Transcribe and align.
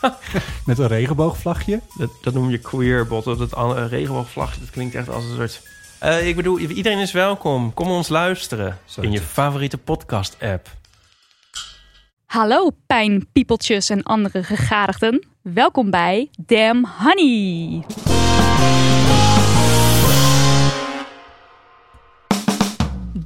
met 0.66 0.78
een 0.78 0.86
regenboogvlagje. 0.86 1.80
Dat, 1.96 2.10
dat 2.22 2.34
noem 2.34 2.50
je 2.50 2.58
queerbot. 2.58 3.24
Dat 3.24 3.52
uh, 3.56 3.84
regenboogvlagje, 3.88 4.60
dat 4.60 4.70
klinkt 4.70 4.94
echt 4.94 5.08
als 5.08 5.24
een 5.24 5.36
soort... 5.36 5.62
Eh, 5.98 6.28
ik 6.28 6.36
bedoel, 6.36 6.58
iedereen 6.58 6.98
is 6.98 7.12
welkom. 7.12 7.74
Kom 7.74 7.90
ons 7.90 8.08
luisteren 8.08 8.78
Zo. 8.84 9.00
in 9.00 9.12
je 9.12 9.20
favoriete 9.20 9.78
podcast-app. 9.78 10.68
Hallo 12.26 12.70
pijnpiepeltjes 12.86 13.90
en 13.90 14.02
andere 14.02 14.42
gegadigden. 14.42 15.26
Welkom 15.42 15.90
bij 15.90 16.30
Damn 16.46 16.88
Honey. 16.98 17.84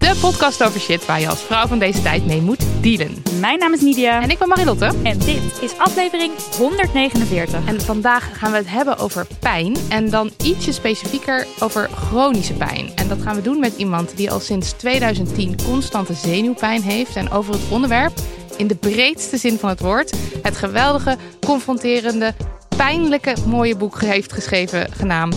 De 0.04 0.16
podcast 0.20 0.62
over 0.62 0.80
shit 0.80 1.06
waar 1.06 1.20
je 1.20 1.28
als 1.28 1.42
vrouw 1.42 1.66
van 1.66 1.78
deze 1.78 2.02
tijd 2.02 2.26
mee 2.26 2.40
moet 2.40 2.66
dealen. 2.80 3.22
Mijn 3.40 3.58
naam 3.58 3.72
is 3.72 3.80
Nidia 3.80 4.22
En 4.22 4.30
ik 4.30 4.38
ben 4.38 4.48
Marilotte. 4.48 4.92
en 5.02 5.18
dit 5.18 5.58
is 5.60 5.78
aflevering 5.78 6.32
149. 6.58 7.66
En 7.66 7.80
vandaag 7.80 8.38
gaan 8.38 8.50
we 8.50 8.56
het 8.56 8.70
hebben 8.70 8.98
over 8.98 9.26
pijn. 9.40 9.76
En 9.88 10.10
dan 10.10 10.30
ietsje 10.42 10.72
specifieker 10.72 11.46
over 11.60 11.88
chronische 11.88 12.52
pijn. 12.52 12.90
En 12.94 13.08
dat 13.08 13.22
gaan 13.22 13.34
we 13.34 13.42
doen 13.42 13.58
met 13.58 13.76
iemand 13.76 14.16
die 14.16 14.30
al 14.30 14.40
sinds 14.40 14.72
2010 14.72 15.56
constante 15.64 16.14
zenuwpijn 16.14 16.82
heeft. 16.82 17.16
En 17.16 17.30
over 17.30 17.52
het 17.52 17.62
onderwerp, 17.70 18.12
in 18.56 18.66
de 18.66 18.76
breedste 18.76 19.36
zin 19.36 19.58
van 19.58 19.68
het 19.68 19.80
woord, 19.80 20.16
het 20.42 20.56
geweldige, 20.56 21.16
confronterende, 21.46 22.34
pijnlijke 22.76 23.34
mooie 23.46 23.76
boek 23.76 24.00
heeft 24.00 24.32
geschreven 24.32 24.92
genaamd 24.92 25.36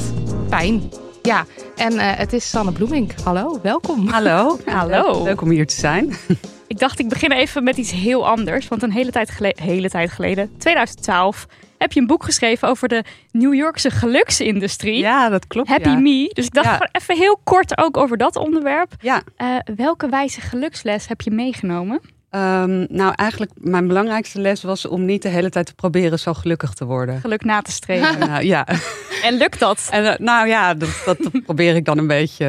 Pijn. 0.49 0.89
Ja, 1.27 1.45
en 1.75 1.99
eh, 1.99 2.17
het 2.17 2.33
is 2.33 2.49
Sanne 2.49 2.71
Bloemink. 2.71 3.11
Hallo, 3.23 3.59
welkom. 3.61 4.07
Hallo. 4.07 4.59
Hallo. 4.65 5.23
Leuk 5.23 5.41
om 5.41 5.49
hier 5.49 5.67
te 5.67 5.75
zijn. 5.75 6.13
Ik 6.67 6.79
dacht, 6.79 6.99
ik 6.99 7.09
begin 7.09 7.31
even 7.31 7.63
met 7.63 7.77
iets 7.77 7.91
heel 7.91 8.27
anders. 8.27 8.67
Want 8.67 8.83
een 8.83 8.91
hele 8.91 9.11
tijd, 9.11 9.29
gele- 9.31 9.53
hele 9.61 9.89
tijd 9.89 10.11
geleden, 10.11 10.57
2012, 10.57 11.45
heb 11.77 11.91
je 11.91 11.99
een 11.99 12.07
boek 12.07 12.23
geschreven 12.23 12.67
over 12.67 12.87
de 12.87 13.03
New 13.31 13.53
Yorkse 13.53 13.89
geluksindustrie. 13.89 14.97
Ja, 14.97 15.29
dat 15.29 15.47
klopt. 15.47 15.67
Happy 15.69 15.89
ja. 15.89 15.99
Me. 15.99 16.29
Dus 16.33 16.45
ik 16.45 16.53
dacht 16.53 16.67
Ja. 16.79 16.89
even 16.91 17.17
heel 17.17 17.39
kort 17.43 17.77
ook 17.77 17.97
over 17.97 18.17
dat 18.17 18.35
onderwerp. 18.35 18.91
Ja, 18.99 19.21
Eh, 19.35 19.55
welke 19.75 20.09
wijze 20.09 20.41
geluksles 20.41 21.07
heb 21.07 21.21
je 21.21 21.31
meegenomen? 21.31 22.01
Ehm, 22.29 22.85
nou 22.89 23.13
eigenlijk 23.15 23.51
mijn 23.57 23.87
belangrijkste 23.87 24.41
les 24.41 24.63
was 24.63 24.85
om 24.85 25.05
niet 25.05 25.21
de 25.21 25.29
hele 25.29 25.49
tijd 25.49 25.65
te 25.65 25.73
proberen 25.75 26.19
zo 26.19 26.33
gelukkig 26.33 26.73
te 26.73 26.85
worden. 26.85 27.19
Geluk 27.19 27.43
na 27.43 27.61
te 27.61 27.71
streven. 27.71 28.19
nou, 28.29 28.43
ja, 28.43 28.67
en 29.23 29.33
lukt 29.37 29.59
dat? 29.59 29.87
en, 29.91 30.05
eh, 30.13 30.19
nou 30.19 30.47
ja, 30.47 30.73
dat, 30.73 31.01
dat 31.05 31.17
probeer 31.45 31.75
ik 31.75 31.85
dan 31.85 31.97
een 31.97 32.07
beetje 32.07 32.45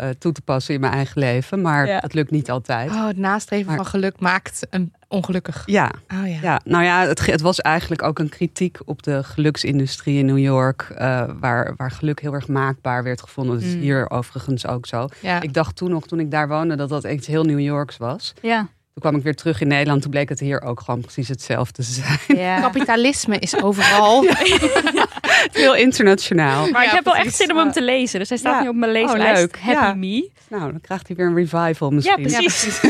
eh, 0.00 0.08
toe 0.18 0.32
te 0.32 0.40
passen 0.42 0.74
in 0.74 0.80
mijn 0.80 0.92
eigen 0.92 1.20
leven. 1.20 1.60
Maar 1.60 1.86
Ja. 1.86 1.98
het 2.00 2.14
lukt 2.14 2.30
niet 2.30 2.50
altijd. 2.50 2.90
Oh, 2.90 3.06
het 3.06 3.16
nastreven 3.18 3.66
Maar- 3.66 3.76
van 3.76 3.86
geluk 3.86 4.20
maakt 4.20 4.66
een 4.70 4.92
ongelukkig. 5.08 5.62
Ja, 5.66 5.90
Oh 6.12 6.28
ja. 6.28 6.38
ja, 6.42 6.60
nou 6.64 6.84
ja, 6.84 7.06
het, 7.06 7.26
het 7.26 7.40
was 7.40 7.60
eigenlijk 7.60 8.02
ook 8.02 8.18
een 8.18 8.28
kritiek 8.28 8.78
op 8.84 9.02
de 9.02 9.22
geluksindustrie 9.22 10.18
in 10.18 10.26
New 10.26 10.38
York. 10.38 10.92
eh, 10.96 11.24
waar, 11.40 11.74
waar 11.76 11.90
geluk 11.90 12.20
heel 12.20 12.32
erg 12.34 12.48
maakbaar 12.48 13.02
werd 13.02 13.20
gevonden. 13.20 13.54
Dat 13.54 13.64
is 13.64 13.74
Mm. 13.74 13.80
hier 13.80 14.10
overigens 14.10 14.66
ook 14.66 14.86
zo. 14.86 15.08
Ja. 15.20 15.40
Ik 15.40 15.54
dacht 15.54 15.76
toen 15.76 15.90
nog, 15.90 16.06
toen 16.06 16.20
ik 16.20 16.30
daar 16.30 16.48
woonde, 16.48 16.76
dat 16.76 16.88
dat 16.88 17.04
echt 17.04 17.26
heel 17.26 17.44
New 17.44 17.60
Yorks 17.60 17.96
was. 17.96 18.32
Ja. 18.42 18.68
Toen 18.94 19.02
kwam 19.02 19.16
ik 19.16 19.22
weer 19.22 19.34
terug 19.34 19.60
in 19.60 19.68
Nederland. 19.68 20.02
Toen 20.02 20.10
bleek 20.10 20.28
het 20.28 20.40
hier 20.40 20.62
ook 20.62 20.80
gewoon 20.80 21.00
precies 21.00 21.28
hetzelfde 21.28 21.72
te 21.72 21.82
zijn. 21.82 22.18
ja. 22.26 22.60
Kapitalisme 22.60 23.38
is 23.38 23.62
overal. 23.62 24.24
Heel 25.52 25.74
internationaal. 25.74 26.68
Maar 26.70 26.82
ik 26.82 26.88
Ja, 26.88 26.94
heb 26.94 27.04
wel 27.04 27.16
echt 27.16 27.34
zin 27.34 27.50
om 27.50 27.56
hem 27.58 27.72
te 27.72 27.82
lezen. 27.82 28.18
Dus 28.18 28.28
hij 28.28 28.38
staat 28.38 28.54
Ja. 28.56 28.62
nu 28.62 28.68
op 28.68 28.74
mijn 28.74 28.96
Oh, 28.96 29.00
leeslijst. 29.12 29.40
leuk. 29.40 29.58
Happy 29.58 29.80
Ja. 29.86 29.94
Me. 29.94 30.30
Nou, 30.48 30.70
dan 30.70 30.80
krijgt 30.80 31.06
hij 31.06 31.16
weer 31.16 31.26
een 31.26 31.34
revival 31.34 31.88
Ja, 31.90 31.94
misschien. 31.94 32.22
precies. 32.22 32.80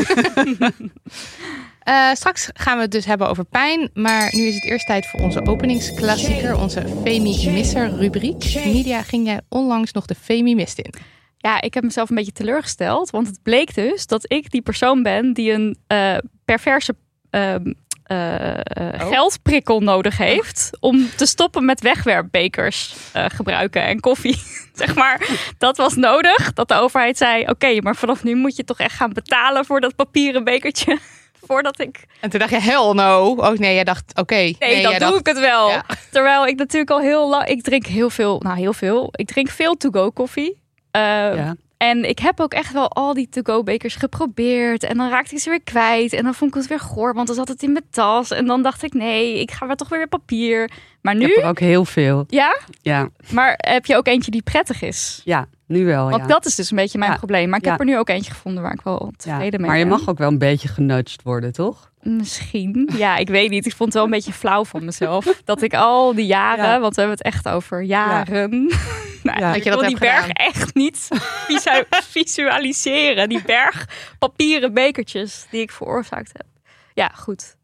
Eh, 1.85 2.11
straks 2.13 2.49
gaan 2.53 2.75
we 2.75 2.81
het 2.81 2.91
dus 2.91 3.05
hebben 3.05 3.29
over 3.29 3.43
pijn. 3.45 3.89
Maar 3.93 4.29
nu 4.35 4.41
is 4.41 4.53
het 4.55 4.63
eerst 4.63 4.85
tijd 4.85 5.07
voor 5.07 5.19
onze 5.19 5.45
openingsklassieker. 5.45 6.57
Onze 6.57 6.83
Femi 7.03 7.49
Misser 7.51 7.89
rubriek. 7.97 8.53
Media 8.65 9.01
ging 9.01 9.25
jij 9.25 9.39
onlangs 9.49 9.91
nog 9.91 10.05
de 10.05 10.15
Femi 10.21 10.55
Mist 10.55 10.79
in. 10.79 10.93
Ja, 11.37 11.61
ik 11.61 11.73
heb 11.73 11.83
mezelf 11.83 12.09
een 12.09 12.15
beetje 12.15 12.31
teleurgesteld. 12.31 13.09
Want 13.09 13.27
het 13.27 13.39
bleek 13.43 13.75
dus 13.75 14.07
dat 14.07 14.31
ik 14.31 14.51
die 14.51 14.61
persoon 14.61 15.03
ben 15.03 15.33
die 15.33 15.51
een 15.51 15.77
eh, 15.87 16.17
perverse 16.45 16.95
ehm, 17.29 17.73
eh, 18.03 18.53
eh, 18.53 19.01
Oh. 19.01 19.07
geldprikkel 19.07 19.79
nodig 19.79 20.17
heeft. 20.17 20.69
Om 20.79 21.09
te 21.15 21.25
stoppen 21.25 21.65
met 21.65 21.81
wegwerpbekers 21.81 22.95
gebruiken 23.13 23.83
en 23.83 23.99
koffie. 23.99 24.41
zeg 24.73 24.95
maar, 24.95 25.29
dat 25.57 25.77
was 25.77 25.95
nodig. 25.95 26.53
Dat 26.53 26.67
de 26.67 26.75
overheid 26.75 27.17
zei, 27.17 27.47
oké, 27.47 27.81
maar 27.81 27.95
vanaf 27.95 28.23
nu 28.23 28.35
moet 28.35 28.55
je 28.55 28.63
toch 28.63 28.79
echt 28.79 28.95
gaan 28.95 29.13
betalen 29.13 29.65
voor 29.65 29.81
dat 29.81 29.95
papieren 29.95 30.43
bekertje. 30.43 30.97
Voordat 31.47 31.79
ik 31.79 32.05
En 32.21 32.29
toen 32.29 32.39
dacht 32.39 32.51
je, 32.51 32.59
hell 32.59 32.91
no. 32.93 33.35
Oh 33.37 33.57
nee, 33.57 33.73
jij 33.73 33.83
dacht, 33.83 34.19
oké. 34.19 34.35
Nee, 34.35 34.55
dan 34.59 34.69
jij 34.69 34.81
doe 34.91 34.99
dacht, 34.99 35.19
ik 35.19 35.25
het 35.25 35.39
wel. 35.39 35.69
Ja. 35.69 35.85
Terwijl 36.11 36.47
ik 36.47 36.57
natuurlijk 36.57 36.91
al 36.91 36.99
heel 36.99 37.29
lang... 37.29 37.45
Ik 37.45 37.61
drink 37.63 37.85
heel 37.85 38.09
veel, 38.09 38.39
nou 38.39 38.57
heel 38.57 38.73
veel. 38.73 39.09
Ik 39.11 39.27
drink 39.27 39.49
veel 39.49 39.75
to-go 39.75 40.09
koffie. 40.11 40.63
Eh, 40.95 41.35
Ja. 41.35 41.55
En 41.77 42.09
ik 42.09 42.19
heb 42.19 42.39
ook 42.39 42.53
echt 42.53 42.73
wel 42.73 42.89
al 42.91 43.13
die 43.13 43.29
to-go 43.29 43.63
bekers 43.63 43.95
geprobeerd. 43.95 44.83
En 44.83 44.97
dan 44.97 45.09
raakte 45.09 45.35
ik 45.35 45.41
ze 45.41 45.49
weer 45.49 45.63
kwijt. 45.63 46.13
En 46.13 46.23
dan 46.23 46.33
vond 46.33 46.51
ik 46.55 46.57
het 46.61 46.67
weer 46.69 46.79
goor, 46.79 47.13
want 47.13 47.27
dan 47.27 47.35
zat 47.35 47.47
het 47.47 47.63
in 47.63 47.71
mijn 47.71 47.85
tas. 47.89 48.31
En 48.31 48.45
dan 48.45 48.61
dacht 48.63 48.83
ik, 48.83 48.93
nee, 48.93 49.39
ik 49.39 49.51
ga 49.51 49.67
weer 49.67 49.75
toch 49.75 49.89
weer 49.89 50.07
papier. 50.07 50.71
Maar 51.01 51.13
Ik 51.13 51.19
nu, 51.19 51.27
heb 51.27 51.37
er 51.43 51.49
ook 51.49 51.59
heel 51.59 51.85
veel. 51.85 52.25
ja? 52.29 52.57
Ja, 52.81 53.09
Maar 53.31 53.53
heb 53.57 53.85
je 53.85 53.95
ook 53.95 54.07
eentje 54.07 54.31
die 54.31 54.41
prettig 54.41 54.81
is? 54.81 55.21
ja 55.23 55.47
nu 55.67 55.85
wel. 55.85 56.09
Want 56.09 56.21
ja. 56.21 56.27
dat 56.27 56.45
is 56.45 56.55
dus 56.55 56.69
een 56.71 56.77
beetje 56.77 56.97
mijn 56.97 57.11
Ja. 57.11 57.17
probleem. 57.17 57.49
Maar 57.49 57.59
ik 57.59 57.65
heb 57.65 57.79
er 57.79 57.85
nu 57.85 57.97
ook 57.97 58.09
eentje 58.09 58.31
gevonden 58.31 58.63
waar 58.63 58.73
ik 58.73 58.81
wel 58.81 59.11
tevreden 59.17 59.59
mee 59.61 59.69
Maar 59.69 59.79
je 59.79 59.85
ben. 59.85 59.97
mag 59.97 60.07
ook 60.09 60.17
wel 60.17 60.27
een 60.27 60.37
beetje 60.37 60.67
genudged 60.67 61.21
worden, 61.23 61.51
toch? 61.53 61.91
Misschien. 62.01 62.89
Ja, 62.97 63.15
ik 63.17 63.27
weet 63.27 63.49
niet. 63.49 63.65
Ik 63.65 63.71
vond 63.75 63.83
het 63.89 63.93
wel 63.93 64.03
een 64.03 64.09
beetje 64.09 64.33
flauw 64.33 64.65
van 64.65 64.85
mezelf. 64.85 65.25
Dat 65.45 65.61
ik 65.61 65.73
al 65.73 66.13
die 66.15 66.25
jaren, 66.25 66.65
Ja. 66.65 66.79
want 66.79 66.95
we 66.95 67.01
hebben 67.01 67.17
het 67.17 67.27
echt 67.33 67.47
over 67.47 67.81
jaren. 67.81 68.49
nou, 69.23 69.39
Ja. 69.39 69.53
Dat 69.53 69.63
je 69.63 69.69
dat 69.69 69.85
die 69.87 69.99
berg 69.99 70.19
gedaan. 70.21 70.45
echt 70.45 70.73
niet 70.73 71.07
visu- 71.47 71.83
visualiseren. 71.89 73.29
Die 73.29 73.41
berg 73.45 73.87
papieren 74.19 74.73
bekertjes 74.73 75.45
die 75.51 75.61
ik 75.61 75.71
veroorzaakt 75.71 76.29
heb. 76.33 76.45
Ja, 76.93 77.07
goed. 77.15 77.55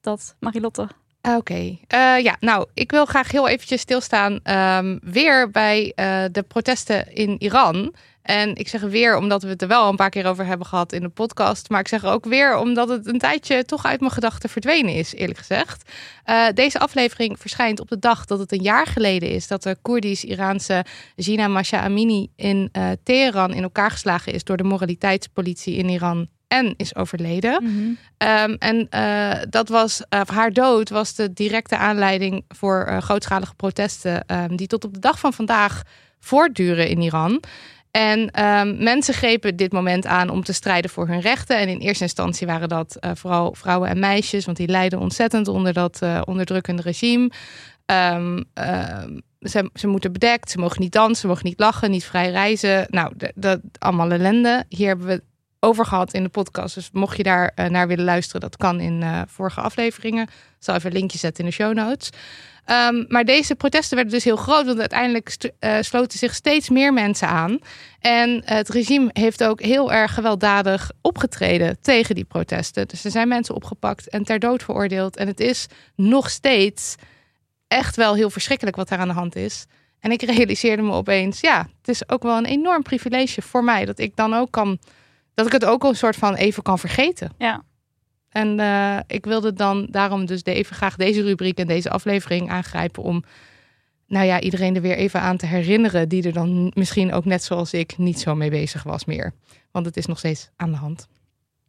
Dat, 0.00 0.36
Marilotte. 0.40 0.88
Oké. 1.28 1.78
Eh, 1.86 2.18
ja, 2.18 2.36
nou, 2.40 2.66
ik 2.74 2.90
wil 2.90 3.04
graag 3.04 3.30
heel 3.30 3.48
eventjes 3.48 3.80
stilstaan 3.80 4.40
ehm, 4.42 4.98
weer 5.02 5.50
bij 5.50 5.92
eh, 5.94 6.24
de 6.32 6.42
protesten 6.42 7.14
in 7.14 7.36
Iran. 7.42 7.94
En 8.22 8.54
ik 8.54 8.68
zeg 8.68 8.80
weer 8.80 9.16
omdat 9.16 9.42
we 9.42 9.48
het 9.48 9.62
er 9.62 9.68
wel 9.68 9.88
een 9.88 9.96
paar 9.96 10.10
keer 10.10 10.26
over 10.26 10.46
hebben 10.46 10.66
gehad 10.66 10.92
in 10.92 11.00
de 11.00 11.08
podcast. 11.08 11.70
Maar 11.70 11.80
ik 11.80 11.88
zeg 11.88 12.04
ook 12.04 12.24
weer 12.24 12.56
omdat 12.56 12.88
het 12.88 13.06
een 13.06 13.18
tijdje 13.18 13.64
toch 13.64 13.84
uit 13.84 14.00
mijn 14.00 14.12
gedachten 14.12 14.48
verdwenen 14.48 14.94
is, 14.94 15.14
eerlijk 15.14 15.38
gezegd. 15.38 15.90
Eh, 16.24 16.46
deze 16.54 16.78
aflevering 16.78 17.38
verschijnt 17.38 17.80
op 17.80 17.88
de 17.88 17.98
dag 17.98 18.24
dat 18.24 18.38
het 18.38 18.52
een 18.52 18.62
jaar 18.62 18.86
geleden 18.86 19.28
is 19.28 19.46
dat 19.46 19.62
de 19.62 19.76
Koerdisch-Iraanse 19.82 20.84
Gina 21.16 21.48
Masha 21.48 21.80
Amini 21.80 22.28
in 22.36 22.68
eh, 22.72 22.90
Teheran 23.02 23.54
in 23.54 23.62
elkaar 23.62 23.90
geslagen 23.90 24.32
is 24.32 24.44
door 24.44 24.56
de 24.56 24.64
moraliteitspolitie 24.64 25.74
in 25.76 25.88
Iran 25.88 26.28
en 26.54 26.74
is 26.76 26.94
overleden. 26.96 27.62
Ehm, 28.16 28.54
en 28.58 28.86
eh, 28.90 29.42
dat 29.50 29.68
was, 29.68 30.02
eh, 30.08 30.20
haar 30.26 30.52
dood 30.52 30.88
was 30.90 31.14
de 31.14 31.32
directe 31.32 31.76
aanleiding 31.76 32.44
voor 32.48 32.84
eh, 32.84 33.00
grootschalige 33.00 33.54
protesten 33.54 34.26
ehm, 34.26 34.56
die 34.56 34.66
tot 34.66 34.84
op 34.84 34.94
de 34.94 35.00
dag 35.00 35.18
van 35.18 35.32
vandaag 35.32 35.82
voortduren 36.20 36.88
in 36.88 37.00
Iran. 37.00 37.42
En 37.90 38.30
ehm, 38.30 38.82
mensen 38.82 39.14
grepen 39.14 39.56
dit 39.56 39.72
moment 39.72 40.06
aan 40.06 40.28
om 40.28 40.44
te 40.44 40.52
strijden 40.52 40.90
voor 40.90 41.08
hun 41.08 41.20
rechten. 41.20 41.58
En 41.58 41.68
in 41.68 41.78
eerste 41.78 42.02
instantie 42.02 42.46
waren 42.46 42.68
dat 42.68 42.98
vooral 43.14 43.54
vrouwen 43.54 43.88
en 43.88 43.98
meisjes, 43.98 44.44
want 44.44 44.56
die 44.56 44.68
lijden 44.68 44.98
ontzettend 44.98 45.48
onder 45.48 45.72
dat 45.72 46.00
onderdrukkende 46.24 46.82
regime. 46.82 47.30
Ze, 49.40 49.70
ze 49.74 49.86
moeten 49.86 50.12
bedekt, 50.12 50.50
ze 50.50 50.58
mogen 50.58 50.80
niet 50.80 50.92
dansen, 50.92 51.16
ze 51.16 51.26
mogen 51.26 51.44
niet 51.44 51.60
lachen, 51.60 51.90
niet 51.90 52.04
vrij 52.04 52.30
reizen. 52.30 52.86
Nou, 52.90 53.12
dat 53.34 53.60
allemaal 53.78 54.10
ellende. 54.10 54.64
Hier 54.68 54.88
hebben 54.88 55.06
we 55.06 55.22
over 55.64 55.86
gehad 55.86 56.12
in 56.12 56.22
de 56.22 56.28
podcast. 56.28 56.74
Dus 56.74 56.90
mocht 56.92 57.16
je 57.16 57.22
daar 57.22 57.52
eh, 57.54 57.66
naar 57.66 57.88
willen 57.88 58.04
luisteren, 58.04 58.40
dat 58.40 58.56
kan 58.56 58.80
in 58.80 59.02
eh, 59.02 59.20
vorige 59.26 59.60
afleveringen. 59.60 60.22
Ik 60.22 60.30
zal 60.58 60.74
even 60.74 60.90
een 60.90 60.96
linkje 60.96 61.18
zetten 61.18 61.44
in 61.44 61.50
de 61.50 61.56
show 61.56 61.74
notes. 61.74 62.10
Ehm, 62.64 63.04
maar 63.08 63.24
deze 63.24 63.54
protesten 63.54 63.96
werden 63.96 64.14
dus 64.14 64.24
heel 64.24 64.36
groot, 64.36 64.66
want 64.66 64.78
uiteindelijk 64.78 65.52
eh, 65.58 65.76
sloten 65.80 66.18
zich 66.18 66.34
steeds 66.34 66.68
meer 66.68 66.92
mensen 66.92 67.28
aan. 67.28 67.58
En 68.00 68.42
het 68.44 68.68
regime 68.68 69.10
heeft 69.12 69.44
ook 69.44 69.62
heel 69.62 69.92
erg 69.92 70.14
gewelddadig 70.14 70.90
opgetreden 71.00 71.76
tegen 71.80 72.14
die 72.14 72.24
protesten. 72.24 72.88
Dus 72.88 73.04
er 73.04 73.10
zijn 73.10 73.28
mensen 73.28 73.54
opgepakt 73.54 74.08
en 74.08 74.24
ter 74.24 74.38
dood 74.38 74.62
veroordeeld. 74.62 75.16
En 75.16 75.26
het 75.26 75.40
is 75.40 75.66
nog 75.96 76.30
steeds 76.30 76.94
echt 77.68 77.96
wel 77.96 78.14
heel 78.14 78.30
verschrikkelijk 78.30 78.76
wat 78.76 78.88
daar 78.88 78.98
aan 78.98 79.08
de 79.08 79.14
hand 79.14 79.36
is. 79.36 79.66
En 80.00 80.10
ik 80.10 80.22
realiseerde 80.22 80.82
me 80.82 80.92
opeens, 80.92 81.40
ja, 81.40 81.68
het 81.78 81.88
is 81.88 82.08
ook 82.08 82.22
wel 82.22 82.36
een 82.36 82.44
enorm 82.44 82.82
privilege 82.82 83.42
voor 83.42 83.64
mij 83.64 83.84
dat 83.84 83.98
ik 83.98 84.16
dan 84.16 84.34
ook 84.34 84.50
kan, 84.50 84.78
dat 85.34 85.46
ik 85.46 85.52
het 85.52 85.64
ook 85.64 85.84
een 85.84 85.96
soort 85.96 86.16
van 86.16 86.34
even 86.34 86.62
kan 86.62 86.78
vergeten. 86.78 87.32
Ja. 87.38 87.62
En 88.28 88.60
eh, 88.60 88.98
ik 89.06 89.24
wilde 89.24 89.52
dan 89.52 89.86
daarom 89.90 90.26
dus 90.26 90.42
de, 90.42 90.54
even 90.54 90.76
graag 90.76 90.96
deze 90.96 91.22
rubriek 91.22 91.58
en 91.58 91.66
deze 91.66 91.90
aflevering 91.90 92.50
aangrijpen 92.50 93.02
om, 93.02 93.24
nou 94.06 94.26
ja, 94.26 94.40
iedereen 94.40 94.74
er 94.76 94.82
weer 94.82 94.96
even 94.96 95.20
aan 95.20 95.36
te 95.36 95.46
herinneren 95.46 96.08
die 96.08 96.22
er 96.22 96.32
dan 96.32 96.72
misschien 96.74 97.12
ook 97.12 97.24
net 97.24 97.44
zoals 97.44 97.72
ik 97.72 97.98
niet 97.98 98.20
zo 98.20 98.34
mee 98.34 98.50
bezig 98.50 98.82
was 98.82 99.04
meer. 99.04 99.32
Want 99.70 99.86
het 99.86 99.96
is 99.96 100.06
nog 100.06 100.18
steeds 100.18 100.50
aan 100.56 100.70
de 100.70 100.76
hand. 100.76 101.06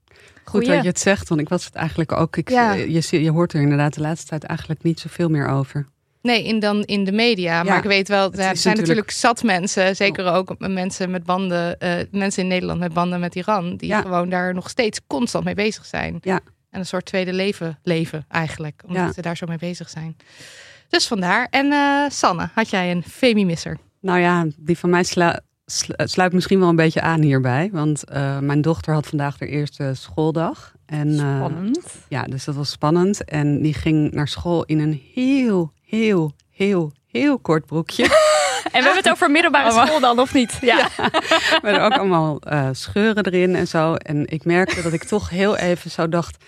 Goed 0.07 0.17
Goeie. 0.44 0.67
dat 0.75 0.81
je 0.83 0.89
het 0.89 1.00
zegt, 1.00 1.29
want 1.29 1.41
ik 1.41 1.50
was 1.50 1.65
het 1.65 1.75
eigenlijk 1.75 2.12
ook. 2.12 2.38
Ik, 2.38 2.50
Ja. 2.50 2.73
je, 2.73 3.01
zie- 3.01 3.21
je 3.21 3.31
hoort 3.31 3.53
er 3.53 3.62
inderdaad 3.62 3.94
de 3.94 4.01
laatste 4.01 4.27
tijd 4.27 4.44
eigenlijk 4.44 4.83
niet 4.83 5.00
zoveel 5.00 5.29
meer 5.29 5.47
over. 5.47 5.85
Nee, 6.25 6.44
in, 6.44 6.60
dan 6.60 6.83
in 6.83 7.04
de 7.04 7.12
media. 7.12 7.63
Maar 7.63 7.77
ik 7.77 7.83
weet 7.83 8.07
wel, 8.07 8.18
ja, 8.24 8.25
er 8.30 8.33
zijn 8.36 8.48
natuurlijk- 8.54 8.77
natuurlijk 8.77 9.12
zat 9.12 9.44
mensen, 9.44 9.95
zeker 9.95 10.33
ook 10.33 10.56
mensen 10.57 11.12
met 11.12 11.24
banden, 11.24 11.80
eh, 11.80 11.92
mensen 12.12 12.44
in 12.44 12.50
Nederland 12.50 12.80
met 12.80 12.94
banden 12.94 13.19
met 13.19 13.36
Iran, 13.36 13.75
die 13.77 13.89
Ja. 13.89 14.01
gewoon 14.01 14.30
daar 14.30 14.54
nog 14.54 14.69
steeds 14.69 15.00
constant 15.07 15.44
mee 15.45 15.54
bezig 15.56 15.86
zijn. 15.86 16.18
Ja. 16.22 16.39
En 16.69 16.80
een 16.80 16.86
soort 16.86 17.06
tweede 17.06 17.33
leven 17.33 17.80
leven 17.83 18.25
eigenlijk, 18.30 18.81
omdat 18.88 19.13
ze 19.13 19.22
daar 19.22 19.38
zo 19.38 19.45
mee 19.48 19.57
bezig 19.57 19.89
zijn. 19.89 20.18
Dus 20.89 21.07
vandaar. 21.07 21.48
En 21.50 21.72
eh, 21.72 22.10
Sanne, 22.10 22.50
had 22.54 22.69
jij 22.69 22.92
een 22.92 23.04
Femi-misser? 23.04 23.77
Nou 24.01 24.19
ja, 24.19 24.45
die 24.57 24.77
van 24.77 24.89
mij 24.89 25.04
sla- 25.04 25.39
sl- 25.66 25.92
sluit 25.95 26.33
misschien 26.33 26.60
wel 26.60 26.69
een 26.69 26.75
beetje 26.75 27.01
aan 27.01 27.22
hierbij. 27.22 27.69
Want 27.72 28.04
eh, 28.04 28.39
mijn 28.39 28.62
dochter 28.62 28.94
had 28.94 29.07
vandaag 29.07 29.39
haar 29.39 29.50
eerste 29.50 29.92
schooldag. 29.94 30.74
En, 30.86 31.20
eh, 31.20 31.36
Spannend. 31.36 31.80
ja, 32.08 32.24
dus 32.24 32.44
dat 32.44 32.56
was 32.56 32.70
spannend. 32.70 33.24
En 33.24 33.62
die 33.62 33.74
ging 33.74 34.12
naar 34.12 34.28
school 34.28 34.64
in 34.64 34.80
een 34.80 35.02
heel, 35.14 35.72
heel, 35.86 36.34
heel, 36.52 36.92
heel 37.12 37.40
kort 37.40 37.66
broekje. 37.66 38.08
En 38.66 38.82
we 38.82 38.86
hebben 38.88 39.04
het 39.04 39.10
over 39.12 39.32
middelbare 39.32 39.72
school 39.72 40.00
dan, 40.00 40.20
of 40.20 40.34
niet? 40.34 40.58
Ja. 40.62 40.90
Met 41.62 41.80
ook 41.80 41.94
allemaal 41.94 42.40
eh, 42.40 42.70
scheuren 42.72 43.26
erin 43.26 43.56
en 43.56 43.68
zo. 43.68 43.96
En 43.96 44.28
ik 44.28 44.46
merkte 44.46 44.82
dat 44.82 44.94
ik 44.94 45.04
toch 45.04 45.30
heel 45.30 45.58
even 45.58 45.92
zo 45.92 46.10
dacht... 46.10 46.44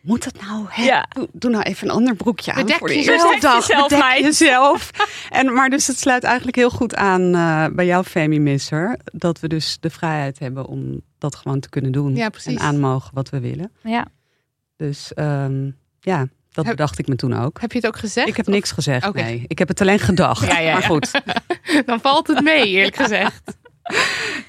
Moet 0.00 0.24
dat 0.24 0.42
nou? 0.42 0.66
Hè? 0.68 0.82
Ja. 0.82 1.06
Doe, 1.08 1.28
doe 1.32 1.50
nou 1.50 1.62
even 1.62 1.88
een 1.88 1.94
ander 1.94 2.14
broekje 2.14 2.52
aan 2.52 2.62
Bedek 2.62 2.78
voor 2.78 2.88
de 2.88 2.94
eerste 2.94 3.36
dag. 3.40 3.66
jezelf, 3.66 3.88
Bedek 3.88 4.18
jezelf. 4.18 4.90
En, 5.30 5.52
maar 5.52 5.70
dus 5.70 5.86
het 5.86 5.98
sluit 5.98 6.24
eigenlijk 6.24 6.56
heel 6.56 6.70
goed 6.70 6.94
aan 6.94 7.34
eh, 7.34 7.66
bij 7.72 7.86
jouw 7.86 8.04
Femi-misser. 8.04 8.98
Dat 9.04 9.40
we 9.40 9.48
dus 9.48 9.76
de 9.80 9.90
vrijheid 9.90 10.38
hebben 10.38 10.66
om 10.66 11.00
dat 11.18 11.34
gewoon 11.36 11.60
te 11.60 11.68
kunnen 11.68 11.92
doen. 11.92 12.16
Ja, 12.16 12.28
precies. 12.28 12.52
En 12.54 12.60
aanmogen 12.60 13.14
wat 13.14 13.28
we 13.30 13.40
willen. 13.40 13.72
ja. 13.82 14.06
Dus 14.76 15.14
ehm, 15.14 15.70
ja, 16.00 16.18
dat 16.50 16.64
Heb- 16.66 16.76
bedacht 16.76 16.98
ik 16.98 17.08
me 17.08 17.16
toen 17.16 17.38
ook. 17.38 17.60
Heb 17.60 17.72
je 17.72 17.78
het 17.78 17.86
ook 17.86 17.98
gezegd? 17.98 18.28
Ik 18.28 18.36
heb 18.36 18.46
niks 18.46 18.70
gezegd, 18.72 19.06
Oké. 19.06 19.22
nee. 19.22 19.44
Ik 19.46 19.58
heb 19.58 19.68
het 19.68 19.80
alleen 19.80 19.98
gedacht. 19.98 20.46
Ja, 20.46 20.58
ja, 20.58 20.72
Maar 20.72 20.82
goed, 20.82 21.10
Dan 21.86 22.00
valt 22.00 22.26
het 22.26 22.40
mee, 22.44 22.66
eerlijk 22.68 22.96
gezegd. 22.96 23.56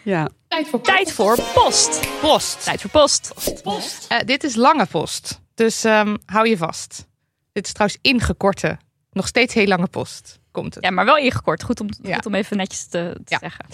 ja. 0.04 0.30
Tijd 0.48 0.68
voor 0.68 0.82
Tijd 0.82 1.12
voor 1.12 1.38
post. 1.54 2.08
post. 2.22 2.64
Tijd 2.64 2.82
voor 2.82 2.90
post. 2.90 4.06
Eh, 4.10 4.20
dit 4.26 4.44
is 4.44 4.56
lange 4.56 4.86
post, 4.86 5.42
dus 5.54 5.84
ehm, 5.84 6.16
hou 6.26 6.50
je 6.50 6.58
vast. 6.58 7.08
Dit 7.52 7.66
is 7.66 7.74
trouwens 7.74 8.00
ingekorte, 8.02 8.78
nog 9.12 9.28
steeds 9.28 9.54
heel 9.54 9.68
lange 9.68 9.88
post. 9.88 10.40
Komt 10.52 10.76
het. 10.76 10.84
Ja, 10.84 10.92
maar 10.92 11.06
wel 11.06 11.18
ingekort. 11.18 11.64
Goed 11.64 11.80
om, 11.80 11.88
Ja. 12.02 12.16
goed 12.16 12.26
om 12.26 12.36
even 12.36 12.58
netjes 12.58 12.86
te, 12.88 13.12
te 13.14 13.22
Ja. 13.26 13.38
zeggen. 13.40 13.66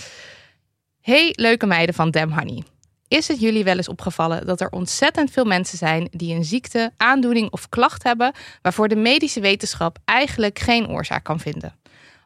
Hey 1.01 1.33
leuke 1.35 1.65
meiden 1.65 1.95
van 1.95 2.11
Dem 2.11 2.31
Honey. 2.31 2.63
Is 3.07 3.27
het 3.27 3.39
jullie 3.39 3.63
wel 3.63 3.77
eens 3.77 3.87
opgevallen 3.87 4.45
dat 4.45 4.61
er 4.61 4.69
ontzettend 4.69 5.31
veel 5.31 5.45
mensen 5.45 5.77
zijn 5.77 6.07
die 6.11 6.35
een 6.35 6.43
ziekte, 6.43 6.91
aandoening 6.97 7.51
of 7.51 7.69
klacht 7.69 8.03
hebben 8.03 8.33
waarvoor 8.61 8.87
de 8.87 8.95
medische 8.95 9.39
wetenschap 9.39 9.97
eigenlijk 10.05 10.59
geen 10.59 10.87
oorzaak 10.87 11.23
kan 11.23 11.39
vinden? 11.39 11.75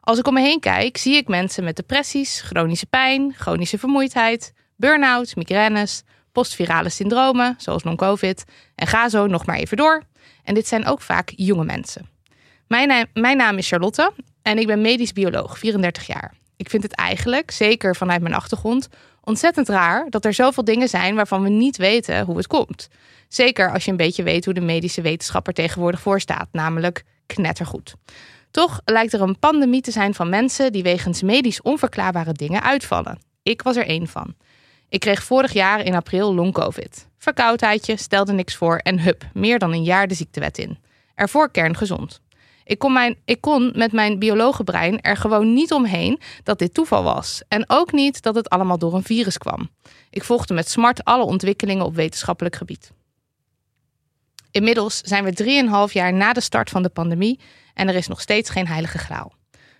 Als 0.00 0.18
ik 0.18 0.26
om 0.26 0.34
me 0.34 0.40
heen 0.40 0.60
kijk, 0.60 0.96
zie 0.96 1.16
ik 1.16 1.28
mensen 1.28 1.64
met 1.64 1.76
depressies, 1.76 2.40
chronische 2.40 2.86
pijn, 2.86 3.34
chronische 3.36 3.78
vermoeidheid, 3.78 4.52
burn-out, 4.76 5.36
migraines, 5.36 6.02
postvirale 6.32 6.88
syndromen 6.88 7.54
zoals 7.58 7.84
long-covid 7.84 8.44
en 8.74 8.86
ga 8.86 9.08
zo 9.08 9.26
nog 9.26 9.46
maar 9.46 9.56
even 9.56 9.76
door. 9.76 10.02
En 10.44 10.54
dit 10.54 10.68
zijn 10.68 10.86
ook 10.86 11.00
vaak 11.00 11.32
jonge 11.36 11.64
mensen. 11.64 12.08
Mijn 12.66 13.08
mijn 13.14 13.36
naam 13.36 13.58
is 13.58 13.68
Charlotte 13.68 14.12
en 14.42 14.58
ik 14.58 14.66
ben 14.66 14.80
medisch 14.80 15.12
bioloog, 15.12 15.58
34 15.58 16.06
jaar. 16.06 16.34
Ik 16.56 16.70
vind 16.70 16.82
het 16.82 16.92
eigenlijk, 16.92 17.50
zeker 17.50 17.96
vanuit 17.96 18.22
mijn 18.22 18.34
achtergrond, 18.34 18.88
ontzettend 19.24 19.68
raar 19.68 20.06
dat 20.10 20.24
er 20.24 20.34
zoveel 20.34 20.64
dingen 20.64 20.88
zijn 20.88 21.14
waarvan 21.14 21.42
we 21.42 21.48
niet 21.48 21.76
weten 21.76 22.24
hoe 22.24 22.36
het 22.36 22.46
komt. 22.46 22.88
Zeker 23.28 23.72
als 23.72 23.84
je 23.84 23.90
een 23.90 23.96
beetje 23.96 24.22
weet 24.22 24.44
hoe 24.44 24.54
de 24.54 24.60
medische 24.60 25.00
wetenschap 25.00 25.46
er 25.46 25.52
tegenwoordig 25.52 26.00
voor 26.00 26.20
staat, 26.20 26.48
namelijk 26.52 27.04
knettergoed. 27.26 27.94
Toch 28.50 28.80
lijkt 28.84 29.12
er 29.12 29.20
een 29.20 29.38
pandemie 29.38 29.80
te 29.80 29.90
zijn 29.90 30.14
van 30.14 30.28
mensen 30.28 30.72
die 30.72 30.82
wegens 30.82 31.22
medisch 31.22 31.62
onverklaarbare 31.62 32.32
dingen 32.32 32.62
uitvallen. 32.62 33.18
Ik 33.42 33.62
was 33.62 33.76
er 33.76 33.86
één 33.86 34.08
van. 34.08 34.34
Ik 34.88 35.00
kreeg 35.00 35.22
vorig 35.22 35.52
jaar 35.52 35.80
in 35.80 35.94
april 35.94 36.34
long-covid. 36.34 37.08
Verkoudheidje, 37.18 37.96
stelde 37.96 38.32
niks 38.32 38.56
voor 38.56 38.76
en 38.76 39.00
hup, 39.00 39.24
meer 39.34 39.58
dan 39.58 39.72
een 39.72 39.82
jaar 39.82 40.08
de 40.08 40.14
ziektewet 40.14 40.58
in. 40.58 40.78
Ervoor 41.14 41.50
kerngezond. 41.50 42.20
Ik 42.70 42.78
kon, 42.78 42.92
mijn, 42.92 43.16
ik 43.24 43.40
kon 43.40 43.72
met 43.74 43.92
mijn 43.92 44.18
biologenbrein 44.18 45.00
er 45.00 45.16
gewoon 45.16 45.52
niet 45.52 45.72
omheen 45.72 46.20
dat 46.42 46.58
dit 46.58 46.74
toeval 46.74 47.02
was. 47.02 47.42
En 47.48 47.64
ook 47.66 47.92
niet 47.92 48.22
dat 48.22 48.34
het 48.34 48.48
allemaal 48.48 48.78
door 48.78 48.94
een 48.94 49.02
virus 49.02 49.38
kwam. 49.38 49.70
Ik 50.10 50.24
volgde 50.24 50.54
met 50.54 50.68
smart 50.70 51.04
alle 51.04 51.24
ontwikkelingen 51.24 51.84
op 51.84 51.94
wetenschappelijk 51.94 52.56
gebied. 52.56 52.90
Inmiddels 54.50 55.00
zijn 55.00 55.24
we 55.24 55.86
3,5 55.88 55.92
jaar 55.92 56.12
na 56.12 56.32
de 56.32 56.40
start 56.40 56.70
van 56.70 56.82
de 56.82 56.88
pandemie 56.88 57.40
en 57.74 57.88
er 57.88 57.94
is 57.94 58.08
nog 58.08 58.20
steeds 58.20 58.50
geen 58.50 58.66
heilige 58.66 58.98
graal. 58.98 59.32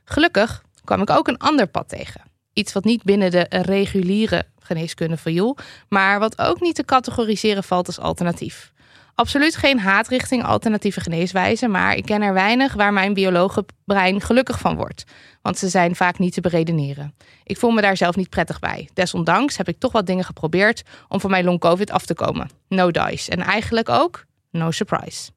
Gelukkig 0.05 0.63
kwam 0.85 1.03
ik 1.03 1.11
ook 1.11 1.29
een 1.29 1.39
ander 1.39 1.67
pad 1.67 1.89
tegen. 1.89 2.23
Iets 2.53 2.73
wat 2.73 2.85
niet 2.85 3.03
binnen 3.03 3.31
de 3.31 3.47
reguliere 3.49 4.47
geneeskunde 4.59 5.17
viel, 5.17 5.57
maar 5.89 6.19
wat 6.19 6.39
ook 6.39 6.61
niet 6.61 6.75
te 6.75 6.85
categoriseren 6.85 7.65
valt 7.65 7.87
als 7.87 7.99
alternatief. 7.99 8.73
Absoluut 9.21 9.57
geen 9.57 9.79
haat 9.79 10.09
richting 10.09 10.45
alternatieve 10.45 11.01
geneeswijzen, 11.01 11.71
maar 11.71 11.97
ik 11.97 12.05
ken 12.05 12.23
er 12.23 12.33
weinig 12.33 12.75
waar 12.75 12.93
mijn 12.93 13.15
biologenbrein 13.15 14.21
gelukkig 14.21 14.59
van 14.59 14.77
wordt. 14.77 15.05
Want 15.43 15.59
ze 15.59 15.69
zijn 15.69 15.97
vaak 15.97 16.19
niet 16.19 16.33
te 16.33 16.41
beredeneren. 16.41 17.15
Ik 17.45 17.57
voel 17.57 17.71
me 17.71 17.81
daar 17.81 17.97
zelf 17.97 18.17
niet 18.17 18.31
prettig 18.31 18.59
bij. 18.59 18.89
Desondanks 18.95 19.57
heb 19.57 19.69
ik 19.69 19.79
toch 19.79 19.93
wat 19.93 20.07
dingen 20.07 20.25
geprobeerd 20.25 20.83
om 21.09 21.21
van 21.21 21.31
mijn 21.31 21.45
long-covid 21.45 21.91
af 21.91 22.07
te 22.07 22.15
komen. 22.15 22.51
No 22.69 22.91
dice. 22.91 23.31
En 23.31 23.41
eigenlijk 23.41 23.89
ook 23.89 24.25
no 24.51 24.71
surprise. 24.71 25.31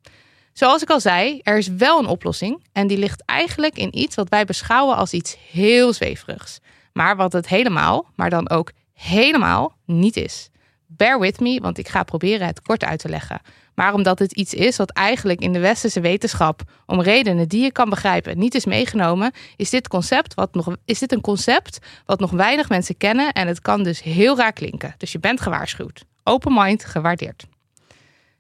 Zoals 0.53 0.81
ik 0.81 0.89
al 0.89 0.99
zei, 0.99 1.39
er 1.41 1.57
is 1.57 1.67
wel 1.67 1.99
een 1.99 2.07
oplossing. 2.07 2.63
En 2.71 2.87
die 2.87 2.97
ligt 2.97 3.23
eigenlijk 3.25 3.77
in 3.77 3.99
iets 3.99 4.15
wat 4.15 4.29
wij 4.29 4.45
beschouwen 4.45 4.95
als 4.95 5.13
iets 5.13 5.37
heel 5.51 5.93
zweverigs. 5.93 6.59
Maar 6.93 7.15
wat 7.15 7.33
het 7.33 7.47
helemaal, 7.47 8.05
maar 8.15 8.29
dan 8.29 8.49
ook 8.49 8.71
helemaal 8.93 9.75
niet 9.85 10.17
is. 10.17 10.49
Bear 10.97 11.19
with 11.19 11.39
me, 11.39 11.59
want 11.61 11.77
ik 11.77 11.87
ga 11.87 12.03
proberen 12.03 12.47
het 12.47 12.61
kort 12.61 12.83
uit 12.83 12.99
te 12.99 13.09
leggen. 13.09 13.41
Maar 13.75 13.93
omdat 13.93 14.19
het 14.19 14.31
iets 14.31 14.53
is 14.53 14.77
wat 14.77 14.89
eigenlijk 14.89 15.39
in 15.39 15.53
de 15.53 15.59
westerse 15.59 15.99
wetenschap, 15.99 16.61
om 16.85 17.01
redenen 17.01 17.47
die 17.47 17.63
je 17.63 17.71
kan 17.71 17.89
begrijpen, 17.89 18.37
niet 18.37 18.55
is 18.55 18.65
meegenomen, 18.65 19.31
is 19.55 19.69
dit, 19.69 19.87
concept 19.87 20.33
wat 20.33 20.53
nog, 20.53 20.75
is 20.85 20.99
dit 20.99 21.11
een 21.11 21.21
concept 21.21 21.79
wat 22.05 22.19
nog 22.19 22.31
weinig 22.31 22.69
mensen 22.69 22.97
kennen 22.97 23.31
en 23.31 23.47
het 23.47 23.61
kan 23.61 23.83
dus 23.83 24.01
heel 24.01 24.37
raar 24.37 24.53
klinken. 24.53 24.95
Dus 24.97 25.11
je 25.11 25.19
bent 25.19 25.41
gewaarschuwd. 25.41 26.05
Open 26.23 26.53
mind 26.53 26.85
gewaardeerd. 26.85 27.45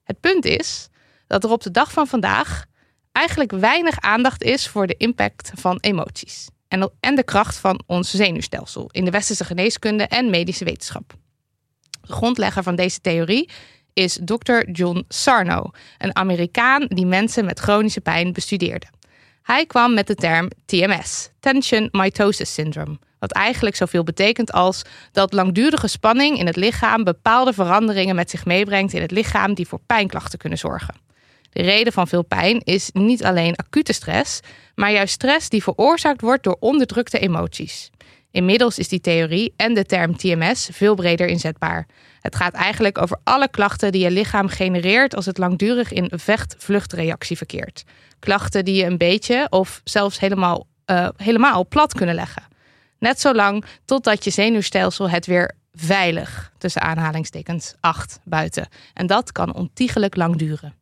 Het 0.03 0.19
punt 0.19 0.45
is 0.45 0.89
dat 1.27 1.43
er 1.43 1.51
op 1.51 1.61
de 1.61 1.71
dag 1.71 1.91
van 1.91 2.07
vandaag 2.07 2.65
eigenlijk 3.11 3.51
weinig 3.51 3.99
aandacht 3.99 4.43
is 4.43 4.67
voor 4.67 4.87
de 4.87 4.97
impact 4.97 5.51
van 5.55 5.77
emoties 5.79 6.47
en, 6.67 6.91
en 6.99 7.15
de 7.15 7.23
kracht 7.23 7.57
van 7.57 7.81
ons 7.85 8.11
zenuwstelsel 8.11 8.89
in 8.91 9.05
de 9.05 9.11
westerse 9.11 9.45
geneeskunde 9.45 10.03
en 10.03 10.29
medische 10.29 10.65
wetenschap. 10.65 11.13
De 12.07 12.13
grondlegger 12.13 12.63
van 12.63 12.75
deze 12.75 13.01
theorie 13.01 13.49
is 13.93 14.19
Dr. 14.25 14.71
John 14.71 15.05
Sarno, 15.07 15.71
een 15.97 16.15
Amerikaan 16.15 16.85
die 16.87 17.05
mensen 17.05 17.45
met 17.45 17.59
chronische 17.59 18.01
pijn 18.01 18.33
bestudeerde. 18.33 18.85
Hij 19.41 19.65
kwam 19.65 19.93
met 19.93 20.07
de 20.07 20.15
term 20.15 20.49
TMS, 20.65 21.29
Tension 21.39 21.89
Mitosis 21.91 22.53
Syndrome, 22.53 22.99
wat 23.19 23.31
eigenlijk 23.31 23.75
zoveel 23.75 24.03
betekent 24.03 24.51
als 24.51 24.81
dat 25.11 25.33
langdurige 25.33 25.87
spanning 25.87 26.37
in 26.37 26.45
het 26.45 26.55
lichaam 26.55 27.03
bepaalde 27.03 27.53
veranderingen 27.53 28.15
met 28.15 28.29
zich 28.29 28.45
meebrengt 28.45 28.93
in 28.93 29.01
het 29.01 29.11
lichaam 29.11 29.53
die 29.53 29.67
voor 29.67 29.79
pijnklachten 29.85 30.39
kunnen 30.39 30.57
zorgen. 30.57 30.95
De 31.49 31.61
reden 31.61 31.93
van 31.93 32.07
veel 32.07 32.23
pijn 32.23 32.59
is 32.63 32.89
niet 32.93 33.23
alleen 33.23 33.55
acute 33.55 33.93
stress, 33.93 34.39
maar 34.75 34.91
juist 34.91 35.13
stress 35.13 35.49
die 35.49 35.63
veroorzaakt 35.63 36.21
wordt 36.21 36.43
door 36.43 36.57
onderdrukte 36.59 37.19
emoties. 37.19 37.89
Inmiddels 38.33 38.77
is 38.77 38.87
die 38.87 39.01
theorie 39.01 39.53
en 39.55 39.73
de 39.73 39.85
term 39.85 40.17
TMS 40.17 40.69
veel 40.71 40.95
breder 40.95 41.27
inzetbaar. 41.27 41.85
Het 42.19 42.35
gaat 42.35 42.53
eigenlijk 42.53 42.97
over 42.97 43.19
alle 43.23 43.49
klachten 43.49 43.91
die 43.91 44.01
je 44.01 44.11
lichaam 44.11 44.47
genereert 44.47 45.15
als 45.15 45.25
het 45.25 45.37
langdurig 45.37 45.91
in 45.91 46.11
vecht-vluchtreactie 46.15 47.37
verkeert. 47.37 47.83
Klachten 48.19 48.65
die 48.65 48.75
je 48.75 48.85
een 48.85 48.97
beetje 48.97 49.47
of 49.49 49.81
zelfs 49.83 50.19
helemaal, 50.19 50.67
eh, 50.85 51.07
helemaal 51.17 51.67
plat 51.67 51.93
kunnen 51.93 52.15
leggen. 52.15 52.43
Net 52.99 53.19
zolang 53.19 53.65
totdat 53.85 54.23
je 54.23 54.29
zenuwstelsel 54.29 55.09
het 55.09 55.25
weer 55.25 55.51
veilig, 55.73 56.51
tussen 56.57 56.81
aanhalingstekens, 56.81 57.73
acht 57.79 58.19
buiten. 58.23 58.67
En 58.93 59.07
dat 59.07 59.31
kan 59.31 59.53
ontiegelijk 59.53 60.15
lang 60.15 60.35
duren. 60.35 60.73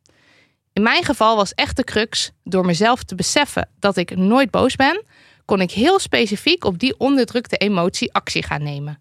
In 0.72 0.82
mijn 0.82 1.04
geval 1.04 1.36
was 1.36 1.54
echt 1.54 1.76
de 1.76 1.84
crux 1.84 2.30
door 2.44 2.64
mezelf 2.64 3.02
te 3.02 3.14
beseffen 3.14 3.68
dat 3.78 3.96
ik 3.96 4.16
nooit 4.16 4.50
boos 4.50 4.76
ben, 4.76 5.04
kon 5.44 5.60
ik 5.60 5.70
heel 5.70 5.98
specifiek 5.98 6.64
op 6.64 6.78
die 6.78 6.98
onderdrukte 6.98 7.56
emotie 7.56 8.12
actie 8.12 8.42
gaan 8.42 8.62
nemen. 8.62 8.98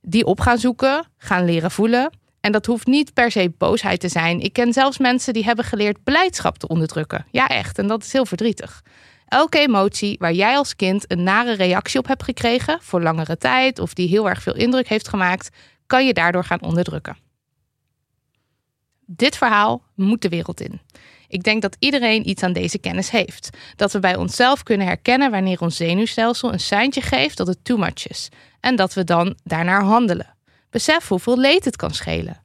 Die 0.00 0.24
op 0.24 0.40
gaan 0.40 0.58
zoeken, 0.58 1.06
gaan 1.16 1.44
leren 1.44 1.70
voelen. 1.70 2.12
En 2.40 2.52
dat 2.52 2.66
hoeft 2.66 2.86
niet 2.86 3.14
per 3.14 3.30
se 3.30 3.52
boosheid 3.58 4.00
te 4.00 4.08
zijn. 4.08 4.40
Ik 4.40 4.52
ken 4.52 4.72
zelfs 4.72 4.98
mensen 4.98 5.32
die 5.32 5.44
hebben 5.44 5.64
geleerd 5.64 6.04
blijdschap 6.04 6.58
te 6.58 6.68
onderdrukken. 6.68 7.26
Ja, 7.30 7.48
echt. 7.48 7.78
En 7.78 7.86
dat 7.86 8.02
is 8.02 8.12
heel 8.12 8.26
verdrietig. 8.26 8.82
Elke 9.26 9.58
emotie 9.58 10.16
waar 10.18 10.32
jij 10.32 10.56
als 10.56 10.76
kind 10.76 11.10
een 11.10 11.22
nare 11.22 11.52
reactie 11.52 11.98
op 11.98 12.06
hebt 12.06 12.22
gekregen 12.22 12.78
voor 12.80 13.02
langere 13.02 13.36
tijd 13.36 13.78
of 13.78 13.94
die 13.94 14.08
heel 14.08 14.28
erg 14.28 14.42
veel 14.42 14.54
indruk 14.54 14.88
heeft 14.88 15.08
gemaakt, 15.08 15.48
kan 15.86 16.06
je 16.06 16.12
daardoor 16.12 16.44
gaan 16.44 16.62
onderdrukken. 16.62 17.16
Dit 19.06 19.36
verhaal 19.36 19.82
moet 19.94 20.22
de 20.22 20.28
wereld 20.28 20.60
in. 20.60 20.80
Ik 21.28 21.42
denk 21.42 21.62
dat 21.62 21.76
iedereen 21.78 22.28
iets 22.28 22.42
aan 22.42 22.52
deze 22.52 22.78
kennis 22.78 23.10
heeft. 23.10 23.50
Dat 23.76 23.92
we 23.92 23.98
bij 23.98 24.16
onszelf 24.16 24.62
kunnen 24.62 24.86
herkennen 24.86 25.30
wanneer 25.30 25.60
ons 25.60 25.76
zenuwstelsel 25.76 26.52
een 26.52 26.60
seintje 26.60 27.00
geeft 27.00 27.36
dat 27.36 27.46
het 27.46 27.64
too 27.64 27.76
much 27.76 28.08
is. 28.08 28.28
En 28.60 28.76
dat 28.76 28.94
we 28.94 29.04
dan 29.04 29.36
daarnaar 29.44 29.82
handelen. 29.82 30.34
Besef 30.70 31.08
hoeveel 31.08 31.38
leed 31.38 31.64
het 31.64 31.76
kan 31.76 31.94
schelen. 31.94 32.42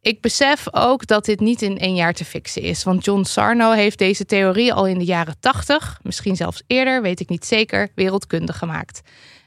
Ik 0.00 0.20
besef 0.20 0.74
ook 0.74 1.06
dat 1.06 1.24
dit 1.24 1.40
niet 1.40 1.62
in 1.62 1.78
één 1.78 1.94
jaar 1.94 2.12
te 2.12 2.24
fixen 2.24 2.62
is. 2.62 2.84
Want 2.84 3.04
John 3.04 3.22
Sarno 3.22 3.70
heeft 3.70 3.98
deze 3.98 4.24
theorie 4.24 4.72
al 4.72 4.86
in 4.86 4.98
de 4.98 5.04
jaren 5.04 5.36
80, 5.40 6.00
misschien 6.02 6.36
zelfs 6.36 6.62
eerder, 6.66 7.02
weet 7.02 7.20
ik 7.20 7.28
niet 7.28 7.46
zeker, 7.46 7.88
wereldkundig 7.94 8.58
gemaakt. 8.58 9.00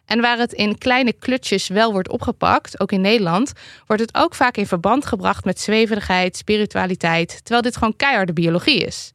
En 0.06 0.22
waar 0.22 0.38
het 0.38 0.54
in 0.54 0.78
kleine 0.78 1.14
klutjes 1.14 1.68
wel 1.68 1.92
wordt 1.92 2.10
opgepakt, 2.10 2.80
ook 2.80 2.92
in 2.92 3.02
Nederland, 3.02 3.52
wordt 3.88 4.02
het 4.02 4.16
ook 4.16 4.36
vaak 4.36 4.58
in 4.58 4.68
verband 4.68 5.06
gebracht 5.06 5.46
met 5.46 5.60
zweverigheid, 5.60 6.38
spiritualiteit, 6.38 7.40
terwijl 7.44 7.62
dit 7.62 7.78
gewoon 7.78 7.96
keiharde 7.96 8.34
biologie 8.34 8.80
is. 8.80 9.12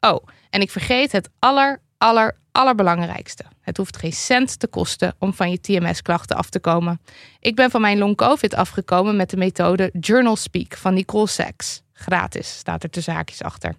Oh, 0.00 0.26
en 0.50 0.60
ik 0.60 0.70
vergeet 0.70 1.12
het 1.12 1.30
aller, 1.38 1.80
aller, 1.98 2.36
allerbelangrijkste. 2.52 3.44
Het 3.60 3.76
hoeft 3.76 3.96
geen 3.96 4.12
cent 4.12 4.58
te 4.58 4.66
kosten 4.66 5.14
om 5.18 5.34
van 5.34 5.50
je 5.50 5.60
TMS-klachten 5.60 6.36
af 6.36 6.50
te 6.50 6.60
komen. 6.60 7.00
Ik 7.40 7.54
ben 7.54 7.70
van 7.70 7.80
mijn 7.80 7.98
long-covid 7.98 8.54
afgekomen 8.54 9.16
met 9.16 9.30
de 9.30 9.36
methode 9.36 9.90
Journal 10.00 10.36
Speak 10.36 10.76
van 10.76 10.94
Nicole 10.94 11.28
Sachs. 11.28 11.82
Gratis 11.92 12.56
staat 12.56 12.82
er 12.82 12.90
te 12.90 13.00
zaakjes 13.00 13.42
achter. 13.42 13.74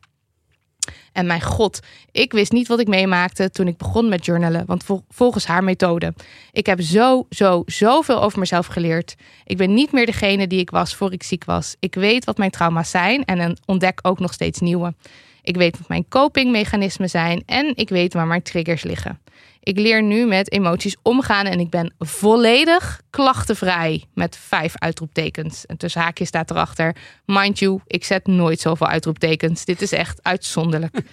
En 1.15 1.25
mijn 1.25 1.41
god, 1.41 1.79
ik 2.11 2.31
wist 2.31 2.51
niet 2.51 2.67
wat 2.67 2.79
ik 2.79 2.87
meemaakte 2.87 3.49
toen 3.49 3.67
ik 3.67 3.77
begon 3.77 4.09
met 4.09 4.25
journalen, 4.25 4.65
want 4.65 4.85
volgens 5.09 5.45
haar 5.45 5.63
methode. 5.63 6.13
Ik 6.51 6.65
heb 6.65 6.81
zo, 6.81 7.25
zo, 7.29 7.63
zoveel 7.65 8.21
over 8.21 8.39
mezelf 8.39 8.65
geleerd. 8.65 9.15
Ik 9.45 9.57
ben 9.57 9.73
niet 9.73 9.91
meer 9.91 10.05
degene 10.05 10.47
die 10.47 10.59
ik 10.59 10.69
was 10.69 10.95
voor 10.95 11.13
ik 11.13 11.23
ziek 11.23 11.45
was. 11.45 11.75
Ik 11.79 11.95
weet 11.95 12.25
wat 12.25 12.37
mijn 12.37 12.51
trauma's 12.51 12.89
zijn 12.89 13.25
en 13.25 13.57
ontdek 13.65 13.99
ook 14.01 14.19
nog 14.19 14.33
steeds 14.33 14.59
nieuwe. 14.59 14.93
Ik 15.41 15.55
weet 15.55 15.77
wat 15.77 15.87
mijn 15.87 16.07
copingmechanismen 16.07 17.09
zijn 17.09 17.43
en 17.45 17.71
ik 17.75 17.89
weet 17.89 18.13
waar 18.13 18.27
mijn 18.27 18.41
triggers 18.41 18.83
liggen. 18.83 19.19
Ik 19.59 19.77
leer 19.77 20.03
nu 20.03 20.25
met 20.25 20.51
emoties 20.51 20.95
omgaan 21.01 21.45
en 21.45 21.59
ik 21.59 21.69
ben 21.69 21.93
volledig 21.99 23.01
klachtenvrij 23.09 24.03
met 24.13 24.37
vijf 24.37 24.73
uitroeptekens. 24.77 25.65
En 25.65 25.77
tussen 25.77 26.01
haakjes 26.01 26.27
staat 26.27 26.51
erachter, 26.51 26.95
mind 27.25 27.59
you, 27.59 27.79
ik 27.87 28.03
zet 28.03 28.27
nooit 28.27 28.59
zoveel 28.59 28.87
uitroeptekens. 28.87 29.65
Dit 29.65 29.81
is 29.81 29.91
echt 29.91 30.19
uitzonderlijk. 30.23 31.01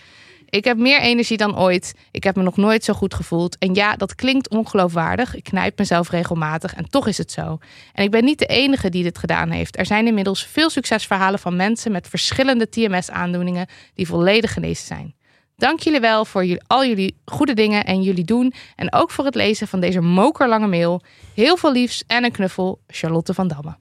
Ik 0.53 0.65
heb 0.65 0.77
meer 0.77 1.01
energie 1.01 1.37
dan 1.37 1.59
ooit. 1.59 1.95
Ik 2.11 2.25
heb 2.25 2.37
me 2.37 2.43
nog 2.43 2.57
nooit 2.57 2.85
zo 2.85 2.93
goed 2.93 3.15
gevoeld. 3.15 3.59
En 3.59 3.75
ja, 3.75 3.97
dat 3.97 4.15
klinkt 4.15 4.49
ongeloofwaardig. 4.49 5.35
Ik 5.35 5.45
knijp 5.45 5.79
mezelf 5.79 6.11
regelmatig 6.11 6.75
en 6.75 6.91
toch 6.91 7.07
is 7.07 7.19
het 7.19 7.33
zo. 7.33 7.59
En 7.93 8.05
ik 8.05 8.11
ben 8.11 8.25
niet 8.25 8.39
de 8.39 8.47
enige 8.47 8.89
die 8.89 9.03
dit 9.03 9.19
gedaan 9.19 9.51
heeft. 9.51 9.79
Er 9.79 9.87
zijn 9.87 10.07
inmiddels 10.07 10.47
veel 10.47 10.71
succesverhalen 10.71 11.39
van 11.39 11.57
mensen 11.57 11.93
met 11.93 12.09
verschillende 12.09 12.69
TMS-aandoeningen 12.69 13.67
die 13.95 14.07
volledig 14.07 14.53
genezen 14.53 14.87
zijn. 14.87 15.15
Dank 15.63 15.81
jullie 15.81 16.01
wel 16.01 16.25
voor 16.25 16.45
jullie, 16.45 16.63
al 16.67 16.85
jullie 16.85 17.17
goede 17.25 17.55
dingen 17.55 17.85
en 17.85 18.03
jullie 18.03 18.25
doen. 18.25 18.53
En 18.77 18.93
ook 18.93 19.11
voor 19.11 19.25
het 19.25 19.35
lezen 19.35 19.69
van 19.69 19.81
deze 19.81 20.01
mokerlange 20.01 20.67
mail. 20.67 21.03
Heel 21.35 21.57
veel 21.57 21.73
liefs 21.73 22.05
en 22.07 22.25
een 22.25 22.33
knuffel, 22.33 22.81
Charlotte 22.87 23.35
van 23.35 23.49
Damme. 23.49 23.77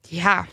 Ja, 0.00 0.46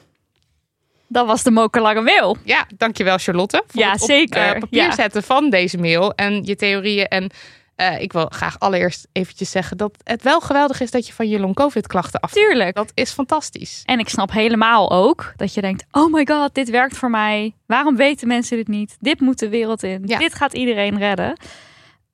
dat 1.08 1.28
was 1.28 1.44
de 1.44 1.52
mokerlange 1.52 2.02
mail. 2.02 2.38
Ja, 2.44 2.68
dankjewel 2.78 3.18
Charlotte. 3.18 3.64
Voor 3.68 3.82
ja, 3.82 3.92
het 3.92 4.02
op, 4.02 4.08
zeker. 4.08 4.54
Uh, 4.54 4.60
papier 4.60 4.94
zetten 4.94 5.24
van 5.24 5.50
deze 5.50 5.78
mail 5.78 6.14
en 6.14 6.44
je 6.44 6.56
theorieën. 6.56 7.08
En 7.08 7.30
uh, 7.78 8.02
ik 8.02 8.14
wil 8.14 8.26
graag 8.30 8.60
allereerst 8.60 9.08
eventjes 9.12 9.52
zeggen 9.52 9.78
dat 9.78 9.98
het 10.04 10.24
wel 10.24 10.40
geweldig 10.40 10.82
is 10.82 10.92
dat 10.92 11.08
je 11.08 11.14
van 11.14 11.30
je 11.30 11.40
long-covid 11.40 11.88
klachten 11.88 12.20
af. 12.20 12.32
Tuurlijk. 12.32 12.76
Dat 12.76 12.92
is 12.94 13.12
fantastisch. 13.12 13.82
En 13.86 14.00
ik 14.00 14.10
snap 14.10 14.32
helemaal 14.32 14.92
ook 14.92 15.34
dat 15.36 15.54
je 15.54 15.62
denkt, 15.62 15.86
oh 15.92 16.14
my 16.14 16.26
god, 16.26 16.56
dit 16.56 16.70
werkt 16.70 16.98
voor 16.98 17.10
mij. 17.10 17.56
Waarom 17.66 17.96
weten 17.96 18.28
mensen 18.28 18.58
dit 18.58 18.68
niet? 18.68 18.98
Dit 19.00 19.20
moet 19.20 19.40
de 19.40 19.50
wereld 19.50 19.84
in. 19.84 20.04
Ja. 20.06 20.18
Dit 20.18 20.34
gaat 20.36 20.54
iedereen 20.54 20.98
redden. 20.98 21.38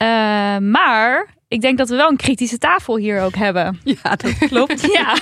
Uh, 0.03 0.57
maar 0.57 1.33
ik 1.47 1.61
denk 1.61 1.77
dat 1.77 1.89
we 1.89 1.95
wel 1.95 2.09
een 2.09 2.17
kritische 2.17 2.57
tafel 2.57 2.97
hier 2.97 3.21
ook 3.21 3.35
hebben. 3.35 3.79
Ja, 4.03 4.15
dat 4.15 4.37
klopt. 4.37 4.81
ja. 4.97 5.17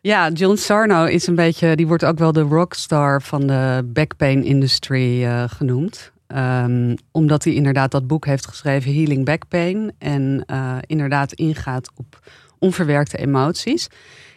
Ja, 0.00 0.30
John 0.30 0.56
Sarno 0.56 1.04
is 1.04 1.26
een 1.26 1.34
beetje, 1.34 1.76
die 1.76 1.86
wordt 1.86 2.04
ook 2.04 2.18
wel 2.18 2.32
de 2.32 2.40
rockstar 2.40 3.22
van 3.22 3.46
de 3.46 3.88
backpain-industrie 3.92 5.24
uh, 5.24 5.44
genoemd. 5.46 6.12
Um, 6.34 6.94
omdat 7.12 7.44
hij 7.44 7.54
inderdaad 7.54 7.90
dat 7.90 8.06
boek 8.06 8.26
heeft 8.26 8.46
geschreven, 8.46 8.94
Healing 8.94 9.24
Backpain. 9.24 9.92
En 9.98 10.44
uh, 10.50 10.76
inderdaad 10.80 11.32
ingaat 11.32 11.90
op 11.96 12.20
onverwerkte 12.58 13.18
emoties. 13.18 13.88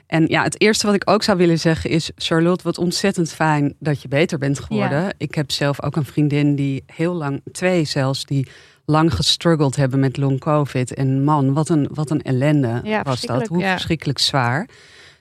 En 0.08 0.28
ja, 0.28 0.44
het 0.44 0.62
eerste 0.62 0.86
wat 0.86 0.96
ik 0.96 1.10
ook 1.10 1.24
zou 1.24 1.38
willen 1.38 1.60
zeggen 1.60 1.90
is: 1.90 2.12
Charlotte, 2.16 2.64
wat 2.64 2.78
ontzettend 2.78 3.32
fijn 3.32 3.76
dat 3.80 4.02
je 4.02 4.08
beter 4.08 4.38
bent 4.38 4.60
geworden. 4.60 5.02
Ja. 5.02 5.12
Ik 5.18 5.36
heb 5.36 5.52
zelf 5.52 5.84
ook 5.84 5.96
een 5.96 6.06
vriendin 6.06 6.56
die 6.56 6.84
heel 6.86 7.14
lang, 7.14 7.42
twee 7.52 7.86
zelfs, 7.86 8.26
die 8.26 8.48
lang 8.86 9.14
gestruggeld 9.14 9.76
hebben 9.76 10.00
met 10.00 10.18
long 10.18 10.40
COVID. 10.40 10.94
En 10.94 11.24
man, 11.24 11.54
wat 11.54 11.70
een, 11.70 11.88
wat 11.94 12.10
een 12.10 12.22
ellende 12.22 12.82
ja, 12.84 13.04
was 13.04 13.22
dat. 13.22 13.48
Hoe 13.48 13.60
ja. 13.60 13.72
verschrikkelijk 13.72 14.20
zwaar. 14.20 14.68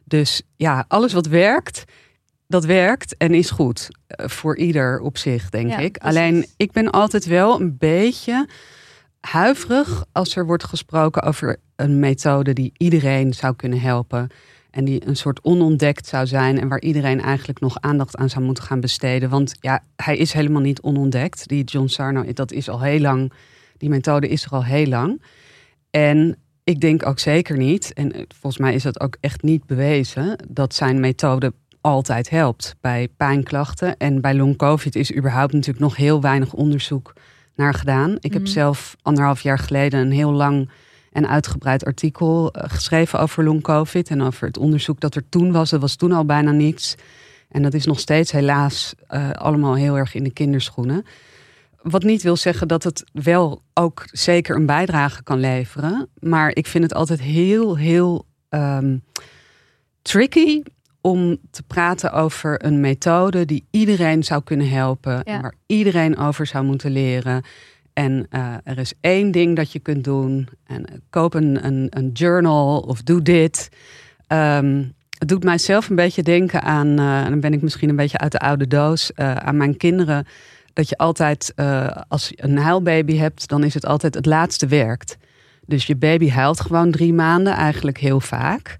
Dus 0.04 0.42
ja, 0.56 0.84
alles 0.88 1.12
wat 1.12 1.26
werkt, 1.26 1.84
dat 2.48 2.64
werkt 2.64 3.16
en 3.16 3.34
is 3.34 3.50
goed. 3.50 3.88
Eh, 4.06 4.28
voor 4.28 4.56
ieder 4.56 5.00
op 5.00 5.18
zich, 5.18 5.50
denk 5.50 5.72
ik. 5.72 5.96
Alleen, 5.96 6.46
ik 6.56 6.72
ben 6.72 6.90
altijd 6.90 7.26
wel 7.26 7.60
een 7.60 7.76
beetje 7.78 8.48
huiverig 9.20 10.04
als 10.12 10.36
er 10.36 10.46
wordt 10.46 10.64
gesproken 10.64 11.22
over 11.22 11.56
een 11.76 11.98
methode 11.98 12.52
die 12.52 12.72
iedereen 12.76 13.34
zou 13.34 13.56
kunnen 13.56 13.80
helpen. 13.80 14.28
En 14.70 14.84
die 14.84 15.06
een 15.06 15.16
soort 15.16 15.40
onontdekt 15.42 16.06
zou 16.06 16.26
zijn 16.26 16.60
en 16.60 16.68
waar 16.68 16.80
iedereen 16.80 17.20
eigenlijk 17.20 17.60
nog 17.60 17.80
aandacht 17.80 18.16
aan 18.16 18.30
zou 18.30 18.44
moeten 18.44 18.64
gaan 18.64 18.80
besteden. 18.80 19.30
Want 19.30 19.54
ja, 19.60 19.82
hij 19.96 20.16
is 20.16 20.32
helemaal 20.32 20.62
niet 20.62 20.80
onontdekt. 20.80 21.48
Die 21.48 21.64
John 21.64 21.86
Sarno, 21.86 22.32
dat 22.32 22.52
is 22.52 22.68
al 22.68 22.80
heel 22.80 23.00
lang. 23.00 23.32
Die 23.76 23.88
methode 23.88 24.28
is 24.28 24.44
er 24.44 24.50
al 24.50 24.64
heel 24.64 24.86
lang. 24.86 25.22
En 25.90 26.36
ik 26.64 26.80
denk 26.80 27.06
ook 27.06 27.18
zeker 27.18 27.56
niet, 27.56 27.92
en 27.92 28.12
volgens 28.28 28.62
mij 28.62 28.74
is 28.74 28.82
dat 28.82 29.00
ook 29.00 29.16
echt 29.20 29.42
niet 29.42 29.66
bewezen, 29.66 30.36
dat 30.48 30.74
zijn 30.74 31.00
methode 31.00 31.52
altijd 31.88 32.30
helpt 32.30 32.74
bij 32.80 33.08
pijnklachten. 33.16 33.96
En 33.96 34.20
bij 34.20 34.34
long 34.34 34.56
COVID 34.56 34.96
is 34.96 35.14
überhaupt 35.16 35.52
natuurlijk 35.52 35.80
nog 35.80 35.96
heel 35.96 36.20
weinig 36.20 36.52
onderzoek 36.52 37.12
naar 37.54 37.74
gedaan. 37.74 38.16
Ik 38.20 38.32
heb 38.32 38.42
Mhm. 38.42 38.50
zelf 38.50 38.96
anderhalf 39.02 39.40
jaar 39.40 39.58
geleden 39.58 40.00
een 40.00 40.12
heel 40.12 40.32
lang 40.32 40.70
en 41.12 41.28
uitgebreid 41.28 41.84
artikel 41.84 42.52
eh, 42.52 42.70
geschreven 42.70 43.20
over 43.20 43.44
long 43.44 43.62
COVID 43.62 44.08
en 44.08 44.22
over 44.22 44.46
het 44.46 44.58
onderzoek 44.58 45.00
dat 45.00 45.14
er 45.14 45.28
toen 45.28 45.52
was. 45.52 45.72
Er 45.72 45.78
was 45.78 45.96
toen 45.96 46.12
al 46.12 46.24
bijna 46.24 46.50
niets. 46.50 46.94
En 47.48 47.62
dat 47.62 47.74
is 47.74 47.84
nog 47.86 47.98
steeds 48.00 48.32
helaas 48.32 48.94
eh, 49.06 49.30
allemaal 49.30 49.74
heel 49.74 49.96
erg 49.96 50.14
in 50.14 50.24
de 50.24 50.32
kinderschoenen. 50.32 51.04
Wat 51.82 52.02
niet 52.02 52.22
wil 52.22 52.36
zeggen 52.36 52.68
dat 52.68 52.82
het 52.84 53.04
wel 53.12 53.62
ook 53.74 54.04
zeker 54.12 54.56
een 54.56 54.66
bijdrage 54.66 55.22
kan 55.22 55.40
leveren. 55.40 56.08
Maar 56.18 56.50
ik 56.54 56.66
vind 56.66 56.84
het 56.84 56.94
altijd 56.94 57.20
heel, 57.20 57.76
heel 57.76 58.26
ehm, 58.48 58.96
tricky 60.02 60.62
om 61.00 61.38
te 61.50 61.62
praten 61.62 62.12
over 62.12 62.64
een 62.64 62.80
methode 62.80 63.44
die 63.44 63.64
iedereen 63.70 64.24
zou 64.24 64.42
kunnen 64.42 64.68
helpen. 64.68 65.12
Ja. 65.12 65.22
En 65.24 65.42
waar 65.42 65.54
iedereen 65.66 66.16
over 66.16 66.46
zou 66.46 66.64
moeten 66.64 66.90
leren. 66.90 67.42
En 67.92 68.26
eh, 68.30 68.54
er 68.64 68.78
is 68.78 68.92
één 69.00 69.30
ding 69.30 69.56
dat 69.56 69.72
je 69.72 69.78
kunt 69.78 70.04
doen. 70.04 70.48
En 70.66 70.84
eh, 70.84 70.94
koop 71.10 71.34
een, 71.34 71.64
een, 71.66 71.86
een 71.90 72.10
journal 72.12 72.78
of 72.78 73.02
doe 73.02 73.22
dit. 73.22 73.68
Ehm, 74.26 74.84
het 75.18 75.28
doet 75.28 75.44
mij 75.44 75.58
zelf 75.58 75.88
een 75.88 75.96
beetje 75.96 76.22
denken 76.22 76.62
aan, 76.62 76.98
en 76.98 77.30
dan 77.30 77.40
ben 77.40 77.52
ik 77.52 77.62
misschien 77.62 77.88
een 77.88 77.96
beetje 77.96 78.18
uit 78.18 78.32
de 78.32 78.38
oude 78.38 78.66
doos, 78.66 79.14
aan 79.14 79.56
mijn 79.56 79.76
kinderen. 79.76 80.26
Dat 80.72 80.88
je 80.88 80.96
altijd, 80.96 81.52
als 82.08 82.28
je 82.28 82.34
een 82.36 82.58
huilbaby 82.58 83.16
hebt, 83.16 83.48
dan 83.48 83.64
is 83.64 83.74
het 83.74 83.86
altijd 83.86 84.14
het 84.14 84.26
laatste 84.26 84.66
werkt. 84.66 85.16
Dus 85.66 85.86
je 85.86 85.96
baby 85.96 86.30
huilt 86.30 86.60
gewoon 86.60 86.90
drie 86.90 87.12
maanden, 87.12 87.52
eigenlijk 87.52 87.98
heel 87.98 88.20
vaak. 88.20 88.76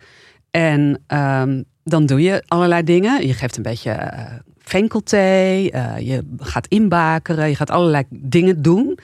En 0.51 1.03
ehm, 1.07 1.63
dan 1.89 2.07
doe 2.07 2.21
je 2.23 2.43
allerlei 2.49 2.83
dingen. 2.83 3.27
Je 3.27 3.33
geeft 3.35 3.57
een 3.57 3.63
beetje 3.63 3.91
eh 3.91 4.25
venkelthee, 4.69 5.71
eh, 5.71 6.07
je 6.09 6.23
gaat 6.39 6.67
inbakeren, 6.67 7.49
je 7.49 7.55
gaat 7.57 7.71
allerlei 7.71 8.05
dingen 8.11 8.63
doen. 8.63 8.99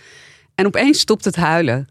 En 0.54 0.66
opeens 0.66 0.98
stopt 1.00 1.24
het 1.24 1.36
huilen. 1.36 1.88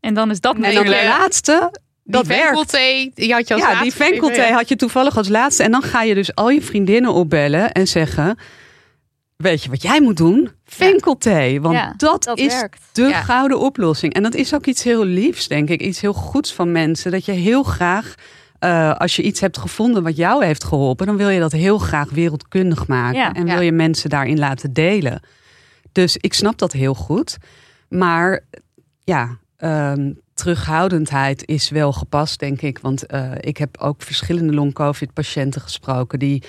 En 0.00 0.14
dan 0.14 0.30
is 0.30 0.40
dat 0.40 0.54
En 0.54 0.74
dan 0.74 0.84
de 0.84 1.04
laatste, 1.06 1.70
dat 2.04 2.24
die 2.24 2.32
werkt. 2.36 2.44
venkelthee, 2.46 3.10
die 3.14 3.32
had 3.32 3.48
je 3.48 3.54
als 3.54 3.62
Ja, 3.62 3.68
laatste 3.68 3.84
die 3.84 3.94
venkelthee 3.94 4.52
had 4.52 4.68
je 4.68 4.76
toevallig 4.76 5.16
als 5.16 5.28
laatste. 5.28 5.62
En 5.62 5.70
dan 5.70 5.82
ga 5.82 6.02
je 6.02 6.14
dus 6.14 6.34
al 6.34 6.50
je 6.50 6.62
vriendinnen 6.62 7.12
opbellen 7.12 7.72
en 7.72 7.86
zeggen... 7.88 8.38
weet 9.36 9.62
je 9.62 9.70
wat 9.70 9.82
jij 9.82 10.00
moet 10.00 10.16
doen? 10.16 10.50
Vinkelthee. 10.64 11.60
Want 11.60 11.74
Ja, 11.74 11.94
dat, 11.96 12.22
dat 12.24 12.38
is 12.38 12.54
werkt. 12.54 12.80
de 12.92 13.02
Ja. 13.02 13.22
gouden 13.22 13.58
oplossing. 13.58 14.14
En 14.14 14.22
dat 14.22 14.34
is 14.34 14.54
ook 14.54 14.66
iets 14.66 14.82
heel 14.82 15.04
liefs, 15.04 15.48
denk 15.48 15.68
ik. 15.68 15.80
Iets 15.80 16.00
heel 16.00 16.12
goeds 16.12 16.52
van 16.52 16.72
mensen. 16.72 17.10
Dat 17.10 17.24
je 17.24 17.32
heel 17.32 17.62
graag, 17.62 18.14
eh, 18.64 18.94
als 18.94 19.16
je 19.16 19.22
iets 19.22 19.40
hebt 19.40 19.58
gevonden 19.58 20.02
wat 20.02 20.16
jou 20.16 20.44
heeft 20.44 20.64
geholpen, 20.64 21.06
dan 21.06 21.16
wil 21.16 21.28
je 21.28 21.40
dat 21.40 21.52
heel 21.52 21.78
graag 21.78 22.10
wereldkundig 22.10 22.86
maken. 22.86 23.18
Ja. 23.20 23.32
en 23.32 23.44
wil 23.44 23.60
je 23.60 23.72
mensen 23.72 24.10
daarin 24.10 24.38
laten 24.38 24.72
delen. 24.72 25.20
Dus 25.92 26.16
ik 26.16 26.34
snap 26.34 26.58
dat 26.58 26.72
heel 26.72 26.94
goed. 26.94 27.36
Maar 27.88 28.40
ja, 29.04 29.38
ehm, 29.56 30.12
terughoudendheid 30.34 31.46
is 31.46 31.70
wel 31.70 31.92
gepast, 31.92 32.38
denk 32.38 32.60
ik. 32.62 32.78
Want 32.78 33.06
eh, 33.06 33.30
ik 33.40 33.56
heb 33.56 33.76
ook 33.78 34.02
verschillende 34.02 34.52
long-covid-patiënten 34.54 35.60
gesproken 35.60 36.18
die 36.18 36.42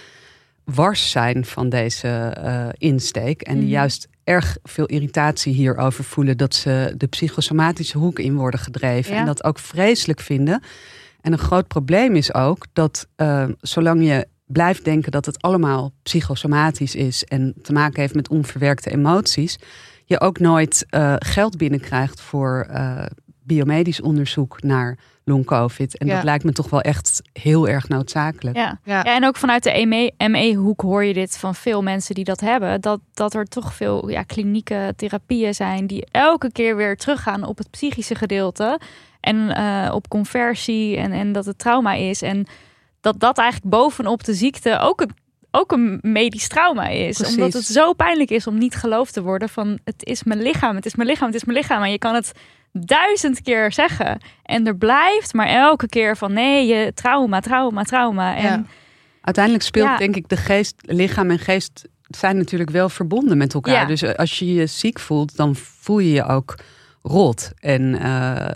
wars 0.64 1.12
zijn 1.12 1.46
van 1.46 1.70
deze 1.70 2.08
eh, 2.08 2.68
insteek. 2.78 3.42
En 3.42 3.54
die 3.54 3.64
Mhm. 3.64 3.72
juist 3.74 4.08
erg 4.24 4.58
veel 4.64 4.86
irritatie 4.86 5.54
hierover 5.54 6.04
voelen 6.04 6.38
dat 6.38 6.56
ze 6.56 6.94
de 6.98 7.08
psychosomatische 7.08 7.98
hoek 7.98 8.20
in 8.20 8.36
worden 8.36 8.60
gedreven. 8.60 9.14
Ja. 9.14 9.20
En 9.20 9.26
dat 9.26 9.44
ook 9.44 9.60
vreselijk 9.60 10.20
vinden. 10.22 10.62
En 11.26 11.32
een 11.32 11.38
groot 11.38 11.68
probleem 11.68 12.16
is 12.16 12.34
ook 12.34 12.66
dat 12.74 13.08
eh, 13.16 13.46
zolang 13.62 14.06
je 14.08 14.28
blijft 14.46 14.84
denken 14.84 15.12
dat 15.12 15.26
het 15.26 15.42
allemaal 15.42 15.92
psychosomatisch 16.04 16.96
is 16.96 17.24
en 17.24 17.54
te 17.62 17.74
maken 17.74 18.02
heeft 18.02 18.16
met 18.16 18.30
onverwerkte 18.30 18.92
emoties, 18.92 19.60
je 20.06 20.20
ook 20.20 20.40
nooit 20.40 20.86
eh, 20.90 21.16
geld 21.18 21.58
binnenkrijgt 21.58 22.22
voor 22.22 22.68
eh, 22.70 23.06
biomedisch 23.44 24.02
onderzoek 24.02 24.64
naar 24.64 24.98
long-covid. 25.24 25.98
En 25.98 26.08
Ja. 26.08 26.16
dat 26.16 26.24
lijkt 26.24 26.44
me 26.44 26.52
toch 26.52 26.70
wel 26.70 26.82
echt 26.82 27.22
heel 27.34 27.68
erg 27.68 27.88
noodzakelijk. 27.88 28.56
Ja. 28.56 28.80
Ja. 28.84 29.02
Ja, 29.04 29.16
en 29.16 29.26
ook 29.26 29.38
vanuit 29.38 29.64
de 29.64 30.14
ME-hoek 30.18 30.82
hoor 30.82 31.04
je 31.04 31.14
dit 31.14 31.38
van 31.38 31.56
veel 31.56 31.82
mensen 31.82 32.16
die 32.16 32.24
dat 32.24 32.40
hebben. 32.40 32.82
Dat, 32.82 33.00
dat 33.14 33.34
er 33.34 33.46
toch 33.46 33.74
veel 33.74 34.10
ja, 34.10 34.24
klinieke 34.24 34.94
therapieën 34.96 35.54
zijn 35.54 35.88
die 35.88 36.08
elke 36.12 36.52
keer 36.52 36.76
weer 36.76 36.98
teruggaan 36.98 37.44
op 37.44 37.58
het 37.58 37.70
psychische 37.70 38.16
gedeelte. 38.16 38.80
En 39.26 39.56
eh, 39.56 39.94
op 39.94 40.08
conversie 40.08 40.98
en, 40.98 41.12
en 41.12 41.32
dat 41.32 41.46
het 41.46 41.58
trauma 41.58 41.94
is. 41.94 42.22
En 42.22 42.46
dat 43.02 43.20
dat 43.20 43.38
eigenlijk 43.38 43.72
bovenop 43.72 44.24
de 44.24 44.34
ziekte 44.34 44.80
ook 44.80 45.02
een, 45.02 45.12
ook 45.52 45.72
een 45.72 46.00
medisch 46.02 46.48
trauma 46.48 46.88
is. 46.88 47.18
Precies. 47.18 47.36
Omdat 47.36 47.54
het 47.54 47.66
zo 47.66 47.94
pijnlijk 47.94 48.30
is 48.30 48.48
om 48.48 48.58
niet 48.58 48.76
geloofd 48.76 49.14
te 49.14 49.22
worden 49.22 49.50
van 49.50 49.80
het 49.84 50.04
is 50.06 50.24
mijn 50.24 50.42
lichaam, 50.42 50.76
het 50.76 50.86
is 50.86 50.96
mijn 50.96 51.10
lichaam, 51.10 51.28
het 51.28 51.36
is 51.36 51.44
mijn 51.44 51.58
lichaam. 51.58 51.84
En 51.84 51.92
je 51.92 51.98
kan 51.98 52.16
het 52.16 52.32
duizend 52.72 53.42
keer 53.42 53.72
zeggen. 53.72 54.20
En 54.44 54.68
er 54.68 54.76
blijft 54.78 55.34
maar 55.34 55.48
elke 55.48 55.88
keer 55.88 56.18
van 56.18 56.34
nee, 56.34 56.66
je 56.66 56.94
trauma, 56.94 57.40
trauma, 57.40 57.84
trauma. 57.84 58.36
En 58.36 58.44
Ja. 58.44 58.64
Uiteindelijk 59.22 59.66
speelt 59.66 59.88
Ja. 59.88 59.98
denk 59.98 60.16
ik 60.16 60.30
de 60.30 60.38
geest, 60.38 60.76
lichaam 60.82 61.30
en 61.30 61.40
geest 61.40 61.88
zijn 62.08 62.38
natuurlijk 62.38 62.70
wel 62.70 62.90
verbonden 62.90 63.38
met 63.38 63.54
elkaar. 63.54 63.74
Ja. 63.74 63.86
Dus 63.86 64.16
als 64.16 64.40
je 64.40 64.54
je 64.54 64.66
ziek 64.66 65.00
voelt, 65.00 65.36
dan 65.36 65.56
voel 65.56 66.00
je 66.00 66.12
je 66.12 66.26
ook 66.26 66.56
rot. 67.08 67.52
En 67.60 67.96
eh, 67.96 68.02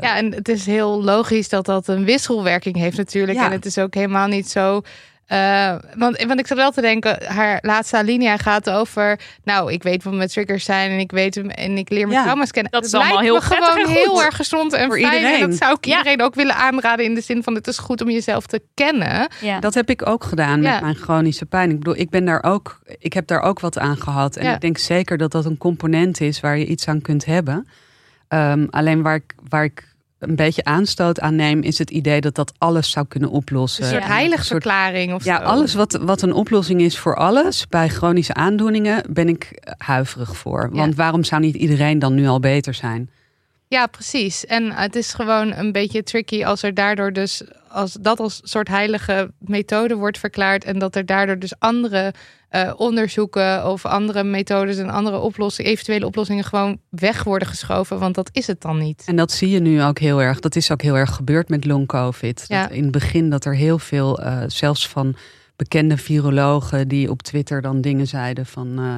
Ja, 0.01 0.17
en 0.17 0.33
het 0.33 0.49
is 0.49 0.65
heel 0.65 1.03
logisch 1.03 1.49
dat 1.49 1.65
dat 1.65 1.87
een 1.87 2.05
wisselwerking 2.05 2.75
heeft 2.75 2.97
natuurlijk. 2.97 3.37
Ja. 3.37 3.45
En 3.45 3.51
het 3.51 3.65
is 3.65 3.77
ook 3.77 3.93
helemaal 3.93 4.27
niet 4.27 4.49
zo... 4.49 4.81
eh, 5.27 5.75
want, 5.97 6.23
want 6.23 6.39
ik 6.39 6.47
zat 6.47 6.57
wel 6.57 6.71
te 6.71 6.81
denken, 6.81 7.23
haar 7.25 7.59
laatste 7.61 7.97
alinea 7.97 8.37
gaat 8.37 8.69
over... 8.69 9.19
Nou, 9.43 9.71
ik 9.71 9.83
weet 9.83 10.03
wat 10.03 10.13
mijn 10.13 10.29
triggers 10.29 10.65
zijn 10.65 10.91
en 10.91 10.99
ik 10.99 11.11
weet 11.11 11.35
hem 11.35 11.49
en 11.49 11.77
ik 11.77 11.89
leer 11.89 12.07
mijn 12.07 12.17
Ja, 12.19 12.23
trauma's 12.23 12.51
kennen. 12.51 12.71
dat 12.71 12.85
is 12.85 12.93
allemaal 12.93 13.13
lijkt 13.21 13.27
heel 13.47 13.59
me 13.59 13.65
gewoon 13.65 13.87
heel 13.95 14.23
erg 14.23 14.35
gezond 14.35 14.73
en 14.73 14.85
Voor 14.87 14.99
fijn. 14.99 15.11
En 15.11 15.17
iedereen. 15.19 15.49
dat 15.49 15.57
zou 15.59 15.73
ik 15.73 15.85
Ja. 15.85 15.97
iedereen 15.97 16.21
ook 16.21 16.35
willen 16.35 16.55
aanraden 16.55 17.05
in 17.05 17.15
de 17.15 17.21
zin 17.21 17.43
van... 17.43 17.55
het 17.55 17.67
is 17.67 17.77
goed 17.77 18.01
om 18.01 18.09
jezelf 18.09 18.45
te 18.45 18.61
kennen. 18.73 19.27
ja. 19.41 19.59
dat 19.59 19.73
heb 19.73 19.89
ik 19.89 20.07
ook 20.07 20.23
gedaan 20.23 20.61
Ja. 20.61 20.71
met 20.71 20.81
mijn 20.81 20.95
chronische 20.95 21.45
pijn. 21.45 21.69
Ik 21.69 21.77
bedoel, 21.77 21.97
ik 21.97 22.09
ben 22.09 22.25
daar 22.25 22.43
ook, 22.43 22.79
ik 22.99 23.13
heb 23.13 23.27
daar 23.27 23.41
ook 23.41 23.59
wat 23.59 23.77
aan 23.79 23.97
gehad. 23.97 24.35
En 24.35 24.45
Ja. 24.45 24.53
ik 24.53 24.61
denk 24.61 24.77
zeker 24.77 25.17
dat 25.17 25.31
dat 25.31 25.45
een 25.45 25.57
component 25.57 26.21
is 26.21 26.39
waar 26.39 26.57
je 26.57 26.65
iets 26.65 26.87
aan 26.87 27.01
kunt 27.01 27.25
hebben. 27.25 27.67
Ehm, 28.29 28.65
alleen 28.69 29.01
waar 29.01 29.15
ik, 29.15 29.35
waar 29.49 29.63
ik 29.63 29.87
een 30.19 30.35
beetje 30.35 30.63
aanstoot 30.63 31.19
aan 31.19 31.35
neem, 31.35 31.61
is 31.61 31.77
het 31.77 31.89
idee 31.89 32.21
dat 32.21 32.35
dat 32.35 32.53
alles 32.57 32.91
zou 32.91 33.05
kunnen 33.07 33.29
oplossen. 33.29 33.83
Een 33.83 33.89
soort 33.89 34.03
Ja. 34.03 34.09
heiligverklaring 34.09 35.13
of 35.13 35.23
Ja, 35.23 35.37
alles 35.37 35.73
wat, 35.73 35.99
wat 36.01 36.21
een 36.21 36.33
oplossing 36.33 36.81
is 36.81 36.97
voor 36.97 37.15
alles 37.15 37.67
bij 37.67 37.87
chronische 37.89 38.33
aandoeningen, 38.33 39.03
ben 39.09 39.27
ik 39.29 39.73
huiverig 39.77 40.37
voor. 40.37 40.69
Want 40.71 40.95
waarom 40.95 41.23
zou 41.23 41.41
niet 41.41 41.55
iedereen 41.55 41.99
dan 41.99 42.13
nu 42.13 42.27
al 42.27 42.39
beter 42.39 42.73
zijn? 42.73 43.09
Ja, 43.69 43.87
precies. 43.87 44.45
En 44.45 44.71
het 44.71 44.95
is 44.95 45.13
gewoon 45.13 45.53
een 45.53 45.71
beetje 45.71 46.03
tricky 46.03 46.45
als 46.45 46.63
er 46.63 46.73
daardoor 46.73 47.13
dus 47.13 47.43
als 47.67 47.93
dat 48.01 48.19
als 48.19 48.39
soort 48.43 48.67
heilige 48.67 49.31
methode 49.39 49.95
wordt 49.95 50.17
verklaard 50.17 50.63
en 50.63 50.79
dat 50.79 50.95
er 50.95 51.05
daardoor 51.05 51.39
dus 51.39 51.59
andere 51.59 52.13
eh, 52.49 52.73
onderzoeken 52.77 53.67
of 53.67 53.85
andere 53.85 54.23
methodes 54.23 54.77
en 54.77 54.89
andere 54.89 55.19
oplossingen, 55.19 55.71
eventuele 55.71 56.05
oplossingen 56.05 56.43
gewoon 56.43 56.79
weg 56.89 57.23
worden 57.23 57.47
geschoven, 57.47 57.99
want 57.99 58.15
dat 58.15 58.29
is 58.33 58.47
het 58.47 58.61
dan 58.61 58.77
niet. 58.77 59.03
En 59.05 59.15
dat 59.15 59.31
zie 59.31 59.49
je 59.49 59.59
nu 59.59 59.83
ook 59.83 59.99
heel 59.99 60.21
erg. 60.21 60.39
Dat 60.39 60.55
is 60.55 60.71
ook 60.71 60.81
heel 60.81 60.97
erg 60.97 61.15
gebeurd 61.15 61.49
met 61.49 61.65
long 61.65 61.87
covid. 61.87 62.45
Ja. 62.47 62.61
Dat 62.61 62.71
in 62.71 62.83
het 62.83 62.91
begin 62.91 63.29
dat 63.29 63.45
er 63.45 63.55
heel 63.55 63.79
veel, 63.79 64.19
eh, 64.19 64.43
zelfs 64.47 64.87
van 64.87 65.15
bekende 65.55 65.97
virologen 65.97 66.87
die 66.87 67.09
op 67.09 67.21
Twitter 67.21 67.61
dan 67.61 67.81
dingen 67.81 68.07
zeiden 68.07 68.45
van 68.45 68.79
eh, 68.79 68.93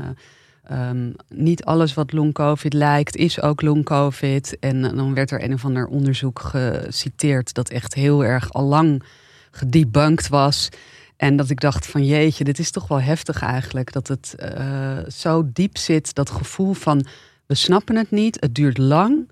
ehm, 0.71 1.09
niet 1.27 1.63
alles 1.63 1.93
wat 1.93 2.11
long 2.13 2.33
covid 2.33 2.73
lijkt 2.73 3.15
is 3.15 3.41
ook 3.41 3.61
long 3.61 3.83
covid. 3.85 4.59
En 4.59 4.85
eh, 4.85 4.95
dan 4.95 5.13
werd 5.13 5.31
er 5.31 5.43
een 5.43 5.53
of 5.53 5.65
ander 5.65 5.85
onderzoek 5.87 6.39
geciteerd 6.39 7.53
dat 7.53 7.69
echt 7.69 7.93
heel 7.93 8.23
erg 8.23 8.53
al 8.53 8.63
lang 8.63 9.03
gedebunked 9.51 10.27
was. 10.27 10.69
En 11.17 11.35
dat 11.35 11.49
ik 11.49 11.59
dacht 11.59 11.85
van 11.87 12.05
jeetje, 12.05 12.43
dit 12.43 12.59
is 12.59 12.71
toch 12.71 12.87
wel 12.87 13.01
heftig 13.01 13.41
eigenlijk. 13.41 13.91
Dat 13.93 14.07
het 14.07 14.35
eh, 14.37 14.97
zo 15.07 15.43
diep 15.53 15.77
zit, 15.77 16.13
dat 16.15 16.29
gevoel 16.29 16.73
van 16.73 17.05
we 17.45 17.55
snappen 17.55 17.95
het 17.95 18.11
niet, 18.11 18.37
het 18.39 18.55
duurt 18.55 18.77
lang. 18.77 19.29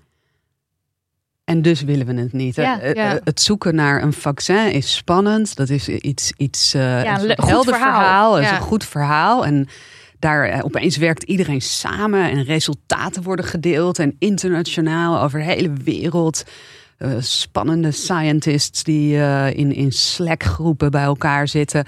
En 1.44 1.62
dus 1.62 1.82
willen 1.82 2.06
we 2.06 2.14
het 2.14 2.32
niet. 2.32 2.54
Ja, 2.54 2.80
Eh, 2.80 2.94
ja. 2.94 3.18
Het 3.24 3.40
zoeken 3.40 3.74
naar 3.74 4.02
een 4.02 4.12
vaccin 4.12 4.72
is 4.72 4.94
spannend. 4.94 5.56
Dat 5.56 5.68
is 5.68 5.88
iets, 5.88 6.32
iets 6.36 6.72
Ja, 6.72 7.20
een 7.20 7.36
goed 7.38 7.48
helder 7.48 7.74
verhaal. 7.74 8.00
verhaal. 8.00 8.38
Is 8.40 8.50
een 8.50 8.60
goed 8.60 8.84
verhaal. 8.84 9.44
En 9.46 9.68
daar 10.20 10.44
eh, 10.44 10.64
opeens 10.64 10.96
werkt 10.96 11.22
iedereen 11.22 11.60
samen 11.60 12.30
en 12.30 12.44
resultaten 12.44 13.22
worden 13.22 13.44
gedeeld. 13.44 13.98
En 13.98 14.16
internationaal 14.18 15.22
over 15.22 15.38
de 15.38 15.44
hele 15.44 15.72
wereld. 15.84 16.44
eh, 16.98 17.10
spannende 17.18 17.90
scientists 17.90 18.82
die 18.82 19.16
eh, 19.16 19.56
in, 19.56 19.72
in 19.72 19.92
Slack-groepen 19.92 20.90
bij 20.90 21.02
elkaar 21.02 21.48
zitten. 21.48 21.84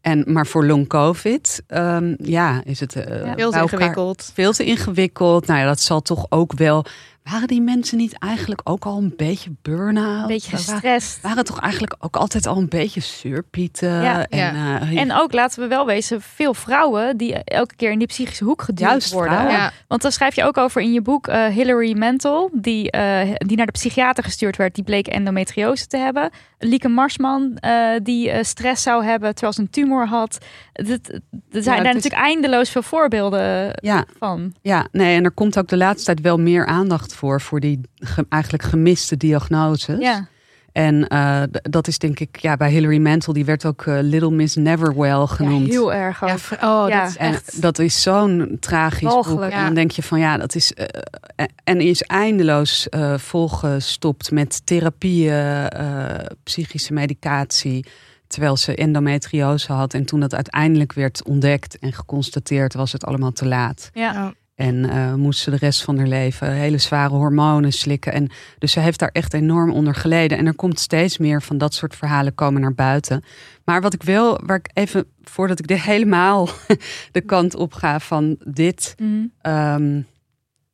En, 0.00 0.24
maar 0.26 0.46
voor 0.46 0.66
long 0.66 0.86
covid, 0.88 1.62
ehm, 1.66 2.14
ja, 2.18 2.60
is 2.64 2.80
het 2.80 2.92
Ja. 2.92 3.34
Veel 3.36 3.50
te 3.50 3.58
elkaar 3.58 3.62
ingewikkeld. 3.62 4.30
veel 4.34 4.52
te 4.52 4.64
ingewikkeld. 4.64 5.46
Nou 5.46 5.60
ja, 5.60 5.66
dat 5.66 5.80
zal 5.80 6.02
toch 6.02 6.26
ook 6.28 6.52
wel. 6.52 6.84
Waren 7.30 7.48
die 7.48 7.60
mensen 7.60 7.98
niet 7.98 8.18
eigenlijk 8.18 8.60
ook 8.64 8.84
al 8.84 8.96
een 8.98 9.12
beetje 9.16 9.50
burn-out? 9.62 10.20
Een 10.22 10.26
beetje 10.26 10.56
gestrest. 10.56 11.20
Waren 11.22 11.44
toch 11.44 11.60
eigenlijk 11.60 11.96
ook 11.98 12.16
altijd 12.16 12.46
al 12.46 12.56
een 12.56 12.68
beetje 12.68 13.00
surpieten? 13.00 14.02
Ja. 14.02 14.26
en, 14.26 14.38
Ja. 14.38 14.80
eh, 14.80 14.98
En 15.00 15.12
ook, 15.12 15.32
laten 15.32 15.60
we 15.62 15.68
wel 15.68 15.86
wezen, 15.86 16.20
veel 16.20 16.54
vrouwen 16.54 17.16
die 17.16 17.34
elke 17.34 17.76
keer 17.76 17.90
in 17.90 17.98
die 17.98 18.06
psychische 18.06 18.44
hoek 18.44 18.62
geduwd 18.62 18.88
Juist 18.88 19.12
worden. 19.12 19.50
Ja, 19.50 19.72
Want 19.88 20.02
daar 20.02 20.12
schrijf 20.12 20.34
je 20.34 20.44
ook 20.44 20.56
over 20.56 20.80
in 20.82 20.92
je 20.92 21.02
boek 21.02 21.26
eh, 21.26 21.44
Hillary 21.46 21.96
Mantel, 21.98 22.50
die, 22.52 22.90
eh, 22.90 23.34
die 23.38 23.56
naar 23.56 23.66
de 23.66 23.72
psychiater 23.72 24.24
gestuurd 24.24 24.56
werd, 24.56 24.74
die 24.74 24.84
bleek 24.84 25.06
endometriose 25.06 25.86
te 25.86 25.96
hebben. 25.96 26.30
Lieke 26.58 26.88
Marsman, 26.88 27.56
eh, 27.56 27.90
die 28.02 28.30
eh, 28.30 28.44
stress 28.44 28.82
zou 28.82 29.04
hebben 29.04 29.30
terwijl 29.32 29.52
ze 29.52 29.60
een 29.60 29.70
tumor 29.70 30.06
had. 30.06 30.38
Er 30.72 30.82
zijn 31.62 31.64
daar 31.82 31.86
is- 31.86 31.94
natuurlijk 31.94 32.22
eindeloos 32.22 32.70
veel 32.70 32.82
voorbeelden 32.82 33.70
ja, 33.82 34.04
van. 34.18 34.54
ja, 34.62 34.86
nee, 34.92 35.16
en 35.16 35.24
er 35.24 35.30
komt 35.30 35.58
ook 35.58 35.68
de 35.68 35.76
laatste 35.76 36.04
tijd 36.04 36.20
wel 36.20 36.38
meer 36.38 36.66
aandacht 36.66 37.14
voor, 37.16 37.40
voor 37.40 37.60
die 37.60 37.80
ge- 37.94 38.26
eigenlijk 38.28 38.62
gemiste 38.62 39.16
diagnoses. 39.16 39.98
Ja, 39.98 40.28
En 40.72 41.06
eh, 41.08 41.42
d- 41.42 41.72
dat 41.72 41.88
is 41.88 41.98
denk 41.98 42.20
ik, 42.20 42.36
ja, 42.38 42.56
bij 42.56 42.70
Hillary 42.70 42.98
Mantel, 42.98 43.32
die 43.32 43.44
werd 43.44 43.64
ook 43.64 43.86
eh, 43.86 43.98
Little 44.00 44.30
Miss 44.30 44.54
Neverwell 44.56 45.08
ja 45.10 45.26
genoemd. 45.26 45.68
heel 45.68 45.92
erg 45.92 46.22
ook. 46.22 46.28
ja, 46.28 46.34
oh, 46.84 46.88
Ja. 46.88 47.00
dat 47.00 47.08
is 47.10 47.16
En 47.16 47.32
echt. 47.32 47.62
dat 47.62 47.78
is 47.78 48.02
zo'n 48.02 48.56
tragisch 48.60 49.00
boek. 49.00 49.10
Walgelijk. 49.12 49.52
En 49.52 49.58
Ja. 49.58 49.64
dan 49.64 49.74
denk 49.74 49.90
je 49.90 50.02
van 50.02 50.18
ja, 50.18 50.36
dat 50.36 50.54
is. 50.54 50.74
eh, 50.74 50.86
en 51.64 51.80
is 51.80 52.02
eindeloos 52.02 52.88
eh, 52.88 53.18
volgestopt 53.18 54.30
met 54.30 54.66
therapieën, 54.66 55.68
eh, 55.68 56.24
psychische 56.42 56.92
medicatie. 56.92 57.86
Terwijl 58.26 58.56
ze 58.56 58.74
endometriose 58.74 59.72
had. 59.72 59.94
En 59.94 60.04
toen 60.04 60.20
dat 60.20 60.34
uiteindelijk 60.34 60.92
werd 60.92 61.24
ontdekt 61.24 61.78
en 61.78 61.92
geconstateerd, 61.92 62.74
was 62.74 62.92
het 62.92 63.04
allemaal 63.04 63.32
te 63.32 63.46
laat. 63.46 63.90
Ja. 63.92 64.32
En 64.56 64.90
eh, 64.90 65.14
moest 65.14 65.40
ze 65.40 65.50
de 65.50 65.56
rest 65.56 65.82
van 65.82 65.98
haar 65.98 66.06
leven 66.06 66.52
hele 66.52 66.78
zware 66.78 67.14
hormonen 67.14 67.72
slikken. 67.72 68.12
En 68.12 68.28
dus 68.58 68.72
ze 68.72 68.80
heeft 68.80 68.98
daar 68.98 69.10
echt 69.12 69.34
enorm 69.34 69.72
onder 69.72 69.94
geleden. 69.94 70.38
En 70.38 70.46
er 70.46 70.54
komt 70.54 70.78
steeds 70.80 71.18
meer 71.18 71.42
van 71.42 71.58
dat 71.58 71.74
soort 71.74 71.96
verhalen 71.96 72.34
komen 72.34 72.60
naar 72.60 72.74
buiten. 72.74 73.24
Maar 73.64 73.80
wat 73.80 73.94
ik 73.94 74.02
wil, 74.02 74.40
waar 74.44 74.56
ik 74.58 74.70
even, 74.72 75.04
voordat 75.22 75.58
ik 75.58 75.66
dit 75.66 75.80
helemaal 75.92 76.48
de 77.12 77.20
kant 77.20 77.54
op 77.54 77.72
ga 77.72 78.00
van 78.00 78.36
dit, 78.44 78.94
Mhm. 78.98 79.24
ehm, 79.40 79.92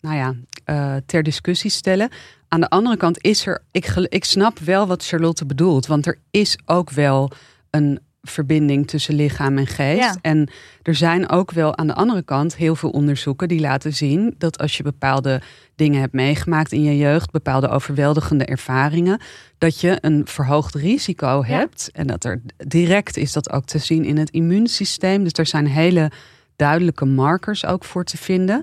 nou 0.01 0.17
ja, 0.17 0.35
eh, 0.65 0.95
ter 1.07 1.23
discussie 1.23 1.71
stellen. 1.71 2.11
Aan 2.49 2.61
de 2.61 2.69
andere 2.71 2.97
kant 2.97 3.23
is 3.25 3.47
er, 3.47 3.63
ik, 3.71 3.87
ik 4.09 4.25
snap 4.25 4.59
wel 4.59 4.87
wat 4.87 5.07
Charlotte 5.07 5.47
bedoelt. 5.47 5.87
Want 5.87 6.07
er 6.07 6.19
is 6.31 6.59
ook 6.65 6.91
wel 6.91 7.31
een 7.71 8.01
verbinding 8.23 8.87
tussen 8.87 9.15
lichaam 9.15 9.59
en 9.59 9.67
geest. 9.67 9.99
Ja. 9.99 10.17
En 10.21 10.49
er 10.83 10.95
zijn 10.95 11.29
ook 11.31 11.51
wel 11.51 11.77
aan 11.77 11.87
de 11.87 11.95
andere 11.95 12.23
kant 12.23 12.57
heel 12.57 12.77
veel 12.77 12.91
onderzoeken 12.91 13.49
die 13.49 13.61
laten 13.61 13.95
zien 13.95 14.35
dat 14.39 14.59
als 14.59 14.77
je 14.77 14.83
bepaalde 14.83 15.41
dingen 15.75 16.01
hebt 16.01 16.13
meegemaakt 16.13 16.73
in 16.73 16.83
je 16.83 16.97
jeugd, 16.97 17.31
bepaalde 17.31 17.69
overweldigende 17.69 18.45
ervaringen, 18.45 19.21
dat 19.59 19.81
je 19.81 19.99
een 20.01 20.23
verhoogd 20.27 20.75
risico 20.75 21.27
Ja. 21.27 21.43
hebt. 21.57 21.91
En 21.93 22.07
dat 22.07 22.25
er 22.25 22.41
direct 22.57 23.17
is 23.17 23.33
dat 23.33 23.51
ook 23.53 23.65
te 23.65 23.79
zien 23.79 24.05
in 24.05 24.17
het 24.17 24.31
immuunsysteem. 24.31 25.23
Dus 25.23 25.33
er 25.33 25.47
zijn 25.47 25.67
hele 25.67 26.11
duidelijke 26.57 27.05
markers 27.05 27.67
ook 27.67 27.85
voor 27.85 28.05
te 28.05 28.17
vinden. 28.17 28.63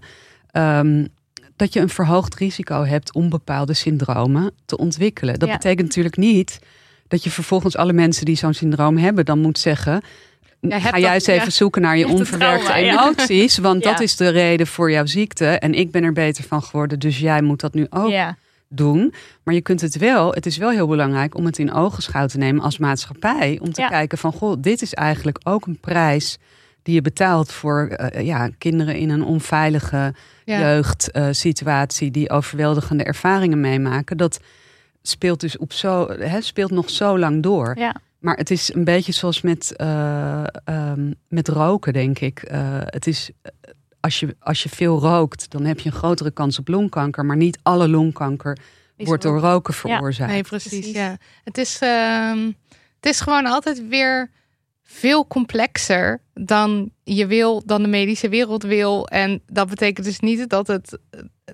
Ehm, 0.52 1.06
dat 1.56 1.74
je 1.74 1.80
een 1.80 1.90
verhoogd 1.90 2.36
risico 2.36 2.84
hebt 2.86 3.14
om 3.14 3.30
bepaalde 3.30 3.74
syndromen 3.74 4.52
te 4.66 4.78
ontwikkelen. 4.78 5.40
Dat 5.40 5.48
Ja. 5.50 5.54
betekent 5.56 5.88
natuurlijk 5.88 6.18
niet 6.18 6.60
dat 7.10 7.24
je 7.24 7.30
vervolgens 7.30 7.78
alle 7.78 7.94
mensen 7.94 8.26
die 8.26 8.36
zo'n 8.36 8.54
syndroom 8.54 8.98
hebben, 8.98 9.26
dan 9.26 9.40
moet 9.40 9.60
zeggen. 9.60 10.02
Ga 10.62 10.92
dat- 10.92 11.14
eens 11.14 11.28
even 11.28 11.44
ja. 11.44 11.50
zoeken 11.50 11.82
naar 11.82 11.98
je 11.98 12.08
onverwerkte 12.08 12.66
trauma, 12.66 12.86
ja. 12.86 13.02
emoties. 13.02 13.58
Want 13.58 13.84
dat 13.90 14.00
is 14.00 14.16
de 14.16 14.30
reden 14.30 14.68
voor 14.68 14.92
jouw 14.92 15.06
ziekte. 15.06 15.46
En 15.46 15.74
ik 15.74 15.92
ben 15.92 16.04
er 16.04 16.14
beter 16.14 16.44
van 16.44 16.64
geworden. 16.64 17.00
Dus 17.00 17.20
jij 17.20 17.42
moet 17.42 17.60
dat 17.60 17.74
nu 17.74 17.88
ook 17.90 18.14
doen. 18.68 19.14
Maar 19.44 19.54
je 19.54 19.62
kunt 19.62 19.82
het 19.82 19.98
wel, 19.98 20.32
het 20.34 20.46
is 20.46 20.58
wel 20.58 20.70
heel 20.70 20.88
belangrijk 20.88 21.36
om 21.36 21.46
het 21.46 21.60
in 21.60 21.74
ogenschouw 21.74 22.26
te 22.26 22.38
nemen 22.38 22.64
als 22.64 22.78
maatschappij. 22.78 23.60
Om 23.62 23.74
te 23.74 23.88
kijken 23.90 24.18
van, 24.18 24.34
goh, 24.34 24.56
dit 24.60 24.82
is 24.82 24.94
eigenlijk 24.94 25.40
ook 25.44 25.66
een 25.66 25.80
prijs 25.80 26.38
die 26.84 26.94
je 26.94 27.02
betaalt 27.02 27.52
voor 27.52 27.88
eh, 27.88 28.26
ja, 28.26 28.50
kinderen 28.58 28.96
in 28.96 29.10
een 29.10 29.24
onveilige 29.24 30.14
jeugdsituatie 30.46 32.12
die 32.12 32.30
overweldigende 32.30 33.04
ervaringen 33.04 33.60
meemaken. 33.60 34.18
Dat 34.18 34.40
speelt 35.02 35.40
dus 35.40 35.58
op 35.58 35.74
zo, 35.74 36.08
hè, 36.10 36.42
speelt 36.42 36.72
nog 36.72 36.90
zo 36.90 37.20
lang 37.20 37.44
door. 37.44 37.78
Ja. 37.78 37.96
Maar 38.20 38.38
het 38.38 38.52
is 38.52 38.74
een 38.74 38.84
beetje 38.84 39.12
zoals 39.12 39.42
met, 39.42 39.76
eh, 39.76 40.44
ehm, 40.64 41.14
met 41.28 41.48
roken, 41.48 41.94
denk 41.94 42.20
ik. 42.20 42.42
Eh, 42.42 42.78
het 42.84 43.08
is, 43.08 43.30
eh, 43.42 43.52
als, 44.00 44.20
je, 44.20 44.36
als 44.40 44.64
je 44.64 44.70
veel 44.70 45.00
rookt, 45.00 45.52
dan 45.52 45.66
heb 45.66 45.80
je 45.80 45.90
een 45.90 45.96
grotere 45.96 46.32
kans 46.32 46.60
op 46.60 46.68
longkanker. 46.68 47.26
Maar 47.26 47.38
niet 47.38 47.60
alle 47.64 47.88
longkanker 47.90 48.58
Is 48.96 49.08
wordt 49.08 49.24
door 49.24 49.40
roken 49.40 49.74
veroorzaakt. 49.74 50.32
Nee, 50.32 50.44
precies. 50.44 50.72
Precies. 50.72 50.94
Ja. 50.94 51.18
Het, 51.44 51.58
is, 51.58 51.80
ehm, 51.80 52.46
het 52.96 53.06
is 53.06 53.22
gewoon 53.22 53.46
altijd 53.46 53.88
weer 53.88 54.30
veel 54.92 55.28
complexer 55.28 56.22
dan 56.34 56.92
je 57.04 57.28
wil, 57.28 57.62
dan 57.66 57.82
de 57.82 57.88
medische 57.88 58.30
wereld 58.30 58.64
wil. 58.64 59.08
En 59.08 59.42
dat 59.46 59.70
betekent 59.70 60.06
dus 60.06 60.20
niet 60.20 60.50
dat 60.50 60.68
het 60.68 60.98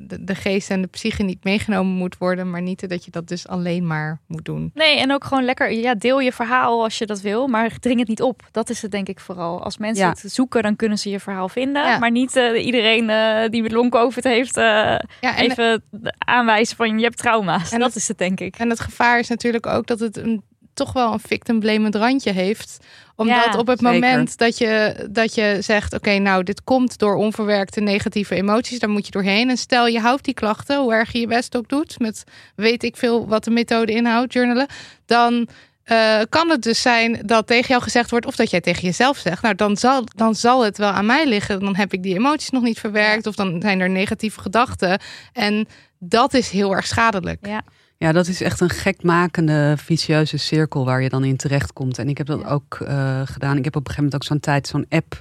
de, 0.02 0.24
de 0.24 0.36
geest 0.36 0.69
en 0.69 0.82
de 0.82 0.88
psyche 0.88 1.24
niet 1.24 1.43
meegenomen 1.43 1.93
moet 1.93 2.17
worden, 2.17 2.50
maar 2.50 2.62
niet 2.62 2.89
dat 2.89 3.06
je 3.06 3.12
dat 3.12 3.28
dus 3.28 3.48
alleen 3.48 3.88
maar 3.88 4.19
moet 4.28 4.45
doen. 4.45 4.71
Nee, 4.74 5.00
en 5.00 5.12
ook 5.12 5.24
gewoon 5.24 5.43
lekker, 5.43 5.71
ja, 5.71 5.95
deel 5.95 6.19
je 6.19 6.32
verhaal 6.32 6.84
als 6.84 6.98
je 6.98 7.06
dat 7.06 7.21
wil, 7.21 7.48
maar 7.48 7.80
dring 7.80 8.00
het 8.00 8.08
niet 8.08 8.21
op. 8.21 8.41
Dat 8.52 8.69
is 8.69 8.82
het 8.82 8.91
denk 8.91 9.08
ik 9.08 9.19
vooral. 9.19 9.63
Als 9.63 9.78
mensen 9.78 10.04
Ja. 10.06 10.10
het 10.10 10.32
zoeken, 10.34 10.63
dan 10.63 10.76
kunnen 10.76 10.98
ze 10.98 11.10
je 11.10 11.19
verhaal 11.19 11.50
vinden. 11.50 11.84
Ja. 11.86 11.98
Maar 12.00 12.12
niet 12.12 12.36
eh, 12.36 12.65
iedereen 12.65 13.10
eh, 13.10 13.50
die 13.50 13.62
met 13.62 13.71
long-covid 13.71 14.24
heeft, 14.24 14.58
eh, 14.58 14.63
Ja, 14.63 15.00
en, 15.38 15.50
even 15.52 15.84
aanwijzen 16.17 16.76
van 16.76 16.98
je 16.98 17.04
hebt 17.04 17.17
trauma's. 17.17 17.71
En 17.71 17.80
dat 17.80 17.88
dat- 17.88 17.98
is 17.98 18.08
het 18.08 18.17
denk 18.17 18.39
ik. 18.39 18.56
en 18.58 18.69
het 18.69 18.80
gevaar 18.80 19.19
is 19.19 19.28
natuurlijk 19.28 19.65
ook 19.67 19.88
dat 19.88 20.00
het 20.00 20.17
een, 20.17 20.43
toch 20.76 20.94
wel 20.94 21.14
een 21.14 21.20
victim 21.20 21.60
blamend 21.60 21.96
randje 21.96 22.32
heeft. 22.32 22.78
Omdat 23.16 23.36
Ja, 23.36 23.60
op 23.60 23.68
het 23.68 23.80
zeker. 23.80 23.94
moment 23.94 24.38
dat 24.38 24.58
je, 24.58 25.06
dat 25.12 25.36
je 25.36 25.58
zegt, 25.60 25.94
oké, 25.94 26.18
nou, 26.18 26.44
dit 26.44 26.64
komt 26.64 26.98
door 26.98 27.16
onverwerkte 27.16 27.82
negatieve 27.82 28.36
emoties, 28.36 28.80
daar 28.80 28.90
moet 28.90 29.06
je 29.06 29.12
doorheen. 29.12 29.50
En 29.50 29.58
stel 29.58 29.88
je 29.88 30.00
houdt 30.00 30.24
die 30.24 30.34
klachten, 30.34 30.80
hoe 30.80 30.94
erg 30.94 31.12
je 31.12 31.20
je 31.20 31.28
best 31.28 31.56
ook 31.56 31.70
doet, 31.70 32.00
met 32.00 32.24
weet 32.56 32.84
ik 32.84 32.98
veel 32.98 33.28
wat 33.28 33.44
de 33.44 33.52
methode 33.52 33.92
inhoudt, 33.92 34.34
journalen, 34.34 34.68
dan 35.06 35.48
eh, 35.84 36.22
kan 36.30 36.50
het 36.50 36.64
dus 36.64 36.82
zijn 36.82 37.22
dat 37.26 37.48
tegen 37.48 37.68
jou 37.68 37.82
gezegd 37.82 38.10
wordt, 38.10 38.26
of 38.26 38.36
dat 38.36 38.50
jij 38.50 38.62
tegen 38.62 38.82
jezelf 38.82 39.18
zegt, 39.18 39.42
nou, 39.42 39.56
dan 39.56 39.78
zal, 39.78 40.04
dan 40.16 40.36
zal 40.36 40.64
het 40.64 40.78
wel 40.78 40.90
aan 40.90 41.06
mij 41.06 41.28
liggen. 41.28 41.60
Dan 41.60 41.76
heb 41.76 41.94
ik 41.94 42.04
die 42.04 42.16
emoties 42.16 42.50
nog 42.50 42.64
niet 42.64 42.80
verwerkt, 42.80 43.28
of 43.28 43.36
dan 43.36 43.62
zijn 43.62 43.80
er 43.80 43.90
negatieve 43.90 44.42
gedachten. 44.42 45.00
En 45.34 45.68
dat 46.00 46.34
is 46.34 46.50
heel 46.50 46.76
erg 46.76 46.88
schadelijk. 46.88 47.48
Ja. 47.48 47.64
Ja, 47.97 48.12
dat 48.12 48.27
is 48.27 48.41
echt 48.41 48.60
een 48.60 48.69
gekmakende, 48.69 49.73
vicieuze 49.77 50.38
cirkel 50.38 50.86
waar 50.86 51.01
je 51.01 51.10
dan 51.10 51.23
in 51.23 51.36
terechtkomt. 51.36 51.97
En 51.97 52.10
ik 52.10 52.17
heb 52.17 52.27
dat 52.27 52.39
Ja. 52.41 52.47
ook 52.47 52.77
eh, 52.86 53.21
gedaan. 53.25 53.58
Ik 53.58 53.63
heb 53.63 53.75
op 53.75 53.88
een 53.88 53.93
gegeven 53.93 54.03
moment 54.03 54.15
ook 54.15 54.23
zo'n 54.23 54.39
tijd, 54.39 54.67
zo'n 54.67 54.86
app 54.89 55.19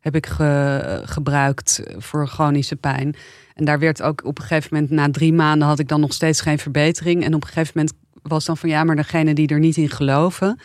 heb 0.00 0.14
ik 0.16 0.26
ge- 0.26 1.02
gebruikt 1.04 1.82
voor 1.98 2.28
chronische 2.28 2.76
pijn. 2.76 3.14
En 3.54 3.64
daar 3.64 3.78
werd 3.78 4.02
ook 4.02 4.24
op 4.24 4.38
een 4.38 4.44
gegeven 4.44 4.68
moment, 4.72 4.90
na 4.92 5.10
drie 5.10 5.32
maanden 5.32 5.68
had 5.68 5.78
ik 5.78 5.88
dan 5.88 6.00
nog 6.00 6.12
steeds 6.12 6.40
geen 6.40 6.58
verbetering. 6.58 7.24
En 7.24 7.34
op 7.34 7.42
een 7.42 7.48
gegeven 7.48 7.72
moment 7.74 7.94
was 8.22 8.44
dan 8.44 8.56
van 8.56 8.68
ja, 8.68 8.84
maar 8.84 8.96
degene 8.96 9.34
die 9.34 9.48
er 9.48 9.58
niet 9.58 9.76
in 9.76 9.90
geloven, 9.90 10.58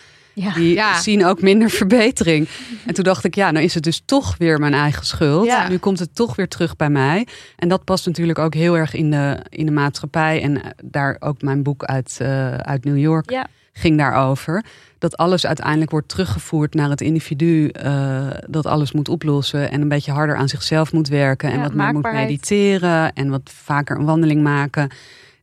Ja. 0.43 0.53
die 0.53 0.73
Ja. 0.73 0.99
zien 1.01 1.25
ook 1.25 1.41
minder 1.41 1.69
verbetering. 1.69 2.47
En 2.85 2.93
toen 2.93 3.03
dacht 3.03 3.23
ik, 3.23 3.35
ja, 3.35 3.51
nou 3.51 3.65
is 3.65 3.73
het 3.73 3.83
dus 3.83 4.01
toch 4.05 4.37
weer 4.37 4.59
mijn 4.59 4.73
eigen 4.73 5.05
schuld. 5.05 5.45
Ja. 5.45 5.67
Nu 5.69 5.77
komt 5.77 5.99
het 5.99 6.15
toch 6.15 6.35
weer 6.35 6.47
terug 6.47 6.75
bij 6.75 6.89
mij. 6.89 7.27
En 7.55 7.67
dat 7.67 7.83
past 7.83 8.05
natuurlijk 8.05 8.39
ook 8.39 8.53
heel 8.53 8.77
erg 8.77 8.93
in 8.93 9.11
de, 9.11 9.37
in 9.49 9.65
de 9.65 9.71
maatschappij. 9.71 10.41
En 10.41 10.63
eh, 10.63 10.69
daar 10.83 11.15
ook 11.19 11.41
mijn 11.41 11.63
boek 11.63 11.83
uit, 11.83 12.17
eh, 12.21 12.53
uit 12.55 12.83
New 12.83 12.97
York 12.97 13.31
Ja. 13.31 13.47
ging 13.73 13.97
daarover. 13.97 14.63
Dat 14.99 15.17
alles 15.17 15.45
uiteindelijk 15.45 15.91
wordt 15.91 16.07
teruggevoerd 16.09 16.73
naar 16.73 16.89
het 16.89 17.01
individu. 17.01 17.67
eh, 17.67 18.27
dat 18.47 18.65
alles 18.65 18.91
moet 18.91 19.09
oplossen 19.09 19.71
en 19.71 19.81
een 19.81 19.87
beetje 19.89 20.11
harder 20.11 20.35
aan 20.35 20.49
zichzelf 20.49 20.93
moet 20.93 21.07
werken. 21.07 21.49
En 21.49 21.55
Ja, 21.57 21.61
wat 21.63 21.73
meer 21.73 21.93
moet 21.93 22.11
mediteren 22.11 23.13
en 23.13 23.29
wat 23.29 23.41
vaker 23.53 23.97
een 23.97 24.05
wandeling 24.05 24.41
maken. 24.43 24.89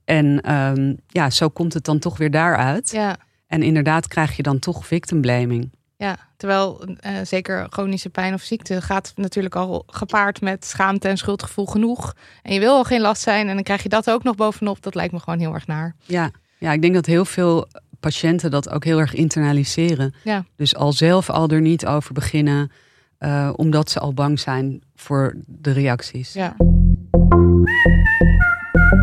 En 0.05 0.41
ehm, 0.41 0.95
ja, 1.09 1.31
zo 1.31 1.49
komt 1.49 1.75
het 1.75 1.85
dan 1.85 1.99
toch 1.99 2.17
weer 2.19 2.31
daaruit. 2.31 2.91
Ja. 2.91 3.17
En 3.55 3.63
inderdaad 3.63 4.09
krijg 4.09 4.37
je 4.37 4.43
dan 4.43 4.59
toch 4.59 4.87
victim 4.87 5.21
blaming. 5.21 5.71
Ja, 5.97 6.17
terwijl 6.37 6.85
eh, 7.01 7.13
zeker 7.25 7.67
chronische 7.71 8.11
pijn 8.11 8.35
of 8.35 8.43
ziekte 8.43 8.81
gaat 8.81 9.13
natuurlijk 9.17 9.55
al 9.55 9.85
gepaard 9.87 10.41
met 10.41 10.65
schaamte 10.65 11.09
en 11.09 11.17
schuldgevoel 11.17 11.67
genoeg. 11.67 12.15
En 12.43 12.55
je 12.55 12.61
wil 12.61 12.73
al 12.73 12.85
geen 12.85 13.01
last 13.01 13.23
zijn 13.23 13.49
en 13.49 13.55
dan 13.55 13.63
krijg 13.63 13.83
je 13.83 13.89
dat 13.89 14.11
ook 14.11 14.23
nog 14.23 14.37
bovenop. 14.37 14.83
Dat 14.83 14.95
lijkt 14.95 15.13
me 15.13 15.19
gewoon 15.19 15.39
heel 15.39 15.55
erg 15.55 15.67
naar. 15.67 15.95
Ja, 16.05 16.31
ja 16.59 16.73
ik 16.73 16.83
denk 16.83 16.95
dat 16.95 17.07
heel 17.07 17.25
veel 17.25 17.69
patiënten 18.01 18.51
dat 18.51 18.71
ook 18.71 18.85
heel 18.85 18.99
erg 18.99 19.15
internaliseren. 19.15 20.15
Ja. 20.25 20.45
Dus 20.57 20.77
al 20.77 20.93
zelf 20.93 21.31
al 21.31 21.49
er 21.49 21.61
niet 21.61 21.87
over 21.87 22.15
beginnen, 22.15 22.71
eh, 23.19 23.53
omdat 23.57 23.91
ze 23.91 24.01
al 24.01 24.15
bang 24.15 24.41
zijn 24.41 24.83
voor 24.95 25.35
de 25.47 25.73
reacties. 25.73 26.33
Ja. 26.33 26.57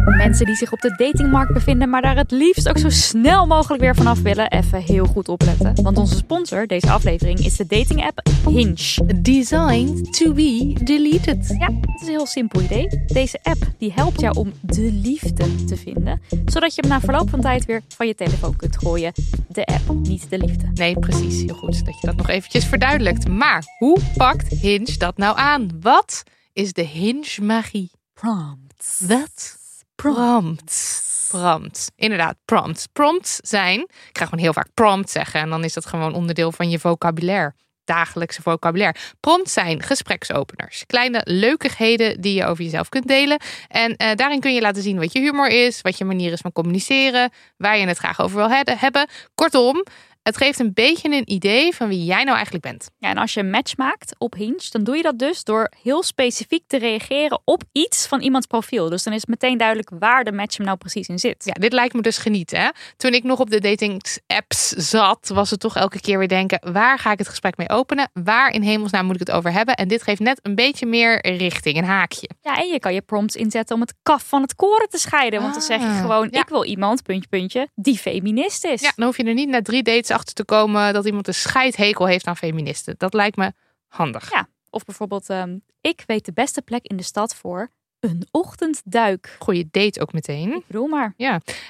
Mensen 0.06 0.46
die 0.46 0.56
zich 0.56 0.72
op 0.72 0.82
de 0.82 0.96
datingmarkt 0.98 1.54
bevinden, 1.54 1.90
maar 1.90 2.02
daar 2.02 2.16
het 2.16 2.32
liefst 2.32 2.70
ook 2.70 2.78
zo 2.78 2.90
snel 2.90 3.48
mogelijk 3.48 3.82
weer 3.82 3.96
vanaf 3.96 4.22
willen, 4.22 4.52
even 4.52 4.82
heel 4.82 5.06
goed 5.06 5.30
opletten. 5.30 5.84
Want 5.84 5.98
onze 5.98 6.16
sponsor 6.16 6.68
deze 6.68 6.92
aflevering 6.92 7.40
is 7.40 7.56
de 7.56 7.66
dating 7.66 8.04
app 8.04 8.22
Hinge. 8.50 9.20
Designed 9.22 10.14
to 10.14 10.34
be 10.34 10.76
deleted. 10.84 11.56
Ja, 11.60 11.70
het 11.82 12.02
is 12.02 12.08
een 12.08 12.14
heel 12.14 12.26
simpel 12.26 12.62
idee. 12.62 12.88
Deze 13.06 13.40
app 13.44 13.58
die 13.78 13.92
helpt 13.96 14.20
jou 14.20 14.38
om 14.38 14.54
de 14.62 14.92
liefde 14.92 15.66
te 15.66 15.78
vinden, 15.78 16.22
zodat 16.46 16.76
je 16.76 16.82
hem 16.82 16.90
na 16.90 17.00
verloop 17.00 17.30
van 17.30 17.42
tijd 17.42 17.66
weer 17.66 17.82
van 17.88 18.08
je 18.08 18.16
telefoon 18.16 18.56
kunt 18.56 18.78
gooien. 18.78 19.14
De 19.48 19.66
app, 19.66 19.94
niet 19.94 20.30
de 20.30 20.38
liefde. 20.38 20.70
Nee, 20.74 21.00
precies. 21.00 21.42
Heel 21.42 21.56
goed 21.56 21.86
dat 21.86 22.00
je 22.02 22.08
dat 22.08 22.16
nog 22.16 22.30
eventjes 22.30 22.66
verduidelijkt. 22.66 23.28
Maar 23.28 23.64
hoe 23.78 23.98
pakt 24.16 24.48
Hinge 24.48 24.98
dat 24.98 25.18
nou 25.18 25.38
aan? 25.38 25.70
Wat 25.80 26.24
is 26.54 26.74
de 26.74 26.84
Hinge-magie? 26.84 27.92
Prompts. 28.14 29.00
Wat? 29.08 29.60
Prompts. 30.02 31.10
Prompts. 31.30 31.90
Inderdaad, 31.96 32.36
prompts. 32.46 32.88
Prompts 32.94 33.36
zijn, 33.36 33.80
ik 33.82 34.18
ga 34.18 34.26
gewoon 34.26 34.40
heel 34.40 34.54
vaak 34.54 34.68
prompt 34.74 35.10
zeggen 35.10 35.40
en 35.40 35.50
dan 35.50 35.64
is 35.64 35.74
dat 35.74 35.86
gewoon 35.86 36.14
onderdeel 36.14 36.52
van 36.52 36.70
je 36.70 36.80
vocabulaire. 36.80 37.54
Dagelijkse 37.84 38.42
vocabulaire. 38.42 38.98
Prompts 39.20 39.54
zijn 39.54 39.84
gespreksopeners. 39.84 40.84
Kleine 40.86 41.22
leukigheden 41.24 42.22
die 42.22 42.34
je 42.34 42.46
over 42.46 42.64
jezelf 42.64 42.90
kunt 42.90 43.08
delen. 43.08 43.40
En 43.68 43.96
eh, 43.96 44.16
daarin 44.16 44.40
kun 44.40 44.54
je 44.54 44.62
laten 44.62 44.82
zien 44.84 45.00
wat 45.00 45.14
je 45.14 45.20
humor 45.20 45.48
is, 45.48 45.82
wat 45.82 45.98
je 45.98 46.06
manier 46.06 46.32
is 46.32 46.42
van 46.42 46.52
communiceren, 46.52 47.32
waar 47.58 47.78
je 47.78 47.88
het 47.88 47.98
graag 47.98 48.22
over 48.22 48.38
wil 48.38 48.50
he- 48.50 48.76
hebben. 48.76 49.08
Kortom, 49.36 49.86
het 50.24 50.38
geeft 50.38 50.60
een 50.60 50.74
beetje 50.74 51.10
een 51.16 51.32
idee 51.32 51.76
van 51.76 51.88
wie 51.88 52.04
jij 52.06 52.24
nou 52.24 52.36
eigenlijk 52.36 52.64
bent. 52.64 52.90
Ja, 52.98 53.10
en 53.10 53.18
als 53.18 53.34
je 53.34 53.40
een 53.40 53.50
match 53.50 53.78
maakt 53.78 54.16
op 54.18 54.34
Hinge, 54.34 54.68
dan 54.72 54.84
doe 54.84 54.96
je 54.96 55.02
dat 55.02 55.20
dus 55.20 55.44
door 55.44 55.72
heel 55.84 56.04
specifiek 56.04 56.64
te 56.68 56.78
reageren 56.78 57.42
op 57.46 57.64
iets 57.72 58.08
van 58.08 58.22
iemands 58.22 58.48
profiel. 58.48 58.90
Dus 58.90 59.04
dan 59.04 59.14
is 59.14 59.20
het 59.20 59.30
meteen 59.30 59.58
duidelijk 59.58 59.90
waar 60.00 60.24
de 60.24 60.32
match 60.32 60.58
hem 60.58 60.66
nou 60.66 60.78
precies 60.78 61.08
in 61.08 61.20
zit. 61.20 61.46
Ja, 61.46 61.54
dit 61.54 61.74
lijkt 61.74 61.94
me 61.94 62.02
dus 62.02 62.18
genieten. 62.18 62.60
Hè? 62.60 62.70
Toen 62.98 63.14
ik 63.14 63.24
nog 63.24 63.40
op 63.40 63.50
de 63.50 63.60
dating-apps 63.60 64.68
zat, 64.70 65.30
was 65.34 65.50
het 65.50 65.60
toch 65.60 65.76
elke 65.76 66.00
keer 66.02 66.18
weer 66.18 66.28
denken: 66.28 66.72
waar 66.74 67.00
ga 67.00 67.12
ik 67.12 67.18
het 67.18 67.28
gesprek 67.30 67.58
mee 67.58 67.70
openen? 67.70 68.10
Waar 68.14 68.50
in 68.54 68.62
hemelsnaam 68.62 69.06
moet 69.06 69.14
ik 69.22 69.28
het 69.28 69.32
over 69.32 69.52
hebben? 69.52 69.76
En 69.76 69.88
dit 69.88 70.04
geeft 70.04 70.20
net 70.20 70.40
een 70.42 70.56
beetje 70.56 70.86
meer 70.86 71.28
richting, 71.38 71.78
een 71.78 71.84
haakje. 71.84 72.30
Ja, 72.42 72.58
en 72.62 72.68
je 72.68 72.80
kan 72.80 72.94
je 72.94 73.02
prompts 73.02 73.36
inzetten 73.36 73.76
om 73.76 73.82
het 73.82 73.94
kaf 74.04 74.24
van 74.28 74.42
het 74.42 74.56
koren 74.56 74.90
te 74.90 74.98
scheiden. 74.98 75.42
Want 75.42 75.54
dan 75.54 75.62
zeg 75.62 75.80
je 75.80 75.86
Ah, 75.88 76.02
gewoon, 76.02 76.28
ja. 76.32 76.42
ik 76.42 76.50
wil 76.50 76.66
iemand, 76.66 77.04
puntje, 77.04 77.30
puntje, 77.30 77.68
die 77.76 77.98
feminist 77.98 78.66
is. 78.66 78.82
Ja, 78.82 78.92
dan 78.96 79.06
hoef 79.06 79.18
je 79.18 79.24
er 79.24 79.34
niet 79.34 79.50
na 79.50 79.62
drie 79.62 79.84
dates 79.84 80.11
achter 80.14 80.34
te 80.34 80.46
komen 80.46 80.94
dat 80.94 81.06
iemand 81.06 81.28
een 81.28 81.34
scheidhekel 81.34 82.06
heeft 82.06 82.28
aan 82.28 82.38
feministen. 82.38 82.96
Dat 82.98 83.14
lijkt 83.14 83.38
me 83.38 83.54
handig. 83.88 84.32
Ja. 84.32 84.48
Of 84.70 84.86
bijvoorbeeld, 84.86 85.30
ehm, 85.30 85.58
ik 85.82 86.04
weet 86.06 86.26
de 86.26 86.34
beste 86.34 86.62
plek 86.62 86.86
in 86.86 86.98
de 86.98 87.04
stad 87.04 87.36
voor 87.36 87.70
Een 88.00 88.28
ochtendduik. 88.32 89.36
Goeie 89.40 89.68
date 89.72 90.02
ook 90.02 90.14
meteen. 90.14 90.56
Ik 90.56 90.68
bedoel 90.68 90.88
maar. 90.88 91.14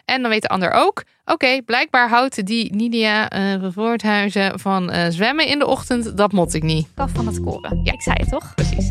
En 0.06 0.22
dan 0.22 0.32
weet 0.32 0.42
de 0.42 0.48
ander 0.48 0.72
ook, 0.72 1.04
oké, 1.26 1.62
blijkbaar 1.62 2.10
houdt 2.10 2.46
die 2.46 2.76
Nidia 2.76 3.34
uh, 3.56 3.72
Voorthuizen 3.72 4.60
van 4.60 4.90
eh, 4.90 5.10
zwemmen 5.10 5.48
in 5.48 5.60
de 5.60 5.66
ochtend. 5.66 6.18
Dat 6.18 6.32
mot 6.32 6.54
ik 6.54 6.64
niet. 6.64 6.88
Kaf 6.96 7.12
van 7.12 7.28
het 7.28 7.42
koren. 7.42 7.82
Ja, 7.84 7.92
ik 7.94 8.02
zei 8.02 8.16
het 8.20 8.30
toch? 8.30 8.56
Precies. 8.56 8.90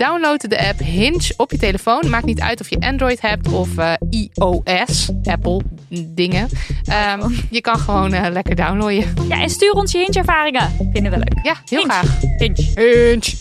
Download 0.00 0.48
de 0.48 0.68
app 0.68 0.78
Hinge 0.78 1.34
op 1.36 1.50
je 1.50 1.58
telefoon. 1.58 2.10
Maakt 2.10 2.24
niet 2.24 2.40
uit 2.40 2.60
of 2.60 2.70
je 2.70 2.80
Android 2.80 3.20
hebt 3.20 3.52
of 3.52 3.76
eh, 3.76 3.92
iOS, 4.10 5.10
Apple 5.22 5.60
dingen. 5.88 6.48
Ehm, 6.84 7.30
je 7.50 7.60
kan 7.60 7.78
gewoon 7.78 8.12
eh, 8.12 8.30
lekker 8.32 8.54
downloaden. 8.54 9.14
Ja, 9.28 9.42
en 9.42 9.50
stuur 9.50 9.72
ons 9.72 9.92
je 9.92 9.98
Hinge-ervaringen. 9.98 10.70
Vinden 10.92 11.12
we 11.12 11.18
leuk. 11.18 11.38
Ja, 11.42 11.54
heel 11.64 11.78
Hinge. 11.78 11.92
graag. 11.92 12.20
Hinge. 12.38 12.70
Hinge. 12.74 13.38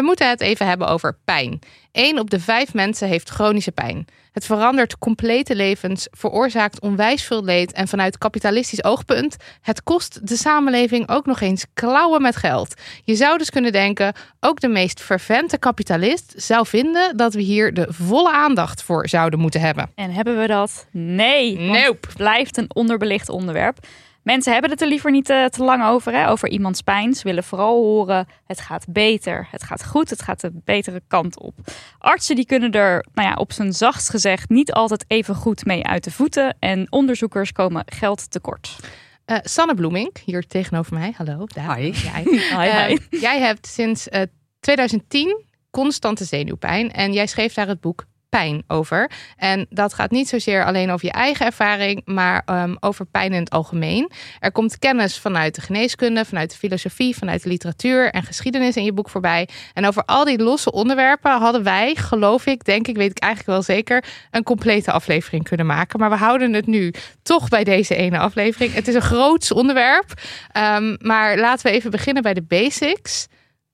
We 0.00 0.06
moeten 0.06 0.28
het 0.28 0.40
even 0.40 0.66
hebben 0.66 0.88
over 0.88 1.18
pijn. 1.24 1.58
Eén 1.92 2.18
op 2.18 2.30
de 2.30 2.40
vijf 2.40 2.74
mensen 2.74 3.08
heeft 3.08 3.28
chronische 3.28 3.72
pijn. 3.72 4.06
Het 4.32 4.44
verandert 4.44 4.98
complete 4.98 5.54
levens, 5.54 6.08
veroorzaakt 6.10 6.80
onwijs 6.80 7.24
veel 7.24 7.44
leed 7.44 7.72
en 7.72 7.88
vanuit 7.88 8.18
kapitalistisch 8.18 8.84
oogpunt, 8.84 9.36
het 9.60 9.82
kost 9.82 10.26
de 10.26 10.36
samenleving 10.36 11.08
ook 11.08 11.26
nog 11.26 11.40
eens 11.40 11.66
klauwen 11.74 12.22
met 12.22 12.36
geld. 12.36 12.74
Je 13.04 13.14
zou 13.14 13.38
dus 13.38 13.50
kunnen 13.50 13.72
denken, 13.72 14.12
ook 14.40 14.60
de 14.60 14.68
meest 14.68 15.00
fervente 15.00 15.58
kapitalist 15.58 16.32
zou 16.36 16.66
vinden 16.66 17.16
dat 17.16 17.34
we 17.34 17.40
hier 17.40 17.74
de 17.74 17.86
volle 17.88 18.32
aandacht 18.32 18.82
voor 18.82 19.08
zouden 19.08 19.38
moeten 19.38 19.60
hebben. 19.60 19.90
En 19.94 20.10
hebben 20.10 20.40
we 20.40 20.46
dat? 20.46 20.86
Nee. 20.90 21.58
Nope. 21.58 22.06
Het 22.06 22.16
blijft 22.16 22.56
een 22.56 22.74
onderbelicht 22.74 23.28
onderwerp. 23.28 23.78
Mensen 24.22 24.52
hebben 24.52 24.70
het 24.70 24.80
er 24.80 24.88
liever 24.88 25.10
niet 25.10 25.30
eh, 25.30 25.44
te 25.44 25.64
lang 25.64 25.84
over, 25.84 26.12
hè, 26.12 26.28
over 26.30 26.48
iemands 26.48 26.80
pijn. 26.80 27.14
Ze 27.14 27.22
willen 27.22 27.44
vooral 27.44 27.82
horen, 27.82 28.26
het 28.46 28.60
gaat 28.60 28.84
beter, 28.88 29.48
het 29.50 29.62
gaat 29.62 29.86
goed, 29.86 30.10
het 30.10 30.22
gaat 30.22 30.40
de 30.40 30.52
betere 30.64 31.02
kant 31.06 31.40
op. 31.40 31.54
Artsen 31.98 32.36
die 32.36 32.46
kunnen 32.46 32.70
er, 32.70 33.06
nou 33.14 33.28
ja, 33.28 33.34
op 33.34 33.52
zijn 33.52 33.72
zachtst 33.72 34.10
gezegd, 34.10 34.48
niet 34.48 34.72
altijd 34.72 35.04
even 35.06 35.34
goed 35.34 35.64
mee 35.64 35.86
uit 35.86 36.04
de 36.04 36.10
voeten. 36.10 36.56
En 36.58 36.86
onderzoekers 36.92 37.52
komen 37.52 37.82
geld 37.86 38.30
tekort. 38.30 38.76
Eh, 39.24 39.36
Sanne 39.42 39.74
Bloemink, 39.74 40.18
hier 40.18 40.46
tegenover 40.46 40.94
mij. 40.94 41.14
Hallo. 41.16 41.46
Daar. 41.46 41.76
Hi. 41.76 41.90
Jij. 41.90 42.22
Hi, 42.22 42.38
hi. 42.88 42.96
Eh, 43.10 43.20
jij 43.20 43.40
hebt 43.40 43.66
sinds 43.66 44.08
eh, 44.08 44.22
2010 44.60 45.44
constante 45.70 46.24
zenuwpijn 46.24 46.92
en 46.92 47.12
jij 47.12 47.26
schreef 47.26 47.54
daar 47.54 47.68
het 47.68 47.80
boek 47.80 48.04
Pijn 48.30 48.62
over. 48.66 49.10
En 49.36 49.66
dat 49.70 49.94
gaat 49.94 50.10
niet 50.10 50.28
zozeer 50.28 50.64
alleen 50.64 50.90
over 50.90 51.06
je 51.06 51.12
eigen 51.12 51.46
ervaring, 51.46 52.02
maar 52.04 52.42
ehm, 52.44 52.74
over 52.80 53.06
pijn 53.06 53.32
in 53.32 53.40
het 53.40 53.50
algemeen. 53.50 54.10
Er 54.40 54.52
komt 54.52 54.78
kennis 54.78 55.18
vanuit 55.18 55.54
de 55.54 55.60
geneeskunde, 55.60 56.24
vanuit 56.24 56.50
de 56.50 56.56
filosofie, 56.56 57.16
vanuit 57.16 57.42
de 57.42 57.48
literatuur 57.48 58.10
en 58.10 58.22
geschiedenis 58.22 58.76
in 58.76 58.84
je 58.84 58.92
boek 58.92 59.08
voorbij. 59.08 59.48
En 59.74 59.86
over 59.86 60.04
al 60.04 60.24
die 60.24 60.42
losse 60.42 60.72
onderwerpen 60.72 61.38
hadden 61.38 61.62
wij, 61.62 61.94
geloof 61.94 62.46
ik, 62.46 62.64
denk 62.64 62.88
ik, 62.88 62.96
weet 62.96 63.10
ik 63.10 63.18
eigenlijk 63.18 63.52
wel 63.52 63.76
zeker, 63.76 64.04
een 64.30 64.42
complete 64.42 64.92
aflevering 64.92 65.44
kunnen 65.44 65.66
maken. 65.66 65.98
Maar 65.98 66.10
we 66.10 66.16
houden 66.16 66.52
het 66.52 66.66
nu 66.66 66.94
toch 67.22 67.48
bij 67.48 67.64
deze 67.64 67.94
ene 67.94 68.18
aflevering. 68.18 68.72
Het 68.72 68.88
is 68.88 68.94
een 68.94 69.02
groots 69.02 69.52
onderwerp. 69.52 70.12
Ehm, 70.52 70.96
maar 70.98 71.38
laten 71.38 71.66
we 71.66 71.76
even 71.76 71.90
beginnen 71.90 72.22
bij 72.22 72.34
de 72.34 72.42
basics. 72.42 73.26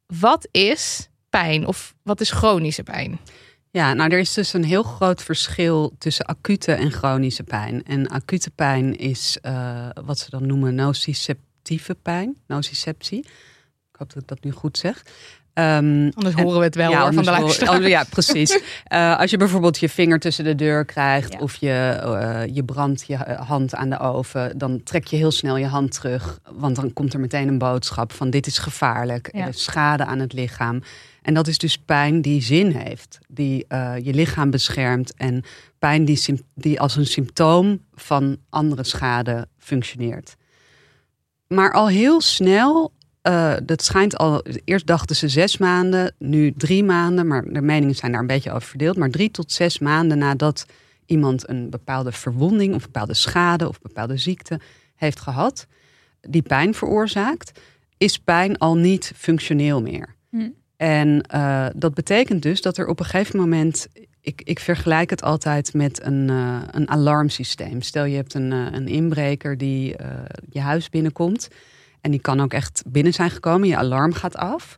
Wat 0.07 0.49
is 0.51 1.09
pijn 1.31 1.67
of 1.67 1.95
wat 2.03 2.21
is 2.21 2.31
chronische 2.31 2.83
pijn? 2.83 3.19
Ja, 3.77 3.93
nou 3.95 4.11
er 4.11 4.19
is 4.19 4.33
dus 4.35 4.53
een 4.53 4.65
heel 4.65 4.83
groot 4.83 5.23
verschil 5.23 5.95
tussen 5.99 6.25
acute 6.25 6.73
en 6.73 6.91
chronische 6.91 7.43
pijn. 7.43 7.85
En 7.85 8.09
acute 8.09 8.51
pijn 8.51 8.97
is 8.99 9.39
eh, 9.43 9.89
wat 10.05 10.19
ze 10.19 10.31
dan 10.31 10.47
noemen 10.47 10.75
nociceptieve 10.75 11.95
pijn, 12.03 12.37
nociceptie. 12.47 13.19
Ik 13.93 13.97
hoop 13.99 14.13
dat 14.13 14.23
ik 14.23 14.29
dat 14.29 14.45
nu 14.45 14.51
goed 14.51 14.79
zeg. 14.79 15.03
Ehm, 15.53 16.11
Anders 16.15 16.35
en- 16.35 16.43
horen 16.43 16.59
we 16.59 16.65
het 16.65 16.75
wel 16.75 16.95
hoor, 16.95 17.13
van 17.15 17.25
de 17.25 17.31
luisteraar. 17.31 17.89
ja, 17.89 18.05
precies. 18.11 18.61
Eh, 18.85 19.19
als 19.19 19.31
je 19.31 19.37
bijvoorbeeld 19.37 19.79
je 19.79 19.89
vinger 19.89 20.19
tussen 20.19 20.45
de 20.45 20.55
deur 20.55 20.85
krijgt 20.85 21.33
Ja. 21.33 21.39
of 21.39 21.55
je, 21.57 21.71
eh, 22.03 22.55
je 22.55 22.65
brandt 22.65 23.05
je 23.07 23.17
hand 23.47 23.75
aan 23.75 23.91
de 23.91 23.99
oven, 23.99 24.59
dan 24.59 24.83
trek 24.83 25.07
je 25.07 25.17
heel 25.17 25.31
snel 25.31 25.57
je 25.57 25.67
hand 25.67 25.93
terug. 26.01 26.39
Want 26.53 26.77
dan 26.77 26.93
komt 26.93 27.15
er 27.15 27.21
meteen 27.21 27.49
een 27.49 27.59
boodschap 27.59 28.13
van 28.13 28.31
dit 28.31 28.47
is 28.47 28.59
gevaarlijk, 28.59 29.29
Ja. 29.33 29.41
er 29.43 29.49
is 29.49 29.63
schade 29.65 30.05
aan 30.05 30.19
het 30.19 30.33
lichaam. 30.33 30.83
En 31.27 31.35
dat 31.35 31.47
is 31.47 31.59
dus 31.59 31.79
pijn 31.79 32.21
die 32.21 32.43
zin 32.43 32.71
heeft, 32.71 33.19
die 33.29 33.65
eh, 33.69 33.95
je 34.03 34.15
lichaam 34.15 34.51
beschermt 34.51 35.15
en 35.15 35.45
pijn 35.79 36.05
die, 36.05 36.45
die 36.55 36.81
als 36.81 36.97
een 36.97 37.07
symptoom 37.07 37.81
van 37.95 38.37
andere 38.51 38.85
schade 38.85 39.49
functioneert. 39.59 40.37
Maar 41.47 41.73
al 41.73 41.89
heel 41.89 42.21
snel, 42.21 42.93
eh, 43.23 43.55
dat 43.63 43.83
schijnt 43.83 44.17
al, 44.17 44.45
eerst 44.65 44.87
dachten 44.87 45.17
ze 45.17 45.29
zes 45.29 45.59
maanden, 45.59 46.15
nu 46.19 46.53
drie 46.53 46.85
maanden, 46.85 47.27
maar 47.27 47.45
de 47.53 47.61
meningen 47.61 47.95
zijn 47.95 48.13
daar 48.13 48.21
een 48.21 48.27
beetje 48.27 48.53
over 48.53 48.69
verdeeld. 48.69 48.97
Maar 48.97 49.11
drie 49.11 49.31
tot 49.31 49.53
zes 49.53 49.79
maanden 49.79 50.19
nadat 50.19 50.67
iemand 51.07 51.49
een 51.49 51.71
bepaalde 51.71 52.13
verwonding 52.13 52.75
of 52.75 52.83
bepaalde 52.83 53.15
schade 53.15 53.69
of 53.69 53.81
bepaalde 53.81 54.17
ziekte 54.17 54.61
heeft 54.95 55.21
gehad, 55.21 55.67
die 56.21 56.43
pijn 56.43 56.75
veroorzaakt, 56.75 57.61
is 57.97 58.19
pijn 58.19 58.59
al 58.59 58.77
niet 58.77 59.13
functioneel 59.17 59.83
meer. 59.83 60.15
Hm. 60.31 60.49
En 60.77 61.21
eh, 61.23 61.67
dat 61.77 61.95
betekent 61.95 62.43
dus 62.43 62.61
dat 62.61 62.77
er 62.77 62.87
op 62.87 62.99
een 63.01 63.05
gegeven 63.05 63.39
moment. 63.39 63.87
Ik, 64.21 64.43
ik 64.45 64.59
vergelijk 64.59 65.11
het 65.11 65.23
altijd 65.23 65.75
met 65.75 66.03
een, 66.05 66.31
eh, 66.31 66.59
een 66.71 66.89
alarmsysteem. 66.91 67.83
Stel 67.83 68.05
je 68.05 68.17
hebt 68.17 68.35
een, 68.35 68.53
eh, 68.53 68.67
een 68.73 68.89
inbreker 68.89 69.59
die 69.59 69.97
je 70.51 70.61
huis 70.61 70.91
binnenkomt. 70.91 71.49
En 72.01 72.11
die 72.11 72.21
kan 72.21 72.41
ook 72.41 72.53
echt 72.53 72.83
binnen 72.87 73.13
zijn 73.13 73.31
gekomen. 73.31 73.69
Je 73.69 73.77
alarm 73.77 74.13
gaat 74.13 74.37
af. 74.37 74.77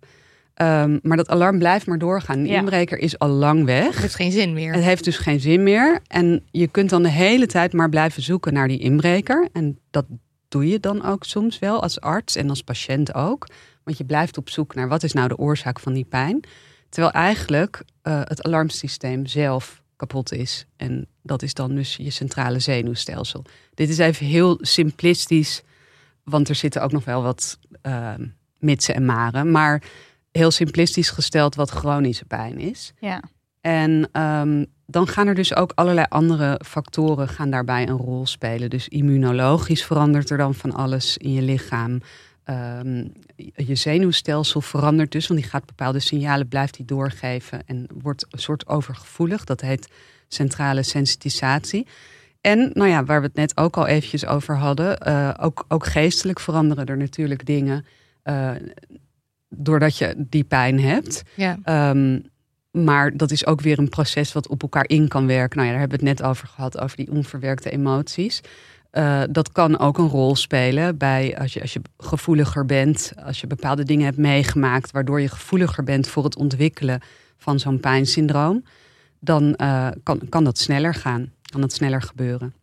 Ehm, 0.55 0.99
maar 1.03 1.17
dat 1.17 1.29
alarm 1.29 1.59
blijft 1.59 1.87
maar 1.87 1.99
doorgaan. 1.99 2.43
De 2.43 2.49
Ja. 2.49 2.59
inbreker 2.59 2.99
is 2.99 3.19
al 3.19 3.29
lang 3.29 3.65
weg. 3.65 3.87
Het 3.87 4.01
heeft 4.01 4.15
geen 4.15 4.33
zin 4.33 4.53
meer. 4.53 4.73
Het 4.75 4.85
heeft 4.85 5.05
dus 5.05 5.17
geen 5.17 5.41
zin 5.41 5.63
meer. 5.63 6.01
En 6.07 6.43
je 6.51 6.67
kunt 6.69 6.91
dan 6.91 7.03
de 7.03 7.11
hele 7.11 7.47
tijd 7.47 7.73
maar 7.73 7.89
blijven 7.89 8.23
zoeken 8.23 8.53
naar 8.53 8.69
die 8.69 8.79
inbreker. 8.79 9.49
En 9.53 9.79
dat 9.91 10.05
doe 10.49 10.69
je 10.69 10.81
dan 10.81 11.05
ook 11.05 11.25
soms 11.25 11.59
wel 11.59 11.83
als 11.83 12.01
arts 12.01 12.37
en 12.37 12.49
als 12.49 12.63
patiënt 12.63 13.15
ook. 13.15 13.47
Want 13.89 14.01
je 14.01 14.07
blijft 14.07 14.39
op 14.39 14.51
zoek 14.51 14.75
naar 14.75 14.89
wat 14.89 15.03
is 15.03 15.13
nou 15.13 15.29
de 15.29 15.39
oorzaak 15.39 15.81
van 15.81 15.93
die 15.93 16.05
pijn. 16.05 16.41
Terwijl 16.89 17.13
eigenlijk 17.13 17.83
eh, 18.03 18.21
het 18.25 18.43
alarmsysteem 18.43 19.27
zelf 19.27 19.83
kapot 19.97 20.33
is. 20.33 20.67
En 20.77 21.07
dat 21.23 21.43
is 21.43 21.55
dan 21.55 21.75
dus 21.75 21.97
je 21.97 22.11
centrale 22.11 22.59
zenuwstelsel. 22.59 23.45
Dit 23.75 23.89
is 23.89 23.99
even 23.99 24.27
heel 24.27 24.59
simplistisch, 24.61 25.63
want 26.25 26.49
er 26.49 26.55
zitten 26.55 26.83
ook 26.83 26.93
nog 26.93 27.05
wel 27.05 27.23
wat 27.23 27.59
eh, 27.83 28.15
mitsen 28.59 28.95
en 28.95 29.05
maren. 29.05 29.51
Maar 29.51 29.83
heel 30.33 30.51
simplistisch 30.51 31.11
gesteld 31.11 31.55
wat 31.55 31.71
chronische 31.71 32.25
pijn 32.25 32.59
is. 32.59 32.93
Ja. 32.99 33.23
En 33.61 34.09
ehm, 34.13 34.65
dan 34.87 35.07
gaan 35.07 35.27
er 35.27 35.35
dus 35.35 35.55
ook 35.55 35.73
allerlei 35.75 36.07
andere 36.09 36.61
factoren 36.67 37.29
gaan 37.29 37.51
daarbij 37.51 37.89
een 37.89 37.97
rol 37.97 38.27
spelen. 38.27 38.71
Dus 38.71 38.89
immunologisch 38.89 39.85
verandert 39.85 40.31
er 40.31 40.39
dan 40.39 40.55
van 40.55 40.75
alles 40.75 41.17
in 41.17 41.33
je 41.33 41.43
lichaam. 41.43 42.01
Ehm, 42.49 43.05
je 43.55 43.75
zenuwstelsel 43.75 44.61
verandert 44.61 45.13
dus, 45.13 45.27
want 45.27 45.41
die 45.41 45.49
gaat 45.49 45.67
bepaalde 45.67 46.01
signalen, 46.01 46.49
blijft 46.49 46.77
die 46.77 46.85
doorgeven 46.85 47.63
en 47.67 47.87
wordt 48.03 48.27
een 48.31 48.39
soort 48.39 48.67
overgevoelig. 48.67 49.45
Dat 49.45 49.61
heet 49.61 49.89
centrale 50.29 50.83
sensitisatie. 50.83 51.87
En 52.41 52.71
nou 52.75 52.89
ja, 52.89 53.05
waar 53.05 53.21
we 53.21 53.27
het 53.27 53.37
net 53.37 53.57
ook 53.57 53.77
al 53.77 53.87
eventjes 53.87 54.27
over 54.27 54.57
hadden, 54.57 54.99
eh, 54.99 55.35
ook, 55.41 55.65
ook 55.69 55.87
geestelijk 55.87 56.41
veranderen 56.41 56.87
er 56.87 56.97
natuurlijk 56.97 57.47
dingen. 57.47 57.85
eh, 58.23 58.51
doordat 59.49 59.97
je 59.97 60.15
die 60.17 60.45
pijn 60.45 60.81
hebt. 60.81 61.23
Ja. 61.35 61.59
Ehm, 61.63 62.21
maar 62.71 63.17
dat 63.17 63.31
is 63.31 63.47
ook 63.47 63.61
weer 63.61 63.79
een 63.79 63.89
proces 63.89 64.33
wat 64.33 64.49
op 64.49 64.63
elkaar 64.63 64.89
in 64.89 65.09
kan 65.09 65.27
werken. 65.27 65.57
Nou 65.57 65.67
ja, 65.69 65.73
daar 65.73 65.81
hebben 65.81 66.01
we 66.01 66.07
het 66.09 66.19
net 66.19 66.29
over 66.29 66.47
gehad, 66.49 66.79
over 66.81 66.97
die 66.97 67.11
onverwerkte 67.11 67.71
emoties. 67.71 68.41
Eh, 68.91 69.23
dat 69.31 69.53
kan 69.53 69.79
ook 69.79 69.99
een 69.99 70.09
rol 70.09 70.37
spelen 70.37 70.97
bij 70.97 71.39
als 71.39 71.53
je, 71.53 71.61
als 71.61 71.73
je 71.73 71.81
gevoeliger 71.99 72.65
bent, 72.65 73.13
als 73.25 73.41
je 73.41 73.47
bepaalde 73.47 73.85
dingen 73.85 74.05
hebt 74.05 74.17
meegemaakt, 74.17 74.91
waardoor 74.91 75.21
je 75.21 75.29
gevoeliger 75.29 75.85
bent 75.85 76.09
voor 76.09 76.25
het 76.25 76.37
ontwikkelen 76.37 77.01
van 77.37 77.59
zo'n 77.59 77.81
pijnsyndroom. 77.81 78.65
Dan 79.21 79.55
eh, 79.55 79.89
kan, 80.03 80.21
kan 80.29 80.45
dat 80.45 80.59
sneller 80.59 80.95
gaan, 80.95 81.33
kan 81.43 81.61
dat 81.61 81.73
sneller 81.73 82.03
gebeuren. 82.03 82.55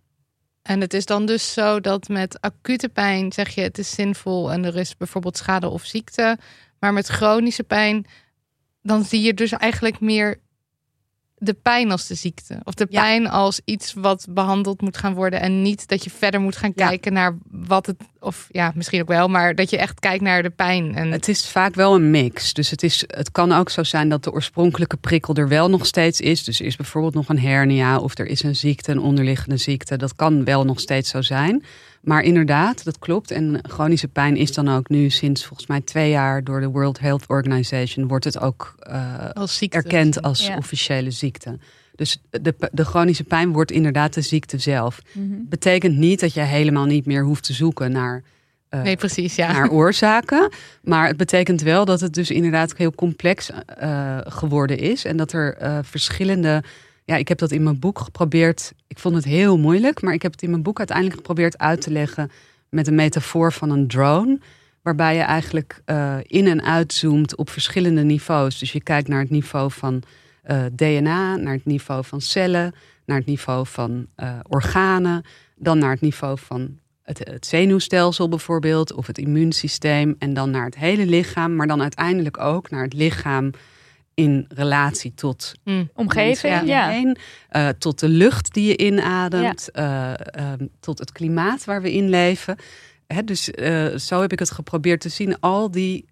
En 0.61 0.81
het 0.81 0.93
is 0.93 1.05
dan 1.05 1.25
dus 1.25 1.53
zo 1.53 1.79
dat 1.79 2.07
met 2.07 2.41
acute 2.41 2.89
pijn 2.89 3.31
zeg 3.31 3.49
je 3.49 3.61
het 3.61 3.77
is 3.77 3.89
zinvol 3.89 4.51
en 4.51 4.65
er 4.65 4.75
is 4.75 4.97
bijvoorbeeld 4.97 5.37
schade 5.37 5.69
of 5.69 5.85
ziekte. 5.85 6.37
Maar 6.79 6.93
met 6.93 7.07
chronische 7.07 7.63
pijn, 7.63 8.05
dan 8.81 9.03
zie 9.03 9.21
je 9.21 9.33
dus 9.33 9.51
eigenlijk 9.51 9.99
meer 9.99 10.39
de 11.37 11.53
pijn 11.53 11.91
als 11.91 12.07
de 12.07 12.15
ziekte. 12.15 12.59
Of 12.63 12.73
de 12.73 12.87
Ja. 12.89 13.01
pijn 13.01 13.27
als 13.29 13.61
iets 13.65 13.93
wat 13.93 14.25
behandeld 14.29 14.81
moet 14.81 14.97
gaan 14.97 15.13
worden. 15.13 15.41
En 15.41 15.61
niet 15.61 15.87
dat 15.87 16.03
je 16.03 16.09
verder 16.09 16.41
moet 16.41 16.55
gaan 16.55 16.71
Ja. 16.75 16.87
kijken 16.87 17.13
naar 17.13 17.37
wat 17.51 17.85
het. 17.85 17.95
Of 18.19 18.47
ja, 18.51 18.71
misschien 18.75 19.01
ook 19.01 19.07
wel, 19.07 19.27
maar 19.27 19.55
dat 19.55 19.69
je 19.69 19.77
echt 19.77 19.99
kijkt 19.99 20.23
naar 20.23 20.43
de 20.43 20.49
pijn. 20.49 20.95
En 20.95 21.11
Het 21.11 21.27
is 21.27 21.47
vaak 21.49 21.75
wel 21.75 21.95
een 21.95 22.09
mix. 22.11 22.53
Dus 22.53 22.69
het, 22.69 22.83
is, 22.83 23.03
het 23.07 23.31
kan 23.31 23.51
ook 23.51 23.69
zo 23.69 23.83
zijn 23.83 24.09
dat 24.09 24.23
de 24.23 24.31
oorspronkelijke 24.31 24.97
prikkel 24.97 25.33
er 25.35 25.47
wel 25.47 25.69
nog 25.69 25.85
steeds 25.85 26.19
is. 26.21 26.43
Dus 26.43 26.59
er 26.59 26.65
is 26.65 26.75
bijvoorbeeld 26.75 27.13
nog 27.13 27.29
een 27.29 27.39
hernia 27.39 27.97
of 27.99 28.17
er 28.17 28.25
is 28.27 28.43
een 28.43 28.55
ziekte, 28.55 28.91
een 28.91 28.99
onderliggende 28.99 29.57
ziekte. 29.57 29.97
Dat 29.97 30.15
kan 30.15 30.43
wel 30.43 30.63
nog 30.65 30.79
steeds 30.79 31.09
zo 31.09 31.21
zijn. 31.21 31.63
Maar 32.05 32.21
inderdaad, 32.21 32.83
dat 32.83 32.99
klopt. 32.99 33.31
En 33.31 33.59
chronische 33.69 34.07
pijn 34.07 34.37
is 34.37 34.53
dan 34.53 34.69
ook 34.69 34.89
nu 34.89 35.09
sinds 35.09 35.45
volgens 35.45 35.67
mij 35.67 35.81
twee 35.81 36.09
jaar 36.09 36.43
door 36.43 36.59
de 36.59 36.67
World 36.67 36.99
Health 36.99 37.23
Organization 37.27 38.07
wordt 38.07 38.25
het 38.25 38.39
ook 38.39 38.75
uh, 38.89 39.29
als 39.33 39.57
ziekte. 39.57 39.77
erkend 39.77 40.21
als 40.21 40.45
ja. 40.45 40.57
officiële 40.57 41.11
ziekte. 41.11 41.57
Dus 41.95 42.21
de, 42.29 42.55
de 42.71 42.85
chronische 42.85 43.23
pijn 43.23 43.51
wordt 43.51 43.71
inderdaad 43.71 44.13
de 44.13 44.21
ziekte 44.21 44.57
zelf. 44.57 45.01
Mhm. 45.11 45.25
Betekent 45.49 45.97
niet 45.97 46.19
dat 46.19 46.33
je 46.33 46.41
helemaal 46.41 46.85
niet 46.85 47.05
meer 47.05 47.23
hoeft 47.23 47.43
te 47.43 47.53
zoeken 47.53 47.91
naar, 47.91 48.23
uh, 48.69 48.81
nee, 48.81 48.95
precies, 48.95 49.35
ja. 49.35 49.51
naar 49.51 49.69
oorzaken. 49.69 50.51
Maar 50.81 51.07
het 51.07 51.17
betekent 51.17 51.61
wel 51.61 51.85
dat 51.85 52.01
het 52.01 52.13
dus 52.13 52.31
inderdaad 52.31 52.77
heel 52.77 52.95
complex 52.95 53.49
uh, 53.81 54.17
geworden 54.23 54.77
is. 54.77 55.05
En 55.05 55.17
dat 55.17 55.31
er 55.31 55.57
uh, 55.61 55.79
verschillende. 55.81 56.63
Ja, 57.05 57.15
ik 57.15 57.27
heb 57.27 57.37
dat 57.37 57.51
in 57.51 57.63
mijn 57.63 57.79
boek 57.79 57.99
geprobeerd. 57.99 58.73
Ik 58.87 58.99
vond 58.99 59.15
het 59.15 59.25
heel 59.25 59.57
moeilijk, 59.57 60.01
maar 60.01 60.13
ik 60.13 60.21
heb 60.21 60.31
het 60.31 60.41
in 60.41 60.49
mijn 60.49 60.63
boek 60.63 60.77
uiteindelijk 60.77 61.17
geprobeerd 61.17 61.57
uit 61.57 61.81
te 61.81 61.91
leggen 61.91 62.31
met 62.69 62.87
een 62.87 62.95
metafoor 62.95 63.53
van 63.53 63.69
een 63.69 63.87
drone. 63.87 64.39
Waarbij 64.81 65.15
je 65.15 65.21
eigenlijk 65.21 65.81
in 66.21 66.47
en 66.47 66.63
uitzoomt 66.63 67.35
op 67.35 67.49
verschillende 67.49 68.03
niveaus. 68.03 68.59
Dus 68.59 68.71
je 68.71 68.83
kijkt 68.83 69.07
naar 69.07 69.19
het 69.19 69.29
niveau 69.29 69.71
van 69.71 70.03
uh, 70.47 70.65
DNA, 70.75 71.35
naar 71.35 71.53
het 71.53 71.65
niveau 71.65 72.03
van 72.03 72.21
cellen, 72.21 72.73
naar 73.05 73.17
het 73.17 73.25
niveau 73.25 73.67
van 73.67 74.07
uh, 74.17 74.39
organen, 74.47 75.23
dan 75.55 75.77
naar 75.77 75.91
het 75.91 76.01
niveau 76.01 76.37
van 76.39 76.79
het, 77.03 77.45
zenuwstelsel 77.45 78.29
bijvoorbeeld, 78.29 78.93
of 78.93 79.07
het 79.07 79.17
immuunsysteem, 79.17 80.15
en 80.19 80.33
dan 80.33 80.49
naar 80.49 80.65
het 80.65 80.75
hele 80.75 81.05
lichaam, 81.05 81.55
maar 81.55 81.67
dan 81.67 81.81
uiteindelijk 81.81 82.39
ook 82.39 82.69
naar 82.69 82.83
het 82.83 82.93
lichaam 82.93 83.51
in 84.15 84.45
relatie 84.49 85.13
tot 85.13 85.53
mm. 85.63 85.89
omgeving, 85.93 86.67
ja. 86.67 86.89
Heen, 86.89 87.17
uh, 87.51 87.69
tot 87.69 87.99
de 87.99 88.09
lucht 88.09 88.53
die 88.53 88.67
je 88.67 88.77
inademt, 88.77 89.69
ja. 89.73 90.17
tot 90.79 90.99
het 90.99 91.11
klimaat 91.11 91.65
waar 91.65 91.81
we 91.81 91.93
in 91.93 92.09
leven. 92.09 92.57
Hè, 93.07 93.23
dus 93.23 93.43
zo 94.07 94.21
heb 94.21 94.31
ik 94.31 94.39
het 94.39 94.51
geprobeerd 94.51 95.01
te 95.01 95.09
zien, 95.09 95.39
al 95.39 95.71
die 95.71 96.05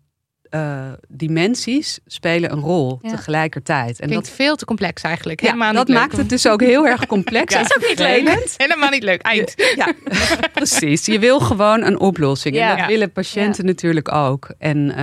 dimensies 1.08 2.00
spelen 2.06 2.52
een 2.52 2.60
rol 2.60 3.00
ja. 3.02 3.10
tegelijkertijd. 3.10 4.00
En 4.00 4.10
dat 4.10 4.30
veel 4.30 4.56
te 4.56 4.66
complex 4.66 5.02
eigenlijk. 5.02 5.42
Ja, 5.42 5.48
Helemaal 5.48 5.74
dat 5.74 5.88
niet 5.88 5.98
maakt 5.98 6.18
het 6.18 6.30
dus 6.30 6.48
ook 6.48 6.62
heel 6.62 6.88
erg 6.88 7.06
complex. 7.06 7.54
ja. 7.54 7.60
Dat 7.62 7.70
is 7.70 7.84
ook 7.84 7.89
niet 7.89 8.00
leuk. 8.00 8.54
Helemaal 8.58 8.89
niet 8.89 9.04
leuk. 9.04 9.22
Eind. 9.22 9.54
Ja, 9.76 9.94
precies. 10.54 11.06
Je 11.06 11.20
wil 11.20 11.39
gewoon 11.39 11.84
een 11.84 12.00
oplossing. 12.00 12.58
En 12.58 12.78
dat 12.78 12.88
willen 12.88 13.12
patiënten 13.12 13.66
natuurlijk 13.66 14.12
ook. 14.12 14.54
En 14.58 14.94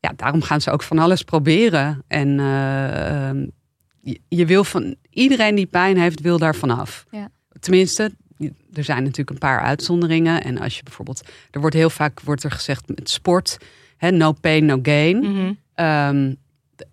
ja, 0.00 0.12
daarom 0.16 0.42
gaan 0.42 0.60
ze 0.60 0.70
ook 0.70 0.82
van 0.82 0.98
alles 0.98 1.22
proberen. 1.22 2.02
En 2.06 2.28
uh, 2.28 3.48
je, 4.00 4.20
je, 4.28 4.46
wil 4.46 4.64
van 4.64 4.94
iedereen 5.10 5.54
die 5.54 5.66
pijn 5.66 5.98
heeft, 5.98 6.20
wil 6.20 6.38
daar 6.38 6.54
vanaf. 6.54 7.06
Tenminste, 7.60 8.12
er 8.72 8.84
zijn 8.84 9.02
natuurlijk 9.02 9.30
een 9.30 9.38
paar 9.38 9.60
uitzonderingen. 9.60 10.44
En 10.44 10.58
als 10.58 10.76
je 10.76 10.82
bijvoorbeeld, 10.82 11.28
er 11.50 11.60
wordt 11.60 11.76
heel 11.76 11.90
vaak 11.90 12.20
wordt 12.20 12.44
er 12.44 12.50
gezegd 12.50 12.88
met 12.88 13.10
sport 13.10 13.58
He, 14.00 14.10
no 14.10 14.32
pain, 14.32 14.64
no 14.64 14.78
gain. 14.82 15.16
Mm 15.16 15.34
-hmm. 15.34 15.86
um, 15.86 16.36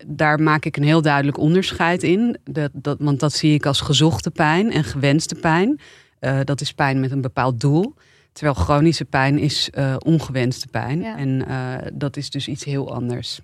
daar 0.06 0.40
maak 0.40 0.64
ik 0.64 0.76
een 0.76 0.82
heel 0.82 1.02
duidelijk 1.02 1.38
onderscheid 1.38 2.02
in. 2.02 2.38
Dat, 2.44 2.70
dat, 2.72 2.96
want 3.00 3.20
dat 3.20 3.32
zie 3.32 3.54
ik 3.54 3.66
als 3.66 3.80
gezochte 3.80 4.30
pijn 4.30 4.72
en 4.72 4.84
gewenste 4.84 5.34
pijn. 5.34 5.80
Uh, 6.20 6.40
dat 6.44 6.60
is 6.60 6.72
pijn 6.72 7.00
met 7.00 7.10
een 7.10 7.20
bepaald 7.20 7.60
doel. 7.60 7.94
Terwijl 8.38 8.58
chronische 8.64 9.04
pijn 9.04 9.38
is 9.38 9.70
uh, 9.74 9.94
ongewenste 9.98 10.66
pijn. 10.66 11.00
Ja. 11.00 11.16
En 11.16 11.44
uh, 11.48 11.74
dat 11.92 12.16
is 12.16 12.30
dus 12.30 12.48
iets 12.48 12.64
heel 12.64 12.94
anders. 12.94 13.40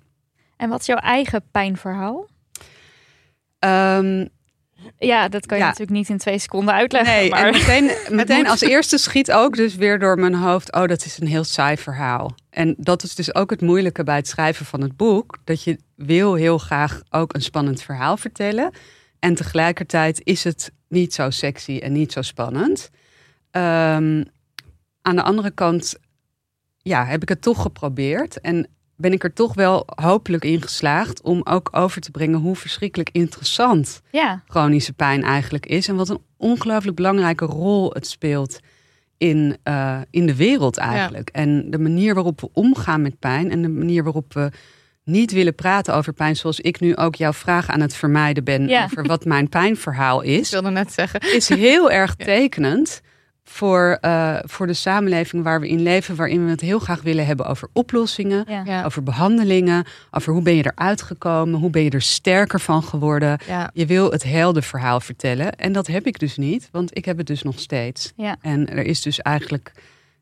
En 0.57 0.69
wat 0.69 0.79
is 0.79 0.85
jouw 0.85 0.97
eigen 0.97 1.43
pijnverhaal? 1.51 2.27
Um, 3.59 4.29
ja, 4.97 5.27
dat 5.27 5.45
kan 5.45 5.57
je 5.57 5.63
ja. 5.63 5.69
natuurlijk 5.69 5.97
niet 5.97 6.09
in 6.09 6.17
twee 6.17 6.39
seconden 6.39 6.73
uitleggen. 6.73 7.13
Nee, 7.13 7.29
maar... 7.29 7.45
en 7.45 7.51
meteen, 7.51 7.91
meteen 8.17 8.47
als 8.47 8.61
eerste 8.61 8.97
schiet 8.97 9.31
ook 9.31 9.55
dus 9.55 9.75
weer 9.75 9.99
door 9.99 10.19
mijn 10.19 10.35
hoofd... 10.35 10.73
oh, 10.73 10.85
dat 10.87 11.05
is 11.05 11.19
een 11.19 11.27
heel 11.27 11.43
saai 11.43 11.77
verhaal. 11.77 12.35
En 12.49 12.75
dat 12.77 13.03
is 13.03 13.15
dus 13.15 13.35
ook 13.35 13.49
het 13.49 13.61
moeilijke 13.61 14.03
bij 14.03 14.15
het 14.15 14.27
schrijven 14.27 14.65
van 14.65 14.81
het 14.81 14.97
boek. 14.97 15.37
Dat 15.43 15.63
je 15.63 15.79
wil 15.95 16.33
heel 16.33 16.57
graag 16.57 17.01
ook 17.09 17.33
een 17.33 17.41
spannend 17.41 17.81
verhaal 17.81 18.17
vertellen. 18.17 18.71
En 19.19 19.35
tegelijkertijd 19.35 20.21
is 20.23 20.43
het 20.43 20.71
niet 20.87 21.13
zo 21.13 21.29
sexy 21.29 21.77
en 21.77 21.91
niet 21.91 22.11
zo 22.11 22.21
spannend. 22.21 22.89
Um, 23.51 24.33
aan 25.05 25.15
de 25.15 25.23
andere 25.23 25.51
kant 25.51 25.95
ja, 26.77 27.05
heb 27.05 27.21
ik 27.21 27.29
het 27.29 27.41
toch 27.41 27.61
geprobeerd. 27.61 28.41
En 28.41 28.67
ben 28.95 29.13
ik 29.13 29.23
er 29.23 29.33
toch 29.33 29.53
wel 29.53 29.83
hopelijk 29.95 30.43
in 30.43 30.61
geslaagd 30.61 31.21
om 31.21 31.41
ook 31.43 31.69
over 31.71 32.01
te 32.01 32.11
brengen 32.11 32.39
hoe 32.39 32.55
verschrikkelijk 32.55 33.09
interessant 33.11 34.01
ja. 34.11 34.43
chronische 34.47 34.93
pijn 34.93 35.23
eigenlijk 35.23 35.65
is. 35.65 35.87
En 35.87 35.95
wat 35.95 36.09
een 36.09 36.21
ongelooflijk 36.37 36.95
belangrijke 36.95 37.45
rol 37.45 37.91
het 37.93 38.07
speelt 38.07 38.59
in, 39.17 39.57
uh, 39.63 39.99
in 40.09 40.25
de 40.25 40.35
wereld 40.35 40.77
eigenlijk. 40.77 41.29
Ja. 41.33 41.41
En 41.41 41.69
de 41.71 41.79
manier 41.79 42.13
waarop 42.13 42.41
we 42.41 42.49
omgaan 42.53 43.01
met 43.01 43.19
pijn 43.19 43.51
en 43.51 43.61
de 43.61 43.69
manier 43.69 44.03
waarop 44.03 44.33
we 44.33 44.51
niet 45.03 45.31
willen 45.31 45.55
praten 45.55 45.93
over 45.93 46.13
pijn, 46.13 46.35
zoals 46.35 46.59
ik 46.59 46.79
nu 46.79 46.95
ook 46.95 47.15
jouw 47.15 47.33
vraag 47.33 47.69
aan 47.69 47.81
het 47.81 47.95
vermijden 47.95 48.43
ben 48.43 48.67
ja. 48.67 48.83
over 48.83 49.03
wat 49.03 49.25
mijn 49.25 49.49
pijnverhaal 49.49 50.21
is. 50.37 50.45
Ik 50.45 50.51
wilde 50.51 50.69
net 50.69 50.93
zeggen. 50.93 51.19
Is 51.33 51.49
heel 51.49 51.91
erg 51.91 52.15
tekenend 52.31 53.01
voor, 53.49 53.97
uh, 54.01 54.37
voor 54.43 54.67
de 54.67 54.73
samenleving 54.73 55.43
waar 55.43 55.59
we 55.59 55.67
in 55.67 55.81
leven, 55.81 56.15
waarin 56.15 56.43
we 56.45 56.51
het 56.51 56.61
heel 56.61 56.79
graag 56.79 57.01
willen 57.01 57.25
hebben 57.25 57.45
over 57.45 57.67
oplossingen, 57.73 58.45
Ja. 58.47 58.61
Ja. 58.65 58.83
over 58.83 59.03
behandelingen, 59.03 59.85
over 60.11 60.33
hoe 60.33 60.41
ben 60.41 60.55
je 60.55 60.71
eruit 60.75 61.01
gekomen, 61.01 61.59
hoe 61.59 61.69
ben 61.69 61.83
je 61.83 61.89
er 61.89 62.01
sterker 62.01 62.59
van 62.59 62.83
geworden. 62.83 63.39
Ja. 63.47 63.69
Je 63.73 63.85
wil 63.85 64.11
het 64.11 64.23
heldenverhaal 64.23 64.99
vertellen 64.99 65.55
en 65.55 65.71
dat 65.71 65.87
heb 65.87 66.05
ik 66.07 66.19
dus 66.19 66.37
niet, 66.37 66.69
want 66.71 66.97
ik 66.97 67.05
heb 67.05 67.17
het 67.17 67.27
dus 67.27 67.43
nog 67.43 67.59
steeds. 67.59 68.13
Ja. 68.15 68.35
En 68.41 68.69
er 68.69 68.85
is 68.85 69.01
dus 69.01 69.19
eigenlijk 69.19 69.71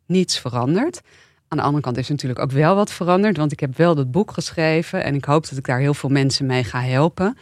niets 0.06 0.40
veranderd. 0.40 1.02
Aan 1.48 1.58
de 1.58 1.64
andere 1.64 1.84
kant 1.84 1.98
is 1.98 2.10
natuurlijk 2.10 2.40
ook 2.40 2.52
wel 2.52 2.76
wat 2.76 2.92
veranderd, 2.92 3.38
want 3.38 3.52
ik 3.52 3.60
heb 3.60 3.78
wel 3.78 3.96
dat 3.96 4.12
boek 4.12 4.32
geschreven 4.32 5.04
en 5.04 5.16
ik 5.16 5.26
hoop 5.26 5.50
dat 5.50 5.58
ik 5.58 5.66
daar 5.66 5.80
heel 5.80 5.94
veel 5.94 6.10
mensen 6.10 6.46
mee 6.46 6.64
ga 6.64 6.82
helpen. 6.82 7.38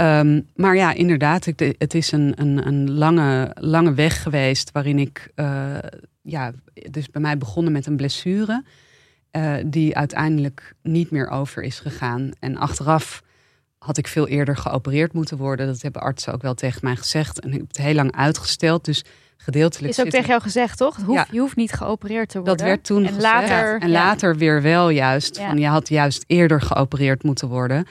Um, 0.00 0.48
maar 0.54 0.76
ja, 0.76 0.92
inderdaad, 0.92 1.46
ik, 1.46 1.74
het 1.78 1.94
is 1.94 2.12
een, 2.12 2.32
een, 2.36 2.66
een 2.66 2.90
lange, 2.90 3.50
lange 3.54 3.94
weg 3.94 4.22
geweest 4.22 4.72
waarin 4.72 4.98
ik, 4.98 5.30
uh, 5.36 5.76
ja, 6.22 6.52
dus 6.90 7.10
bij 7.10 7.20
mij 7.20 7.38
begonnen 7.38 7.72
met 7.72 7.86
een 7.86 7.96
blessure, 7.96 8.64
uh, 9.32 9.54
die 9.66 9.96
uiteindelijk 9.96 10.74
niet 10.82 11.10
meer 11.10 11.28
over 11.28 11.62
is 11.62 11.80
gegaan. 11.80 12.30
En 12.38 12.56
achteraf 12.56 13.22
had 13.78 13.96
ik 13.96 14.06
veel 14.06 14.28
eerder 14.28 14.56
geopereerd 14.56 15.12
moeten 15.12 15.36
worden. 15.36 15.66
Dat 15.66 15.82
hebben 15.82 16.02
artsen 16.02 16.32
ook 16.32 16.42
wel 16.42 16.54
tegen 16.54 16.80
mij 16.82 16.96
gezegd. 16.96 17.40
En 17.40 17.52
ik 17.52 17.58
heb 17.58 17.68
het 17.68 17.76
heel 17.76 17.94
lang 17.94 18.16
uitgesteld. 18.16 18.84
Dus 18.84 19.04
gedeeltelijk. 19.36 19.92
Is 19.92 20.00
ook 20.00 20.10
tegen 20.10 20.28
jou 20.28 20.40
gezegd, 20.40 20.78
toch? 20.78 20.96
Het 20.96 21.04
hoeft, 21.04 21.18
Ja. 21.18 21.26
Je 21.30 21.40
hoeft 21.40 21.56
niet 21.56 21.72
geopereerd 21.72 22.28
te 22.28 22.38
worden. 22.38 22.56
dat 22.56 22.66
werd 22.66 22.84
toen 22.84 23.04
en 23.04 23.14
gezegd. 23.14 23.22
later, 23.22 23.80
en 23.80 23.88
ja. 23.88 23.92
later 23.92 24.36
weer 24.36 24.62
wel 24.62 24.88
juist. 24.88 25.36
Ja. 25.36 25.46
Van 25.46 25.58
je 25.58 25.66
had 25.66 25.88
juist 25.88 26.24
eerder 26.26 26.60
geopereerd 26.60 27.22
moeten 27.22 27.48
worden. 27.48 27.86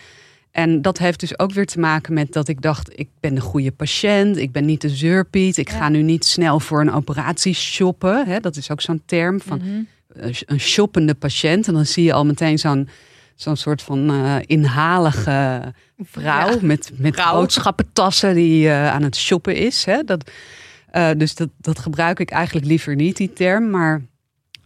En 0.53 0.81
dat 0.81 0.97
heeft 0.97 1.19
dus 1.19 1.39
ook 1.39 1.51
weer 1.53 1.65
te 1.65 1.79
maken 1.79 2.13
met 2.13 2.33
dat 2.33 2.47
ik 2.47 2.61
dacht: 2.61 2.99
ik 2.99 3.09
ben 3.19 3.35
de 3.35 3.41
goede 3.41 3.71
patiënt, 3.71 4.37
ik 4.37 4.51
ben 4.51 4.65
niet 4.65 4.81
de 4.81 4.89
zeurpiet, 4.89 5.57
ik 5.57 5.69
Ja. 5.71 5.77
ga 5.77 5.89
nu 5.89 6.01
niet 6.01 6.25
snel 6.25 6.59
voor 6.59 6.81
een 6.81 6.91
operatie 6.93 7.53
shoppen. 7.53 8.27
Hè? 8.27 8.39
Dat 8.39 8.55
is 8.55 8.71
ook 8.71 8.81
zo'n 8.81 9.01
term 9.05 9.41
van 9.41 9.57
Mhm. 9.57 9.69
eh, 10.25 10.35
een 10.45 10.59
shoppende 10.59 11.13
patiënt. 11.15 11.67
En 11.67 11.73
dan 11.73 11.85
zie 11.85 12.03
je 12.03 12.13
al 12.13 12.25
meteen 12.25 12.59
zo'n 12.59 12.89
zo'n 13.35 13.55
soort 13.55 13.81
van 13.81 14.09
eh, 14.09 14.35
inhalige 14.45 15.61
vrouw 16.03 16.49
Ja. 16.49 16.57
met, 16.61 16.91
met 16.95 17.15
Vrouw. 17.15 17.33
boodschappentassen 17.33 18.35
die 18.35 18.69
eh, 18.69 18.87
aan 18.93 19.03
het 19.03 19.15
shoppen 19.15 19.55
is. 19.55 19.85
Hè? 19.85 20.03
Dat, 20.03 20.31
dus 21.17 21.35
dat, 21.35 21.49
dat 21.57 21.79
gebruik 21.79 22.19
ik 22.19 22.31
eigenlijk 22.31 22.65
liever 22.65 22.95
niet, 22.95 23.17
die 23.17 23.33
term. 23.33 23.69
Maar, 23.69 24.01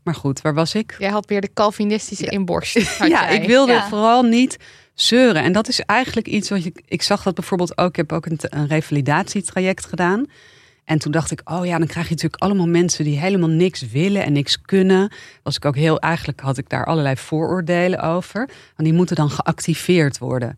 maar 0.03 0.15
goed, 0.15 0.41
waar 0.41 0.53
was 0.53 0.75
ik? 0.75 0.95
Jij 0.99 1.09
had 1.09 1.25
weer 1.25 1.41
de 1.41 1.53
Calvinistische 1.53 2.25
inborst. 2.25 2.73
ja, 2.99 3.07
jij. 3.07 3.35
ik 3.35 3.47
wilde 3.47 3.71
Ja. 3.71 3.87
vooral 3.87 4.23
niet 4.23 4.57
zeuren. 4.99 5.43
En 5.43 5.51
dat 5.51 5.67
is 5.67 5.79
eigenlijk 5.79 6.27
iets 6.27 6.49
wat 6.49 6.65
ik... 6.65 6.81
Ik 6.85 7.01
zag 7.01 7.23
dat 7.23 7.35
bijvoorbeeld 7.35 7.77
ook... 7.77 7.89
Ik 7.89 7.95
heb 7.95 8.11
ook 8.11 8.25
een, 8.25 8.39
een 8.39 8.67
revalidatietraject 8.67 9.85
gedaan. 9.85 10.25
En 10.87 10.99
toen 10.99 11.11
dacht 11.11 11.31
ik, 11.31 11.41
oh 11.43 11.65
ja, 11.65 11.77
dan 11.77 11.87
krijg 11.87 12.07
je 12.07 12.13
natuurlijk 12.13 12.41
allemaal 12.41 12.67
mensen 12.67 13.03
die 13.03 13.19
helemaal 13.19 13.49
niks 13.49 13.87
willen 13.91 14.23
en 14.23 14.33
niks 14.33 14.61
kunnen. 14.61 15.11
Was 15.43 15.55
ik 15.55 15.65
ook 15.65 15.75
heel, 15.75 15.99
eigenlijk 15.99 16.39
had 16.39 16.57
ik 16.57 16.69
daar 16.69 16.85
allerlei 16.85 17.15
vooroordelen 17.15 18.01
over. 18.01 18.39
Want 18.45 18.89
die 18.89 18.93
moeten 18.93 19.15
dan 19.15 19.29
geactiveerd 19.29 20.17
worden. 20.17 20.57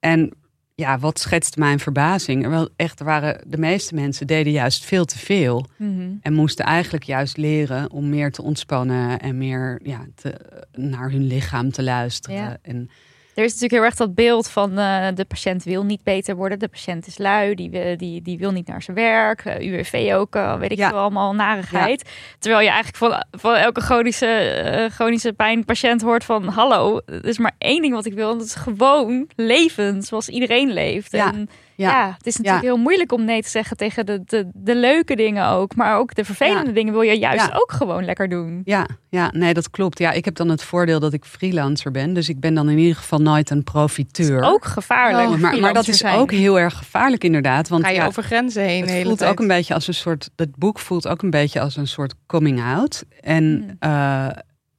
En 0.00 0.32
ja, 0.74 0.98
wat 0.98 1.18
schetst 1.18 1.56
mijn 1.56 1.78
verbazing? 1.78 2.46
Wel 2.46 2.68
echt, 2.76 2.98
er 2.98 3.04
waren 3.04 3.40
de 3.46 3.58
meeste 3.58 3.94
mensen 3.94 4.26
deden 4.26 4.52
juist 4.52 4.84
veel 4.84 5.04
te 5.04 5.18
veel. 5.18 5.66
Mhm. 5.76 6.10
En 6.20 6.32
moesten 6.32 6.64
eigenlijk 6.64 7.04
juist 7.04 7.36
leren 7.36 7.90
om 7.90 8.08
meer 8.08 8.32
te 8.32 8.42
ontspannen 8.42 9.20
en 9.20 9.38
meer 9.38 9.80
ja, 9.82 10.06
te, 10.14 10.34
naar 10.72 11.10
hun 11.10 11.26
lichaam 11.26 11.70
te 11.70 11.82
luisteren. 11.82 12.36
Ja. 12.36 12.58
En 12.62 12.90
Er 13.34 13.44
is 13.44 13.52
natuurlijk 13.52 13.72
heel 13.72 13.82
erg 13.82 13.94
dat 13.94 14.14
beeld 14.14 14.48
van 14.48 14.78
eh, 14.78 15.06
de 15.14 15.24
patiënt 15.24 15.64
wil 15.64 15.84
niet 15.84 16.02
beter 16.02 16.36
worden. 16.36 16.58
De 16.58 16.68
patiënt 16.68 17.06
is 17.06 17.18
lui, 17.18 17.54
die, 17.54 17.70
wil- 17.70 17.96
die, 17.96 18.22
die 18.22 18.38
wil 18.38 18.50
niet 18.50 18.66
naar 18.66 18.82
zijn 18.82 18.96
werk. 18.96 19.44
Eh, 19.44 19.66
UWV 19.72 20.12
ook, 20.14 20.34
weet 20.58 20.70
ik 20.72 20.78
Ja. 20.78 20.88
veel, 20.88 20.98
allemaal 20.98 21.34
narigheid. 21.34 22.10
Terwijl 22.38 22.62
je 22.62 22.70
eigenlijk 22.70 22.96
van, 22.96 23.40
van 23.40 23.54
elke 23.54 23.80
chronische, 23.80 24.26
eh, 24.26 24.90
chronische 24.90 25.32
pijnpatiënt 25.32 26.02
hoort 26.02 26.24
van... 26.24 26.44
hallo, 26.48 27.00
er 27.06 27.24
is 27.26 27.38
maar 27.38 27.54
één 27.58 27.82
ding 27.82 27.94
wat 27.94 28.06
ik 28.06 28.14
wil. 28.14 28.30
En 28.32 28.38
dat 28.38 28.46
is 28.46 28.54
gewoon 28.54 29.28
leven 29.36 30.02
zoals 30.02 30.28
iedereen 30.28 30.72
leeft. 30.72 31.12
Ja. 31.12 31.32
En 31.32 31.48
Ja. 31.76 31.90
Ja, 31.90 32.14
het 32.16 32.26
is 32.26 32.36
natuurlijk 32.36 32.64
heel 32.64 32.76
moeilijk 32.76 33.12
om 33.12 33.24
nee 33.24 33.42
te 33.42 33.48
zeggen 33.48 33.76
tegen 33.76 34.06
de, 34.06 34.22
de, 34.24 34.48
de 34.54 34.76
leuke 34.76 35.16
dingen 35.16 35.46
ook. 35.48 35.74
Maar 35.76 35.98
ook 35.98 36.14
de 36.14 36.24
vervelende 36.24 36.66
Ja. 36.68 36.72
dingen 36.74 36.92
wil 36.92 37.02
je 37.02 37.18
juist 37.18 37.46
Ja. 37.46 37.54
ook 37.54 37.72
gewoon 37.72 38.04
lekker 38.04 38.28
doen. 38.28 38.60
Ja, 38.64 38.86
ja, 39.08 39.30
nee, 39.34 39.54
dat 39.54 39.70
klopt. 39.70 39.98
Ja, 39.98 40.12
ik 40.12 40.24
heb 40.24 40.34
dan 40.34 40.48
het 40.48 40.62
voordeel 40.62 41.00
dat 41.00 41.12
ik 41.12 41.24
freelancer 41.24 41.90
ben. 41.90 42.12
Dus 42.14 42.28
ik 42.28 42.40
ben 42.40 42.54
dan 42.54 42.68
in 42.68 42.78
ieder 42.78 42.96
geval 42.96 43.18
nooit 43.18 43.50
een 43.50 43.64
profiteur. 43.64 44.42
Ook 44.42 44.64
gevaarlijk. 44.64 45.28
Oh, 45.28 45.36
maar, 45.36 45.58
maar 45.60 45.74
dat 45.74 45.88
is 45.88 45.98
zijn. 45.98 46.18
ook 46.18 46.30
heel 46.30 46.58
erg 46.58 46.74
gevaarlijk 46.76 47.24
inderdaad. 47.24 47.68
Want 47.68 47.84
Ga 47.84 47.90
je 47.90 47.96
ja, 47.96 48.06
over 48.06 48.22
grenzen 48.22 48.62
heen 48.62 48.86
het 48.88 49.02
voelt 49.06 49.18
tijd. 49.18 49.30
ook 49.30 49.40
een 49.40 49.46
beetje 49.48 49.74
als 49.74 49.86
een 49.88 49.94
soort. 49.94 50.30
Het 50.36 50.56
boek 50.56 50.78
voelt 50.78 51.08
ook 51.08 51.22
een 51.22 51.30
beetje 51.30 51.60
als 51.60 51.76
een 51.76 51.88
soort 51.88 52.14
coming 52.26 52.62
out. 52.62 53.04
En 53.20 53.44
Mm. 53.44 53.76
eh, 53.78 54.26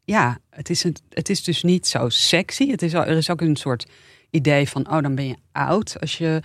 ja, 0.03 0.37
het 0.49 0.69
is, 0.69 0.83
een, 0.83 0.95
het 1.09 1.29
is 1.29 1.43
dus 1.43 1.63
niet 1.63 1.87
zo 1.87 2.09
sexy. 2.09 2.69
Het 2.71 2.81
is, 2.81 2.95
al- 2.95 3.05
er 3.05 3.17
is 3.17 3.29
ook 3.29 3.41
een 3.41 3.55
soort 3.55 3.85
idee 4.29 4.69
van: 4.69 4.91
oh, 4.91 5.01
dan 5.01 5.15
ben 5.15 5.27
je 5.27 5.35
oud 5.51 5.95
als 5.99 6.17
je 6.17 6.41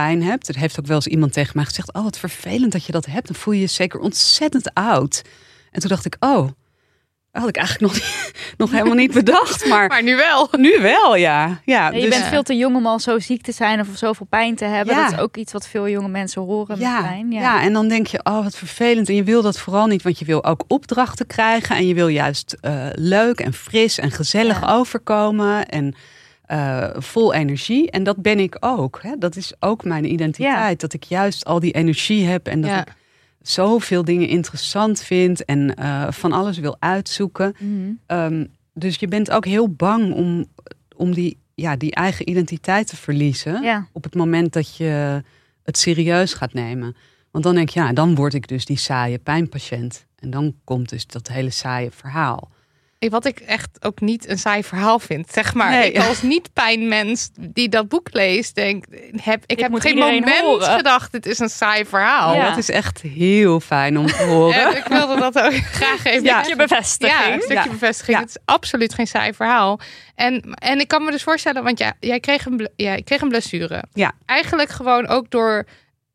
pijn 0.00 0.22
hebt. 0.22 0.48
Er 0.48 0.56
heeft 0.58 0.78
ook 0.80 0.86
wel 0.86 0.96
eens 0.96 1.06
iemand 1.06 1.32
tegen 1.32 1.52
mij 1.54 1.64
gezegd: 1.64 1.92
oh, 1.92 2.02
wat 2.02 2.18
vervelend 2.18 2.72
dat 2.72 2.84
je 2.84 2.92
dat 2.92 3.06
hebt. 3.06 3.26
Dan 3.26 3.36
voel 3.36 3.54
je 3.54 3.60
je 3.60 3.66
zeker 3.66 4.00
ontzettend 4.00 4.74
oud. 4.74 5.22
En 5.70 5.80
toen 5.80 5.88
dacht 5.88 6.04
ik: 6.04 6.16
oh, 6.20 6.48
dat 7.32 7.42
had 7.42 7.48
ik 7.48 7.56
eigenlijk 7.56 7.92
nog, 7.92 8.02
niet- 8.02 8.32
nog 8.62 8.70
helemaal 8.70 8.94
niet 8.94 9.12
bedacht. 9.12 9.66
Maar, 9.66 9.86
Maar 9.94 10.02
nu 10.02 10.16
wel. 10.16 10.48
nu 10.56 10.78
wel, 10.80 11.16
ja. 11.16 11.46
ja 11.46 11.58
Ja, 11.64 11.90
je 11.90 12.00
dus- 12.00 12.08
bent 12.18 12.24
veel 12.24 12.42
te 12.42 12.54
jong 12.56 12.76
om 12.76 12.86
al 12.86 12.98
zo 13.00 13.18
ziek 13.18 13.42
te 13.42 13.52
zijn 13.52 13.80
of 13.80 13.86
zoveel 13.94 14.26
pijn 14.26 14.54
te 14.56 14.64
hebben. 14.64 14.94
Ja. 14.94 15.02
Dat 15.04 15.12
is 15.12 15.18
ook 15.18 15.36
iets 15.36 15.52
wat 15.52 15.68
veel 15.68 15.88
jonge 15.88 16.08
mensen 16.08 16.42
horen 16.42 16.78
ja, 16.78 17.00
met 17.00 17.10
pijn. 17.10 17.30
ja. 17.32 17.62
en 17.62 17.72
dan 17.72 17.88
denk 17.88 18.06
je, 18.06 18.20
oh 18.22 18.42
wat 18.44 18.56
vervelend. 18.56 19.08
En 19.08 19.14
je 19.14 19.22
wil 19.24 19.42
dat 19.42 19.58
vooral 19.58 19.86
niet, 19.86 20.02
want 20.02 20.18
je 20.18 20.24
wil 20.24 20.44
ook 20.44 20.64
opdrachten 20.68 21.26
krijgen. 21.26 21.76
En 21.76 21.86
je 21.86 21.94
wil 21.94 22.08
juist 22.08 22.56
eh, 22.60 22.86
leuk 22.92 23.40
en 23.40 23.52
fris 23.52 23.98
en 23.98 24.10
gezellig 24.10 24.60
Ja. 24.60 24.72
overkomen. 24.72 25.66
En 25.68 25.94
eh, 26.46 26.90
vol 26.94 27.34
energie. 27.34 27.90
En 27.90 28.02
dat 28.02 28.16
ben 28.22 28.38
ik 28.38 28.56
ook. 28.60 28.98
Hè? 29.02 29.14
Dat 29.18 29.36
is 29.36 29.52
ook 29.60 29.84
mijn 29.84 30.12
identiteit. 30.12 30.80
Dat 30.80 30.92
ik 30.92 31.02
juist 31.02 31.44
al 31.44 31.60
die 31.60 31.72
energie 31.72 32.24
heb. 32.26 32.46
En 32.46 32.60
dat 32.60 32.70
Ja. 32.70 32.80
ik 32.80 32.94
zoveel 33.42 34.04
dingen 34.04 34.28
interessant 34.28 35.02
vind. 35.02 35.44
En 35.44 35.74
eh, 35.74 36.10
van 36.10 36.32
alles 36.32 36.58
wil 36.58 36.76
uitzoeken. 36.78 37.54
Mhm. 37.58 37.92
Ehm, 38.06 38.44
dus 38.74 38.96
je 38.96 39.08
bent 39.08 39.30
ook 39.30 39.44
heel 39.44 39.68
bang 39.68 40.12
om, 40.12 40.46
om 40.96 41.14
die, 41.14 41.38
ja, 41.54 41.76
die 41.76 41.94
eigen 41.94 42.28
identiteit 42.28 42.86
te 42.86 42.96
verliezen 42.96 43.62
ja. 43.62 43.88
op 43.92 44.04
het 44.04 44.14
moment 44.14 44.52
dat 44.52 44.76
je 44.76 45.22
het 45.62 45.78
serieus 45.78 46.34
gaat 46.34 46.52
nemen. 46.52 46.96
Want 47.30 47.44
dan 47.44 47.54
denk 47.54 47.68
je, 47.68 47.80
ja, 47.80 47.92
dan 47.92 48.14
word 48.14 48.34
ik 48.34 48.48
dus 48.48 48.64
die 48.64 48.78
saaie 48.78 49.18
pijnpatiënt. 49.18 50.06
En 50.18 50.30
dan 50.30 50.54
komt 50.64 50.88
dus 50.88 51.06
dat 51.06 51.28
hele 51.28 51.50
saaie 51.50 51.90
verhaal. 51.90 52.50
Wat 53.10 53.24
ik 53.26 53.38
echt 53.40 53.68
ook 53.80 54.00
niet 54.00 54.28
een 54.28 54.38
saai 54.38 54.64
verhaal 54.64 54.98
vind. 54.98 55.30
Zeg 55.32 55.54
maar, 55.54 55.70
Nee. 55.70 55.92
ik 55.92 56.06
als 56.08 56.22
niet-pijnmens 56.22 57.30
die 57.40 57.68
dat 57.68 57.88
boek 57.88 58.08
leest, 58.12 58.54
denk, 58.54 58.84
heb, 59.16 59.42
ik 59.46 59.58
heb 59.60 59.74
geen 59.74 59.98
moment 59.98 60.40
horen. 60.40 60.76
gedacht, 60.76 61.12
dit 61.12 61.26
is 61.26 61.38
een 61.38 61.48
saai 61.48 61.84
verhaal. 61.86 62.34
Ja. 62.34 62.48
Dat 62.48 62.58
is 62.58 62.70
echt 62.70 63.00
heel 63.00 63.60
fijn 63.60 63.98
om 63.98 64.06
te 64.06 64.22
horen. 64.22 64.66
En 64.70 64.76
ik 64.76 64.84
wilde 64.84 65.16
dat 65.20 65.40
ook 65.40 65.52
graag 65.80 66.04
even. 66.04 66.22
Ja. 66.24 66.42
Stukje 66.42 66.56
bevestiging. 66.66 67.18
Ja, 67.26 67.32
een 67.32 67.40
stukje 67.40 67.64
Ja. 67.64 67.70
bevestiging. 67.70 68.16
Ja. 68.16 68.22
Het 68.22 68.30
is 68.36 68.42
absoluut 68.44 68.94
geen 68.94 69.06
saai 69.06 69.34
verhaal. 69.34 69.80
En, 70.14 70.40
en 70.54 70.80
ik 70.80 70.88
kan 70.88 71.04
me 71.04 71.10
dus 71.10 71.22
voorstellen, 71.22 71.62
want 71.64 71.78
ja, 71.78 71.92
jij, 72.00 72.20
kreeg 72.20 72.46
een, 72.46 72.68
jij 72.76 73.02
kreeg 73.02 73.20
een 73.20 73.28
blessure. 73.28 73.82
Ja. 73.92 74.12
Eigenlijk 74.26 74.70
gewoon 74.70 75.06
ook 75.08 75.30
door 75.30 75.64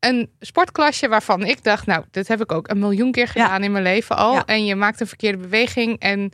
een 0.00 0.30
sportklasje 0.40 1.08
waarvan 1.08 1.44
ik 1.44 1.62
dacht, 1.64 1.86
nou, 1.86 2.04
dit 2.10 2.28
heb 2.28 2.40
ik 2.40 2.52
ook 2.52 2.68
een 2.70 2.78
miljoen 2.78 3.12
keer 3.12 3.30
Ja. 3.34 3.42
gedaan 3.44 3.62
in 3.62 3.72
mijn 3.72 3.84
leven 3.84 4.16
al. 4.16 4.32
Ja. 4.34 4.42
En 4.46 4.64
je 4.64 4.74
maakt 4.74 5.00
een 5.00 5.06
verkeerde 5.06 5.38
beweging 5.38 5.98
en, 5.98 6.32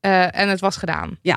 eh, 0.00 0.38
en 0.40 0.48
het 0.48 0.60
was 0.60 0.76
gedaan. 0.76 1.18
Ja. 1.22 1.36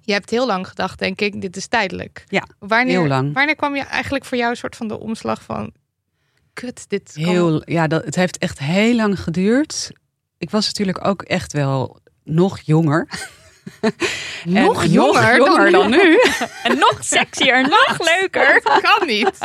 Je 0.00 0.12
hebt 0.12 0.30
heel 0.30 0.46
lang 0.46 0.68
gedacht, 0.68 0.98
denk 0.98 1.20
ik, 1.20 1.40
dit 1.40 1.56
is 1.56 1.66
tijdelijk. 1.66 2.24
Ja, 2.28 2.42
wanneer, 2.58 2.98
heel 2.98 3.06
lang. 3.08 3.34
Wanneer 3.34 3.56
kwam 3.56 3.76
je 3.76 3.82
eigenlijk 3.82 4.24
voor 4.24 4.36
jou 4.38 4.50
een 4.50 4.56
soort 4.56 4.76
van 4.76 4.88
de 4.88 4.98
omslag 5.00 5.42
van, 5.42 5.72
kut, 6.52 6.84
dit 6.88 7.12
kan- 7.14 7.24
Heel, 7.24 7.62
ja, 7.70 7.86
dat, 7.86 8.04
het 8.04 8.14
heeft 8.14 8.38
echt 8.38 8.58
heel 8.58 8.94
lang 8.94 9.20
geduurd. 9.20 9.90
Ik 10.38 10.50
was 10.50 10.66
natuurlijk 10.66 11.06
ook 11.06 11.22
echt 11.22 11.52
wel 11.52 11.98
nog 12.24 12.58
jonger. 12.60 13.08
nog 14.44 14.82
En 14.82 14.90
jonger, 14.90 15.38
nog 15.38 15.46
jonger 15.46 15.70
dan 15.70 15.90
nu. 15.90 16.18
En 16.64 16.78
nog 16.78 16.98
sexier, 17.00 17.62
nog 17.86 17.96
leuker. 17.98 18.60
Dat 18.64 18.80
kan 18.80 19.06
niet. 19.06 19.38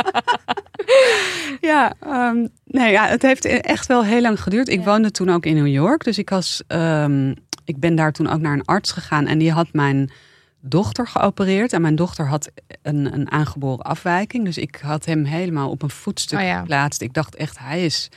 Ja, 1.62 1.94
ehm, 2.00 2.48
nee, 2.66 2.92
ja, 2.92 3.08
het 3.08 3.22
heeft 3.22 3.46
echt 3.46 3.88
wel 3.88 4.04
heel 4.04 4.22
lang 4.22 4.42
geduurd. 4.42 4.68
Ik 4.70 4.80
Ja. 4.80 4.86
woonde 4.86 5.12
toen 5.12 5.30
ook 5.30 5.46
in 5.46 5.56
New 5.56 5.68
York. 5.68 6.04
Dus 6.04 6.18
ik, 6.18 6.30
was, 6.30 6.64
ehm, 6.68 7.34
ik 7.66 7.80
ben 7.80 7.96
daar 7.96 8.12
toen 8.12 8.28
ook 8.30 8.40
naar 8.42 8.54
een 8.54 8.66
arts 8.66 8.92
gegaan. 8.92 9.28
En 9.28 9.38
die 9.38 9.52
had 9.52 9.68
mijn 9.74 10.12
dochter 10.62 11.08
geopereerd. 11.08 11.74
En 11.74 11.82
mijn 11.82 11.96
dochter 11.96 12.28
had 12.28 12.52
een, 12.82 13.14
een 13.14 13.32
aangeboren 13.32 13.86
afwijking. 13.86 14.46
Dus 14.46 14.58
ik 14.58 14.76
had 14.82 15.06
hem 15.06 15.24
helemaal 15.26 15.70
op 15.70 15.82
een 15.82 15.90
voetstuk 15.90 16.40
Oh 16.40 16.46
ja. 16.46 16.60
geplaatst. 16.60 17.02
Ik 17.02 17.14
dacht 17.14 17.36
echt, 17.36 17.60
hij 17.60 17.86
is... 17.86 18.10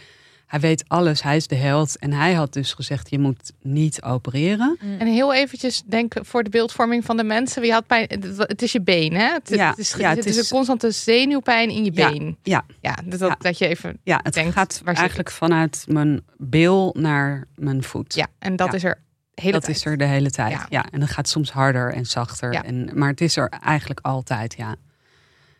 Hij 0.46 0.60
weet 0.60 0.84
alles, 0.88 1.22
hij 1.22 1.36
is 1.36 1.46
de 1.46 1.54
held. 1.54 1.98
En 1.98 2.12
hij 2.12 2.32
had 2.32 2.52
dus 2.52 2.72
gezegd, 2.72 3.10
je 3.10 3.18
moet 3.18 3.52
niet 3.62 4.02
opereren. 4.02 4.76
En 4.98 5.06
heel 5.06 5.34
eventjes 5.34 5.82
denken 5.86 6.24
voor 6.26 6.42
de 6.44 6.50
beeldvorming 6.50 7.04
van 7.04 7.16
de 7.16 7.24
mensen. 7.24 7.62
Wie 7.62 7.72
had 7.72 7.86
pijn? 7.86 8.06
Het 8.38 8.62
is 8.62 8.72
je 8.72 8.80
been, 8.82 9.12
hè? 9.14 9.32
Het, 9.32 9.48
Ja, 9.48 9.68
het 9.70 9.78
is, 9.78 9.94
ja, 9.98 10.08
het 10.08 10.18
het 10.18 10.26
is 10.26 10.36
is- 10.36 10.50
een 10.50 10.56
constante 10.56 10.90
zenuwpijn 10.90 11.70
in 11.70 11.84
je 11.84 11.90
Ja, 11.94 12.10
been. 12.10 12.36
ja. 12.42 12.64
ja 12.80 12.96
dat, 13.04 13.20
Ja. 13.20 13.36
dat 13.38 13.58
je 13.58 13.66
even. 13.68 13.98
Ja, 14.04 14.20
het 14.22 14.34
Denkt, 14.34 14.52
gaat 14.52 14.80
waar 14.84 14.94
eigenlijk 14.94 15.30
vanuit 15.30 15.84
mijn 15.88 16.20
bil 16.36 16.94
naar 16.98 17.44
mijn 17.54 17.82
voet. 17.82 18.14
Ja, 18.14 18.26
en 18.38 18.56
dat 18.56 18.74
is 18.74 18.84
er 18.84 18.98
hele 19.40 19.52
dat 19.52 19.62
tijd. 19.64 19.76
is 19.76 19.84
er 19.84 19.96
de 19.96 20.04
hele 20.04 20.30
tijd. 20.30 20.52
Ja. 20.52 20.66
Ja. 20.68 20.86
en 20.90 21.00
dat 21.00 21.10
gaat 21.10 21.28
soms 21.28 21.50
harder 21.50 21.92
en 21.92 22.04
zachter. 22.06 22.52
Ja. 22.52 22.64
En, 22.64 22.90
maar 22.94 23.08
het 23.08 23.20
is 23.20 23.36
er 23.36 23.48
eigenlijk 23.48 24.00
altijd, 24.02 24.54
ja. 24.56 24.76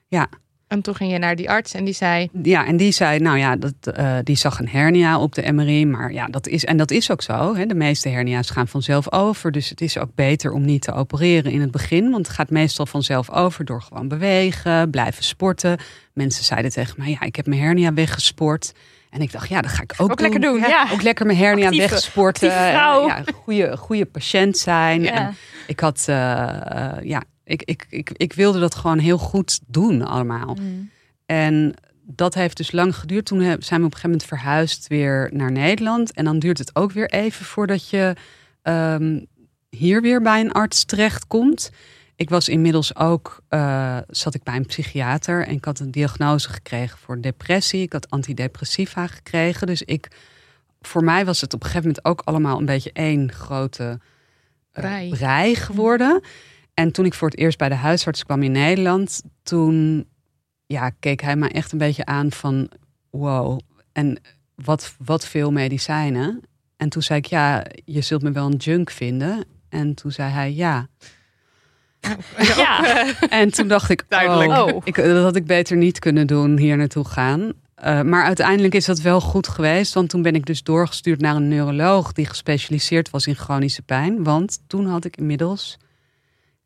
Ja, 0.09 0.29
En 0.69 0.83
toen 0.83 0.95
ging 0.95 1.13
je 1.13 1.19
naar 1.19 1.37
die 1.37 1.51
arts 1.51 1.75
en 1.75 1.85
die 1.85 1.95
zei: 1.95 2.29
ja 2.43 2.67
en 2.67 2.77
die 2.77 2.93
zei, 2.93 3.19
nou 3.19 3.39
ja, 3.39 3.57
dat, 3.57 3.75
eh, 3.81 4.17
die 4.23 4.37
zag 4.37 4.59
een 4.59 4.69
hernia 4.69 5.19
op 5.21 5.35
de 5.35 5.53
MRI. 5.53 5.87
Maar 5.87 6.13
ja, 6.13 6.27
dat 6.27 6.47
is, 6.47 6.65
en 6.65 6.77
dat 6.77 6.91
is 6.91 7.11
ook 7.11 7.23
zo. 7.23 7.55
Hè. 7.55 7.67
De 7.67 7.75
meeste 7.75 8.09
hernia's 8.09 8.51
gaan 8.51 8.69
vanzelf 8.69 9.13
over. 9.13 9.53
Dus 9.53 9.69
het 9.69 9.81
is 9.81 9.99
ook 9.99 10.15
beter 10.15 10.53
om 10.53 10.65
niet 10.65 10.83
te 10.83 10.93
opereren 10.93 11.53
in 11.53 11.61
het 11.61 11.71
begin. 11.71 12.11
Want 12.11 12.27
het 12.27 12.37
gaat 12.37 12.51
meestal 12.51 12.87
vanzelf 12.87 13.31
over 13.31 13.65
door 13.65 13.83
gewoon 13.83 14.09
bewegen, 14.09 14.91
blijven 14.91 15.25
sporten. 15.25 15.79
Mensen 16.13 16.45
zeiden 16.45 16.71
tegen 16.71 16.95
mij, 16.99 17.11
ja, 17.11 17.21
ik 17.21 17.37
heb 17.37 17.47
mijn 17.47 17.61
hernia 17.61 17.93
weggesport. 17.95 18.73
En 19.17 19.23
ik 19.23 19.33
dacht, 19.33 19.49
ja, 19.49 19.61
dat 19.61 19.71
ga 19.71 19.83
ik 19.83 19.95
ook, 19.97 20.11
Ook 20.11 20.21
lekker 20.21 20.41
doen, 20.41 20.59
ja. 20.59 20.87
Ook 20.93 21.03
lekker 21.03 21.27
mijn 21.27 21.39
hernia 21.39 21.67
Actieve- 21.67 21.89
wegsporten. 21.89 22.53
vrouw. 22.53 23.07
Ja, 23.07 23.23
goede, 23.35 23.77
goede 23.77 24.05
patiënt 24.07 24.59
zijn. 24.59 25.03
Ja. 25.03 25.13
En 25.13 25.37
ik 25.67 25.81
had, 25.81 26.05
eh, 26.09 26.43
eh, 26.97 27.03
ja, 27.05 27.23
ik, 27.45 27.63
ik, 27.63 27.87
ik, 27.89 28.11
ik 28.17 28.33
wilde 28.33 28.59
dat 28.61 28.75
gewoon 28.75 28.99
heel 28.99 29.19
goed 29.19 29.61
doen 29.67 30.03
allemaal. 30.07 30.57
Mm. 30.61 30.91
En 31.27 31.75
dat 32.03 32.35
heeft 32.35 32.57
dus 32.57 32.73
lang 32.73 32.97
geduurd. 32.97 33.27
Toen 33.27 33.41
zijn 33.41 33.51
we 33.51 33.57
op 33.57 33.71
een 33.71 33.81
gegeven 33.83 34.11
moment 34.11 34.25
verhuisd 34.29 34.87
weer 34.87 35.31
naar 35.33 35.53
Nederland. 35.53 36.13
En 36.13 36.25
dan 36.25 36.39
duurt 36.39 36.59
het 36.59 36.77
ook 36.77 36.93
weer 36.93 37.11
even 37.11 37.45
voordat 37.45 37.91
je 37.91 38.15
ehm, 38.63 39.21
hier 39.71 40.03
weer 40.03 40.23
bij 40.23 40.41
een 40.41 40.53
arts 40.53 40.85
terechtkomt. 40.85 41.71
Ik 42.17 42.29
was 42.29 42.49
inmiddels 42.49 42.97
ook, 42.97 43.43
eh, 43.49 43.99
zat 44.09 44.35
ik 44.35 44.43
bij 44.43 44.57
een 44.57 44.67
psychiater 44.67 45.47
en 45.47 45.55
ik 45.55 45.65
had 45.65 45.79
een 45.79 45.91
diagnose 45.91 46.49
gekregen 46.49 46.99
voor 46.99 47.21
depressie. 47.21 47.83
Ik 47.83 47.93
had 47.93 48.11
antidepressiva 48.11 49.07
gekregen. 49.07 49.67
Dus 49.67 49.83
ik, 49.83 50.09
voor 50.81 51.05
mij 51.05 51.25
was 51.25 51.41
het 51.41 51.55
op 51.55 51.61
een 51.61 51.67
gegeven 51.67 51.89
moment 51.89 52.07
ook 52.07 52.21
allemaal 52.25 52.59
een 52.59 52.65
beetje 52.65 52.93
één 52.93 53.33
grote 53.33 54.01
eh, 54.73 54.83
Rij. 54.83 55.09
rij 55.09 55.55
geworden. 55.55 56.21
En 56.75 56.93
toen 56.93 57.05
ik 57.05 57.15
voor 57.15 57.29
het 57.29 57.39
eerst 57.39 57.59
bij 57.59 57.69
de 57.69 57.75
huisarts 57.75 58.25
kwam 58.25 58.43
in 58.43 58.53
Nederland, 58.53 59.23
toen 59.43 60.07
ja, 60.67 60.91
keek 60.91 61.21
hij 61.21 61.37
me 61.37 61.49
echt 61.49 61.73
een 61.73 61.79
beetje 61.79 62.05
aan 62.05 62.33
van 62.33 62.71
wow, 63.11 63.61
en 63.93 64.21
wat, 64.55 64.95
wat 65.05 65.27
veel 65.27 65.53
medicijnen. 65.53 66.41
En 66.77 66.89
toen 66.89 67.03
zei 67.03 67.19
ik, 67.19 67.27
ja, 67.27 67.67
je 67.85 68.01
zult 68.01 68.23
me 68.23 68.33
wel 68.33 68.47
een 68.47 68.57
junk 68.57 68.91
vinden. 68.91 69.45
En 69.69 69.95
toen 69.95 70.11
zei 70.11 70.31
hij, 70.31 70.53
ja. 70.53 70.89
Ja. 72.57 73.05
En 73.29 73.51
toen 73.51 73.69
dacht 73.69 73.91
ik, 73.91 74.05
oh, 74.09 74.65
Oh. 74.65 74.81
Ik, 74.85 74.95
dat 74.95 75.23
had 75.23 75.37
ik 75.37 75.47
beter 75.47 75.77
niet 75.77 75.99
kunnen 75.99 76.27
doen, 76.27 76.59
hier 76.59 76.77
naartoe 76.77 77.05
gaan. 77.05 77.53
Eh, 77.75 78.03
maar 78.03 78.25
uiteindelijk 78.25 78.75
is 78.75 78.85
dat 78.85 79.01
wel 79.01 79.21
goed 79.21 79.49
geweest. 79.49 79.95
Want 79.95 80.09
toen 80.09 80.23
ben 80.23 80.35
ik 80.35 80.47
dus 80.47 80.63
doorgestuurd 80.63 81.21
naar 81.21 81.37
een 81.37 81.49
neuroloog 81.49 82.13
die 82.13 82.27
gespecialiseerd 82.27 83.11
was 83.11 83.27
in 83.27 83.35
chronische 83.35 83.83
pijn. 83.83 84.23
Want 84.25 84.59
toen 84.67 84.87
had 84.87 85.05
ik 85.05 85.17
inmiddels, 85.17 85.79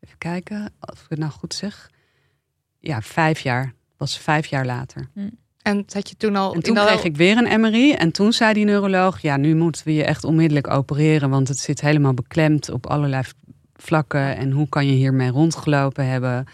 even 0.01 0.19
kijken 0.19 0.73
of 0.81 1.01
ik 1.01 1.07
het 1.09 1.19
nou 1.19 1.31
goed 1.33 1.55
zeg. 1.55 1.91
Ja, 2.79 3.03
vijf 3.03 3.41
jaar. 3.41 3.73
was 3.97 4.19
vijf 4.19 4.47
jaar 4.47 4.67
later. 4.67 5.09
En 5.63 5.83
zat 5.87 6.09
je 6.09 6.17
toen 6.17 6.37
al. 6.37 6.55
En 6.55 6.63
toen 6.63 6.75
kreeg 6.75 7.05
ik 7.05 7.17
weer 7.17 7.37
een 7.37 7.61
MRI. 7.61 7.93
En 7.93 8.13
toen 8.13 8.33
zei 8.33 8.53
die 8.53 8.65
neuroloog, 8.65 9.21
ja, 9.21 9.37
nu 9.37 9.55
moeten 9.55 9.85
we 9.85 9.95
je 9.95 10.05
echt 10.05 10.25
onmiddellijk 10.25 10.69
opereren. 10.69 11.31
Want 11.31 11.49
het 11.49 11.59
zit 11.59 11.81
helemaal 11.81 12.15
beklemd 12.15 12.71
op 12.71 12.87
allerlei 12.87 13.23
vlakken. 13.83 14.37
En 14.37 14.51
hoe 14.51 14.69
kan 14.69 14.87
je 14.87 14.93
hiermee 14.93 15.31
rondgelopen 15.31 16.07
hebben? 16.07 16.47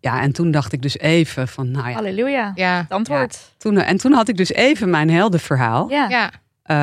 Ja, 0.00 0.20
en 0.20 0.32
toen 0.32 0.50
dacht 0.50 0.72
ik 0.72 0.82
dus 0.82 0.98
even 0.98 1.48
van, 1.48 1.70
nou 1.70 1.88
ja. 1.88 1.94
Halleluja. 1.94 2.52
Ja, 2.54 2.76
Het 2.76 2.90
antwoord. 2.90 3.52
Toen, 3.58 3.78
en 3.78 3.96
toen 3.96 4.12
had 4.12 4.28
ik 4.28 4.36
dus 4.36 4.52
even 4.52 4.90
mijn 4.90 5.10
heldenverhaal. 5.10 5.90
Ja. 5.90 6.08
ja. 6.08 6.30
Uh, 6.66 6.76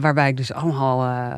waarbij 0.00 0.28
ik 0.28 0.36
dus 0.36 0.52
allemaal 0.52 1.04
uh, 1.04 1.34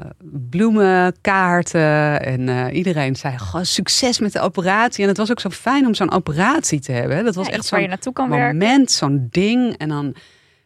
bloemen, 0.51 1.15
kaarten 1.21 2.23
en 2.23 2.41
uh, 2.41 2.65
iedereen 2.73 3.17
zei: 3.17 3.37
succes 3.63 4.19
met 4.19 4.33
de 4.33 4.41
operatie. 4.41 5.03
En 5.03 5.09
het 5.09 5.17
was 5.17 5.31
ook 5.31 5.41
zo 5.41 5.51
fijn 5.51 5.87
om 5.87 5.95
zo'n 5.95 6.13
operatie 6.13 6.81
te 6.81 6.93
hebben. 6.93 7.25
Dat 7.25 7.35
was 7.35 7.47
Ja, 7.47 7.53
echt 7.53 7.65
zo'n 7.65 8.29
moment, 8.29 8.91
zo'n 8.91 9.29
ding. 9.31 9.77
En 9.77 9.89
dan, 9.89 10.15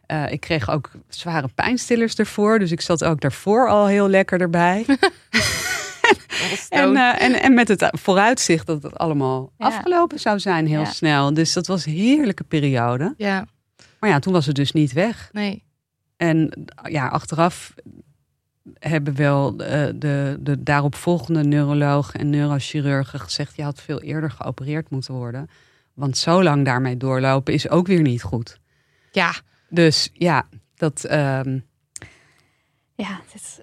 eh, 0.05 0.31
ik 0.31 0.39
kreeg 0.39 0.69
ook 0.69 0.91
zware 1.09 1.47
pijnstillers 1.55 2.15
ervoor. 2.15 2.59
Dus 2.59 2.71
ik 2.71 2.81
zat 2.81 3.03
ook 3.03 3.21
daarvoor 3.21 3.69
al 3.69 3.87
heel 3.87 4.09
lekker 4.09 4.41
erbij. 4.41 4.85
en, 6.69 6.95
eh, 6.95 7.21
en, 7.21 7.41
en 7.41 7.53
met 7.53 7.67
het 7.67 7.87
vooruitzicht 7.91 8.65
dat 8.67 8.83
het 8.83 8.97
allemaal 8.97 9.51
Ja. 9.57 9.65
afgelopen 9.65 10.19
zou 10.19 10.39
zijn 10.39 10.67
heel 10.67 10.79
Ja. 10.79 10.85
snel. 10.91 11.33
Dus 11.33 11.53
dat 11.53 11.67
was 11.67 11.85
een 11.85 11.93
heerlijke 11.93 12.43
periode. 12.43 13.13
Ja, 13.17 13.45
Maar 13.99 14.09
ja, 14.09 14.19
toen 14.19 14.33
was 14.33 14.45
het 14.45 14.55
dus 14.55 14.71
niet 14.71 14.93
weg. 14.93 15.29
nee. 15.31 15.63
En 16.17 16.65
ja, 16.89 17.07
achteraf 17.07 17.73
hebben 18.79 19.15
wel 19.15 19.57
de, 19.57 19.93
de, 19.95 20.37
de 20.39 20.63
daaropvolgende 20.63 21.43
neurologen 21.43 22.19
en 22.19 22.29
neurochirurgen 22.29 23.19
gezegd... 23.19 23.55
je 23.55 23.63
had 23.63 23.81
veel 23.81 24.01
eerder 24.01 24.31
geopereerd 24.31 24.89
moeten 24.89 25.13
worden. 25.13 25.49
Want 25.93 26.17
zo 26.17 26.43
lang 26.43 26.65
daarmee 26.65 26.97
doorlopen 26.97 27.53
is 27.53 27.69
ook 27.69 27.87
weer 27.87 28.01
niet 28.01 28.21
goed. 28.23 28.59
Ja, 29.11 29.33
Dus 29.69 30.09
ja, 30.13 30.47
dat... 30.75 31.03
ehm, 31.03 31.59
Ja, 32.95 33.19
is- 33.33 33.59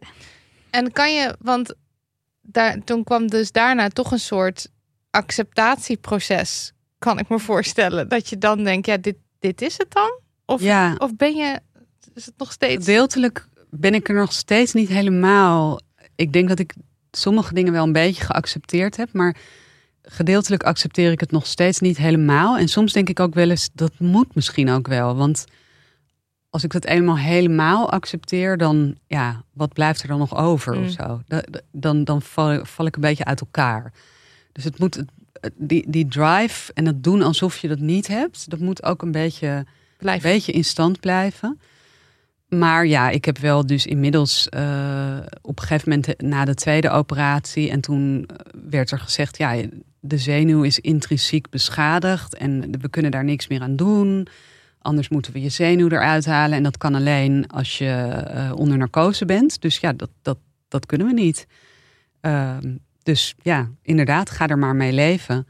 en 0.70 0.92
kan 0.92 1.14
je, 1.14 1.36
want 1.40 1.74
daar, 2.46 2.84
toen 2.84 3.04
kwam 3.04 3.26
dus 3.26 3.52
daarna 3.52 3.88
toch 3.88 4.12
een 4.12 4.18
soort 4.18 4.68
acceptatieproces, 5.10 6.72
kan 6.98 7.18
ik 7.18 7.28
me 7.28 7.38
voorstellen. 7.38 8.08
Dat 8.08 8.28
je 8.28 8.38
dan 8.38 8.64
denkt, 8.64 8.86
ja, 8.86 8.96
dit, 8.96 9.16
dit 9.38 9.62
is 9.62 9.78
het 9.78 9.92
dan? 9.92 10.20
Of, 10.44 10.62
ja, 10.62 10.94
of 10.98 11.16
ben 11.16 11.34
je, 11.36 11.60
is 12.14 12.26
het 12.26 12.34
nog 12.38 12.52
steeds... 12.52 12.84
gedeeltelijk 12.86 13.48
ben 13.70 13.94
ik 13.94 14.08
er 14.08 14.14
nog 14.14 14.32
steeds 14.32 14.72
niet 14.72 14.88
helemaal... 14.88 15.80
Ik 16.14 16.32
denk 16.32 16.48
dat 16.48 16.58
ik 16.58 16.74
sommige 17.10 17.54
dingen 17.54 17.72
wel 17.72 17.84
een 17.84 17.92
beetje 17.92 18.24
geaccepteerd 18.24 18.96
heb, 18.96 19.12
maar 19.12 19.36
gedeeltelijk 20.02 20.62
accepteer 20.62 21.10
ik 21.10 21.20
het 21.20 21.30
nog 21.30 21.46
steeds 21.46 21.80
niet 21.80 21.96
helemaal. 21.96 22.58
En 22.58 22.68
soms 22.68 22.92
denk 22.92 23.08
ik 23.08 23.20
ook 23.20 23.34
wel 23.34 23.50
eens, 23.50 23.68
dat 23.72 23.92
moet 23.98 24.34
misschien 24.34 24.70
ook 24.70 24.88
wel. 24.88 25.16
Want 25.16 25.44
als 26.50 26.64
ik 26.64 26.72
het 26.72 26.84
eenmaal 26.84 27.18
helemaal 27.18 27.90
accepteer, 27.90 28.56
dan, 28.56 28.96
ja, 29.06 29.42
wat 29.52 29.72
blijft 29.72 30.02
er 30.02 30.08
dan 30.08 30.18
nog 30.18 30.36
over 30.36 30.76
Mm. 30.76 30.84
of 30.84 30.90
zo? 30.90 31.22
Da- 31.26 31.42
da- 31.50 31.60
Dan, 31.72 32.04
dan 32.04 32.22
val, 32.22 32.64
val 32.64 32.86
ik 32.86 32.94
een 32.94 33.00
beetje 33.00 33.24
uit 33.24 33.40
elkaar. 33.40 33.92
Dus 34.52 34.64
het 34.64 34.78
moet, 34.78 35.02
die, 35.54 35.90
die 35.90 36.06
drive 36.08 36.72
en 36.72 36.86
het 36.86 37.04
doen 37.04 37.22
alsof 37.22 37.58
je 37.58 37.68
dat 37.68 37.78
niet 37.78 38.06
hebt, 38.06 38.50
dat 38.50 38.58
moet 38.58 38.82
ook 38.82 39.02
een 39.02 39.12
beetje 39.12 39.66
een 39.98 40.20
beetje 40.22 40.52
in 40.52 40.64
stand 40.64 41.00
blijven. 41.00 41.60
Maar 42.48 42.86
ja, 42.86 43.10
ik 43.10 43.24
heb 43.24 43.38
wel 43.38 43.66
dus 43.66 43.86
inmiddels 43.86 44.48
eh, 44.48 45.16
op 45.42 45.58
een 45.60 45.66
gegeven 45.66 45.88
moment 45.88 46.22
na 46.22 46.44
de 46.44 46.54
tweede 46.54 46.90
operatie. 46.90 47.70
En 47.70 47.80
toen 47.80 48.26
eh, 48.26 48.36
werd 48.70 48.90
er 48.90 48.98
gezegd, 48.98 49.36
ja, 49.38 49.62
de 50.00 50.18
zenuw 50.18 50.62
is 50.62 50.78
intrinsiek 50.80 51.50
beschadigd. 51.50 52.34
En 52.34 52.80
we 52.80 52.88
kunnen 52.88 53.10
daar 53.10 53.24
niks 53.24 53.48
meer 53.48 53.60
aan 53.60 53.76
doen. 53.76 54.26
Anders 54.86 55.08
moeten 55.08 55.32
we 55.32 55.40
je 55.40 55.48
zenuw 55.48 55.88
eruit 55.88 56.26
halen. 56.26 56.56
En 56.56 56.62
dat 56.62 56.76
kan 56.76 56.94
alleen 56.94 57.46
als 57.46 57.78
je 57.78 57.86
eh, 57.86 58.52
onder 58.54 58.78
narcose 58.78 59.24
bent. 59.24 59.60
Dus 59.60 59.78
ja, 59.78 59.92
dat, 59.92 60.10
dat, 60.22 60.38
dat 60.68 60.86
kunnen 60.86 61.06
we 61.06 61.12
niet. 61.12 61.46
Ehm, 62.20 62.76
dus 63.02 63.34
ja, 63.42 63.70
inderdaad, 63.82 64.30
ga 64.30 64.48
er 64.48 64.58
maar 64.58 64.76
mee 64.76 64.92
leven. 64.92 65.46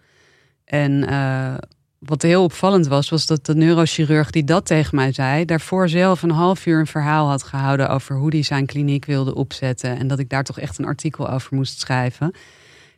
En 0.64 1.08
eh, 1.08 1.54
wat 1.98 2.22
heel 2.22 2.42
opvallend 2.42 2.86
was, 2.86 3.08
was 3.08 3.26
dat 3.26 3.46
de 3.46 3.54
neurochirurg 3.54 4.30
die 4.30 4.44
dat 4.44 4.66
tegen 4.66 4.96
mij 4.96 5.12
zei, 5.12 5.44
daarvoor 5.44 5.88
zelf 5.88 6.22
een 6.22 6.30
half 6.30 6.66
uur 6.66 6.78
een 6.78 6.86
verhaal 6.86 7.28
had 7.28 7.42
gehouden 7.42 7.88
over 7.88 8.16
hoe 8.16 8.30
hij 8.30 8.42
zijn 8.42 8.66
kliniek 8.66 9.04
wilde 9.04 9.34
opzetten. 9.34 9.98
En 9.98 10.06
dat 10.06 10.18
ik 10.18 10.28
daar 10.28 10.44
toch 10.44 10.58
echt 10.58 10.78
een 10.78 10.84
artikel 10.84 11.30
over 11.30 11.56
moest 11.56 11.80
schrijven. 11.80 12.34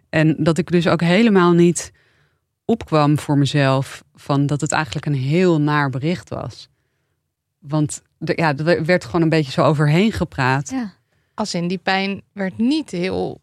En 0.08 0.36
dat 0.38 0.58
ik 0.58 0.70
dus 0.70 0.88
ook 0.88 1.00
helemaal 1.00 1.52
niet 1.52 1.92
opkwam 2.72 3.18
voor 3.18 3.38
mezelf 3.38 4.02
van 4.14 4.46
dat 4.46 4.60
het 4.60 4.72
eigenlijk 4.72 5.06
een 5.06 5.14
heel 5.14 5.60
naar 5.60 5.90
bericht 5.90 6.28
was. 6.28 6.68
Want 7.58 8.02
de- 8.18 8.32
ja, 8.36 8.56
er 8.56 8.84
werd 8.84 9.04
gewoon 9.04 9.22
een 9.22 9.28
beetje 9.28 9.52
zo 9.52 9.62
overheen 9.64 10.12
gepraat. 10.12 10.70
ja. 10.70 10.92
Als 11.34 11.54
in 11.54 11.68
die 11.68 11.78
pijn 11.78 12.22
werd 12.32 12.58
niet 12.58 12.90
heel... 12.90 13.40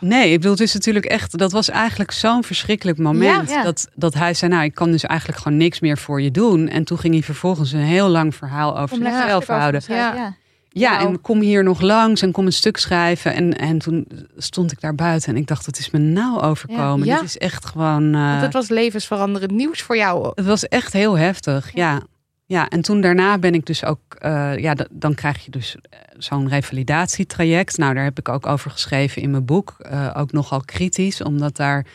Nee, 0.00 0.28
ik 0.30 0.36
bedoel, 0.36 0.50
het 0.52 0.60
is 0.60 0.74
natuurlijk 0.74 1.04
echt, 1.04 1.38
dat 1.38 1.52
was 1.52 1.68
eigenlijk 1.68 2.10
zo'n 2.10 2.44
verschrikkelijk 2.44 2.98
moment. 2.98 3.48
Ja, 3.48 3.56
ja. 3.56 3.62
Dat, 3.62 3.88
dat 3.94 4.14
hij 4.14 4.34
zei, 4.34 4.50
nou, 4.50 4.64
ik 4.64 4.74
kan 4.74 4.90
dus 4.90 5.04
eigenlijk 5.04 5.38
gewoon 5.40 5.58
niks 5.58 5.80
meer 5.80 5.98
voor 5.98 6.22
je 6.22 6.30
doen. 6.30 6.68
En 6.68 6.84
toen 6.84 6.98
ging 6.98 7.14
hij 7.14 7.22
vervolgens 7.22 7.72
een 7.72 7.80
heel 7.80 8.08
lang 8.08 8.34
verhaal 8.34 8.78
over 8.78 8.96
Om 8.96 9.02
zichzelf 9.02 9.46
houden. 9.46 9.82
Ja. 9.86 10.34
Ja. 10.72 11.00
En 11.00 11.20
kom 11.20 11.40
hier 11.40 11.64
nog 11.64 11.80
langs 11.80 12.22
en 12.22 12.32
kom 12.32 12.46
een 12.46 12.52
stuk 12.52 12.76
schrijven. 12.76 13.34
En, 13.34 13.58
en 13.58 13.78
toen 13.78 14.06
stond 14.36 14.72
ik 14.72 14.80
daar 14.80 14.94
buiten 14.94 15.28
en 15.34 15.40
ik 15.40 15.46
dacht, 15.46 15.66
het 15.66 15.78
is 15.78 15.90
me 15.90 15.98
nou 15.98 16.40
overkomen. 16.40 17.06
Ja. 17.06 17.14
Dit 17.14 17.24
is 17.24 17.38
echt 17.38 17.66
gewoon... 17.66 18.14
eh, 18.14 18.28
Want 18.30 18.40
het 18.42 18.52
was 18.52 18.68
levensveranderend 18.68 19.50
nieuws 19.50 19.82
voor 19.82 19.96
jou. 19.96 20.32
het 20.34 20.44
was 20.44 20.68
echt 20.68 20.92
heel 20.92 21.18
heftig, 21.18 21.74
ja. 21.74 22.02
ja. 22.46 22.68
en 22.68 22.80
toen 22.82 23.00
daarna 23.00 23.38
ben 23.38 23.54
ik 23.54 23.66
dus 23.66 23.84
ook... 23.84 24.14
eh, 24.18 24.58
ja, 24.58 24.74
dan 24.90 25.14
krijg 25.14 25.44
je 25.44 25.50
dus 25.50 25.76
eh, 25.76 25.98
zo'n 26.18 26.48
revalidatietraject. 26.48 27.76
Nou, 27.76 27.94
daar 27.94 28.04
heb 28.04 28.18
ik 28.18 28.28
ook 28.28 28.46
over 28.46 28.70
geschreven 28.70 29.22
in 29.22 29.30
mijn 29.30 29.44
boek. 29.44 29.76
Eh, 29.78 30.10
ook 30.16 30.32
nogal 30.32 30.60
kritisch, 30.64 31.22
omdat 31.22 31.56
daar 31.56 31.86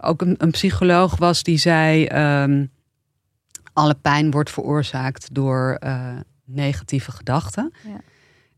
ook 0.00 0.20
een, 0.22 0.34
een 0.38 0.50
psycholoog 0.50 1.16
was 1.16 1.42
die 1.42 1.58
zei... 1.58 2.04
ehm, 2.04 2.66
alle 3.72 3.94
pijn 4.02 4.30
wordt 4.30 4.50
veroorzaakt 4.50 5.34
door 5.34 5.78
negatieve 6.44 7.12
gedachten. 7.12 7.72
Ja. 7.86 8.00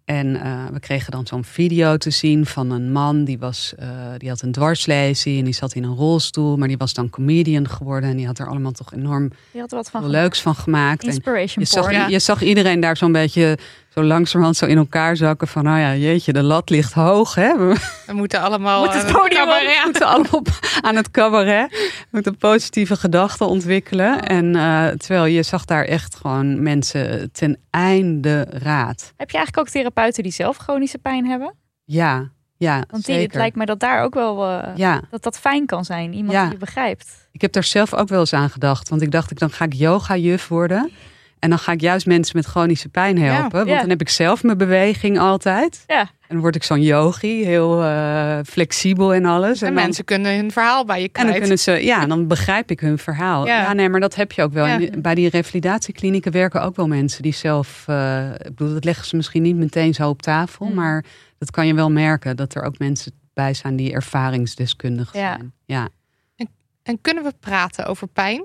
En 0.04 0.40
eh, 0.40 0.66
we 0.72 0.80
kregen 0.80 1.12
dan 1.12 1.26
zo'n 1.26 1.44
video 1.44 1.96
te 1.96 2.10
zien 2.10 2.46
van 2.46 2.70
een 2.70 2.92
man 2.92 3.24
die, 3.24 3.38
was, 3.38 3.74
eh, 3.76 3.88
die 4.18 4.28
had 4.28 4.42
een 4.42 4.52
dwarslesie 4.52 5.38
en 5.38 5.44
die 5.44 5.54
zat 5.54 5.74
in 5.74 5.82
een 5.82 5.94
rolstoel, 5.94 6.56
maar 6.56 6.68
die 6.68 6.76
was 6.76 6.94
dan 6.94 7.10
comedian 7.10 7.68
geworden 7.68 8.10
en 8.10 8.16
die 8.16 8.26
had 8.26 8.38
er 8.38 8.48
allemaal 8.48 8.72
toch 8.72 8.92
enorm 8.92 9.30
Die 9.52 9.60
had 9.60 9.70
er 9.70 9.76
wat 9.76 9.90
van 9.90 10.08
leuks 10.08 10.40
van 10.40 10.54
gemaakt. 10.54 11.02
En 11.02 11.08
Inspiration 11.08 11.64
je, 11.64 11.68
zag, 11.68 11.82
porn. 11.82 11.94
Ja. 11.94 12.08
je 12.08 12.18
zag 12.18 12.42
iedereen 12.42 12.80
daar 12.80 12.96
zo'n 12.96 13.12
beetje 13.12 13.58
zo 13.94 14.02
langzamerhand 14.02 14.56
zo 14.56 14.66
in 14.66 14.76
elkaar 14.76 15.16
zakken 15.16 15.48
van, 15.48 15.64
nou 15.64 15.78
ja, 15.78 15.94
jeetje, 15.94 16.32
de 16.32 16.42
lat 16.42 16.70
ligt 16.70 16.92
hoog, 16.92 17.34
hè? 17.34 17.56
We 17.58 17.76
We 18.06 18.12
moeten 18.12 18.40
allemaal... 18.40 18.84
Moet 18.84 18.94
het 18.94 19.12
podium 19.12 19.48
moeten 19.84 20.06
allemaal 20.06 20.32
op- 20.32 20.58
aan 20.80 20.96
het 20.96 21.10
cabaret, 21.10 21.70
we 21.70 22.06
moeten 22.10 22.36
positieve 22.36 22.96
gedachten 22.96 23.46
ontwikkelen. 23.46 24.22
En 24.22 24.56
eh, 24.56 24.86
terwijl 24.86 25.24
je 25.24 25.42
zag 25.42 25.64
daar 25.64 25.84
echt 25.84 26.14
gewoon 26.14 26.62
mensen 26.62 27.32
ten 27.32 27.58
einde 27.70 28.46
raad. 28.50 29.12
Heb 29.16 29.30
je 29.30 29.36
eigenlijk 29.36 29.66
ook 29.66 29.72
therapeuten 29.72 30.22
die 30.22 30.32
zelf 30.32 30.56
chronische 30.56 30.98
pijn 30.98 31.26
hebben? 31.26 31.54
Ja, 31.84 32.28
ja, 32.56 32.74
Want 32.90 33.04
die, 33.04 33.14
zeker. 33.14 33.22
het 33.22 33.34
lijkt 33.34 33.56
me 33.56 33.66
dat 33.66 33.80
daar 33.80 34.02
ook 34.02 34.14
wel 34.14 34.44
eh, 34.48 34.76
Ja, 34.76 35.00
dat 35.10 35.22
dat 35.22 35.38
fijn 35.38 35.66
kan 35.66 35.84
zijn. 35.84 36.12
Iemand 36.12 36.32
Ja. 36.32 36.42
die 36.42 36.52
je 36.52 36.58
begrijpt. 36.58 37.28
ik 37.32 37.40
heb 37.40 37.52
daar 37.52 37.64
zelf 37.64 37.94
ook 37.94 38.08
wel 38.08 38.20
eens 38.20 38.32
aan 38.32 38.50
gedacht. 38.50 38.88
Want 38.88 39.02
ik 39.02 39.10
dacht, 39.10 39.30
ik, 39.30 39.38
dan 39.38 39.50
ga 39.50 39.64
ik 39.64 39.72
yoga-juf 39.72 40.48
worden. 40.48 40.90
En 41.44 41.50
dan 41.50 41.58
ga 41.58 41.72
ik 41.72 41.80
juist 41.80 42.06
mensen 42.06 42.36
met 42.36 42.46
chronische 42.46 42.88
pijn 42.88 43.18
helpen. 43.18 43.58
want 43.58 43.68
ja. 43.68 43.80
dan 43.80 43.88
heb 43.88 44.00
ik 44.00 44.08
zelf 44.08 44.42
mijn 44.42 44.58
beweging 44.58 45.18
altijd. 45.18 45.84
Ja. 45.86 46.00
En 46.00 46.08
dan 46.28 46.40
word 46.40 46.54
ik 46.56 46.62
zo'n 46.62 46.82
yogi, 46.82 47.44
heel 47.44 47.82
eh, 47.82 48.38
flexibel 48.46 49.14
en 49.14 49.24
alles. 49.24 49.62
En 49.62 49.74
dan- 49.74 49.84
mensen 49.84 50.04
kunnen 50.04 50.36
hun 50.36 50.50
verhaal 50.50 50.84
bij 50.84 50.98
je 51.00 51.04
En 51.04 51.10
kwijt. 51.12 51.28
dan 51.28 51.38
kunnen 51.38 51.58
ze, 51.58 51.72
ja, 51.72 52.06
dan 52.06 52.26
begrijp 52.26 52.70
ik 52.70 52.80
hun 52.80 52.98
verhaal. 52.98 53.46
Ja. 53.46 53.60
Ja, 53.62 53.72
nee, 53.72 53.88
maar 53.88 54.00
dat 54.00 54.14
heb 54.14 54.32
je 54.32 54.42
ook 54.42 54.52
wel. 54.52 54.66
Ja. 54.66 54.80
En 54.80 55.02
bij 55.02 55.14
die 55.14 55.28
revalidatieklinieken 55.28 56.32
werken 56.32 56.62
ook 56.62 56.76
wel 56.76 56.86
mensen 56.88 57.22
die 57.22 57.34
zelf, 57.34 57.84
eh, 57.86 58.30
ik 58.30 58.54
bedoel, 58.54 58.72
dat 58.74 58.84
leggen 58.84 59.06
ze 59.06 59.16
misschien 59.16 59.42
niet 59.42 59.56
meteen 59.56 59.94
zo 59.94 60.08
op 60.08 60.22
tafel, 60.22 60.66
Mm. 60.66 60.74
maar 60.74 61.04
dat 61.38 61.50
kan 61.50 61.66
je 61.66 61.74
wel 61.74 61.90
merken 61.90 62.36
dat 62.36 62.54
er 62.54 62.62
ook 62.62 62.78
mensen 62.78 63.12
bij 63.34 63.54
zijn 63.54 63.76
die 63.76 63.92
ervaringsdeskundig 63.92 65.12
Ja. 65.12 65.20
zijn. 65.36 65.52
Ja. 65.64 65.88
En 66.82 67.00
kunnen 67.00 67.22
we 67.24 67.32
praten 67.40 67.86
over 67.86 68.06
pijn 68.08 68.44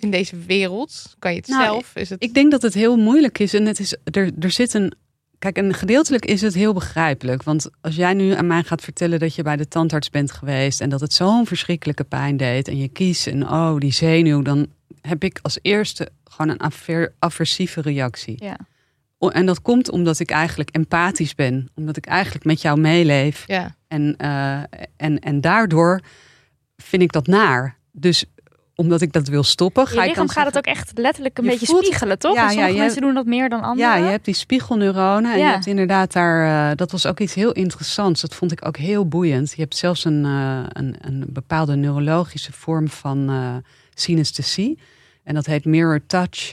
in 0.00 0.10
deze 0.10 0.36
wereld? 0.36 1.16
Kan 1.18 1.30
je 1.32 1.38
het 1.38 1.48
Nou, 1.48 1.62
zelf? 1.62 1.90
Is 1.94 2.10
het... 2.10 2.22
Ik 2.22 2.34
denk 2.34 2.50
dat 2.50 2.62
het 2.62 2.74
heel 2.74 2.96
moeilijk 2.96 3.38
is 3.38 3.54
en 3.54 3.66
het 3.66 3.78
is, 3.78 3.96
er, 4.04 4.30
er 4.40 4.50
zit 4.50 4.74
een. 4.74 4.92
Kijk, 5.38 5.56
en 5.56 5.74
gedeeltelijk 5.74 6.24
is 6.24 6.40
het 6.40 6.54
heel 6.54 6.72
begrijpelijk. 6.72 7.42
Want 7.42 7.70
als 7.80 7.96
jij 7.96 8.14
nu 8.14 8.32
aan 8.34 8.46
mij 8.46 8.62
gaat 8.62 8.82
vertellen 8.82 9.18
dat 9.18 9.34
je 9.34 9.42
bij 9.42 9.56
de 9.56 9.68
tandarts 9.68 10.10
bent 10.10 10.32
geweest 10.32 10.80
en 10.80 10.88
dat 10.88 11.00
het 11.00 11.12
zo'n 11.12 11.46
verschrikkelijke 11.46 12.04
pijn 12.04 12.36
deed 12.36 12.68
en 12.68 12.78
je 12.78 12.88
kiest 12.88 13.26
en 13.26 13.42
oh, 13.48 13.78
die 13.78 13.92
zenuw, 13.92 14.42
dan 14.42 14.66
heb 15.00 15.24
ik 15.24 15.38
als 15.42 15.58
eerste 15.62 16.08
gewoon 16.24 16.48
een 16.50 16.60
aver- 16.60 17.14
aversieve 17.18 17.80
reactie. 17.80 18.34
Ja. 18.44 18.58
En 19.18 19.46
dat 19.46 19.62
komt 19.62 19.90
omdat 19.90 20.18
ik 20.18 20.30
eigenlijk 20.30 20.70
empathisch 20.70 21.34
ben, 21.34 21.68
omdat 21.74 21.96
ik 21.96 22.06
eigenlijk 22.06 22.44
met 22.44 22.62
jou 22.62 22.80
meeleef. 22.80 23.44
ja. 23.46 23.76
En, 23.88 24.16
eh, 24.16 24.62
en, 24.96 25.18
en 25.18 25.40
daardoor 25.40 26.00
vind 26.76 27.02
ik 27.02 27.12
dat 27.12 27.26
naar. 27.26 27.78
Dus 27.92 28.24
omdat 28.80 29.00
ik 29.00 29.12
dat 29.12 29.28
wil 29.28 29.42
stoppen, 29.42 29.86
ga 29.86 30.02
Je 30.02 30.08
lichaam 30.08 30.28
gaat 30.28 30.46
het 30.46 30.56
ook 30.56 30.64
echt 30.66 30.90
letterlijk 30.98 31.38
een 31.38 31.44
Je 31.44 31.50
beetje 31.50 31.66
voelt- 31.66 31.84
spiegelen, 31.84 32.18
toch? 32.18 32.34
Ja, 32.34 32.44
En 32.46 32.50
sommige 32.52 32.76
mensen 32.76 33.00
doen 33.02 33.14
dat 33.14 33.26
meer 33.26 33.48
dan 33.48 33.60
anderen. 33.62 33.90
Ja, 33.90 33.96
je 33.96 34.10
hebt 34.10 34.24
die 34.24 34.34
spiegelneuronen. 34.34 35.32
En 35.32 35.38
Ja. 35.38 35.46
je 35.46 35.52
hebt 35.52 35.66
inderdaad 35.66 36.12
daar, 36.12 36.70
eh, 36.70 36.76
dat 36.76 36.90
was 36.90 37.06
ook 37.06 37.20
iets 37.20 37.34
heel 37.34 37.52
interessants. 37.52 38.20
Dat 38.20 38.34
vond 38.34 38.52
ik 38.52 38.66
ook 38.66 38.76
heel 38.76 39.08
boeiend. 39.08 39.50
Je 39.54 39.60
hebt 39.62 39.76
zelfs 39.76 40.04
een, 40.04 40.24
eh, 40.24 40.60
een, 40.68 40.96
een 41.00 41.24
bepaalde 41.28 41.76
neurologische 41.76 42.52
vorm 42.52 42.88
van 42.88 43.28
eh 43.28 43.56
synesthesie. 43.94 44.78
En 45.24 45.34
dat 45.34 45.46
heet 45.46 45.64
mirror 45.64 46.06
touch. 46.06 46.52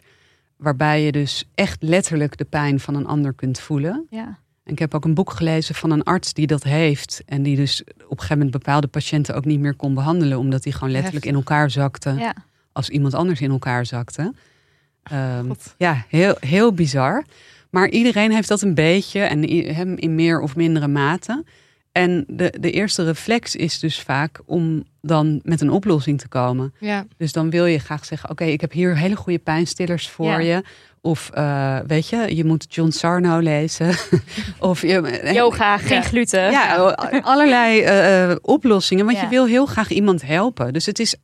waarbij 0.56 1.04
je 1.04 1.12
dus 1.12 1.46
echt 1.56 1.84
letterlijk 1.84 2.38
de 2.38 2.46
pijn 2.46 2.80
van 2.80 2.96
een 2.96 3.06
ander 3.08 3.34
kunt 3.34 3.60
voelen. 3.60 4.06
Ja. 4.10 4.38
En 4.66 4.72
ik 4.72 4.80
heb 4.80 4.94
ook 4.94 5.06
een 5.06 5.14
boek 5.14 5.32
gelezen 5.32 5.76
van 5.76 5.92
een 5.92 6.04
arts 6.04 6.34
die 6.34 6.48
dat 6.48 6.64
heeft. 6.64 7.24
En 7.26 7.44
die 7.44 7.56
dus 7.56 7.82
op 7.84 7.90
een 7.98 8.08
gegeven 8.10 8.38
moment 8.38 8.52
bepaalde 8.52 8.88
patiënten 8.88 9.36
ook 9.36 9.46
niet 9.46 9.60
meer 9.60 9.74
kon 9.74 9.94
behandelen. 9.94 10.38
Omdat 10.38 10.64
die 10.64 10.74
gewoon 10.74 10.92
letterlijk 10.92 11.26
in 11.26 11.36
elkaar 11.36 11.70
zakte. 11.70 12.14
Ja. 12.18 12.36
Als 12.72 12.90
iemand 12.90 13.14
anders 13.14 13.42
in 13.42 13.52
elkaar 13.52 13.86
zakte. 13.86 14.34
Ehm, 15.04 15.52
ja, 15.78 16.06
heel, 16.10 16.36
heel 16.40 16.74
bizar. 16.74 17.24
Maar 17.70 17.90
iedereen 17.90 18.32
heeft 18.32 18.48
dat 18.48 18.62
een 18.62 18.74
beetje. 18.74 19.20
En 19.20 19.44
hem 19.74 19.98
in 19.98 20.16
meer 20.16 20.42
of 20.42 20.56
mindere 20.56 20.88
mate. 20.88 21.44
En 21.96 22.24
de, 22.28 22.54
de 22.60 22.72
eerste 22.72 23.04
reflex 23.04 23.56
is 23.56 23.80
dus 23.80 24.02
vaak 24.02 24.42
om 24.46 24.84
dan 25.02 25.40
met 25.44 25.62
een 25.62 25.70
oplossing 25.70 26.20
te 26.20 26.28
komen. 26.28 26.74
Ja, 26.80 27.06
Dus 27.18 27.32
dan 27.32 27.50
wil 27.50 27.66
je 27.66 27.80
graag 27.80 28.06
zeggen: 28.06 28.30
Oké, 28.30 28.44
ik 28.44 28.62
heb 28.62 28.72
hier 28.72 28.98
hele 28.98 29.16
goede 29.16 29.40
pijnstillers 29.40 30.10
voor 30.10 30.26
Ja. 30.26 30.38
je. 30.40 30.64
Of 31.02 31.30
eh, 31.34 31.80
weet 31.88 32.08
je, 32.10 32.36
je 32.36 32.46
moet 32.46 32.66
John 32.74 32.90
Sarno 32.90 33.40
lezen. 33.40 33.88
of 34.60 34.82
je, 34.82 35.32
Yoga, 35.34 35.78
geen 35.78 36.04
gluten. 36.04 36.52
Ja, 36.52 36.76
allerlei 37.22 37.82
eh, 37.82 38.32
eh, 38.32 38.38
oplossingen. 38.42 39.06
Want 39.06 39.20
je 39.20 39.28
wil 39.28 39.46
heel 39.46 39.66
graag 39.66 39.90
iemand 39.90 40.22
helpen. 40.22 40.74
Dus 40.74 40.86
het 40.86 41.00
is 41.00 41.16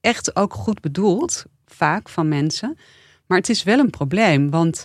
echt 0.00 0.36
ook 0.36 0.54
goed 0.54 0.80
bedoeld, 0.80 1.44
vaak 1.66 2.08
van 2.08 2.28
mensen. 2.28 2.78
Maar 3.26 3.38
het 3.38 3.48
is 3.48 3.62
wel 3.62 3.78
een 3.78 3.90
probleem. 3.90 4.50
Want 4.50 4.84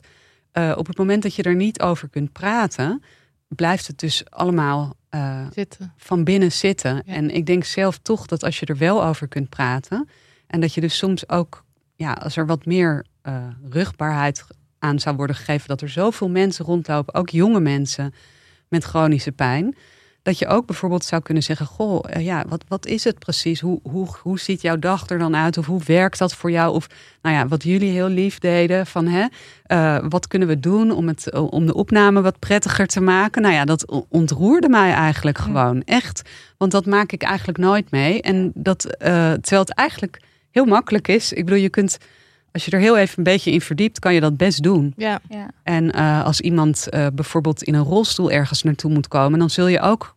eh, 0.52 0.74
op 0.78 0.88
het 0.88 0.98
moment 0.98 1.24
dat 1.24 1.36
je 1.36 1.44
er 1.44 1.56
niet 1.56 1.82
over 1.82 2.10
kunt 2.10 2.32
praten, 2.32 3.04
blijft 3.48 3.88
het 3.88 4.00
dus 4.00 4.24
allemaal 4.30 4.96
eh, 5.16 5.46
zitten. 5.52 5.94
van 5.98 6.24
binnen 6.24 6.52
zitten. 6.52 6.96
Ja. 7.06 7.14
En 7.14 7.30
ik 7.30 7.46
denk 7.46 7.64
zelf 7.64 7.98
toch 7.98 8.26
dat 8.26 8.44
als 8.44 8.60
je 8.60 8.66
er 8.66 8.78
wel 8.78 9.06
over 9.06 9.28
kunt 9.28 9.50
praten. 9.50 10.10
En 10.48 10.62
dat 10.62 10.74
je 10.74 10.82
dus 10.82 10.98
soms 10.98 11.30
ook, 11.30 11.64
ja, 11.96 12.12
als 12.12 12.36
er 12.36 12.46
wat 12.46 12.66
meer 12.66 13.06
eh, 13.22 13.48
rugbaarheid 13.70 14.46
aan 14.80 15.00
zou 15.00 15.16
worden 15.16 15.36
gegeven. 15.36 15.68
Dat 15.68 15.82
er 15.82 15.90
zoveel 15.90 16.30
mensen 16.30 16.66
rondlopen, 16.66 17.14
ook 17.14 17.30
jonge 17.30 17.60
mensen 17.60 18.14
met 18.68 18.84
chronische 18.84 19.32
pijn. 19.32 19.76
Dat 20.26 20.40
je 20.40 20.48
ook 20.48 20.66
bijvoorbeeld 20.66 21.06
zou 21.06 21.22
kunnen 21.22 21.44
zeggen: 21.44 21.66
Goh, 21.66 22.04
eh, 22.10 22.26
ja, 22.26 22.46
wat, 22.48 22.64
wat 22.68 22.86
is 22.86 23.04
het 23.04 23.20
precies? 23.20 23.60
Hoe, 23.60 23.80
hoe, 23.84 24.08
hoe 24.22 24.40
ziet 24.40 24.62
jouw 24.62 24.80
dag 24.80 25.10
er 25.10 25.20
dan 25.20 25.36
uit? 25.36 25.58
Of 25.58 25.66
hoe 25.66 25.82
werkt 25.86 26.18
dat 26.18 26.34
voor 26.34 26.52
jou? 26.52 26.74
Of 26.74 26.88
nou 27.22 27.36
ja, 27.36 27.48
wat 27.48 27.64
jullie 27.64 27.92
heel 27.92 28.08
lief 28.08 28.40
deden: 28.40 28.86
van 28.86 29.08
hè, 29.08 29.26
eh, 29.66 30.06
wat 30.10 30.28
kunnen 30.28 30.48
we 30.48 30.60
doen 30.60 30.92
om, 30.92 31.08
het, 31.08 31.34
om 31.34 31.66
de 31.66 31.74
opname 31.74 32.22
wat 32.22 32.40
prettiger 32.40 32.88
te 32.88 33.02
maken? 33.02 33.42
Nou 33.42 33.54
ja, 33.54 33.66
dat 33.66 34.04
ontroerde 34.10 34.70
mij 34.70 34.92
eigenlijk 34.92 35.38
gewoon 35.38 35.84
echt. 35.84 36.22
Want 36.58 36.72
dat 36.72 36.86
maak 36.86 37.12
ik 37.12 37.24
eigenlijk 37.24 37.58
nooit 37.58 37.92
mee. 37.92 38.22
En 38.22 38.52
dat, 38.54 38.86
eh, 38.86 39.32
terwijl 39.32 39.62
het 39.62 39.74
eigenlijk 39.74 40.22
heel 40.52 40.66
makkelijk 40.66 41.08
is. 41.08 41.34
Ik 41.34 41.46
bedoel, 41.46 41.60
je 41.60 41.70
kunt, 41.70 41.98
als 42.52 42.66
je 42.66 42.72
er 42.72 42.80
heel 42.80 42.98
even 42.98 43.18
een 43.18 43.24
beetje 43.24 43.52
in 43.52 43.62
verdiept, 43.62 44.00
kan 44.00 44.14
je 44.14 44.20
dat 44.20 44.38
best 44.38 44.64
doen. 44.64 44.94
Ja, 44.98 45.20
Ja. 45.30 45.48
En 45.64 45.92
eh, 45.92 46.26
als 46.26 46.42
iemand 46.42 46.90
eh, 46.90 47.08
bijvoorbeeld 47.14 47.64
in 47.64 47.74
een 47.74 47.84
rolstoel 47.84 48.32
ergens 48.32 48.64
naartoe 48.64 48.92
moet 48.92 49.08
komen, 49.08 49.40
dan 49.40 49.50
zul 49.50 49.68
je 49.68 49.80
ook 49.80 50.15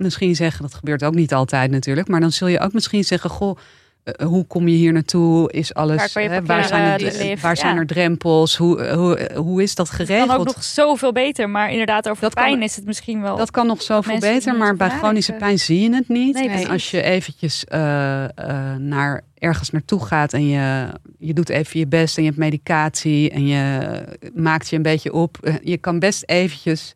misschien 0.00 0.36
zeggen, 0.36 0.62
dat 0.62 0.74
gebeurt 0.74 1.04
ook 1.04 1.14
niet 1.14 1.34
altijd 1.34 1.70
natuurlijk, 1.70 2.08
maar 2.08 2.20
dan 2.20 2.32
zul 2.32 2.48
je 2.48 2.60
ook 2.60 2.72
misschien 2.72 3.04
zeggen, 3.04 3.30
goh, 3.30 3.56
eh, 4.04 4.26
hoe 4.26 4.46
kom 4.46 4.68
je 4.68 4.76
hier 4.76 4.92
naartoe? 4.92 5.52
Is 5.52 5.74
alles, 5.74 6.12
Waar 6.12 6.22
hè, 6.24 6.42
waar, 6.44 6.64
zijn, 6.64 6.82
er, 7.00 7.00
lift, 7.00 7.42
waar 7.42 7.56
zijn 7.56 7.74
ja. 7.74 7.80
er 7.80 7.86
drempels? 7.86 8.56
Hoe, 8.56 8.82
eh, 8.84 8.94
hoe, 8.96 9.16
eh, 9.16 9.36
hoe 9.36 9.62
is 9.62 9.74
dat 9.74 9.90
geregeld? 9.90 10.28
kan 10.28 10.38
ook 10.38 10.44
nog 10.46 10.64
zoveel 10.64 11.12
beter, 11.12 11.50
maar 11.50 11.70
inderdaad 11.70 12.08
over 12.08 12.22
Dat 12.22 12.34
kan- 12.34 12.44
pijn 12.44 12.62
is 12.62 12.76
het 12.76 12.84
misschien 12.84 13.20
wel. 13.22 13.36
Dat 13.36 13.50
kan 13.50 13.66
nog 13.66 13.82
zoveel 13.82 14.18
beter, 14.18 14.54
maar 14.56 14.76
bij 14.76 14.88
chronische 14.90 15.32
pijn 15.32 15.58
zie 15.58 15.80
je 15.80 15.94
het 15.94 16.08
niet. 16.08 16.34
Nee, 16.34 16.48
en 16.48 16.68
als 16.68 16.90
je 16.90 17.02
eventjes 17.02 17.64
eh, 17.64 18.24
eh, 18.24 18.30
naar 18.78 19.22
ergens 19.38 19.70
naartoe 19.70 20.04
gaat 20.06 20.32
en 20.32 20.46
je, 20.48 20.86
je 21.18 21.32
doet 21.32 21.48
even 21.48 21.78
je 21.80 21.86
best 21.86 22.16
en 22.16 22.22
je 22.22 22.28
hebt 22.28 22.40
medicatie 22.40 23.30
en 23.30 23.46
je 23.46 23.88
maakt 24.34 24.68
je 24.68 24.76
een 24.76 24.82
beetje 24.82 25.12
op. 25.12 25.38
eh, 25.42 25.54
Je 25.62 25.76
kan 25.76 25.98
best 25.98 26.22
eventjes 26.26 26.92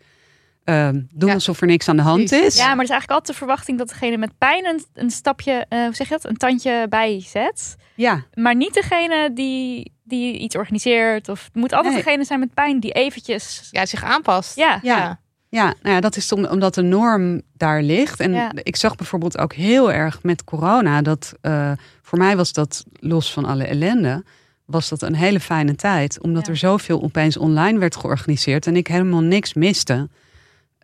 eh, 0.65 0.89
doen 0.93 1.29
Ja, 1.29 1.35
alsof 1.35 1.61
er 1.61 1.67
niks 1.67 1.89
aan 1.89 1.97
de 1.97 2.03
hand 2.03 2.25
precies. 2.25 2.47
is. 2.47 2.57
Ja, 2.57 2.67
maar 2.69 2.77
er 2.77 2.83
is 2.83 2.91
eigenlijk 2.91 3.11
altijd 3.11 3.27
de 3.39 3.45
verwachting 3.45 3.79
dat 3.79 3.89
degene 3.89 4.17
met 4.17 4.39
pijn 4.39 4.67
een, 4.67 4.85
een 4.95 5.11
stapje, 5.11 5.67
eh, 5.69 5.85
hoe 5.85 5.95
zeg 5.95 6.09
je 6.09 6.15
dat, 6.15 6.25
een 6.31 6.37
tandje 6.37 6.87
bijzet. 6.89 7.77
Ja, 7.95 8.25
Maar 8.35 8.57
niet 8.57 8.75
degene 8.75 9.31
die, 9.35 9.93
die 10.05 10.39
iets 10.39 10.57
organiseert. 10.57 11.29
Of 11.29 11.45
het 11.45 11.55
moet 11.55 11.73
altijd 11.73 11.95
Nee. 11.95 12.03
degene 12.03 12.25
zijn 12.25 12.39
met 12.41 12.55
pijn 12.55 12.81
die 12.81 12.93
eventjes. 12.93 13.69
ja 13.71 13.87
zich 13.87 14.05
aanpast. 14.05 14.57
Ja, 14.57 14.79
Ja. 14.83 15.23
Ja, 15.49 15.65
nou 15.83 15.95
ja, 15.95 16.01
dat 16.01 16.17
is 16.17 16.33
om- 16.33 16.45
omdat 16.47 16.75
de 16.75 16.83
norm 16.83 17.43
daar 17.53 17.83
ligt. 17.83 18.21
En 18.21 18.33
Ja. 18.33 18.51
ik 18.55 18.77
zag 18.77 18.97
bijvoorbeeld 18.97 19.39
ook 19.39 19.53
heel 19.53 19.93
erg 19.93 20.23
met 20.23 20.45
corona 20.45 21.03
dat 21.03 21.33
eh, 21.41 21.73
voor 22.03 22.19
mij 22.19 22.37
was 22.37 22.53
dat 22.53 22.85
los 23.01 23.33
van 23.33 23.45
alle 23.45 23.65
ellende, 23.65 24.25
was 24.65 24.89
dat 24.89 25.03
een 25.03 25.15
hele 25.15 25.41
fijne 25.41 25.75
tijd, 25.75 26.21
omdat 26.21 26.47
Ja. 26.47 26.53
er 26.53 26.59
zoveel 26.59 27.03
opeens 27.03 27.37
online 27.37 27.79
werd 27.79 27.97
georganiseerd 27.97 28.67
en 28.67 28.77
ik 28.77 28.87
helemaal 28.87 29.21
niks 29.21 29.55
miste. 29.55 30.09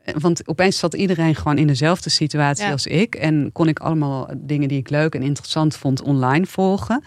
Want 0.04 0.48
opeens 0.48 0.78
zat 0.78 0.94
iedereen 0.94 1.34
gewoon 1.34 1.58
in 1.58 1.66
dezelfde 1.66 2.10
situatie 2.10 2.64
Ja. 2.64 2.70
als 2.72 2.86
ik 2.86 3.14
en 3.14 3.50
kon 3.52 3.68
ik 3.68 3.78
allemaal 3.78 4.30
dingen 4.36 4.68
die 4.68 4.78
ik 4.78 4.90
leuk 4.90 5.14
en 5.14 5.22
interessant 5.22 5.76
vond 5.76 6.02
online 6.02 6.46
volgen. 6.46 7.04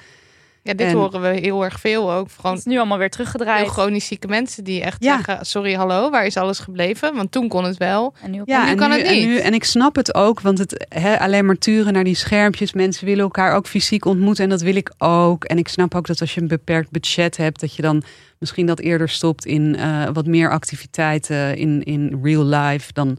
Ja, 0.65 0.73
dit 0.73 0.87
En- 0.87 0.93
horen 0.93 1.21
we 1.21 1.27
heel 1.27 1.63
erg 1.63 1.79
veel 1.79 2.11
ook. 2.11 2.25
het 2.27 2.35
Gewoon 2.39 2.57
is 2.57 2.63
nu 2.63 2.77
allemaal 2.77 2.97
weer 2.97 3.09
teruggedraaid. 3.09 3.67
chronisch 3.67 4.07
zieke 4.07 4.27
mensen 4.27 4.63
die 4.63 4.81
echt 4.81 5.03
Ja. 5.03 5.15
zeggen... 5.15 5.45
sorry, 5.45 5.73
hallo, 5.73 6.09
waar 6.09 6.25
is 6.25 6.37
alles 6.37 6.59
gebleven? 6.59 7.15
Want 7.15 7.31
toen 7.31 7.47
kon 7.47 7.63
het 7.63 7.77
wel. 7.77 8.13
En 8.21 8.31
nu 8.31 8.43
kan 8.45 8.89
nu, 8.89 8.95
het 8.97 9.05
En, 9.07 9.13
niet. 9.13 9.25
nu, 9.25 9.37
en 9.37 9.53
ik 9.53 9.63
snap 9.63 9.95
het 9.95 10.15
ook, 10.15 10.41
want 10.41 10.57
het 10.57 10.85
hè, 10.89 11.19
alleen 11.19 11.45
maar 11.45 11.57
turen 11.57 11.93
naar 11.93 12.03
die 12.03 12.15
schermpjes. 12.15 12.73
Mensen 12.73 13.05
willen 13.05 13.23
elkaar 13.23 13.55
ook 13.55 13.67
fysiek 13.67 14.05
ontmoeten 14.05 14.43
en 14.43 14.49
dat 14.49 14.61
wil 14.61 14.75
ik 14.75 14.91
ook. 14.97 15.43
En 15.43 15.57
ik 15.57 15.67
snap 15.67 15.95
ook 15.95 16.07
dat 16.07 16.21
als 16.21 16.33
je 16.33 16.41
een 16.41 16.47
beperkt 16.47 16.91
budget 16.91 17.37
hebt, 17.37 17.59
dat 17.59 17.75
je 17.75 17.81
dan 17.81 18.03
misschien 18.39 18.65
dat 18.65 18.79
eerder 18.79 19.09
stopt 19.09 19.45
in 19.45 19.75
eh, 19.75 20.07
wat 20.13 20.25
meer 20.25 20.49
activiteiten 20.51 21.55
in, 21.57 21.83
in 21.83 22.19
real 22.23 22.45
life 22.45 22.93
dan, 22.93 23.17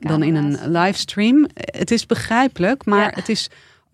dan, 0.00 0.22
in 0.22 0.34
een 0.34 0.58
livestream. 0.70 1.46
Het 1.54 1.90
is 1.90 2.06
begrijpelijk, 2.06 2.84
maar 2.84 3.00
Ja. 3.02 3.10
het 3.14 3.28
is 3.28 3.48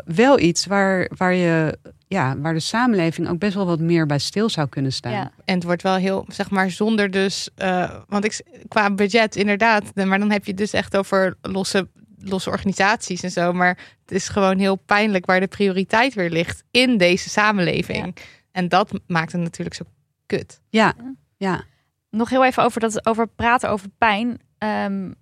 wel 0.05 0.39
iets 0.39 0.67
waar, 0.67 1.11
waar, 1.17 1.35
je, 1.35 1.79
ja, 2.13 2.39
waar 2.39 2.55
de 2.55 2.61
samenleving 2.61 3.29
ook 3.29 3.39
best 3.39 3.55
wel 3.55 3.67
wat 3.67 3.81
meer 3.81 4.07
bij 4.07 4.19
stil 4.19 4.49
zou 4.49 4.69
kunnen 4.69 4.93
staan. 4.93 5.13
Ja. 5.13 5.33
En 5.45 5.55
het 5.55 5.65
wordt 5.65 5.83
wel 5.83 5.95
heel, 5.97 6.25
zeg 6.29 6.51
maar, 6.51 6.71
zonder 6.71 7.11
dus... 7.11 7.49
eh, 7.55 7.99
want 8.09 8.25
ik, 8.25 8.41
qua 8.69 8.91
budget 8.95 9.37
inderdaad. 9.37 9.95
Maar 9.95 10.19
dan 10.19 10.31
heb 10.31 10.45
je 10.45 10.55
dus 10.55 10.73
echt 10.73 10.97
over 10.97 11.37
losse, 11.43 11.89
losse 12.19 12.51
organisaties 12.51 13.23
en 13.23 13.31
zo. 13.31 13.53
Maar 13.53 13.79
het 14.03 14.11
is 14.11 14.29
gewoon 14.29 14.59
heel 14.59 14.77
pijnlijk 14.77 15.27
waar 15.27 15.41
de 15.41 15.47
prioriteit 15.47 16.15
weer 16.15 16.31
ligt 16.31 16.65
in 16.71 16.97
deze 16.97 17.29
samenleving. 17.29 18.17
En 18.53 18.69
dat 18.69 18.91
maakt 19.07 19.33
het 19.33 19.41
natuurlijk 19.41 19.77
zo 19.77 19.85
kut. 20.27 20.61
Ja, 20.69 20.95
ja. 21.37 21.65
Nog 22.11 22.29
heel 22.31 22.45
even 22.45 22.63
over, 22.63 22.81
dat, 22.81 23.07
over 23.07 23.27
praten 23.29 23.71
over 23.71 23.89
pijn. 23.99 24.41
Ehm, 24.59 25.09
w- 25.09 25.13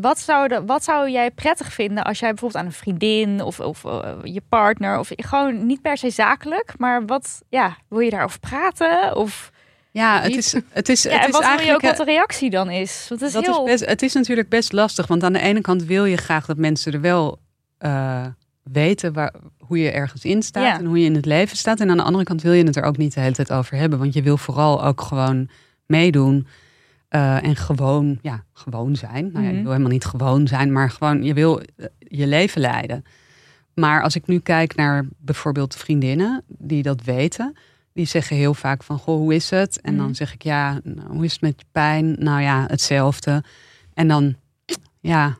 wat, 0.00 0.18
zou 0.18 0.48
de, 0.48 0.64
wat 0.64 0.84
zou 0.84 1.10
jij 1.10 1.30
prettig 1.30 1.72
vinden 1.72 2.04
als 2.04 2.18
jij 2.18 2.28
bijvoorbeeld 2.28 2.60
aan 2.60 2.68
een 2.68 2.76
vriendin 2.76 3.42
of, 3.42 3.60
of 3.60 3.84
eh, 3.84 4.14
je 4.22 4.42
partner, 4.48 4.98
of 4.98 5.10
gewoon 5.16 5.66
niet 5.66 5.82
per 5.82 5.96
se 5.96 6.10
zakelijk, 6.10 6.74
maar 6.78 7.06
wat, 7.06 7.42
ja, 7.48 7.76
wil 7.88 8.00
je 8.00 8.10
daarover 8.10 8.40
praten? 8.40 9.16
Of 9.16 9.50
ja 9.90 10.20
het 10.20 10.36
is, 10.36 10.52
het 10.68 10.88
is, 10.88 11.02
ja, 11.02 11.10
het 11.10 11.20
en 11.20 11.28
is 11.28 11.32
wat 11.32 11.40
wil 11.40 11.50
je 11.50 11.56
eigenlijk... 11.56 11.84
ook 11.84 11.90
eh, 11.90 11.96
wat 11.96 12.06
de 12.06 12.12
reactie 12.12 12.50
dan 12.50 12.70
is? 12.70 13.06
Want 13.08 13.20
het 13.20 13.28
is 13.28 13.34
dat 13.34 13.44
heel... 13.46 13.64
is 13.64 13.70
best, 13.70 13.86
het 13.86 14.02
is 14.02 14.12
natuurlijk 14.12 14.48
best 14.48 14.72
lastig, 14.72 15.06
want 15.06 15.22
aan 15.22 15.32
de 15.32 15.40
ene 15.40 15.60
kant 15.60 15.84
wil 15.84 16.04
je 16.04 16.16
graag 16.16 16.46
dat 16.46 16.56
mensen 16.56 16.92
er 16.92 17.00
wel 17.00 17.38
eh, 17.78 18.26
weten 18.62 19.12
waar, 19.12 19.34
hoe 19.58 19.78
je 19.78 19.90
ergens 19.90 20.24
in 20.24 20.42
staat 20.42 20.64
Ja. 20.64 20.78
en 20.78 20.84
hoe 20.84 20.98
je 20.98 21.04
in 21.04 21.14
het 21.14 21.26
leven 21.26 21.56
staat. 21.56 21.80
En 21.80 21.90
aan 21.90 21.96
de 21.96 22.02
andere 22.02 22.24
kant 22.24 22.42
wil 22.42 22.52
je 22.52 22.64
het 22.64 22.76
er 22.76 22.82
ook 22.82 22.96
niet 22.96 23.14
de 23.14 23.20
hele 23.20 23.34
tijd 23.34 23.52
over 23.52 23.76
hebben, 23.76 23.98
want 23.98 24.14
je 24.14 24.22
wil 24.22 24.36
vooral 24.36 24.84
ook 24.84 25.00
gewoon 25.00 25.48
meedoen 25.86 26.46
eh, 27.12 27.44
en 27.44 27.56
gewoon, 27.56 28.18
ja, 28.22 28.44
gewoon 28.52 28.96
zijn. 28.96 29.30
Nou 29.32 29.44
ja, 29.44 29.48
je 29.48 29.52
Mhm. 29.54 29.62
wil 29.62 29.70
helemaal 29.70 29.92
niet 29.92 30.04
gewoon 30.04 30.46
zijn, 30.46 30.72
maar 30.72 30.90
gewoon 30.90 31.22
je 31.24 31.34
wil 31.34 31.60
eh, 31.60 31.86
je 31.98 32.26
leven 32.26 32.60
leiden. 32.60 33.04
Maar 33.74 34.02
als 34.02 34.14
ik 34.16 34.26
nu 34.26 34.38
kijk 34.38 34.74
naar 34.74 35.04
bijvoorbeeld 35.18 35.74
vriendinnen 35.76 36.42
die 36.46 36.82
dat 36.82 37.02
weten, 37.04 37.56
die 37.92 38.06
zeggen 38.06 38.36
heel 38.36 38.54
vaak 38.54 38.82
van, 38.82 38.98
goh, 38.98 39.16
hoe 39.16 39.34
is 39.34 39.50
het? 39.50 39.80
En 39.80 39.94
Mhm. 39.94 40.02
dan 40.02 40.14
zeg 40.14 40.34
ik, 40.34 40.42
ja, 40.42 40.80
nou, 40.84 41.08
hoe 41.08 41.24
is 41.24 41.32
het 41.32 41.40
met 41.40 41.54
je 41.60 41.66
pijn? 41.72 42.16
Nou 42.18 42.40
ja, 42.40 42.64
hetzelfde. 42.68 43.44
En 43.94 44.08
dan, 44.08 44.34
ja, 45.00 45.36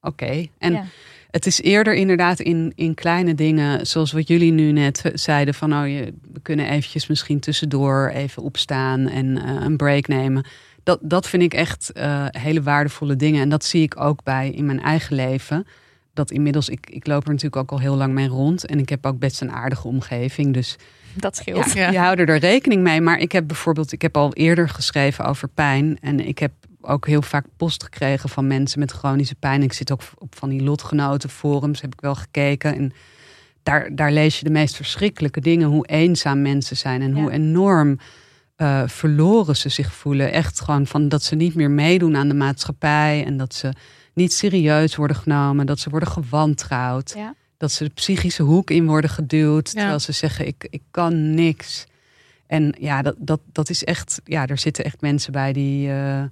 oké. 0.00 0.46
En 0.58 0.72
Ja. 0.72 0.84
het 1.30 1.46
is 1.46 1.60
eerder 1.60 1.94
inderdaad 1.94 2.40
in, 2.40 2.72
in 2.74 2.94
kleine 2.94 3.34
dingen, 3.34 3.86
zoals 3.86 4.12
wat 4.12 4.28
jullie 4.28 4.52
nu 4.52 4.72
net 4.72 5.02
zeiden, 5.14 5.54
van, 5.54 5.72
oh, 5.74 5.88
je, 5.88 6.14
we 6.32 6.40
kunnen 6.40 6.68
eventjes 6.68 7.06
misschien 7.06 7.40
tussendoor 7.40 8.08
even 8.08 8.42
opstaan 8.42 9.08
en 9.08 9.42
eh, 9.44 9.54
een 9.64 9.76
break 9.76 10.06
nemen. 10.08 10.44
Dat, 10.84 10.98
dat 11.02 11.28
vind 11.28 11.42
ik 11.42 11.54
echt 11.54 11.92
eh, 11.92 12.24
hele 12.30 12.62
waardevolle 12.62 13.16
dingen. 13.16 13.40
En 13.42 13.48
dat 13.48 13.64
zie 13.64 13.82
ik 13.82 14.00
ook 14.00 14.22
bij 14.22 14.50
in 14.50 14.66
mijn 14.66 14.80
eigen 14.80 15.16
leven. 15.16 15.66
Dat 16.14 16.30
inmiddels, 16.30 16.68
ik, 16.68 16.90
ik 16.90 17.06
loop 17.06 17.24
er 17.24 17.28
natuurlijk 17.30 17.56
ook 17.56 17.70
al 17.70 17.80
heel 17.80 17.96
lang 17.96 18.12
mee 18.12 18.28
rond. 18.28 18.66
En 18.66 18.78
ik 18.78 18.88
heb 18.88 19.06
ook 19.06 19.18
best 19.18 19.40
een 19.40 19.52
aardige 19.52 19.88
omgeving. 19.88 20.54
Dus 20.54 20.76
Dat 21.14 21.36
scheelt. 21.36 21.72
Ja. 21.72 21.90
je 21.90 21.98
houdt 21.98 22.20
er 22.20 22.36
rekening 22.38 22.82
mee. 22.82 23.00
Maar 23.00 23.18
ik 23.18 23.32
heb 23.32 23.46
bijvoorbeeld, 23.46 23.92
ik 23.92 24.02
heb 24.02 24.16
al 24.16 24.32
eerder 24.34 24.68
geschreven 24.68 25.24
over 25.24 25.48
pijn. 25.48 25.98
En 26.00 26.20
ik 26.26 26.38
heb 26.38 26.52
ook 26.80 27.06
heel 27.06 27.22
vaak 27.22 27.46
post 27.56 27.82
gekregen 27.82 28.28
van 28.28 28.46
mensen 28.46 28.78
met 28.78 28.90
chronische 28.92 29.34
pijn. 29.34 29.62
Ik 29.62 29.72
zit 29.72 29.92
ook 29.92 30.00
op 30.18 30.36
van 30.36 30.48
die 30.48 30.62
lotgenotenforums, 30.62 31.80
heb 31.80 31.92
ik 31.92 32.00
wel 32.00 32.14
gekeken. 32.14 32.74
En 32.76 32.92
daar, 33.62 33.94
daar 33.94 34.12
lees 34.12 34.38
je 34.38 34.44
de 34.44 34.50
meest 34.50 34.76
verschrikkelijke 34.76 35.40
dingen. 35.40 35.68
Hoe 35.68 35.86
eenzaam 35.86 36.42
mensen 36.42 36.76
zijn 36.76 37.02
en 37.02 37.14
Ja. 37.14 37.20
hoe 37.20 37.30
enorm 37.30 37.98
eh, 38.56 38.82
verloren 38.86 39.56
ze 39.56 39.68
zich 39.68 39.92
voelen. 39.92 40.32
Echt 40.32 40.60
gewoon 40.60 40.86
van 40.86 41.08
dat 41.08 41.22
ze 41.22 41.34
niet 41.34 41.54
meer 41.54 41.70
meedoen 41.70 42.16
aan 42.16 42.28
de 42.28 42.34
maatschappij 42.34 43.24
en 43.24 43.36
dat 43.36 43.54
ze 43.54 43.72
niet 44.14 44.32
serieus 44.32 44.96
worden 44.96 45.16
genomen, 45.16 45.66
dat 45.66 45.78
ze 45.78 45.90
worden 45.90 46.08
gewantrouwd, 46.08 47.12
Ja. 47.16 47.34
dat 47.56 47.72
ze 47.72 47.84
de 47.84 47.90
psychische 47.90 48.42
hoek 48.42 48.70
in 48.70 48.86
worden 48.86 49.10
geduwd, 49.10 49.66
Ja. 49.70 49.78
terwijl 49.78 49.98
ze 50.00 50.12
zeggen 50.12 50.46
ik, 50.46 50.66
ik 50.70 50.82
kan 50.90 51.34
niks. 51.34 51.86
En 52.46 52.74
ja, 52.78 53.02
dat, 53.02 53.14
dat, 53.18 53.40
dat 53.52 53.70
is 53.70 53.84
echt, 53.84 54.20
ja, 54.24 54.46
er 54.46 54.58
zitten 54.58 54.84
echt 54.84 55.00
mensen 55.00 55.32
bij 55.32 55.52
die, 55.52 55.90
eh, 55.90 56.22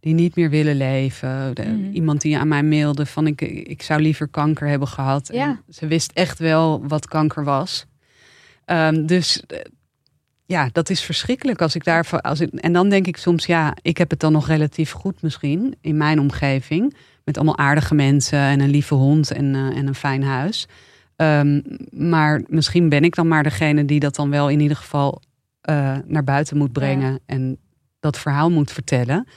die 0.00 0.14
niet 0.14 0.36
meer 0.36 0.50
willen 0.50 0.76
leven. 0.76 1.54
De- 1.54 1.62
Mhm. 1.62 1.92
Iemand 1.92 2.20
die 2.20 2.38
aan 2.38 2.48
mij 2.48 2.62
mailde 2.62 3.06
van 3.06 3.26
ik, 3.26 3.40
ik 3.40 3.82
zou 3.82 4.00
liever 4.00 4.28
kanker 4.28 4.68
hebben 4.68 4.88
gehad. 4.88 5.28
Ja. 5.32 5.44
En 5.46 5.62
ze 5.70 5.86
wist 5.86 6.10
echt 6.12 6.38
wel 6.38 6.86
wat 6.88 7.06
kanker 7.08 7.44
was. 7.44 7.86
Ehm, 8.64 9.06
dus 9.06 9.42
eh, 9.46 9.58
ja, 10.46 10.68
dat 10.72 10.90
is 10.90 11.00
verschrikkelijk 11.00 11.62
als 11.62 11.74
ik 11.74 11.84
daarvan. 11.84 12.20
Als 12.20 12.40
ik, 12.40 12.54
en 12.54 12.72
dan 12.72 12.88
denk 12.88 13.06
ik 13.06 13.16
soms, 13.16 13.46
ja, 13.46 13.76
ik 13.82 13.98
heb 13.98 14.10
het 14.10 14.20
dan 14.20 14.32
nog 14.32 14.46
relatief 14.46 14.92
goed 14.92 15.22
misschien 15.22 15.74
in 15.80 15.96
mijn 15.96 16.20
omgeving. 16.20 16.96
Met 17.24 17.36
allemaal 17.36 17.58
aardige 17.58 17.94
mensen 17.94 18.38
en 18.38 18.60
een 18.60 18.70
lieve 18.70 18.94
hond 18.94 19.30
en, 19.30 19.54
eh, 19.54 19.76
en 19.76 19.86
een 19.86 19.94
fijn 19.94 20.22
huis. 20.22 20.68
Ehm, 21.16 21.60
maar 21.90 22.42
misschien 22.46 22.88
ben 22.88 23.04
ik 23.04 23.14
dan 23.14 23.28
maar 23.28 23.42
degene 23.42 23.84
die 23.84 24.00
dat 24.00 24.14
dan 24.14 24.30
wel 24.30 24.48
in 24.48 24.60
ieder 24.60 24.76
geval 24.76 25.22
eh, 25.60 25.96
naar 26.04 26.24
buiten 26.24 26.56
moet 26.56 26.72
brengen. 26.72 27.20
En 27.26 27.58
dat 28.00 28.18
verhaal 28.18 28.50
moet 28.50 28.72
vertellen. 28.72 29.28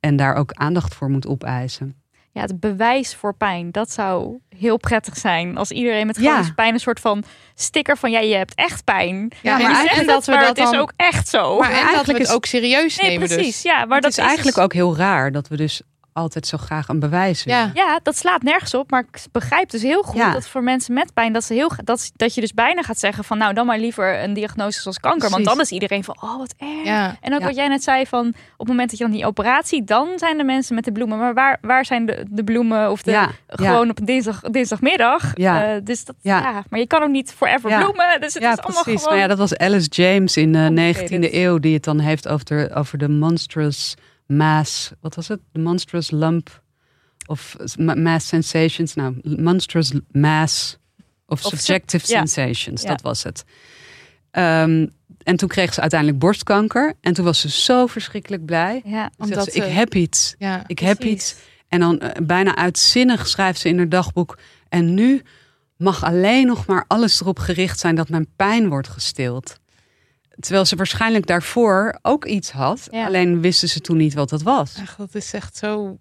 En 0.00 0.16
daar 0.16 0.34
ook 0.34 0.52
aandacht 0.52 0.94
voor 0.94 1.10
moet 1.10 1.26
opeisen. 1.26 2.03
Ja, 2.34 2.40
het 2.40 2.60
bewijs 2.60 3.14
voor 3.14 3.34
pijn, 3.34 3.70
dat 3.70 3.90
zou 3.90 4.38
heel 4.58 4.76
prettig 4.76 5.16
zijn. 5.16 5.56
Als 5.56 5.70
iedereen 5.70 6.06
met 6.06 6.16
Ja. 6.16 6.22
chronische 6.22 6.54
pijn 6.54 6.74
een 6.74 6.80
soort 6.80 7.00
van 7.00 7.24
sticker 7.54 7.96
van... 7.96 8.10
ja, 8.10 8.18
je 8.20 8.34
hebt 8.34 8.54
echt 8.54 8.84
pijn. 8.84 9.32
Ja, 9.42 9.58
maar 9.58 9.70
en 9.70 9.96
het, 9.98 10.06
dat 10.06 10.24
we 10.24 10.32
maar 10.32 10.40
dat 10.40 10.48
het 10.48 10.58
is 10.58 10.70
dan- 10.70 10.80
ook 10.80 10.92
echt 10.96 11.28
zo. 11.28 11.58
Maar 11.58 11.68
en 11.68 11.74
dat 11.74 11.80
we 11.82 11.86
eigenlijk 11.88 12.18
het 12.18 12.28
is- 12.28 12.34
ook 12.34 12.44
serieus 12.44 12.96
nee, 12.96 13.10
nemen 13.10 13.28
precies. 13.28 13.46
dus. 13.52 13.62
Ja, 13.62 13.84
maar 13.84 13.94
het 13.94 14.02
dat 14.02 14.10
is 14.12 14.18
eigenlijk 14.18 14.54
dus- 14.56 14.64
ook 14.64 14.72
heel 14.72 14.96
raar 14.96 15.32
dat 15.32 15.48
we 15.48 15.56
dus 15.56 15.82
altijd 16.14 16.46
zo 16.46 16.58
graag 16.58 16.88
een 16.88 16.98
bewijs 17.00 17.44
willen. 17.44 17.60
Ja. 17.60 17.70
Ja, 17.74 18.00
dat 18.02 18.16
slaat 18.16 18.42
nergens 18.42 18.74
op. 18.74 18.90
Maar 18.90 19.00
ik 19.12 19.24
begrijp 19.32 19.70
dus 19.70 19.82
heel 19.82 20.02
goed 20.02 20.16
Ja. 20.16 20.32
dat 20.32 20.48
voor 20.48 20.62
mensen 20.62 20.94
met 20.94 21.14
pijn... 21.14 21.32
Dat, 21.32 21.44
ze 21.44 21.54
heel, 21.54 21.70
dat, 21.84 22.10
dat 22.16 22.34
je 22.34 22.40
dus 22.40 22.52
bijna 22.54 22.82
gaat 22.82 22.98
zeggen 22.98 23.24
van... 23.24 23.38
nou, 23.38 23.54
dan 23.54 23.66
maar 23.66 23.78
liever 23.78 24.22
een 24.22 24.34
diagnose 24.34 24.80
zoals 24.80 25.00
kanker. 25.00 25.30
Want 25.30 25.44
dan 25.44 25.60
is 25.60 25.70
iedereen 25.70 26.04
van, 26.04 26.16
oh, 26.20 26.36
wat 26.38 26.54
erg. 26.58 26.84
Ja. 26.84 27.16
En 27.20 27.34
ook 27.34 27.40
Ja. 27.40 27.46
wat 27.46 27.54
jij 27.56 27.68
net 27.68 27.82
zei 27.82 28.06
van... 28.06 28.26
op 28.28 28.34
het 28.58 28.68
moment 28.68 28.90
dat 28.90 28.98
je 28.98 29.04
dan 29.04 29.12
die 29.14 29.26
operatie... 29.26 29.84
dan 29.84 30.08
zijn 30.16 30.36
de 30.36 30.44
mensen 30.44 30.74
met 30.74 30.84
de 30.84 30.92
bloemen. 30.92 31.18
Maar 31.18 31.34
waar, 31.34 31.58
waar 31.60 31.84
zijn 31.84 32.06
de, 32.06 32.24
de 32.30 32.44
bloemen 32.44 32.90
of 32.90 33.02
de... 33.02 33.10
ja, 33.10 33.30
Gewoon 33.46 33.90
op 33.90 33.98
een 33.98 34.04
dinsdag, 34.04 34.40
dinsdagmiddag. 34.40 35.30
Ja. 35.34 35.74
Eh, 35.74 35.80
dus 35.84 36.04
dat, 36.04 36.14
Ja. 36.20 36.38
ja. 36.40 36.64
Maar 36.70 36.80
je 36.80 36.86
kan 36.86 37.02
ook 37.02 37.08
niet 37.10 37.32
forever 37.36 37.70
Ja. 37.70 37.78
bloemen. 37.78 38.20
Dus 38.20 38.34
het 38.34 38.42
ja 38.42 38.52
is 38.52 38.58
allemaal 38.58 38.82
precies. 38.82 39.00
gewoon... 39.02 39.18
Nou 39.18 39.28
ja, 39.30 39.36
dat 39.36 39.48
was 39.48 39.56
Alice 39.58 39.88
James 39.88 40.36
in 40.36 40.52
de 40.52 40.58
Complicated. 40.66 41.30
19e 41.30 41.34
eeuw 41.34 41.58
die 41.58 41.74
het 41.74 41.84
dan 41.84 41.98
heeft 41.98 42.28
over 42.28 42.44
de, 42.46 42.70
over 42.74 42.98
de 42.98 43.08
monstrous 43.08 43.94
mass. 44.26 44.92
Wat 45.00 45.14
was 45.14 45.28
het? 45.28 45.40
De 45.52 45.60
monstrous 45.60 46.10
lump 46.10 46.62
of 47.26 47.56
ma- 47.78 47.94
mass 47.94 48.28
sensations. 48.28 48.94
Nou, 48.94 49.20
monstrous 49.22 49.92
mass 50.12 50.78
of 51.26 51.40
sub- 51.40 51.58
subjective 51.58 52.06
sensations. 52.06 52.82
Ja. 52.82 52.88
Dat 52.88 53.02
was 53.02 53.22
het. 53.22 53.44
Ehm, 54.30 54.86
en 55.22 55.36
toen 55.36 55.48
kreeg 55.48 55.74
ze 55.74 55.80
uiteindelijk 55.80 56.20
borstkanker. 56.20 56.94
En 57.00 57.14
toen 57.14 57.24
was 57.24 57.40
ze 57.40 57.50
zo 57.50 57.86
verschrikkelijk 57.86 58.44
blij. 58.44 58.82
Ja. 58.84 59.10
Omdat 59.18 59.52
ze, 59.52 59.58
ik 59.58 59.72
heb 59.72 59.94
iets. 59.94 60.34
Ja. 60.38 60.64
Ik 60.66 60.78
heb 60.78 61.04
iets. 61.04 61.36
En 61.68 61.80
dan 61.80 61.98
eh, 62.00 62.26
bijna 62.26 62.56
uitzinnig 62.56 63.28
schrijft 63.28 63.60
ze 63.60 63.68
in 63.68 63.76
haar 63.76 63.88
dagboek. 63.88 64.38
En 64.68 64.94
nu 64.94 65.22
mag 65.76 66.04
alleen 66.04 66.46
nog 66.46 66.66
maar 66.66 66.84
alles 66.86 67.20
erop 67.20 67.38
gericht 67.38 67.78
zijn 67.78 67.94
dat 67.94 68.08
mijn 68.08 68.26
pijn 68.36 68.68
wordt 68.68 68.88
gestild. 68.88 69.58
Terwijl 70.40 70.64
ze 70.64 70.76
waarschijnlijk 70.76 71.26
daarvoor 71.26 71.98
ook 72.02 72.24
iets 72.24 72.50
had. 72.50 72.88
Ja. 72.90 73.06
Alleen 73.06 73.40
wisten 73.40 73.68
ze 73.68 73.80
toen 73.80 73.96
niet 73.96 74.14
wat 74.14 74.28
dat 74.28 74.42
was. 74.42 74.74
Dat 74.96 75.14
is 75.14 75.32
echt 75.32 75.56
zo 75.56 75.98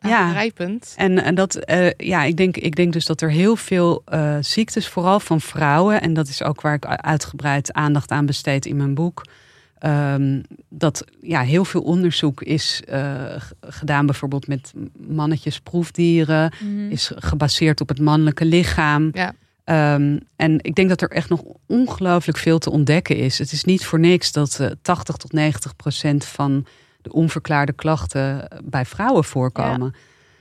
Ja. 0.00 0.18
aangrijpend. 0.18 0.94
En, 0.96 1.22
en 1.24 1.34
dat, 1.34 1.54
eh, 1.56 1.90
ja, 1.96 2.22
ik 2.24 2.36
denk, 2.36 2.56
ik 2.56 2.76
denk 2.76 2.92
dus 2.92 3.06
dat 3.06 3.20
er 3.20 3.30
heel 3.30 3.56
veel 3.56 4.02
eh, 4.04 4.36
ziektes, 4.40 4.88
vooral 4.88 5.20
van 5.20 5.40
vrouwen, 5.40 6.00
en 6.00 6.14
dat 6.14 6.28
is 6.28 6.42
ook 6.42 6.60
waar 6.60 6.74
ik 6.74 6.84
uitgebreid 6.86 7.72
aandacht 7.72 8.10
aan 8.10 8.26
besteed 8.26 8.66
in 8.66 8.76
mijn 8.76 8.94
boek. 8.94 9.22
ehm, 9.78 10.42
dat 10.68 11.04
ja, 11.20 11.40
heel 11.40 11.64
veel 11.64 11.80
onderzoek 11.82 12.42
is 12.42 12.82
eh, 12.88 13.34
gedaan, 13.60 14.06
bijvoorbeeld 14.06 14.46
met 14.46 14.72
mannetjes 15.08 15.60
proefdieren, 15.60 16.52
Mhm. 16.60 16.90
is 16.90 17.10
gebaseerd 17.14 17.80
op 17.80 17.88
het 17.88 18.00
mannelijke 18.00 18.44
lichaam. 18.44 19.10
Ja. 19.12 19.32
Ehm, 19.68 20.18
en 20.36 20.58
ik 20.62 20.74
denk 20.74 20.88
dat 20.88 21.00
er 21.00 21.10
echt 21.10 21.28
nog 21.28 21.42
ongelooflijk 21.66 22.38
veel 22.38 22.58
te 22.58 22.70
ontdekken 22.70 23.16
is. 23.16 23.38
Het 23.38 23.52
is 23.52 23.64
niet 23.64 23.84
voor 23.84 23.98
niks 23.98 24.32
dat 24.32 24.60
eh 24.60 24.70
80 24.82 25.16
tot 25.16 25.32
90 25.32 25.76
procent 25.76 26.24
van 26.24 26.66
de 27.02 27.12
onverklaarde 27.12 27.72
klachten 27.72 28.48
bij 28.64 28.84
vrouwen 28.84 29.24
voorkomen. 29.24 29.94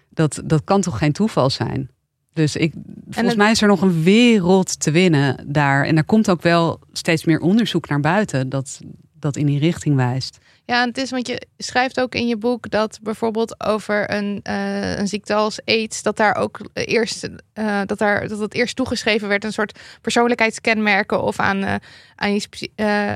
Dat, 0.10 0.42
dat 0.46 0.64
kan 0.64 0.82
toch 0.82 0.98
geen 0.98 1.12
toeval 1.12 1.50
zijn? 1.50 1.90
Dus 2.34 2.56
ik, 2.56 2.74
volgens 3.04 3.28
het- 3.28 3.38
mij 3.38 3.52
is 3.52 3.62
er 3.62 3.68
nog 3.68 3.82
een 3.82 4.04
wereld 4.04 4.80
te 4.80 4.92
winnen 4.92 5.46
daar. 5.54 5.86
En 5.86 5.98
er 5.98 6.06
komt 6.06 6.30
ook 6.30 6.42
wel 6.42 6.80
steeds 6.92 7.26
meer 7.26 7.40
onderzoek 7.40 7.88
naar 7.90 8.00
buiten 8.00 8.50
dat, 8.50 8.80
dat 9.14 9.36
in 9.36 9.46
die 9.46 9.60
richting 9.60 9.96
wijst. 9.96 10.38
Ja, 10.68 10.82
en 10.82 10.88
het 10.88 10.98
is, 10.98 11.12
want 11.12 11.28
je 11.28 11.48
schrijft 11.58 12.00
ook 12.00 12.16
in 12.16 12.28
je 12.28 12.38
boek 12.38 12.70
dat 12.70 13.00
bijvoorbeeld 13.02 13.64
over 13.64 14.12
een, 14.12 14.40
eh, 14.44 14.98
een 14.98 15.08
ziekte 15.08 15.34
als 15.34 15.60
AIDS, 15.66 16.04
dat 16.04 16.18
daar 16.18 16.36
ook 16.36 16.60
eerst, 16.74 17.30
eh, 17.54 17.82
dat, 17.86 17.98
daar, 17.98 18.28
dat 18.28 18.40
het 18.40 18.54
eerst 18.54 18.76
toegeschreven 18.76 19.28
werd, 19.28 19.44
een 19.44 19.54
soort 19.54 19.80
persoonlijkheidskenmerken 20.02 21.22
of 21.22 21.40
aan, 21.40 21.64
eh, 21.64 21.76
aan, 22.16 22.32
iets, 22.32 22.48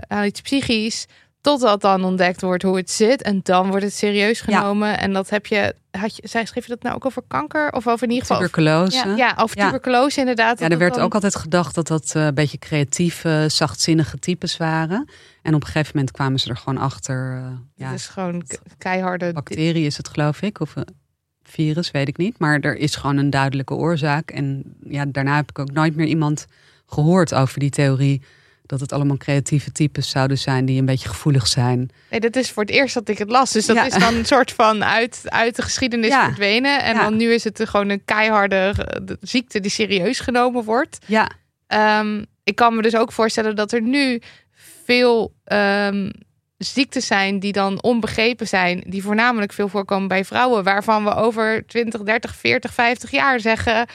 aan 0.08 0.26
iets 0.26 0.42
psychisch. 0.42 1.06
Totdat 1.42 1.82
dan 1.82 2.04
ontdekt 2.04 2.42
wordt 2.42 2.64
hoe 2.64 2.78
het 2.78 2.92
zit. 2.92 3.22
En 3.22 3.40
dan 3.44 3.70
wordt 3.70 3.84
het 3.86 3.94
serieus 3.94 4.44
Ja. 4.46 4.60
genomen. 4.60 5.00
En 5.00 5.14
dat 5.14 5.30
heb 5.30 5.46
je. 5.46 5.76
Had 5.92 6.16
je 6.16 6.22
zij 6.28 6.46
schreef 6.46 6.64
je 6.64 6.70
dat 6.70 6.82
nou 6.84 6.96
ook 6.96 7.06
over 7.06 7.22
kanker? 7.28 7.72
Of 7.72 7.88
over 7.88 8.04
in 8.08 8.14
ieder 8.14 8.26
geval. 8.28 8.38
Tuberculose. 8.48 9.08
Ja. 9.08 9.16
ja, 9.16 9.34
over 9.38 9.58
Ja. 9.58 9.66
tuberculose 9.66 10.20
inderdaad. 10.20 10.60
Ja, 10.60 10.70
er 10.70 10.78
werd 10.78 10.94
dan- 10.96 11.04
ook 11.04 11.14
altijd 11.14 11.36
gedacht 11.36 11.76
dat 11.76 11.88
dat 11.88 12.12
eh, 12.16 12.26
een 12.26 12.34
beetje 12.34 12.58
creatieve, 12.58 13.46
zachtzinnige 13.48 14.20
types 14.20 14.58
waren. 14.58 15.10
En 15.42 15.54
op 15.56 15.62
een 15.62 15.68
gegeven 15.68 15.92
moment 15.96 16.12
kwamen 16.16 16.40
ze 16.40 16.50
er 16.50 16.58
gewoon 16.58 16.78
achter. 16.78 17.36
eh, 17.38 17.52
ja, 17.76 17.90
Het 17.90 18.00
is 18.00 18.08
gewoon 18.08 18.44
ke- 18.48 18.60
keiharde. 18.78 19.34
bacterie 19.34 19.86
is 19.86 19.98
het 19.98 20.08
geloof 20.08 20.42
ik, 20.42 20.60
of 20.60 20.76
een 20.76 20.88
virus, 21.44 21.92
weet 21.92 22.08
ik 22.08 22.18
niet. 22.18 22.40
Maar 22.40 22.60
er 22.60 22.76
is 22.78 22.96
gewoon 22.96 23.18
een 23.18 23.30
duidelijke 23.30 23.74
oorzaak. 23.74 24.32
En 24.32 24.76
ja, 24.84 25.06
daarna 25.06 25.36
heb 25.36 25.50
ik 25.50 25.60
ook 25.60 25.72
nooit 25.72 25.96
meer 25.96 26.08
iemand 26.08 26.46
gehoord 26.86 27.34
over 27.34 27.60
die 27.60 27.70
theorie. 27.70 28.22
Dat 28.72 28.80
het 28.80 28.92
allemaal 28.92 29.18
creatieve 29.18 29.72
types 29.72 30.10
zouden 30.10 30.38
zijn 30.38 30.66
die 30.66 30.80
een 30.80 30.86
beetje 30.86 31.10
gevoelig 31.10 31.48
zijn. 31.48 31.90
Nee, 32.10 32.20
dat 32.20 32.36
is 32.36 32.52
voor 32.52 32.64
het 32.64 32.72
eerst 32.72 32.94
dat 32.94 33.10
ik 33.10 33.18
het 33.18 33.30
las. 33.30 33.52
Dus 33.52 33.66
dat 33.66 33.76
Ja. 33.76 33.86
is 33.86 33.94
dan 33.94 34.16
een 34.16 34.26
soort 34.26 34.52
van 34.52 34.84
uit, 34.84 35.22
uit 35.26 35.56
de 35.56 35.62
geschiedenis 35.62 36.10
Ja. 36.10 36.26
verdwenen. 36.26 36.84
En 36.84 36.96
Ja. 36.96 37.02
dan 37.02 37.18
nu 37.18 37.34
is 37.34 37.44
het 37.44 37.62
gewoon 37.70 37.90
een 37.90 38.06
keiharde 38.06 38.74
eh, 38.78 39.16
ziekte 39.22 39.60
die 39.60 39.72
serieus 39.72 40.20
genomen 40.20 40.64
wordt. 40.64 40.98
Ja, 41.06 41.30
Ehm, 41.68 42.24
ik 42.44 42.56
kan 42.56 42.76
me 42.76 42.82
dus 42.82 42.96
ook 42.96 43.12
voorstellen 43.12 43.56
dat 43.56 43.72
er 43.72 43.82
nu 43.82 44.22
veel 44.84 45.34
ehm, 45.44 46.10
ziektes 46.58 47.08
zijn 47.08 47.40
die 47.40 47.52
dan 47.52 47.84
onbegrepen 47.84 48.48
zijn. 48.48 48.84
Die 48.88 49.04
voornamelijk 49.04 49.54
veel 49.54 49.68
voorkomen 49.68 50.08
bij 50.08 50.26
vrouwen. 50.26 50.64
Waarvan 50.64 51.04
we 51.04 51.16
over 51.16 51.64
20, 51.68 52.02
30, 52.04 52.36
40, 52.36 52.74
50 52.74 53.12
jaar 53.12 53.40
zeggen... 53.40 53.88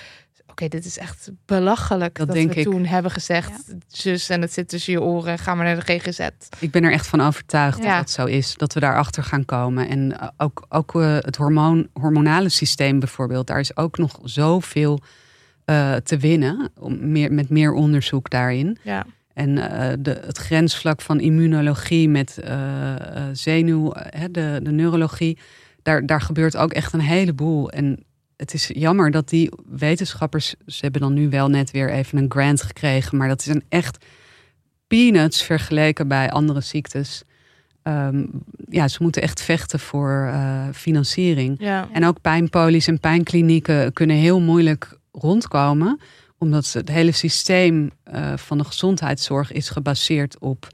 Oké, 0.60 0.68
dit 0.68 0.84
is 0.84 0.98
echt 0.98 1.30
belachelijk 1.46 2.14
Dat 2.14 2.26
dat, 2.26 2.36
denk 2.36 2.52
we 2.52 2.60
ik. 2.60 2.64
toen 2.64 2.84
hebben 2.84 3.10
gezegd. 3.10 3.74
Zus, 3.88 4.28
en 4.28 4.40
het 4.40 4.52
zit 4.52 4.68
tussen 4.68 4.92
je 4.92 5.02
oren. 5.02 5.38
Ga 5.38 5.54
maar 5.54 5.64
naar 5.64 5.84
de 5.84 5.98
GGZ. 5.98 6.28
ik 6.58 6.70
ben 6.70 6.84
er 6.84 6.92
echt 6.92 7.06
van 7.06 7.20
overtuigd 7.20 7.78
Ja. 7.82 7.84
dat 7.90 7.98
het 7.98 8.10
zo 8.10 8.24
is. 8.24 8.54
Dat 8.54 8.72
we 8.74 8.80
daarachter 8.80 9.22
gaan 9.22 9.44
komen. 9.44 9.88
En 9.88 10.18
eh, 10.20 10.28
ook, 10.36 10.66
ook 10.68 10.94
eh, 10.94 11.16
het 11.18 11.36
hormoon, 11.36 11.88
hormonale 11.92 12.48
systeem 12.48 12.98
bijvoorbeeld. 12.98 13.46
Daar 13.46 13.60
is 13.60 13.76
ook 13.76 13.98
nog 13.98 14.18
zoveel 14.22 15.00
eh 15.64 15.94
te 15.94 16.16
winnen. 16.16 16.70
Om 16.78 17.10
meer, 17.12 17.32
met 17.32 17.48
meer 17.48 17.72
onderzoek 17.72 18.30
daarin. 18.30 18.78
Ja. 18.82 19.06
En 19.34 19.58
eh, 19.70 19.92
de, 19.98 20.20
het 20.26 20.38
grensvlak 20.38 21.00
van 21.00 21.20
immunologie 21.20 22.08
met 22.08 22.38
zenuw, 23.32 23.90
hè, 23.94 24.30
de, 24.30 24.60
de 24.62 24.70
neurologie, 24.70 25.38
daar, 25.82 26.06
daar 26.06 26.20
gebeurt 26.20 26.56
ook 26.56 26.72
echt 26.72 26.92
een 26.92 27.00
heleboel. 27.00 27.70
En 27.70 28.04
het 28.36 28.54
is 28.54 28.70
jammer 28.74 29.10
dat 29.10 29.28
die 29.28 29.50
wetenschappers, 29.68 30.54
ze 30.66 30.78
hebben 30.80 31.00
dan 31.00 31.12
nu 31.14 31.28
wel 31.28 31.48
net 31.48 31.70
weer 31.70 31.90
even 31.90 32.18
een 32.18 32.30
grant 32.30 32.62
gekregen, 32.62 33.18
maar 33.18 33.28
dat 33.28 33.40
is 33.40 33.46
een 33.46 33.64
echt 33.68 34.04
peanuts 34.86 35.42
vergeleken 35.42 36.08
bij 36.08 36.30
andere 36.30 36.60
ziektes. 36.60 37.22
Ehm, 37.82 38.24
ja, 38.68 38.88
ze 38.88 39.02
moeten 39.02 39.22
echt 39.22 39.42
vechten 39.42 39.80
voor 39.80 40.28
eh, 40.32 40.68
financiering. 40.72 41.56
Ja. 41.58 41.88
En 41.92 42.04
ook 42.04 42.20
pijnpolies 42.20 42.86
en 42.86 43.00
pijnklinieken 43.00 43.92
kunnen 43.92 44.16
heel 44.16 44.40
moeilijk 44.40 44.98
rondkomen, 45.12 46.00
omdat 46.38 46.72
het 46.72 46.88
hele 46.88 47.12
systeem 47.12 47.90
eh, 48.02 48.36
van 48.36 48.58
de 48.58 48.64
gezondheidszorg 48.64 49.52
is 49.52 49.68
gebaseerd 49.68 50.38
op 50.38 50.68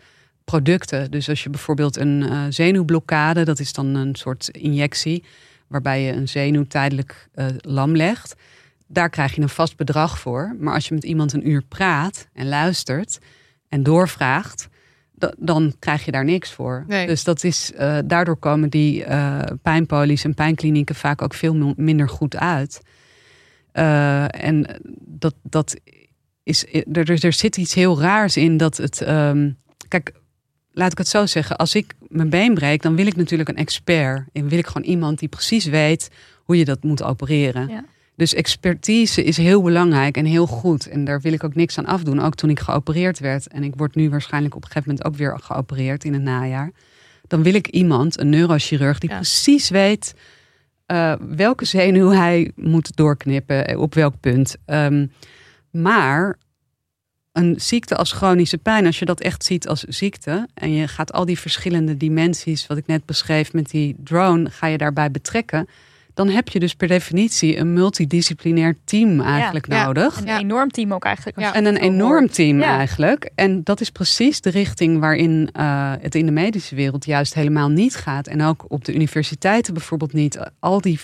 producten. 0.44 1.10
Dus 1.10 1.28
als 1.28 1.42
je 1.42 1.50
bijvoorbeeld 1.50 1.96
een 1.96 2.22
eh, 2.22 2.40
zenuwblokkade, 2.48 3.44
dat 3.44 3.58
is 3.58 3.72
dan 3.72 3.94
een 3.94 4.14
soort 4.14 4.48
injectie, 4.48 5.24
waarbij 5.72 6.02
je 6.02 6.12
een 6.12 6.28
zenuw 6.28 6.64
tijdelijk 6.64 7.28
eh, 7.34 7.46
lam 7.60 7.96
legt, 7.96 8.34
daar 8.86 9.10
krijg 9.10 9.34
je 9.34 9.42
een 9.42 9.48
vast 9.48 9.76
bedrag 9.76 10.18
voor. 10.18 10.56
Maar 10.58 10.74
als 10.74 10.88
je 10.88 10.94
met 10.94 11.04
iemand 11.04 11.32
een 11.32 11.48
uur 11.48 11.62
praat 11.68 12.28
en 12.32 12.48
luistert 12.48 13.18
en 13.68 13.82
doorvraagt, 13.82 14.68
da- 15.12 15.34
dan 15.38 15.74
krijg 15.78 16.04
je 16.04 16.10
daar 16.10 16.24
niks 16.24 16.52
voor. 16.52 16.84
Nee. 16.86 17.06
Dus 17.06 17.24
dat 17.24 17.44
is, 17.44 17.72
eh, 17.72 17.98
daardoor 18.04 18.36
komen 18.36 18.68
die 18.70 19.04
eh, 19.04 19.38
pijnpolies 19.62 20.24
en 20.24 20.34
pijnklinieken 20.34 20.94
vaak 20.94 21.22
ook 21.22 21.34
veel 21.34 21.54
mi- 21.54 21.74
minder 21.76 22.08
goed 22.08 22.36
uit. 22.36 22.80
En 23.72 24.66
dat, 25.00 25.34
dat 25.42 25.76
is, 26.42 26.66
er, 26.74 26.84
er, 27.10 27.24
er 27.24 27.32
zit 27.32 27.56
iets 27.56 27.74
heel 27.74 28.00
raars 28.00 28.36
in 28.36 28.56
dat 28.56 28.76
het. 28.76 29.00
ehm, 29.00 29.50
kijk, 29.88 30.12
laat 30.72 30.92
ik 30.92 30.98
het 30.98 31.08
zo 31.08 31.26
zeggen. 31.26 31.56
Als 31.56 31.74
ik 31.74 31.94
mijn 32.08 32.30
been 32.30 32.54
breek, 32.54 32.82
dan 32.82 32.96
wil 32.96 33.06
ik 33.06 33.16
natuurlijk 33.16 33.48
een 33.48 33.56
expert. 33.56 34.24
En 34.32 34.48
wil 34.48 34.58
ik 34.58 34.66
gewoon 34.66 34.88
iemand 34.88 35.18
die 35.18 35.28
precies 35.28 35.64
weet 35.64 36.10
hoe 36.44 36.56
je 36.56 36.64
dat 36.64 36.82
moet 36.82 37.02
opereren. 37.02 37.68
Ja. 37.68 37.84
Dus 38.16 38.34
expertise 38.34 39.24
is 39.24 39.36
heel 39.36 39.62
belangrijk 39.62 40.16
en 40.16 40.24
heel 40.24 40.46
goed. 40.46 40.88
En 40.88 41.04
daar 41.04 41.20
wil 41.20 41.32
ik 41.32 41.44
ook 41.44 41.54
niks 41.54 41.78
aan 41.78 41.86
afdoen. 41.86 42.20
Ook 42.20 42.34
toen 42.34 42.50
ik 42.50 42.60
geopereerd 42.60 43.18
werd. 43.18 43.48
En 43.48 43.62
ik 43.62 43.72
word 43.76 43.94
nu 43.94 44.10
waarschijnlijk 44.10 44.54
op 44.54 44.62
een 44.62 44.68
gegeven 44.68 44.88
moment 44.90 45.06
ook 45.06 45.16
weer 45.16 45.38
geopereerd 45.42 46.04
in 46.04 46.12
het 46.12 46.22
najaar. 46.22 46.70
Dan 47.26 47.42
wil 47.42 47.54
ik 47.54 47.68
iemand, 47.68 48.20
een 48.20 48.28
neurochirurg, 48.28 48.98
die 48.98 49.10
Ja. 49.10 49.16
precies 49.16 49.68
weet 49.68 50.14
eh, 50.86 51.14
welke 51.36 51.64
zenuw 51.64 52.08
hij 52.10 52.52
moet 52.56 52.96
doorknippen. 52.96 53.78
Op 53.78 53.94
welk 53.94 54.14
punt. 54.20 54.56
Ehm, 54.64 55.06
maar 55.70 56.38
een 57.32 57.54
ziekte 57.60 57.96
als 57.96 58.12
chronische 58.12 58.58
pijn, 58.58 58.86
als 58.86 58.98
je 58.98 59.04
dat 59.04 59.20
echt 59.20 59.44
ziet 59.44 59.68
als 59.68 59.80
ziekte. 59.82 60.48
En 60.54 60.72
je 60.72 60.88
gaat 60.88 61.12
al 61.12 61.24
die 61.24 61.38
verschillende 61.38 61.96
dimensies, 61.96 62.66
wat 62.66 62.76
ik 62.76 62.86
net 62.86 63.04
beschreef 63.06 63.52
met 63.52 63.70
die 63.70 63.96
drone, 64.04 64.50
ga 64.50 64.66
je 64.66 64.78
daarbij 64.78 65.10
betrekken 65.10 65.68
dan 66.14 66.28
heb 66.28 66.48
je 66.48 66.58
dus 66.58 66.74
per 66.74 66.88
definitie 66.88 67.56
een 67.56 67.72
multidisciplinair 67.72 68.76
team 68.84 69.20
eigenlijk 69.20 69.66
Ja. 69.72 69.84
nodig. 69.84 70.16
Een 70.20 70.26
Ja. 70.26 70.38
enorm 70.38 70.70
team 70.70 70.92
ook 70.94 71.04
eigenlijk. 71.04 71.40
Ja. 71.40 71.54
En 71.54 71.64
een 71.64 71.76
enorm 71.76 72.30
team 72.30 72.58
Ja. 72.58 72.76
eigenlijk. 72.76 73.30
En 73.34 73.62
dat 73.64 73.80
is 73.80 73.90
precies 73.90 74.40
de 74.40 74.50
richting 74.50 74.98
waarin 75.00 75.48
eh, 75.52 75.92
het 76.00 76.14
in 76.14 76.26
de 76.26 76.32
medische 76.32 76.74
wereld 76.74 77.04
juist 77.04 77.34
helemaal 77.34 77.68
niet 77.68 77.96
gaat. 77.96 78.26
En 78.26 78.42
ook 78.42 78.64
op 78.68 78.84
de 78.84 78.94
universiteiten 78.94 79.74
bijvoorbeeld 79.74 80.12
niet. 80.12 80.38
Al 80.58 80.80
die 80.80 81.00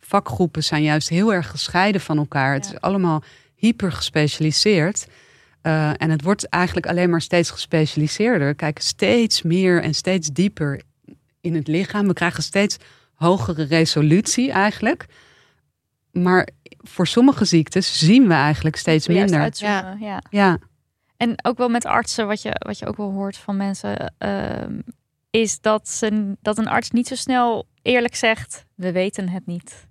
vakgroepen 0.00 0.64
zijn 0.64 0.82
juist 0.82 1.08
heel 1.08 1.32
erg 1.32 1.50
gescheiden 1.50 2.00
van 2.00 2.18
elkaar. 2.18 2.54
Het 2.54 2.64
is 2.64 2.80
allemaal 2.80 3.22
hyper 3.56 3.92
gespecialiseerd. 3.92 5.06
Eh, 5.66 5.90
en 5.96 6.10
het 6.10 6.22
wordt 6.22 6.48
eigenlijk 6.48 6.86
alleen 6.86 7.10
maar 7.10 7.20
steeds 7.20 7.50
gespecialiseerder. 7.50 8.48
We 8.48 8.54
kijken 8.54 8.84
steeds 8.84 9.42
meer 9.42 9.82
en 9.82 9.94
steeds 9.94 10.28
dieper 10.28 10.82
in 11.40 11.54
het 11.54 11.68
lichaam. 11.68 12.06
We 12.06 12.12
krijgen 12.12 12.42
steeds 12.42 12.76
hogere 13.14 13.62
resolutie 13.62 14.52
eigenlijk. 14.52 15.06
Maar 16.12 16.48
voor 16.78 17.06
sommige 17.06 17.44
ziektes 17.44 17.98
zien 17.98 18.28
we 18.28 18.34
eigenlijk 18.34 18.76
steeds 18.76 19.08
minder. 19.08 19.40
uitzoomen, 19.40 19.98
ja. 20.00 20.22
Ja, 20.30 20.58
En 21.16 21.44
ook 21.44 21.58
wel 21.58 21.68
met 21.68 21.84
artsen, 21.84 22.26
wat 22.26 22.42
je, 22.42 22.50
wat 22.58 22.78
je 22.78 22.86
ook 22.86 22.96
wel 22.96 23.12
hoort 23.12 23.36
van 23.36 23.56
mensen, 23.56 24.14
ehm, 24.18 24.80
is 25.30 25.60
dat, 25.60 25.88
ze, 25.88 26.36
dat 26.40 26.58
een 26.58 26.68
arts 26.68 26.90
niet 26.90 27.08
zo 27.08 27.14
snel 27.14 27.66
eerlijk 27.82 28.14
zegt: 28.14 28.64
we 28.74 28.92
weten 28.92 29.28
het 29.28 29.46
niet. 29.46 29.86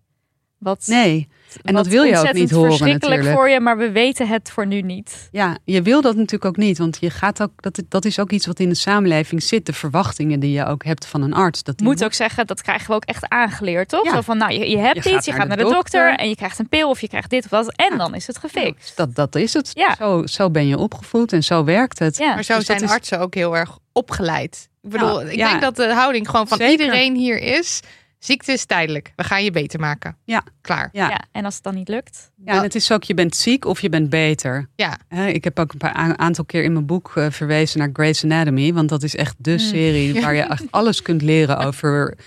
Wat, 0.58 0.84
nee. 0.88 1.28
En 1.64 1.74
dat 1.74 1.88
wil 1.88 2.04
je 2.04 2.18
ook 2.18 2.34
niet 2.34 2.52
horen 2.52 2.70
verschrikkelijk 2.70 3.02
natuurlijk. 3.22 3.36
voor 3.38 3.50
je, 3.50 3.60
maar 3.60 3.78
we 3.78 3.92
weten 3.92 4.28
het 4.28 4.52
voor 4.52 4.68
nu 4.68 4.82
niet. 4.82 5.30
Ja, 5.32 5.58
je 5.66 5.82
wil 5.82 6.02
dat 6.02 6.16
natuurlijk 6.16 6.46
ook 6.46 6.58
niet. 6.58 6.78
Want 6.78 6.98
je 7.00 7.10
gaat 7.10 7.42
ook, 7.42 7.52
dat, 7.56 7.82
dat 7.90 8.06
is 8.06 8.20
ook 8.20 8.32
iets 8.32 8.46
wat 8.46 8.60
in 8.60 8.70
de 8.70 8.76
samenleving 8.76 9.44
zit. 9.44 9.66
De 9.66 9.74
verwachtingen 9.74 10.40
die 10.40 10.52
je 10.52 10.66
ook 10.66 10.84
hebt 10.84 11.06
van 11.06 11.22
een 11.22 11.34
arts. 11.34 11.64
Dat 11.64 11.80
Moet 11.80 12.04
ook 12.04 12.14
zeggen, 12.14 12.48
dat 12.48 12.62
krijgen 12.62 12.88
we 12.88 12.94
ook 12.94 13.06
echt 13.06 13.30
aangeleerd, 13.30 13.90
toch? 13.90 14.04
Ja. 14.06 14.14
Zo 14.14 14.22
van, 14.22 14.38
nou, 14.38 14.52
je, 14.54 14.70
je 14.70 14.78
hebt 14.78 14.96
Je 14.96 15.02
gaat 15.02 15.12
iets, 15.14 15.26
je 15.26 15.32
naar 15.32 15.40
gaat 15.42 15.50
de 15.50 15.56
naar 15.56 15.66
de 15.66 15.74
dokter, 15.74 16.00
dokter. 16.08 16.20
en 16.20 16.30
je 16.30 16.36
krijgt 16.36 16.60
een 16.60 16.70
pil 16.70 16.90
of 16.90 17.02
je 17.02 17.08
krijgt 17.08 17.30
dit 17.30 17.44
of 17.44 17.50
dat 17.50 17.72
en 17.76 17.92
Ja. 17.92 17.98
dan 17.98 18.16
is 18.16 18.28
het 18.28 18.38
gefixt. 18.38 18.98
Dat, 18.98 19.16
dat 19.16 19.36
is 19.36 19.54
het. 19.54 19.72
Ja. 19.74 19.96
Zo, 19.98 20.26
zo 20.26 20.50
ben 20.52 20.68
je 20.68 20.78
opgevoed 20.78 21.34
en 21.34 21.44
zo 21.44 21.64
werkt 21.64 22.00
het. 22.00 22.18
Ja. 22.18 22.34
Maar 22.34 22.44
zo 22.44 22.56
Dus 22.58 22.66
dat 22.66 22.78
zijn 22.78 22.90
is- 22.90 22.96
artsen 22.96 23.20
ook 23.20 23.34
heel 23.34 23.58
erg 23.58 23.78
opgeleid. 23.94 24.70
Ik 24.82 24.90
bedoel, 24.90 25.08
Nou, 25.08 25.30
ik 25.30 25.36
ja. 25.36 25.50
denk 25.50 25.62
dat 25.62 25.76
de 25.76 25.94
houding 25.94 26.30
gewoon 26.30 26.48
van 26.48 26.58
Zeker. 26.58 26.86
iedereen 26.86 27.16
hier 27.16 27.38
is. 27.38 27.80
Ziekte 28.26 28.52
is 28.52 28.66
tijdelijk. 28.66 29.14
We 29.16 29.24
gaan 29.24 29.44
je 29.44 29.52
beter 29.52 29.80
maken. 29.80 30.16
Ja. 30.24 30.44
Klaar. 30.62 30.90
Ja. 30.92 31.10
Ja. 31.10 31.24
en 31.32 31.46
als 31.46 31.54
het 31.56 31.64
dan 31.64 31.76
niet 31.76 31.88
lukt, 31.88 32.32
Ja, 32.46 32.54
en 32.54 32.62
het 32.62 32.76
is 32.76 32.92
ook, 32.92 33.04
je 33.04 33.14
bent 33.14 33.36
ziek 33.36 33.66
of 33.66 33.82
je 33.82 33.90
bent 33.90 34.10
beter. 34.10 34.68
Ja. 34.76 34.98
Hè, 35.08 35.28
ik 35.28 35.44
heb 35.44 35.60
ook 35.60 35.72
een 35.72 35.78
paar 35.78 36.18
aantal 36.18 36.46
keer 36.46 36.64
in 36.64 36.74
mijn 36.74 36.86
boek 36.86 37.12
eh, 37.16 37.26
verwezen 37.30 37.80
naar 37.80 37.90
Grey's 37.94 38.24
Anatomy. 38.24 38.74
Want 38.74 38.90
dat 38.90 39.04
is 39.04 39.16
echt 39.16 39.36
de 39.38 39.52
Mm. 39.52 39.60
serie 39.60 40.14
waar 40.22 40.36
je 40.36 40.42
echt 40.42 40.64
alles 40.70 41.02
kunt 41.02 41.22
leren 41.22 41.58
over 41.58 42.18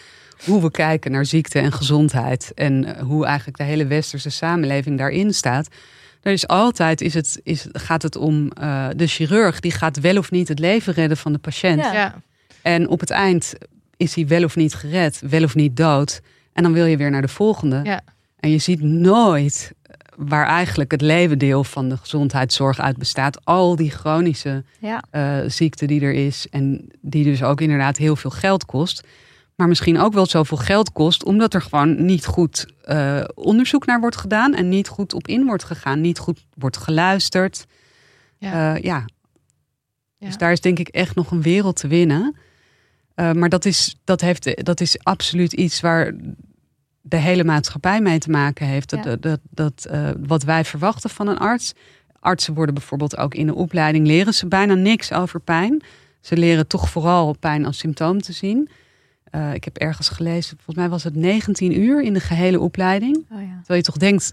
hoe 0.45 0.63
we 0.63 0.71
kijken 0.71 1.11
naar 1.11 1.27
ziekte 1.27 1.59
en 1.59 1.73
gezondheid. 1.73 2.53
En 2.55 2.85
eh, 2.97 3.03
hoe 3.03 3.27
eigenlijk 3.27 3.59
de 3.59 3.65
hele 3.65 3.87
westerse 3.87 4.31
samenleving 4.31 4.99
daarin 4.99 5.35
staat. 5.35 5.69
Er 6.23 6.33
is 6.33 6.47
altijd, 6.49 7.01
is 7.01 7.15
het, 7.15 7.41
is, 7.43 7.67
gaat 7.73 8.03
het 8.03 8.17
om 8.17 8.51
eh, 8.53 8.89
de 8.97 9.07
chirurg. 9.07 9.61
Die 9.61 9.73
gaat 9.73 10.01
wel 10.01 10.17
of 10.19 10.31
niet 10.31 10.49
het 10.49 10.59
leven 10.59 10.93
redden 10.93 11.17
van 11.17 11.33
de 11.33 11.39
patiënt. 11.39 11.81
Ja. 11.81 11.93
Ja. 11.93 12.15
En 12.63 12.89
op 12.89 13.01
het 13.01 13.11
eind 13.11 13.55
is 13.99 14.15
hij 14.15 14.27
wel 14.27 14.45
of 14.45 14.57
niet 14.57 14.75
gered, 14.75 15.23
wel 15.29 15.43
of 15.43 15.55
niet 15.55 15.77
dood. 15.77 16.21
En 16.53 16.63
dan 16.63 16.73
wil 16.73 16.85
je 16.85 16.97
weer 16.97 17.11
naar 17.11 17.23
de 17.23 17.29
volgende. 17.29 17.81
Ja. 17.85 18.01
En 18.37 18.51
je 18.51 18.59
ziet 18.59 18.83
nooit 18.83 19.73
waar 20.17 20.47
eigenlijk 20.47 20.91
het 20.91 21.01
levendeel 21.01 21.65
van 21.65 21.89
de 21.89 21.97
gezondheidszorg 21.97 22.81
uit 22.81 22.97
bestaat. 22.97 23.45
Al 23.45 23.77
die 23.77 23.91
chronische 23.91 24.65
ja. 24.81 25.03
eh, 25.11 25.39
ziekte 25.47 25.87
die 25.87 26.01
er 26.01 26.13
is. 26.13 26.47
En 26.51 26.89
die 27.01 27.25
dus 27.25 27.43
ook 27.43 27.61
inderdaad 27.61 27.97
heel 27.97 28.17
veel 28.17 28.31
geld 28.31 28.65
kost. 28.65 29.07
Maar 29.55 29.69
misschien 29.69 29.99
ook 29.99 30.13
wel 30.13 30.27
zoveel 30.27 30.57
geld 30.57 30.93
kost, 30.93 31.25
omdat 31.25 31.55
er 31.55 31.63
gewoon 31.63 32.05
niet 32.05 32.27
goed 32.27 32.67
eh, 32.83 33.25
onderzoek 33.35 33.87
naar 33.87 34.01
wordt 34.01 34.17
gedaan. 34.17 34.55
En 34.55 34.69
niet 34.69 34.89
goed 34.89 35.15
op 35.15 35.29
in 35.29 35.45
wordt 35.45 35.65
gegaan. 35.65 36.01
Niet 36.01 36.19
goed 36.19 36.47
wordt 36.55 36.77
geluisterd. 36.77 37.67
Ja. 38.39 38.75
Eh, 38.75 38.83
ja. 38.83 39.05
Ja. 40.17 40.27
Dus 40.27 40.37
daar 40.37 40.53
is 40.53 40.61
denk 40.61 40.79
ik 40.79 40.89
echt 40.89 41.15
nog 41.15 41.31
een 41.31 41.43
wereld 41.43 41.77
te 41.77 41.89
winnen. 41.89 42.37
Eh, 43.19 43.33
maar 43.33 43.49
dat 43.49 43.65
is, 43.65 43.97
dat, 44.05 44.21
heeft, 44.21 44.65
dat 44.65 44.81
is 44.81 44.99
absoluut 45.03 45.53
iets 45.53 45.81
waar 45.81 46.15
de 47.01 47.17
hele 47.17 47.45
maatschappij 47.45 48.01
mee 48.01 48.19
te 48.19 48.31
maken 48.31 48.67
heeft. 48.67 48.91
Dat, 48.91 49.05
Ja. 49.05 49.17
dat, 49.17 49.41
dat, 49.51 49.87
eh, 49.91 50.11
wat 50.27 50.43
wij 50.43 50.65
verwachten 50.65 51.11
van 51.11 51.29
een 51.29 51.39
arts. 51.39 51.73
Artsen 52.21 52.55
worden 52.55 52.75
bijvoorbeeld 52.75 53.17
ook 53.17 53.35
in 53.35 53.47
de 53.47 53.55
opleiding 53.55 54.07
leren 54.07 54.35
ze 54.35 54.47
bijna 54.47 54.75
niks 54.75 55.13
over 55.13 55.41
pijn. 55.41 55.83
Ze 56.21 56.37
leren 56.37 56.67
toch 56.67 56.91
vooral 56.91 57.37
pijn 57.39 57.67
als 57.67 57.79
symptoom 57.79 58.21
te 58.21 58.33
zien. 58.33 58.69
Eh, 59.25 59.55
ik 59.55 59.65
heb 59.65 59.77
ergens 59.77 60.09
gelezen, 60.09 60.57
volgens 60.57 60.77
mij 60.77 60.89
was 60.89 61.05
het 61.05 61.15
19 61.15 61.81
uur 61.81 62.03
in 62.03 62.13
de 62.13 62.21
gehele 62.21 62.61
opleiding. 62.61 63.17
Oh, 63.17 63.41
ja. 63.41 63.57
Terwijl 63.57 63.79
je 63.79 63.83
toch 63.83 63.97
denkt, 63.97 64.33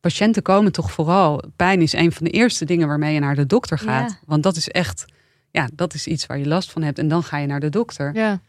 patiënten 0.00 0.42
komen 0.42 0.72
toch 0.72 0.92
vooral. 0.92 1.42
Pijn 1.56 1.80
is 1.82 1.92
een 1.92 2.12
van 2.12 2.24
de 2.24 2.30
eerste 2.32 2.64
dingen 2.64 2.88
waarmee 2.88 3.14
je 3.14 3.20
naar 3.20 3.34
de 3.36 3.46
dokter 3.46 3.78
gaat. 3.78 4.10
Ja. 4.10 4.18
Want 4.26 4.42
dat 4.42 4.56
is 4.56 4.68
echt, 4.68 5.04
ja, 5.52 5.68
dat 5.72 5.94
is 5.94 6.06
iets 6.06 6.26
waar 6.26 6.38
je 6.38 6.46
last 6.46 6.70
van 6.70 6.82
hebt. 6.82 6.98
En 6.98 7.08
dan 7.08 7.22
ga 7.22 7.36
je 7.38 7.46
naar 7.46 7.60
de 7.60 7.68
dokter. 7.68 8.14
Ja. 8.14 8.40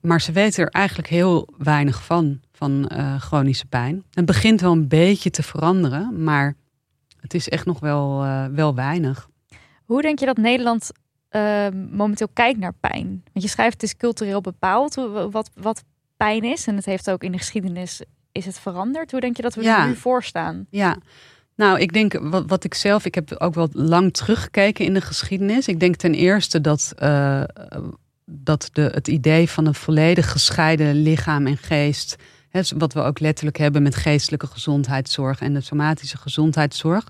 Maar 0.00 0.20
ze 0.20 0.32
weten 0.32 0.64
er 0.64 0.70
eigenlijk 0.70 1.08
heel 1.08 1.48
weinig 1.58 2.04
van, 2.04 2.40
van 2.52 2.86
eh, 2.88 3.20
chronische 3.20 3.66
pijn. 3.66 4.04
Het 4.10 4.24
begint 4.24 4.60
wel 4.60 4.72
een 4.72 4.88
beetje 4.88 5.30
te 5.30 5.42
veranderen, 5.42 6.22
maar 6.24 6.54
het 7.20 7.34
is 7.34 7.48
echt 7.48 7.66
nog 7.66 7.80
wel, 7.80 8.22
eh, 8.24 8.44
wel 8.46 8.74
weinig. 8.74 9.28
Hoe 9.84 10.02
denk 10.02 10.18
je 10.18 10.26
dat 10.26 10.36
Nederland 10.36 10.90
eh, 11.28 11.68
momenteel 11.90 12.28
kijkt 12.32 12.58
naar 12.58 12.74
pijn? 12.80 13.06
Want 13.32 13.44
je 13.44 13.48
schrijft 13.48 13.72
het 13.72 13.82
is 13.82 13.96
cultureel 13.96 14.40
bepaald 14.40 14.94
wat, 15.30 15.50
wat 15.54 15.84
pijn 16.16 16.44
is. 16.44 16.66
En 16.66 16.76
het 16.76 16.84
heeft 16.84 17.10
ook 17.10 17.22
in 17.22 17.32
de 17.32 17.38
geschiedenis 17.38 18.02
is 18.32 18.44
het 18.46 18.58
veranderd. 18.58 19.10
Hoe 19.10 19.20
denk 19.20 19.36
je 19.36 19.42
dat 19.42 19.54
we 19.54 19.62
Ja. 19.62 19.82
er 19.82 19.88
nu 19.88 19.96
voor 19.96 20.24
staan? 20.24 20.66
Ja, 20.70 20.96
nou, 21.58 21.78
ik 21.80 21.92
denk 21.92 22.18
wat, 22.46 22.64
ik 22.64 22.74
zelf, 22.74 23.04
ik 23.04 23.14
heb 23.14 23.34
ook 23.38 23.54
wel 23.54 23.68
lang 23.72 24.12
teruggekeken 24.12 24.84
in 24.84 24.94
de 24.94 25.00
geschiedenis. 25.00 25.68
Ik 25.68 25.80
denk 25.80 25.96
ten 25.96 26.14
eerste 26.14 26.60
dat, 26.60 26.92
eh, 26.96 27.42
dat 28.24 28.70
de, 28.72 28.90
het 28.94 29.08
idee 29.08 29.48
van 29.48 29.66
een 29.66 29.74
volledig 29.74 30.30
gescheiden 30.30 31.02
lichaam 31.02 31.46
en 31.46 31.56
geest, 31.56 32.16
wat 32.76 32.92
we 32.92 33.00
ook 33.00 33.20
letterlijk 33.20 33.56
hebben 33.56 33.82
met 33.82 33.94
geestelijke 33.94 34.46
gezondheidszorg 34.46 35.40
en 35.40 35.54
de 35.54 35.60
somatische 35.60 36.18
gezondheidszorg, 36.18 37.04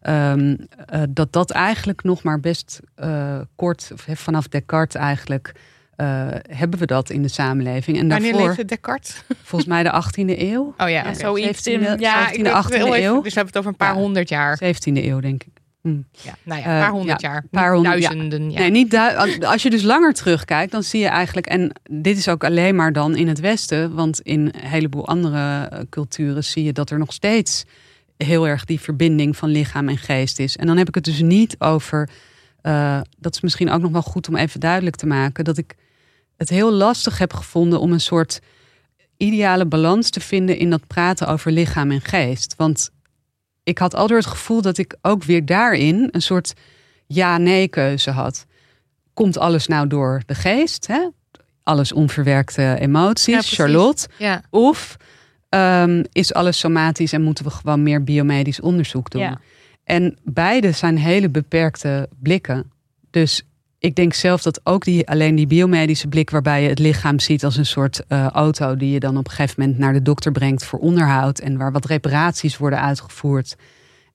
ehm, 0.00 0.56
eh, 0.86 1.02
dat 1.10 1.32
dat 1.32 1.50
eigenlijk 1.50 2.02
nog 2.02 2.22
maar 2.22 2.40
best 2.40 2.80
eh, 2.94 3.40
kort, 3.56 3.90
vanaf 3.96 4.48
Descartes 4.48 5.00
eigenlijk, 5.00 5.52
eh, 5.96 6.26
hebben 6.50 6.78
we 6.78 6.86
dat 6.86 7.10
in 7.10 7.22
de 7.22 7.28
samenleving. 7.28 7.98
En 7.98 8.08
Wanneer 8.08 8.30
daarvoor, 8.32 8.48
leefde 8.48 8.64
Descartes? 8.64 9.22
volgens 9.42 9.70
mij 9.70 9.82
de 9.82 10.02
18e 10.02 10.38
eeuw. 10.40 10.74
Oh 10.78 10.88
ja, 10.88 11.14
zoiets 11.14 11.66
in- 11.66 11.80
17e, 11.80 11.98
Ja, 11.98 12.28
17e, 12.28 12.32
ik 12.36 12.44
denk 12.44 12.56
18e 12.64 12.68
wel 12.78 12.94
even- 12.94 13.08
eeuw. 13.08 13.22
Dus 13.22 13.34
we 13.34 13.40
hebben 13.40 13.46
het 13.46 13.56
over 13.56 13.70
een 13.70 13.76
paar 13.76 13.94
Ja. 13.94 14.00
honderd 14.00 14.28
jaar. 14.28 14.56
17e 14.64 15.04
eeuw, 15.04 15.20
denk 15.20 15.42
ik. 15.44 15.52
Ja, 16.12 16.34
nou 16.42 16.60
ja, 16.60 16.66
een 16.66 16.74
Eh, 16.74 16.80
paar 16.80 16.90
honderd 16.90 17.20
ja, 17.20 17.28
jaar. 17.28 17.44
paar 17.50 17.72
honderd- 17.74 18.00
duizenden. 18.02 18.50
Ja. 18.50 18.58
Nee, 18.58 18.70
niet 18.70 18.90
du- 18.90 19.44
als 19.46 19.62
je 19.62 19.70
dus 19.70 19.82
langer 19.82 20.12
terugkijkt, 20.12 20.72
dan 20.72 20.82
zie 20.82 21.00
je 21.00 21.06
eigenlijk, 21.06 21.46
en 21.46 21.72
dit 21.90 22.18
is 22.18 22.28
ook 22.28 22.44
alleen 22.44 22.76
maar 22.76 22.92
dan 22.92 23.16
in 23.16 23.28
het 23.28 23.40
Westen, 23.40 23.94
want 23.94 24.20
in 24.20 24.40
een 24.40 24.68
heleboel 24.68 25.06
andere 25.08 25.64
eh, 25.70 25.78
culturen 25.90 26.44
zie 26.44 26.64
je 26.64 26.72
dat 26.72 26.90
er 26.90 26.98
nog 26.98 27.12
steeds 27.12 27.64
heel 28.16 28.48
erg 28.48 28.64
die 28.64 28.80
verbinding 28.80 29.36
van 29.36 29.48
lichaam 29.48 29.88
en 29.88 29.98
geest 29.98 30.38
is. 30.38 30.56
En 30.56 30.66
dan 30.66 30.76
heb 30.76 30.88
ik 30.88 30.94
het 30.94 31.04
dus 31.04 31.20
niet 31.20 31.54
over, 31.58 32.08
eh, 32.64 33.00
dat 33.18 33.34
is 33.34 33.40
misschien 33.40 33.70
ook 33.70 33.80
nog 33.80 33.90
wel 33.90 34.02
goed 34.02 34.28
om 34.28 34.36
even 34.36 34.60
duidelijk 34.60 34.96
te 34.96 35.06
maken, 35.06 35.44
dat 35.44 35.58
ik 35.58 35.74
het 36.36 36.48
heel 36.48 36.72
lastig 36.72 37.18
heb 37.18 37.32
gevonden 37.32 37.80
om 37.80 37.92
een 37.92 38.00
soort 38.00 38.40
ideale 39.16 39.66
balans 39.66 40.10
te 40.10 40.20
vinden 40.20 40.56
in 40.56 40.70
dat 40.70 40.86
praten 40.86 41.26
over 41.28 41.52
lichaam 41.52 41.90
en 41.90 42.00
geest. 42.00 42.54
Want 42.56 42.90
ik 43.62 43.78
had 43.78 43.94
altijd 43.94 44.24
het 44.24 44.32
gevoel 44.32 44.62
dat 44.62 44.78
ik 44.78 44.96
ook 45.02 45.24
weer 45.24 45.44
daarin 45.46 46.08
een 46.10 46.22
soort 46.22 46.52
ja-nee 47.06 47.68
keuze 47.68 48.10
had. 48.10 48.46
komt 49.14 49.38
alles 49.38 49.66
nou 49.66 49.86
door 49.86 50.22
de 50.26 50.34
geest? 50.34 50.86
Hè? 50.86 51.08
Alles 51.62 51.92
onverwerkte 51.92 52.76
emoties, 52.80 53.34
Ja. 53.50 53.56
Charlotte. 53.56 54.08
Ja. 54.18 54.42
Of 54.50 54.96
ehm, 55.48 56.04
is 56.12 56.32
alles 56.34 56.58
somatisch 56.58 57.12
en 57.12 57.22
moeten 57.22 57.44
we 57.44 57.50
gewoon 57.50 57.82
meer 57.82 58.04
biomedisch 58.04 58.60
onderzoek 58.60 59.10
doen? 59.10 59.22
Ja. 59.22 59.40
En 59.84 60.18
beide 60.22 60.72
zijn 60.72 60.98
hele 60.98 61.28
beperkte 61.28 62.08
blikken. 62.22 62.70
Dus 63.10 63.46
ik 63.78 63.94
denk 63.94 64.14
zelf 64.14 64.42
dat 64.42 64.60
ook 64.62 64.84
die, 64.84 65.08
alleen 65.08 65.34
die 65.34 65.46
biomedische 65.46 66.08
blik, 66.08 66.30
waarbij 66.30 66.62
je 66.62 66.68
het 66.68 66.78
lichaam 66.78 67.18
ziet 67.18 67.44
als 67.44 67.56
een 67.56 67.66
soort 67.66 68.04
eh, 68.08 68.26
auto 68.26 68.76
die 68.76 68.90
je 68.90 69.00
dan 69.00 69.16
op 69.16 69.24
een 69.24 69.30
gegeven 69.30 69.54
moment 69.62 69.78
naar 69.78 69.92
de 69.92 70.02
dokter 70.02 70.32
brengt 70.32 70.64
voor 70.64 70.78
onderhoud 70.78 71.38
en 71.38 71.56
waar 71.56 71.72
wat 71.72 71.84
reparaties 71.84 72.56
worden 72.56 72.80
uitgevoerd. 72.80 73.56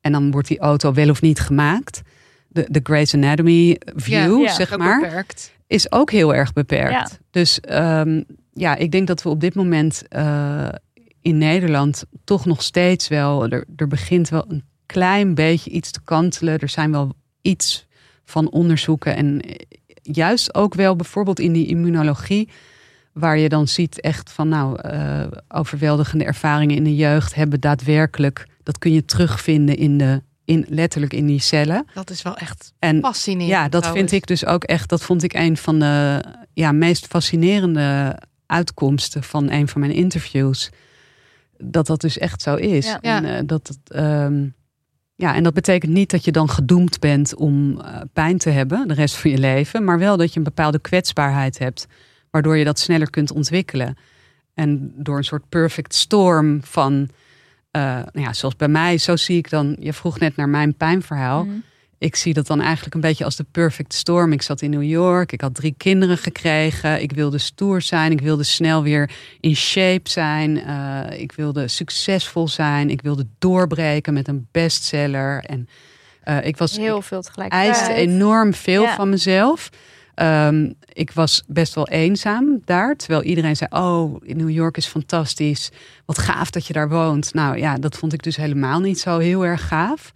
En 0.02 0.12
dan 0.12 0.32
wordt 0.32 0.48
die 0.48 0.60
auto 0.60 0.94
wel 0.94 1.10
of 1.10 1.22
niet 1.22 1.40
gemaakt. 1.40 2.02
De, 2.48 2.66
de 2.70 2.80
Grey's 2.84 3.14
Anatomy 3.14 3.78
view, 3.96 4.42
Ja, 4.42 4.54
zeg 4.54 4.78
maar 4.78 5.00
beperkt. 5.00 5.52
is 5.68 5.92
ook 5.92 6.12
heel 6.12 6.36
erg 6.36 6.54
beperkt. 6.54 6.92
Ja. 6.92 7.08
Dus 7.32 7.60
ehm, 7.60 8.22
ja, 8.54 8.76
ik 8.76 8.92
denk 8.92 9.08
dat 9.08 9.24
we 9.24 9.30
op 9.30 9.40
dit 9.40 9.56
moment 9.56 10.08
eh, 10.08 10.70
in 11.22 11.38
Nederland 11.38 12.04
toch 12.24 12.46
nog 12.46 12.62
steeds 12.64 13.08
wel, 13.08 13.48
er, 13.50 13.66
er 13.76 13.88
begint 13.88 14.30
wel 14.30 14.46
een 14.48 14.64
klein 14.92 15.36
beetje 15.36 15.70
iets 15.70 15.92
te 15.92 16.02
kantelen. 16.04 16.60
Er 16.60 16.70
zijn 16.70 16.92
wel 16.92 17.14
iets 17.42 17.88
van 18.26 18.50
onderzoeken 18.52 19.16
en 19.16 19.42
eh, 19.42 19.56
juist 20.02 20.56
ook 20.56 20.74
wel 20.74 20.96
bijvoorbeeld 20.96 21.40
in 21.40 21.54
die 21.54 21.68
immunologie, 21.68 22.50
waar 23.14 23.38
je 23.38 23.50
dan 23.50 23.68
ziet 23.68 24.02
echt 24.02 24.32
van 24.32 24.48
nou, 24.48 24.82
eh, 24.82 25.28
overweldigende 25.48 26.26
ervaringen 26.26 26.76
in 26.76 26.84
de 26.84 26.96
jeugd 26.96 27.36
hebben 27.36 27.60
daadwerkelijk, 27.60 28.48
dat 28.64 28.78
kun 28.78 28.94
je 28.94 29.06
terugvinden 29.06 29.78
in 29.78 29.98
de, 29.98 30.22
in, 30.46 30.66
letterlijk 30.70 31.14
in 31.14 31.26
die 31.26 31.42
cellen. 31.42 31.86
Dat 31.94 32.10
is 32.10 32.22
wel 32.22 32.38
echt 32.38 32.74
En 32.80 33.00
fascinerend. 33.00 33.50
ja, 33.50 33.70
dat 33.70 33.82
trouwens. 33.82 34.10
vind 34.10 34.22
ik 34.22 34.28
dus 34.28 34.46
ook 34.46 34.64
echt. 34.64 34.90
Dat 34.90 35.04
vond 35.04 35.24
ik 35.24 35.34
een 35.34 35.58
van 35.58 35.80
de 35.80 36.24
ja, 36.54 36.72
meest 36.72 37.08
fascinerende 37.08 38.20
uitkomsten 38.46 39.24
van 39.24 39.52
een 39.52 39.68
van 39.68 39.82
mijn 39.82 39.94
interviews. 39.94 40.70
Dat 41.58 41.88
dat 41.88 42.02
dus 42.02 42.18
echt 42.18 42.42
zo 42.42 42.56
is. 42.56 42.86
Ja. 42.86 43.02
En, 43.02 43.26
eh, 43.26 43.42
dat, 43.46 43.68
het, 43.68 43.80
ehm, 43.92 44.48
ja, 45.20 45.36
en 45.36 45.44
dat 45.44 45.54
betekent 45.54 45.92
niet 45.92 46.10
dat 46.10 46.24
je 46.26 46.32
dan 46.32 46.50
gedoemd 46.50 47.00
bent 47.00 47.36
om 47.36 47.80
eh, 47.82 48.02
pijn 48.14 48.38
te 48.38 48.50
hebben 48.50 48.88
de 48.88 48.94
rest 48.94 49.16
van 49.16 49.32
je 49.32 49.38
leven. 49.38 49.84
Maar 49.84 50.00
wel 50.00 50.18
dat 50.18 50.32
je 50.32 50.38
een 50.38 50.44
bepaalde 50.44 50.80
kwetsbaarheid 50.80 51.58
hebt. 51.60 51.88
Waardoor 52.32 52.58
je 52.58 52.64
dat 52.66 52.80
sneller 52.80 53.10
kunt 53.10 53.32
ontwikkelen. 53.32 53.98
En 54.54 54.94
door 54.96 55.18
een 55.18 55.24
soort 55.24 55.50
perfect 55.50 55.94
storm 55.96 56.60
van. 56.64 57.10
eh, 57.72 57.82
nou 57.82 58.22
ja, 58.26 58.34
zoals 58.34 58.56
bij 58.56 58.68
mij, 58.68 58.98
zo 58.98 59.16
zie 59.16 59.38
ik 59.38 59.50
dan. 59.50 59.76
Je 59.80 59.94
vroeg 59.94 60.20
net 60.20 60.36
naar 60.36 60.50
mijn 60.50 60.76
pijnverhaal 60.76 61.44
Mhm. 61.44 61.56
Ik 62.00 62.16
zie 62.16 62.34
dat 62.34 62.48
dan 62.48 62.62
eigenlijk 62.62 62.96
een 62.96 63.02
beetje 63.02 63.24
als 63.26 63.36
de 63.36 63.46
perfect 63.52 63.94
storm. 63.94 64.32
Ik 64.32 64.42
zat 64.42 64.62
in 64.62 64.70
New 64.70 64.84
York, 64.84 65.32
ik 65.32 65.42
had 65.42 65.56
drie 65.56 65.74
kinderen 65.78 66.18
gekregen. 66.18 67.02
Ik 67.02 67.12
wilde 67.12 67.38
stoer 67.38 67.82
zijn, 67.82 68.12
ik 68.12 68.22
wilde 68.22 68.44
snel 68.44 68.84
weer 68.84 69.12
in 69.40 69.56
shape 69.56 70.10
zijn. 70.10 70.58
eh, 70.64 71.20
ik 71.20 71.32
wilde 71.32 71.68
succesvol 71.68 72.48
zijn, 72.48 72.90
ik 72.90 73.02
wilde 73.02 73.28
doorbreken 73.40 74.14
met 74.14 74.28
een 74.28 74.48
bestseller. 74.52 75.44
En 75.44 75.68
eh, 76.24 76.46
ik 76.46 76.58
was 76.58 76.78
Heel 76.78 77.02
veel 77.02 77.22
tegelijk. 77.22 77.52
eiste 77.52 77.94
enorm 77.94 78.54
veel 78.54 78.82
Ja. 78.82 78.96
van 78.96 79.10
mezelf. 79.10 79.70
Ehm, 80.16 80.72
ik 80.94 81.12
was 81.12 81.44
best 81.48 81.74
wel 81.76 81.88
eenzaam 81.88 82.62
daar. 82.66 82.96
Terwijl 82.96 83.24
iedereen 83.24 83.56
zei: 83.56 83.70
Oh, 83.74 84.22
New 84.22 84.50
York 84.50 84.78
is 84.78 84.86
fantastisch. 84.86 85.70
Wat 86.06 86.18
gaaf 86.18 86.50
dat 86.50 86.68
je 86.68 86.74
daar 86.74 86.90
woont. 86.90 87.34
Nou 87.34 87.58
ja, 87.58 87.76
dat 87.76 87.98
vond 87.98 88.14
ik 88.14 88.24
dus 88.24 88.36
helemaal 88.36 88.80
niet 88.80 89.00
zo 89.00 89.18
heel 89.18 89.46
erg 89.46 89.68
gaaf. 89.68 90.12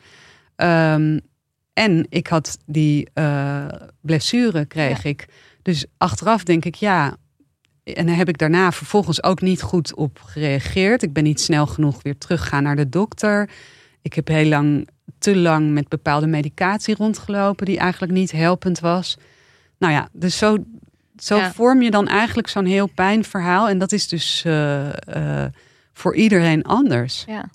Ehm, 0.55 1.19
en 1.73 2.05
ik 2.09 2.27
had 2.27 2.57
die 2.65 3.09
eh, 3.13 3.65
blessure, 4.01 4.65
kreeg 4.65 5.03
ik. 5.03 5.27
Dus 5.61 5.85
achteraf 5.97 6.43
denk 6.43 6.65
ik, 6.65 6.75
ja. 6.75 7.15
En 7.83 8.05
daar 8.05 8.15
heb 8.15 8.29
ik 8.29 8.37
daarna 8.37 8.71
vervolgens 8.71 9.23
ook 9.23 9.41
niet 9.41 9.61
goed 9.61 9.95
op 9.95 10.21
gereageerd. 10.25 11.03
Ik 11.03 11.13
ben 11.13 11.23
niet 11.23 11.41
snel 11.41 11.67
genoeg 11.67 12.01
weer 12.01 12.17
teruggegaan 12.17 12.63
naar 12.63 12.75
de 12.75 12.89
dokter. 12.89 13.49
Ik 14.01 14.13
heb 14.13 14.27
heel 14.27 14.45
lang, 14.45 14.87
te 15.17 15.35
lang 15.35 15.71
met 15.71 15.87
bepaalde 15.87 16.27
medicatie 16.27 16.95
rondgelopen, 16.95 17.65
die 17.65 17.77
eigenlijk 17.77 18.13
niet 18.13 18.31
helpend 18.31 18.79
was. 18.79 19.17
Nou 19.77 19.93
ja, 19.93 20.09
dus 20.11 20.37
zo, 20.37 20.57
zo 21.17 21.37
Ja. 21.37 21.51
vorm 21.51 21.81
je 21.81 21.91
dan 21.91 22.07
eigenlijk 22.07 22.47
zo'n 22.47 22.65
heel 22.65 22.87
pijnverhaal. 22.87 23.69
En 23.69 23.77
dat 23.77 23.91
is 23.91 24.07
dus 24.07 24.43
eh, 24.45 25.43
eh, 25.43 25.51
voor 25.93 26.15
iedereen 26.15 26.63
anders. 26.63 27.23
Ja. 27.27 27.49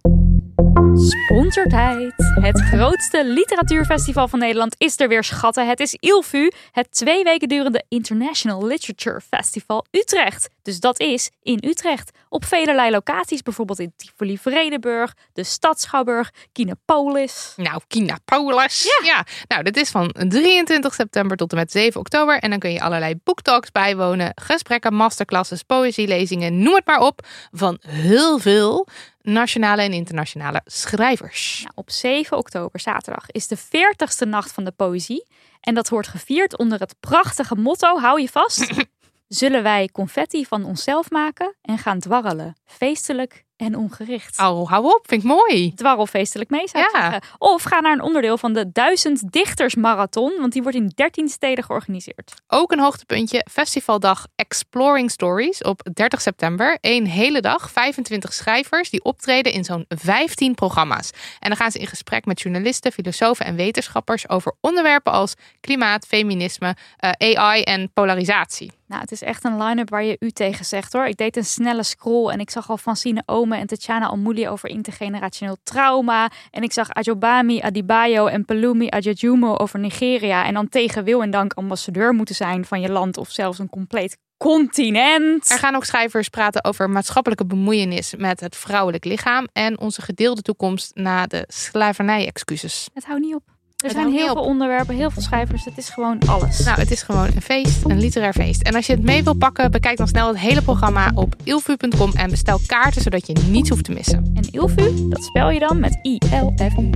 Sponsortijd. 0.94 2.14
Het 2.40 2.60
grootste 2.60 3.24
literatuurfestival 3.24 4.28
van 4.28 4.38
Nederland 4.38 4.74
is 4.78 5.00
er 5.00 5.08
weer 5.08 5.24
schatten. 5.24 5.68
Het 5.68 5.80
is 5.80 5.94
ILFU, 6.00 6.50
het 6.72 6.92
twee 6.92 7.24
weken 7.24 7.48
durende 7.48 7.84
International 7.88 8.66
Literature 8.66 9.20
Festival 9.20 9.86
Utrecht. 9.90 10.48
Dus 10.62 10.80
dat 10.80 11.00
is 11.00 11.30
in 11.42 11.62
Utrecht. 11.66 12.10
Op 12.28 12.44
velerlei 12.44 12.90
locaties, 12.90 13.42
bijvoorbeeld 13.42 13.78
in 13.78 13.92
Tivoli 13.96 14.38
Vredenburg, 14.38 15.14
de 15.32 15.44
Stad 15.44 15.80
Schouwburg, 15.80 16.30
Kinopolis. 16.52 17.52
Nou, 17.56 17.80
Kina 17.88 18.18
Paulus. 18.24 19.00
Ja. 19.04 19.24
Nou, 19.48 19.62
dit 19.62 19.76
is 19.76 19.90
van 19.90 20.14
23 20.28 20.94
september 20.94 21.36
tot 21.36 21.52
en 21.52 21.58
met 21.58 21.72
7 21.72 22.00
oktober. 22.00 22.38
En 22.38 22.50
dan 22.50 22.58
kun 22.58 22.72
je 22.72 22.80
allerlei 22.80 23.14
boektalks 23.24 23.72
bijwonen. 23.72 24.32
Gesprekken, 24.34 24.94
masterclasses, 24.94 25.62
poëzielezingen, 25.62 26.62
noem 26.62 26.74
het 26.74 26.86
maar 26.86 27.00
op. 27.00 27.26
Van 27.52 27.78
heel 27.86 28.38
veel 28.38 28.86
nationale 29.32 29.82
en 29.82 29.92
internationale 29.92 30.60
schrijvers. 30.64 31.60
Nou, 31.62 31.72
op 31.74 31.90
7 31.90 32.36
oktober, 32.36 32.80
zaterdag, 32.80 33.30
is 33.30 33.46
de 33.46 33.58
40ste 33.58 34.28
nacht 34.28 34.52
van 34.52 34.64
de 34.64 34.72
poëzie. 34.72 35.26
En 35.60 35.74
dat 35.74 35.88
wordt 35.88 36.08
gevierd 36.08 36.58
onder 36.58 36.80
het 36.80 36.94
prachtige 37.00 37.54
motto, 37.54 37.98
hou 37.98 38.20
je 38.20 38.28
vast. 38.28 38.72
Zullen 39.28 39.62
wij 39.62 39.88
confetti 39.92 40.44
van 40.44 40.64
onszelf 40.64 41.10
maken 41.10 41.56
en 41.62 41.78
gaan 41.78 41.98
dwarrelen, 41.98 42.56
feestelijk 42.64 43.44
en 43.58 43.76
ongericht. 43.76 44.38
Oh, 44.38 44.68
hou 44.68 44.84
op, 44.84 45.00
vind 45.06 45.22
ik 45.22 45.28
mooi. 45.28 45.74
Dwarrel 45.74 46.06
feestelijk 46.06 46.50
mee 46.50 46.68
zou 46.68 46.84
ik 46.84 46.90
Ja. 46.92 47.00
zeggen. 47.00 47.22
Of 47.38 47.62
ga 47.62 47.80
naar 47.80 47.92
een 47.92 48.02
onderdeel 48.02 48.38
van 48.38 48.52
de 48.52 48.72
1000 48.72 49.32
Dichters 49.32 49.74
Marathon, 49.74 50.32
want 50.38 50.52
die 50.52 50.62
wordt 50.62 50.76
in 50.76 50.92
13 50.94 51.28
steden 51.28 51.64
georganiseerd. 51.64 52.34
Ook 52.46 52.72
een 52.72 52.80
hoogtepuntje, 52.80 53.46
festivaldag 53.50 54.26
Exploring 54.36 55.10
Stories 55.10 55.62
op 55.62 55.88
30 55.92 56.20
september. 56.20 56.78
Eén 56.80 57.06
hele 57.06 57.40
dag, 57.40 57.70
25 57.70 58.32
schrijvers 58.32 58.90
die 58.90 59.04
optreden 59.04 59.52
in 59.52 59.64
zo'n 59.64 59.84
15 59.88 60.54
programma's. 60.54 61.10
En 61.38 61.48
dan 61.48 61.56
gaan 61.56 61.70
ze 61.70 61.78
in 61.78 61.86
gesprek 61.86 62.24
met 62.24 62.40
journalisten, 62.40 62.92
filosofen 62.92 63.46
en 63.46 63.56
wetenschappers 63.56 64.28
over 64.28 64.54
onderwerpen 64.60 65.12
als 65.12 65.34
klimaat, 65.60 66.06
feminisme, 66.06 66.76
eh, 66.96 67.36
AI 67.36 67.62
en 67.62 67.90
polarisatie. 67.92 68.72
Nou, 68.88 69.00
het 69.00 69.12
is 69.12 69.22
echt 69.22 69.44
een 69.44 69.62
line-up 69.62 69.90
waar 69.90 70.04
je 70.04 70.16
u 70.20 70.30
tegen 70.30 70.64
zegt 70.64 70.92
hoor. 70.92 71.06
Ik 71.06 71.16
deed 71.16 71.36
een 71.36 71.44
snelle 71.44 71.82
scroll 71.82 72.30
en 72.30 72.40
ik 72.40 72.50
zag 72.50 72.70
al 72.70 72.76
Francine 72.76 73.22
Ome 73.26 73.56
en 73.56 73.66
Tatjana 73.66 74.06
Almouli 74.06 74.48
over 74.48 74.68
intergenerationeel 74.68 75.56
trauma. 75.62 76.30
En 76.50 76.62
ik 76.62 76.72
zag 76.72 76.90
Ajobami 76.90 77.60
Adibayo 77.60 78.26
en 78.26 78.44
Pelumi 78.44 78.88
Ajajumo 78.90 79.56
over 79.56 79.78
Nigeria. 79.78 80.44
En 80.44 80.54
dan 80.54 80.68
tegen 80.68 81.04
wil 81.04 81.22
en 81.22 81.30
dank 81.30 81.52
ambassadeur 81.52 82.12
moeten 82.12 82.34
zijn 82.34 82.64
van 82.64 82.80
je 82.80 82.90
land 82.90 83.16
of 83.16 83.30
zelfs 83.30 83.58
een 83.58 83.70
compleet 83.70 84.18
continent. 84.36 85.50
Er 85.50 85.58
gaan 85.58 85.74
ook 85.74 85.84
schrijvers 85.84 86.28
praten 86.28 86.64
over 86.64 86.90
maatschappelijke 86.90 87.46
bemoeienis 87.46 88.14
met 88.16 88.40
het 88.40 88.56
vrouwelijk 88.56 89.04
lichaam 89.04 89.48
en 89.52 89.78
onze 89.78 90.02
gedeelde 90.02 90.42
toekomst 90.42 90.94
na 90.94 91.26
de 91.26 91.44
slavernij-excuses. 91.48 92.88
Het 92.94 93.04
houdt 93.04 93.22
niet 93.22 93.34
op. 93.34 93.57
Er 93.84 93.90
zijn 93.90 94.12
heel 94.12 94.32
veel 94.32 94.42
onderwerpen, 94.42 94.94
heel 94.94 95.10
veel 95.10 95.22
schrijvers. 95.22 95.64
Het 95.64 95.78
is 95.78 95.88
gewoon 95.88 96.18
alles. 96.26 96.64
Nou, 96.64 96.80
het 96.80 96.90
is 96.90 97.02
gewoon 97.02 97.26
een 97.34 97.42
feest, 97.42 97.84
een 97.84 97.98
literair 97.98 98.32
feest. 98.32 98.62
En 98.62 98.74
als 98.74 98.86
je 98.86 98.92
het 98.92 99.02
mee 99.02 99.22
wil 99.22 99.34
pakken, 99.34 99.70
bekijk 99.70 99.96
dan 99.96 100.08
snel 100.08 100.28
het 100.28 100.38
hele 100.38 100.62
programma 100.62 101.10
op 101.14 101.36
ilfu.com 101.44 102.12
en 102.12 102.30
bestel 102.30 102.60
kaarten 102.66 103.02
zodat 103.02 103.26
je 103.26 103.32
niets 103.48 103.68
hoeft 103.68 103.84
te 103.84 103.92
missen. 103.92 104.30
En 104.34 104.50
Ilfu, 104.50 105.08
dat 105.08 105.24
spel 105.24 105.50
je 105.50 105.58
dan 105.58 105.80
met 105.80 105.98
I-L-F-U. 106.02 106.90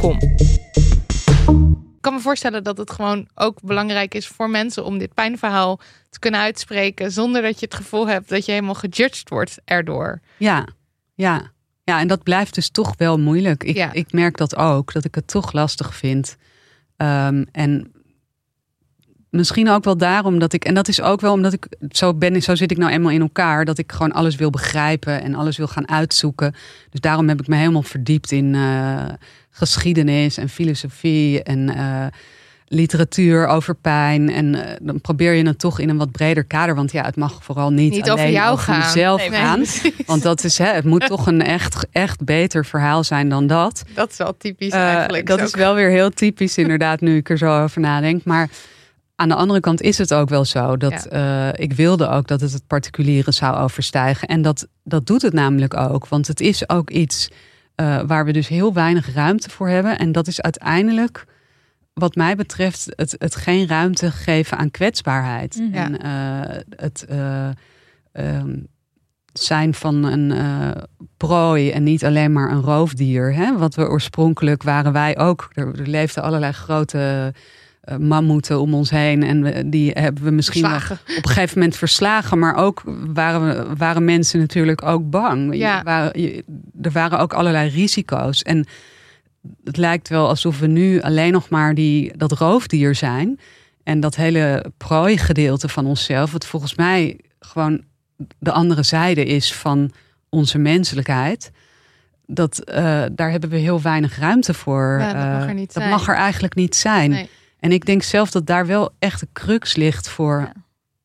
.com. 0.00 0.18
Ik 1.96 2.00
kan 2.00 2.14
me 2.14 2.20
voorstellen 2.20 2.64
dat 2.64 2.78
het 2.78 2.90
gewoon 2.90 3.28
ook 3.34 3.62
belangrijk 3.62 4.14
is 4.14 4.26
voor 4.26 4.50
mensen 4.50 4.84
om 4.84 4.98
dit 4.98 5.14
pijnverhaal 5.14 5.80
te 6.10 6.18
kunnen 6.18 6.40
uitspreken 6.40 7.12
zonder 7.12 7.42
dat 7.42 7.60
je 7.60 7.66
het 7.66 7.74
gevoel 7.74 8.08
hebt 8.08 8.28
dat 8.28 8.44
je 8.44 8.52
helemaal 8.52 8.74
gejudged 8.74 9.28
wordt 9.28 9.58
erdoor. 9.64 10.20
Ja, 10.36 10.66
ja. 11.14 11.50
Ja, 11.88 12.00
en 12.00 12.08
dat 12.08 12.22
blijft 12.22 12.54
dus 12.54 12.70
toch 12.70 12.94
wel 12.96 13.18
moeilijk. 13.18 13.64
Ik, 13.64 13.76
Ja. 13.76 13.92
ik 13.92 14.12
merk 14.12 14.36
dat 14.36 14.56
ook, 14.56 14.92
dat 14.92 15.04
ik 15.04 15.14
het 15.14 15.26
toch 15.26 15.52
lastig 15.52 15.94
vind. 15.94 16.36
Ehm, 16.96 17.44
en 17.52 17.92
misschien 19.30 19.68
ook 19.68 19.84
wel 19.84 19.96
daarom 19.96 20.38
dat 20.38 20.52
ik, 20.52 20.64
en 20.64 20.74
dat 20.74 20.88
is 20.88 21.00
ook 21.00 21.20
wel 21.20 21.32
omdat 21.32 21.52
ik 21.52 21.66
zo 21.90 22.14
ben, 22.14 22.42
zo 22.42 22.54
zit 22.54 22.70
ik 22.70 22.76
nou 22.76 22.92
eenmaal 22.92 23.10
in 23.10 23.20
elkaar, 23.20 23.64
dat 23.64 23.78
ik 23.78 23.92
gewoon 23.92 24.12
alles 24.12 24.36
wil 24.36 24.50
begrijpen 24.50 25.22
en 25.22 25.34
alles 25.34 25.56
wil 25.56 25.66
gaan 25.68 25.88
uitzoeken. 25.88 26.54
Dus 26.90 27.00
daarom 27.00 27.28
heb 27.28 27.40
ik 27.40 27.46
me 27.48 27.56
helemaal 27.56 27.82
verdiept 27.82 28.32
in 28.32 28.54
eh, 28.54 29.04
geschiedenis 29.50 30.36
en 30.36 30.48
filosofie 30.48 31.42
en 31.42 31.68
eh, 31.68 32.06
literatuur 32.68 33.46
over 33.46 33.74
pijn. 33.74 34.30
En 34.30 34.54
eh, 34.54 34.76
dan 34.82 35.00
probeer 35.00 35.32
je 35.32 35.46
het 35.46 35.58
toch 35.58 35.78
in 35.78 35.88
een 35.88 35.96
wat 35.96 36.10
breder 36.12 36.44
kader, 36.44 36.74
want 36.74 36.92
ja, 36.92 37.04
het 37.04 37.16
mag 37.16 37.38
vooral 37.44 37.70
niet, 37.70 37.92
Niet 37.92 38.10
alleen 38.10 38.12
over 38.24 38.30
jou 38.30 38.52
over 38.52 38.64
gaan. 38.64 38.78
mezelf 38.78 39.20
Nee, 39.20 39.30
gaan. 39.40 39.64
Want 40.06 40.22
dat 40.22 40.44
is, 40.44 40.58
hè, 40.58 40.66
het 40.66 40.84
moet 40.84 41.06
toch 41.06 41.26
een 41.26 41.42
echt, 41.42 41.86
echt 41.92 42.24
beter 42.24 42.64
verhaal 42.64 43.04
zijn 43.04 43.28
dan 43.28 43.46
dat. 43.46 43.82
Dat 43.94 44.10
is 44.10 44.16
wel 44.16 44.36
typisch 44.36 44.72
Eh, 44.72 44.80
eigenlijk. 44.80 45.26
dat 45.26 45.38
Zo. 45.38 45.44
is 45.44 45.54
wel 45.54 45.74
weer 45.74 45.90
heel 45.90 46.10
typisch 46.10 46.58
inderdaad, 46.58 47.00
nu 47.00 47.16
ik 47.16 47.30
er 47.30 47.38
zo 47.38 47.62
over 47.62 47.80
nadenk. 47.80 48.24
Maar 48.24 48.48
aan 49.16 49.28
de 49.28 49.34
andere 49.34 49.60
kant 49.60 49.80
is 49.82 49.98
het 49.98 50.14
ook 50.14 50.28
wel 50.28 50.44
zo 50.44 50.76
dat 50.76 51.06
eh, 51.06 51.48
ik 51.52 51.72
wilde 51.72 52.08
ook 52.08 52.26
dat 52.26 52.40
het 52.40 52.52
het 52.52 52.66
particuliere 52.66 53.32
zou 53.32 53.56
overstijgen. 53.56 54.28
En 54.28 54.42
dat, 54.42 54.66
dat 54.84 55.06
doet 55.06 55.22
het 55.22 55.32
namelijk 55.32 55.76
ook. 55.76 56.08
Want 56.08 56.26
het 56.26 56.40
is 56.40 56.68
ook 56.68 56.90
iets 56.90 57.28
waar 58.06 58.24
we 58.24 58.32
dus 58.32 58.48
heel 58.48 58.72
weinig 58.72 59.14
ruimte 59.14 59.50
voor 59.50 59.68
hebben. 59.68 59.98
En 59.98 60.12
dat 60.12 60.26
is 60.26 60.40
uiteindelijk, 60.40 61.24
wat 61.98 62.14
mij 62.14 62.36
betreft, 62.36 62.92
het, 62.96 63.14
het 63.18 63.36
geen 63.36 63.66
ruimte 63.66 64.10
geven 64.10 64.58
aan 64.58 64.70
kwetsbaarheid. 64.70 65.56
Mhm. 65.56 65.74
En 65.74 66.06
uh, 66.06 66.60
het 66.76 67.06
ehm, 68.12 68.56
zijn 69.32 69.74
van 69.74 70.04
een 70.04 70.32
prooi 71.16 71.70
en 71.70 71.82
niet 71.82 72.04
alleen 72.04 72.32
maar 72.32 72.50
een 72.50 72.62
roofdier. 72.62 73.34
Hè? 73.34 73.58
Wat 73.58 73.74
we 73.74 73.88
oorspronkelijk 73.88 74.62
waren 74.62 74.92
wij 74.92 75.18
ook. 75.18 75.50
Er, 75.52 75.80
er 75.80 75.88
leefden 75.88 76.22
allerlei 76.22 76.52
grote 76.52 77.32
mammoeten 77.98 78.60
om 78.60 78.74
ons 78.74 78.90
heen. 78.90 79.22
En 79.22 79.42
we, 79.42 79.68
die 79.68 79.90
hebben 79.90 80.24
we 80.24 80.30
misschien 80.30 80.64
op 80.64 80.72
een 81.06 81.28
gegeven 81.28 81.58
moment 81.58 81.76
verslagen. 81.76 82.38
Maar 82.38 82.56
ook 82.56 82.82
waren, 83.14 83.68
we, 83.68 83.76
waren 83.76 84.04
mensen 84.04 84.40
natuurlijk 84.40 84.82
ook 84.82 85.10
bang. 85.10 85.56
Ja. 85.56 85.78
Je, 85.78 85.84
waren, 85.84 86.20
je, 86.20 86.44
er 86.82 86.90
waren 86.90 87.18
ook 87.18 87.32
allerlei 87.32 87.70
risico's. 87.70 88.42
En 88.42 88.66
het 89.64 89.76
lijkt 89.76 90.08
wel 90.08 90.28
alsof 90.28 90.58
we 90.58 90.66
nu 90.66 91.00
alleen 91.00 91.32
nog 91.32 91.48
maar 91.48 91.74
die, 91.74 92.16
dat 92.16 92.32
roofdier 92.32 92.94
zijn. 92.94 93.40
En 93.82 94.00
dat 94.00 94.16
hele 94.16 94.72
prooi-gedeelte 94.76 95.68
van 95.68 95.86
onszelf, 95.86 96.32
wat 96.32 96.46
volgens 96.46 96.74
mij 96.74 97.20
gewoon 97.40 97.82
de 98.38 98.52
andere 98.52 98.82
zijde 98.82 99.24
is 99.24 99.54
van 99.54 99.90
onze 100.28 100.58
menselijkheid. 100.58 101.50
Dat, 102.26 102.62
uh, 102.70 102.74
daar 103.12 103.30
hebben 103.30 103.50
we 103.50 103.56
heel 103.56 103.82
weinig 103.82 104.18
ruimte 104.18 104.54
voor. 104.54 104.96
Ja, 105.00 105.12
dat 105.12 105.38
mag 105.38 105.48
er, 105.48 105.54
niet 105.54 105.68
uh, 105.68 105.74
dat 105.74 105.82
zijn. 105.82 105.90
mag 105.90 106.08
er 106.08 106.14
eigenlijk 106.14 106.54
niet 106.54 106.76
zijn. 106.76 107.10
Nee. 107.10 107.28
En 107.60 107.72
ik 107.72 107.84
denk 107.84 108.02
zelf 108.02 108.30
dat 108.30 108.46
daar 108.46 108.66
wel 108.66 108.90
echt 108.98 109.20
de 109.20 109.28
crux 109.32 109.76
ligt 109.76 110.08
voor, 110.08 110.52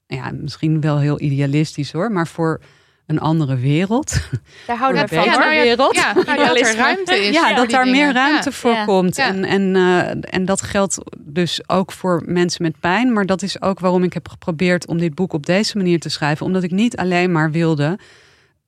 ja. 0.07 0.15
ja. 0.17 0.31
misschien 0.31 0.81
wel 0.81 0.99
heel 0.99 1.21
idealistisch 1.21 1.91
hoor, 1.91 2.11
maar 2.11 2.27
voor 2.27 2.61
een 3.05 3.19
andere 3.19 3.55
wereld. 3.55 4.15
Daar 4.67 4.77
houden 4.77 5.01
we 5.01 5.15
van. 5.15 5.23
Ja, 5.23 5.33
hoor. 5.33 5.49
wereld. 5.49 5.95
Ja, 5.95 6.13
nou, 6.13 6.37
dat 6.47 6.57
er 6.57 6.75
ruimte 6.75 7.15
is. 7.15 7.33
Ja, 7.33 7.53
dat 7.53 7.69
daar 7.69 7.87
meer 7.87 8.13
ruimte 8.13 8.49
ja. 8.49 8.55
voor 8.55 8.71
Ja. 8.71 8.85
komt. 8.85 9.15
Ja. 9.15 9.27
En, 9.27 9.45
en, 9.45 9.75
uh, 9.75 10.09
en 10.33 10.45
dat 10.45 10.61
geldt 10.61 10.97
dus 11.19 11.69
ook 11.69 11.91
voor 11.91 12.23
mensen 12.25 12.63
met 12.63 12.79
pijn. 12.79 13.13
Maar 13.13 13.25
dat 13.25 13.41
is 13.41 13.61
ook 13.61 13.79
waarom 13.79 14.03
ik 14.03 14.13
heb 14.13 14.27
geprobeerd 14.27 14.87
om 14.87 14.97
dit 14.97 15.15
boek 15.15 15.33
op 15.33 15.45
deze 15.45 15.77
manier 15.77 15.99
te 15.99 16.09
schrijven. 16.09 16.45
Omdat 16.45 16.63
ik 16.63 16.71
niet 16.71 16.97
alleen 16.97 17.31
maar 17.31 17.51
wilde 17.51 17.99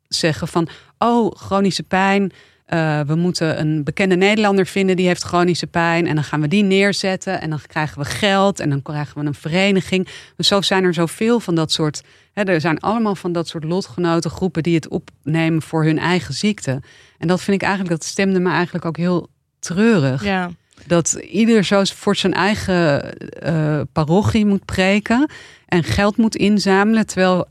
zeggen 0.08 0.48
van, 0.48 0.68
oh, 0.98 1.32
chronische 1.36 1.84
pijn. 1.84 2.32
Uh, 2.74 3.00
we 3.02 3.16
moeten 3.16 3.60
een 3.60 3.84
bekende 3.84 4.16
Nederlander 4.16 4.66
vinden 4.66 4.96
die 4.96 5.08
heeft 5.08 5.24
chronische 5.24 5.68
pijn. 5.68 6.08
En 6.08 6.16
dan 6.16 6.24
gaan 6.24 6.42
we 6.42 6.48
die 6.48 6.64
neerzetten. 6.64 7.42
En 7.42 7.50
dan 7.50 7.60
krijgen 7.68 8.00
we 8.02 8.06
geld. 8.06 8.60
En 8.60 8.70
dan 8.70 8.82
krijgen 8.82 9.20
we 9.22 9.26
een 9.28 9.34
vereniging. 9.34 10.08
Dus 10.36 10.48
zo 10.48 10.62
zijn 10.62 10.84
er 10.84 10.94
zoveel 10.94 11.40
van 11.40 11.56
dat 11.56 11.72
soort. 11.72 12.02
Hè, 12.34 12.44
er 12.44 12.62
zijn 12.62 12.80
allemaal 12.80 13.16
van 13.16 13.32
dat 13.32 13.48
soort 13.48 13.64
lotgenoten 13.64 14.32
groepen 14.32 14.64
die 14.64 14.76
het 14.76 14.88
opnemen 14.88 15.62
voor 15.62 15.84
hun 15.84 16.00
eigen 16.00 16.34
ziekte. 16.34 16.82
En 17.18 17.28
dat 17.28 17.42
vind 17.42 17.62
ik 17.62 17.68
eigenlijk, 17.68 18.00
dat 18.00 18.10
stemde 18.10 18.40
me 18.40 18.50
eigenlijk 18.50 18.86
ook 18.86 18.98
heel 18.98 19.30
treurig. 19.60 20.24
Ja. 20.24 20.50
Dat 20.88 21.14
ieder 21.14 21.64
zo 21.64 21.84
voor 21.84 22.16
zijn 22.16 22.34
eigen 22.34 23.14
uh, 23.46 23.82
parochie 23.92 24.46
moet 24.46 24.66
preken. 24.66 25.30
En 25.66 25.84
geld 25.84 26.18
moet 26.18 26.36
inzamelen. 26.36 27.06
Terwijl 27.06 27.48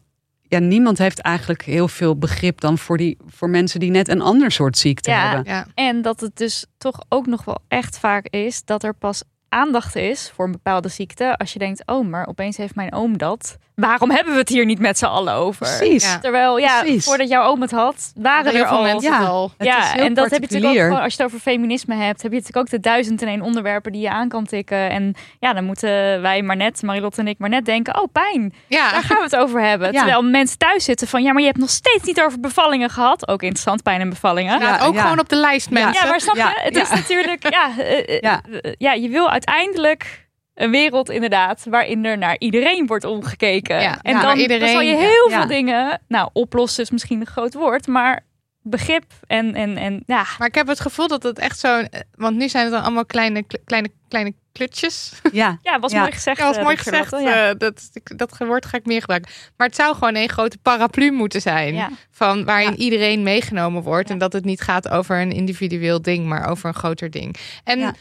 ja, 0.54 0.60
niemand 0.60 0.98
heeft 0.98 1.20
eigenlijk 1.20 1.62
heel 1.62 1.88
veel 1.88 2.16
begrip 2.18 2.60
dan 2.60 2.78
voor, 2.78 2.96
die, 2.96 3.16
voor 3.26 3.50
mensen 3.50 3.80
die 3.80 3.90
net 3.90 4.08
een 4.08 4.20
ander 4.20 4.50
soort 4.50 4.78
ziekte 4.78 5.10
Ja. 5.10 5.28
hebben. 5.28 5.52
Ja. 5.52 5.66
En 5.74 6.02
dat 6.02 6.20
het 6.20 6.36
dus 6.36 6.66
toch 6.78 7.00
ook 7.08 7.26
nog 7.26 7.44
wel 7.44 7.58
echt 7.68 7.98
vaak 7.98 8.26
is 8.26 8.64
dat 8.64 8.82
er 8.84 8.94
pas 8.94 9.22
aandacht 9.48 9.96
is 9.96 10.30
voor 10.34 10.44
een 10.44 10.52
bepaalde 10.52 10.88
ziekte. 10.88 11.36
Als 11.36 11.52
je 11.52 11.58
denkt, 11.58 11.82
oh, 11.86 12.08
maar 12.08 12.26
opeens 12.26 12.56
heeft 12.56 12.74
mijn 12.74 12.92
oom 12.92 13.18
dat. 13.18 13.56
Waarom 13.74 14.10
hebben 14.10 14.32
we 14.32 14.38
het 14.38 14.48
hier 14.48 14.64
niet 14.64 14.78
met 14.78 14.98
z'n 14.98 15.04
allen 15.04 15.34
over? 15.34 15.66
Precies. 15.76 16.04
Ja. 16.04 16.18
Terwijl, 16.18 16.58
ja, 16.58 16.80
Precies. 16.80 17.04
voordat 17.04 17.28
jouw 17.28 17.44
oom 17.46 17.60
het 17.60 17.70
had, 17.70 18.12
waren 18.16 18.52
er 18.54 18.66
veel 18.66 18.76
al... 18.76 18.82
mensen 18.82 19.12
Ja. 19.12 19.24
al. 19.24 19.52
Het 19.58 19.66
ja, 19.66 19.78
is 19.78 19.92
heel 19.92 20.04
en 20.04 20.14
dat 20.14 20.30
heb 20.30 20.44
je 20.50 20.54
natuurlijk 20.60 20.92
ook 20.92 20.98
als 20.98 21.14
je 21.14 21.22
het 21.22 21.32
over 21.32 21.38
feminisme 21.42 21.94
hebt, 21.94 22.22
heb 22.22 22.32
je 22.32 22.38
natuurlijk 22.38 22.66
ook 22.66 22.70
de 22.70 22.80
duizend 22.80 23.22
en 23.22 23.28
één 23.28 23.42
onderwerpen 23.42 23.92
die 23.92 24.00
je 24.00 24.10
aan 24.10 24.28
kan 24.28 24.44
tikken. 24.46 24.90
En 24.90 25.14
ja, 25.40 25.52
dan 25.52 25.64
moeten 25.64 26.22
wij 26.22 26.42
maar 26.42 26.56
net, 26.56 26.82
Marilotte 26.82 27.20
en 27.20 27.28
ik, 27.28 27.38
maar 27.38 27.48
net 27.48 27.64
denken, 27.64 28.00
oh 28.02 28.12
pijn, 28.12 28.54
Ja. 28.66 28.90
daar 28.90 29.02
gaan 29.02 29.16
we 29.16 29.22
het 29.22 29.36
over 29.36 29.60
hebben. 29.60 29.92
Ja. 29.94 30.00
Terwijl 30.00 30.22
mensen 30.22 30.58
thuis 30.58 30.84
zitten 30.84 31.08
van, 31.08 31.22
ja, 31.22 31.32
maar 31.32 31.40
je 31.40 31.46
hebt 31.46 31.58
nog 31.58 31.70
steeds 31.70 32.04
niet 32.04 32.20
over 32.20 32.40
bevallingen 32.40 32.90
gehad. 32.90 33.28
Ook 33.28 33.42
interessant, 33.42 33.82
pijn 33.82 34.00
en 34.00 34.08
bevallingen. 34.10 34.60
Ja, 34.60 34.78
ook 34.82 34.94
ja. 34.94 35.02
gewoon 35.02 35.18
op 35.18 35.28
de 35.28 35.36
lijst, 35.36 35.70
mensen. 35.70 36.02
Ja, 36.02 36.08
maar 36.08 36.20
snap 36.20 36.34
je? 36.36 36.60
Het 36.62 36.74
ja. 36.74 36.82
is 36.82 36.90
natuurlijk, 36.90 37.48
ja, 37.58 37.70
eh, 37.78 37.98
eh, 37.98 38.20
Ja. 38.20 38.40
eh, 38.60 38.72
ja, 38.78 38.92
je 38.92 39.08
wil 39.08 39.30
uiteindelijk 39.30 40.23
een 40.54 40.70
wereld 40.70 41.10
inderdaad 41.10 41.64
waarin 41.68 42.04
er 42.04 42.18
naar 42.18 42.36
iedereen 42.38 42.86
wordt 42.86 43.04
omgekeken. 43.04 43.80
Ja, 43.80 43.98
en 44.02 44.14
ja, 44.14 44.20
dan, 44.22 44.38
iedereen- 44.38 44.60
dan 44.60 44.68
zal 44.70 44.80
je 44.80 44.96
heel 44.96 45.30
Ja. 45.30 45.38
veel 45.38 45.46
dingen, 45.48 46.00
nou, 46.08 46.30
oplossen 46.32 46.82
is 46.82 46.90
misschien 46.90 47.20
een 47.20 47.26
groot 47.26 47.54
woord, 47.54 47.86
maar 47.86 48.20
begrip 48.66 49.04
en, 49.26 49.54
en, 49.54 49.76
en 49.76 50.02
ja, 50.06 50.24
Maar 50.38 50.48
ik 50.48 50.54
heb 50.54 50.66
het 50.66 50.80
gevoel 50.80 51.08
dat 51.08 51.22
het 51.22 51.38
echt 51.38 51.58
zo... 51.58 51.82
Want 52.14 52.36
nu 52.36 52.48
zijn 52.48 52.64
het 52.64 52.72
dan 52.72 52.82
allemaal 52.82 53.06
kleine, 53.06 53.42
kle- 53.42 53.60
kleine, 53.64 53.88
kleine 54.08 54.34
klutjes. 54.52 55.12
Ja, 55.32 55.58
ja, 55.62 55.78
was 55.78 55.92
Ja. 55.92 56.00
mooi 56.00 56.12
gezegd. 56.12 56.38
Ja, 56.38 56.44
dat 56.44 56.52
was 56.54 56.58
eh, 56.58 56.64
mooi 56.64 56.76
gezegd. 56.76 57.12
Eh, 57.12 57.50
dat, 57.58 57.90
dat 58.16 58.36
woord 58.38 58.66
ga 58.66 58.76
ik 58.76 58.86
meer 58.86 59.00
gebruiken. 59.00 59.30
Maar 59.56 59.66
het 59.66 59.76
zou 59.76 59.94
gewoon 59.94 60.14
een 60.16 60.28
grote 60.28 60.58
paraplu 60.58 61.10
moeten 61.12 61.40
zijn. 61.40 61.74
Ja. 61.74 61.90
Van 62.10 62.44
waarin 62.44 62.70
Ja. 62.70 62.76
iedereen 62.76 63.22
meegenomen 63.22 63.82
wordt. 63.82 64.08
Ja. 64.08 64.14
En 64.14 64.20
dat 64.20 64.32
het 64.32 64.44
niet 64.44 64.60
gaat 64.60 64.88
over 64.88 65.20
een 65.20 65.32
individueel 65.32 66.02
ding, 66.02 66.26
maar 66.26 66.48
over 66.50 66.68
een 66.68 66.74
groter 66.74 67.10
ding. 67.10 67.36
En 67.64 67.94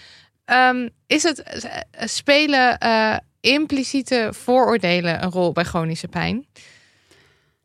Ehm, 0.46 0.90
is 1.08 1.24
het 1.24 1.42
eh, 1.42 1.82
spelen 2.08 2.78
eh, 2.78 3.18
impliciete 3.40 4.30
vooroordelen 4.32 5.24
een 5.24 5.32
rol 5.32 5.52
bij 5.52 5.64
chronische 5.64 6.08
pijn? 6.08 6.46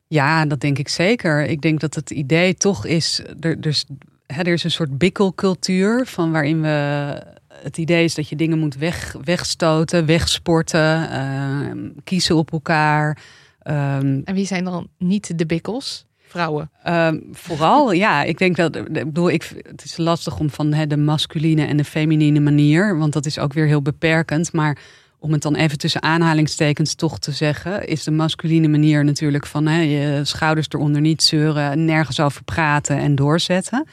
ja, 0.08 0.46
dat 0.46 0.60
denk 0.60 0.78
ik 0.78 0.88
zeker. 0.88 1.44
Ik 1.44 1.60
denk 1.60 1.80
dat 1.80 1.94
het 1.94 2.10
idee 2.10 2.54
toch 2.54 2.86
is, 2.86 3.22
er, 3.40 3.60
dus, 3.60 3.84
hè, 4.26 4.40
er 4.42 4.52
is 4.52 4.64
een 4.64 4.70
soort 4.70 4.98
bikkelcultuur 4.98 6.06
van 6.06 6.32
waarin 6.32 6.60
we 6.60 7.22
het 7.62 7.78
idee 7.78 8.04
is 8.04 8.14
dat 8.14 8.28
je 8.28 8.36
dingen 8.36 8.58
moet 8.58 8.74
weg, 8.74 9.16
wegstoten, 9.24 10.06
wegsporten, 10.06 11.10
ehm, 11.10 11.88
kiezen 12.04 12.36
op 12.36 12.52
elkaar. 12.52 13.18
Ehm, 13.62 14.20
En 14.24 14.34
wie 14.34 14.46
zijn 14.46 14.64
dan 14.64 14.88
niet 14.98 15.38
de 15.38 15.46
bikkels? 15.46 16.06
Vrouwen. 16.28 16.70
Ehm, 16.82 17.18
vooral, 17.32 17.92
ja, 17.92 18.22
ik 18.22 18.38
denk 18.38 18.56
dat, 18.56 18.76
ik 18.76 18.92
bedoel, 18.92 19.30
ik, 19.30 19.52
het 19.62 19.84
is 19.84 19.96
lastig 19.96 20.38
om 20.38 20.50
van 20.50 20.72
hè, 20.72 20.86
de 20.86 20.96
masculine 20.96 21.64
en 21.64 21.76
de 21.76 21.84
feminine 21.84 22.40
manier, 22.40 22.98
want 22.98 23.12
dat 23.12 23.26
is 23.26 23.38
ook 23.38 23.52
weer 23.52 23.66
heel 23.66 23.82
beperkend. 23.82 24.52
Maar 24.52 24.78
om 25.18 25.32
het 25.32 25.42
dan 25.42 25.54
even 25.54 25.78
tussen 25.78 26.02
aanhalingstekens 26.02 26.94
toch 26.94 27.18
te 27.18 27.32
zeggen, 27.32 27.86
is 27.86 28.04
de 28.04 28.10
masculine 28.10 28.68
manier 28.68 29.04
natuurlijk 29.04 29.46
van 29.46 29.66
hè, 29.66 29.80
je 29.80 30.24
schouders 30.24 30.66
eronder 30.68 31.00
niet 31.00 31.22
zeuren, 31.22 31.84
nergens 31.84 32.20
over 32.20 32.44
praten 32.44 32.98
en 32.98 33.14
doorzetten. 33.14 33.86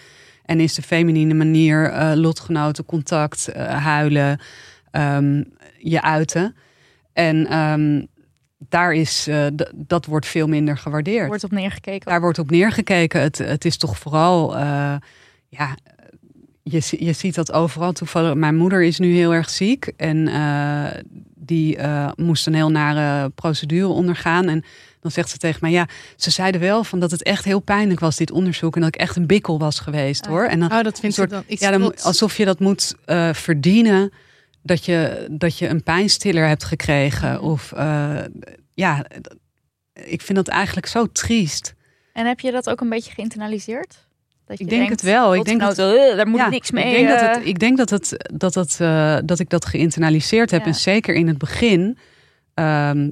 En 0.45 0.59
is 0.59 0.73
de 0.73 0.81
feminine 0.81 1.33
manier 1.33 1.89
eh, 1.89 2.11
lotgenoten, 2.15 2.85
contact, 2.85 3.47
eh, 3.47 3.83
huilen, 3.83 4.39
ehm, 4.91 5.43
je 5.77 6.01
uiten. 6.01 6.55
En 7.13 7.47
ehm, 7.47 8.05
daar 8.69 8.93
is, 8.93 9.27
eh, 9.27 9.45
dat 9.75 10.05
wordt 10.05 10.25
veel 10.25 10.47
minder 10.47 10.77
gewaardeerd 10.77 11.27
Wordt 11.27 11.43
op 11.43 11.51
neergekeken. 11.51 12.09
daar 12.09 12.21
wordt 12.21 12.39
op 12.39 12.49
neergekeken. 12.49 13.21
Het, 13.21 13.37
het 13.37 13.65
is 13.65 13.77
toch 13.77 13.97
vooral, 13.97 14.55
eh, 14.57 14.95
ja, 15.49 15.77
je, 16.63 16.81
je 16.99 17.13
ziet 17.13 17.35
dat 17.35 17.51
overal. 17.51 17.91
Toevallig, 17.91 18.33
mijn 18.33 18.55
moeder 18.55 18.83
is 18.83 18.99
nu 18.99 19.15
heel 19.15 19.33
erg 19.33 19.49
ziek 19.49 19.91
en 19.97 20.27
eh, 20.27 21.01
die 21.35 21.77
moest 22.15 22.47
een 22.47 22.53
heel 22.53 22.71
nare 22.71 23.29
procedure 23.29 23.87
ondergaan. 23.87 24.47
En 24.47 24.63
dan 25.01 25.11
zegt 25.11 25.29
ze 25.29 25.37
tegen 25.37 25.59
mij, 25.61 25.71
ja, 25.71 25.87
ze 26.15 26.31
zeiden 26.31 26.61
wel 26.61 26.83
van 26.83 26.99
dat 26.99 27.11
het 27.11 27.23
echt 27.23 27.45
heel 27.45 27.59
pijnlijk 27.59 27.99
was, 27.99 28.15
dit 28.15 28.31
onderzoek. 28.31 28.75
En 28.75 28.81
dat 28.81 28.95
ik 28.95 29.01
echt 29.01 29.15
een 29.15 29.27
bikkel 29.27 29.59
was 29.59 29.79
geweest 29.79 30.25
Oh. 30.25 30.31
hoor. 30.31 30.45
En 30.45 30.59
dan, 30.59 30.71
Oh, 30.71 30.81
dat 30.83 30.97
ze 31.09 31.27
dan 31.27 31.43
iets 31.47 31.61
ja, 31.61 31.71
dan, 31.71 31.95
alsof 32.01 32.37
je 32.37 32.45
dat 32.45 32.59
moet 32.59 32.95
verdienen. 33.31 34.11
Dat 34.65 34.85
je, 34.85 35.27
dat 35.31 35.57
je 35.57 35.67
een 35.67 35.83
pijnstiller 35.83 36.47
hebt 36.47 36.63
gekregen. 36.63 37.33
Mhm. 37.33 37.43
Of 37.43 37.71
eh, 37.71 38.17
ja, 38.73 39.05
ik 39.93 40.21
vind 40.21 40.37
dat 40.37 40.47
eigenlijk 40.47 40.87
zo 40.87 41.05
triest. 41.11 41.73
En 42.13 42.25
heb 42.25 42.39
je 42.39 42.51
dat 42.51 42.69
ook 42.69 42.81
een 42.81 42.89
beetje 42.89 43.11
geïnternaliseerd? 43.11 44.07
Dat 44.45 44.59
Ik 44.59 44.69
denk 44.69 44.89
het 44.89 45.01
wel. 45.01 45.35
Ik 45.35 45.45
denk 45.45 45.59
dat- 45.59 45.77
lotgenoten, 45.77 46.09
eh, 46.11 46.15
daar 46.15 46.27
moet 46.27 46.39
Ja, 46.39 46.49
niks 46.49 46.71
mee. 46.71 46.85
Ik 46.85 46.91
denk 46.91 47.07
dat, 47.09 47.21
eh, 47.21 47.35
het, 47.35 47.45
ik, 47.45 47.59
denk 47.59 47.77
dat, 47.77 47.89
het, 47.89 48.29
dat, 48.33 48.77
eh, 48.79 49.17
dat 49.25 49.39
ik 49.39 49.49
dat 49.49 49.65
geïnternaliseerd 49.65 50.51
heb. 50.51 50.59
Ja. 50.61 50.67
En 50.67 50.75
zeker 50.75 51.15
in 51.15 51.27
het 51.27 51.37
begin. 51.37 51.97
ehm, 52.53 53.09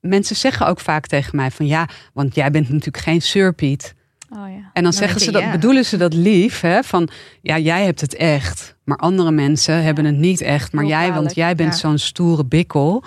mensen 0.00 0.36
zeggen 0.36 0.66
ook 0.66 0.80
vaak 0.80 1.06
tegen 1.06 1.36
mij 1.36 1.50
van 1.50 1.66
ja, 1.66 1.88
want 2.12 2.34
jij 2.34 2.50
bent 2.50 2.68
natuurlijk 2.68 3.04
geen 3.04 3.22
surpiet. 3.22 3.94
Oh 4.30 4.38
ja. 4.38 4.44
En 4.44 4.70
dan 4.72 4.82
Dan 4.82 4.92
zeggen 4.92 5.20
ze 5.20 5.30
dat, 5.30 5.42
ja. 5.42 5.50
bedoelen 5.50 5.84
ze 5.84 5.96
dat 5.96 6.14
lief, 6.14 6.60
hè? 6.60 6.82
Van 6.82 7.08
ja, 7.42 7.58
jij 7.58 7.84
hebt 7.84 8.00
het 8.00 8.14
echt, 8.14 8.76
maar 8.84 8.96
andere 8.96 9.30
mensen 9.30 9.82
hebben 9.82 10.04
het 10.04 10.16
niet 10.16 10.40
echt. 10.40 10.72
Maar 10.72 10.84
jij, 10.84 11.12
want 11.12 11.34
jij 11.34 11.54
bent 11.54 11.72
ja. 11.72 11.78
zo'n 11.78 11.98
stoere 11.98 12.44
bikkel, 12.44 13.04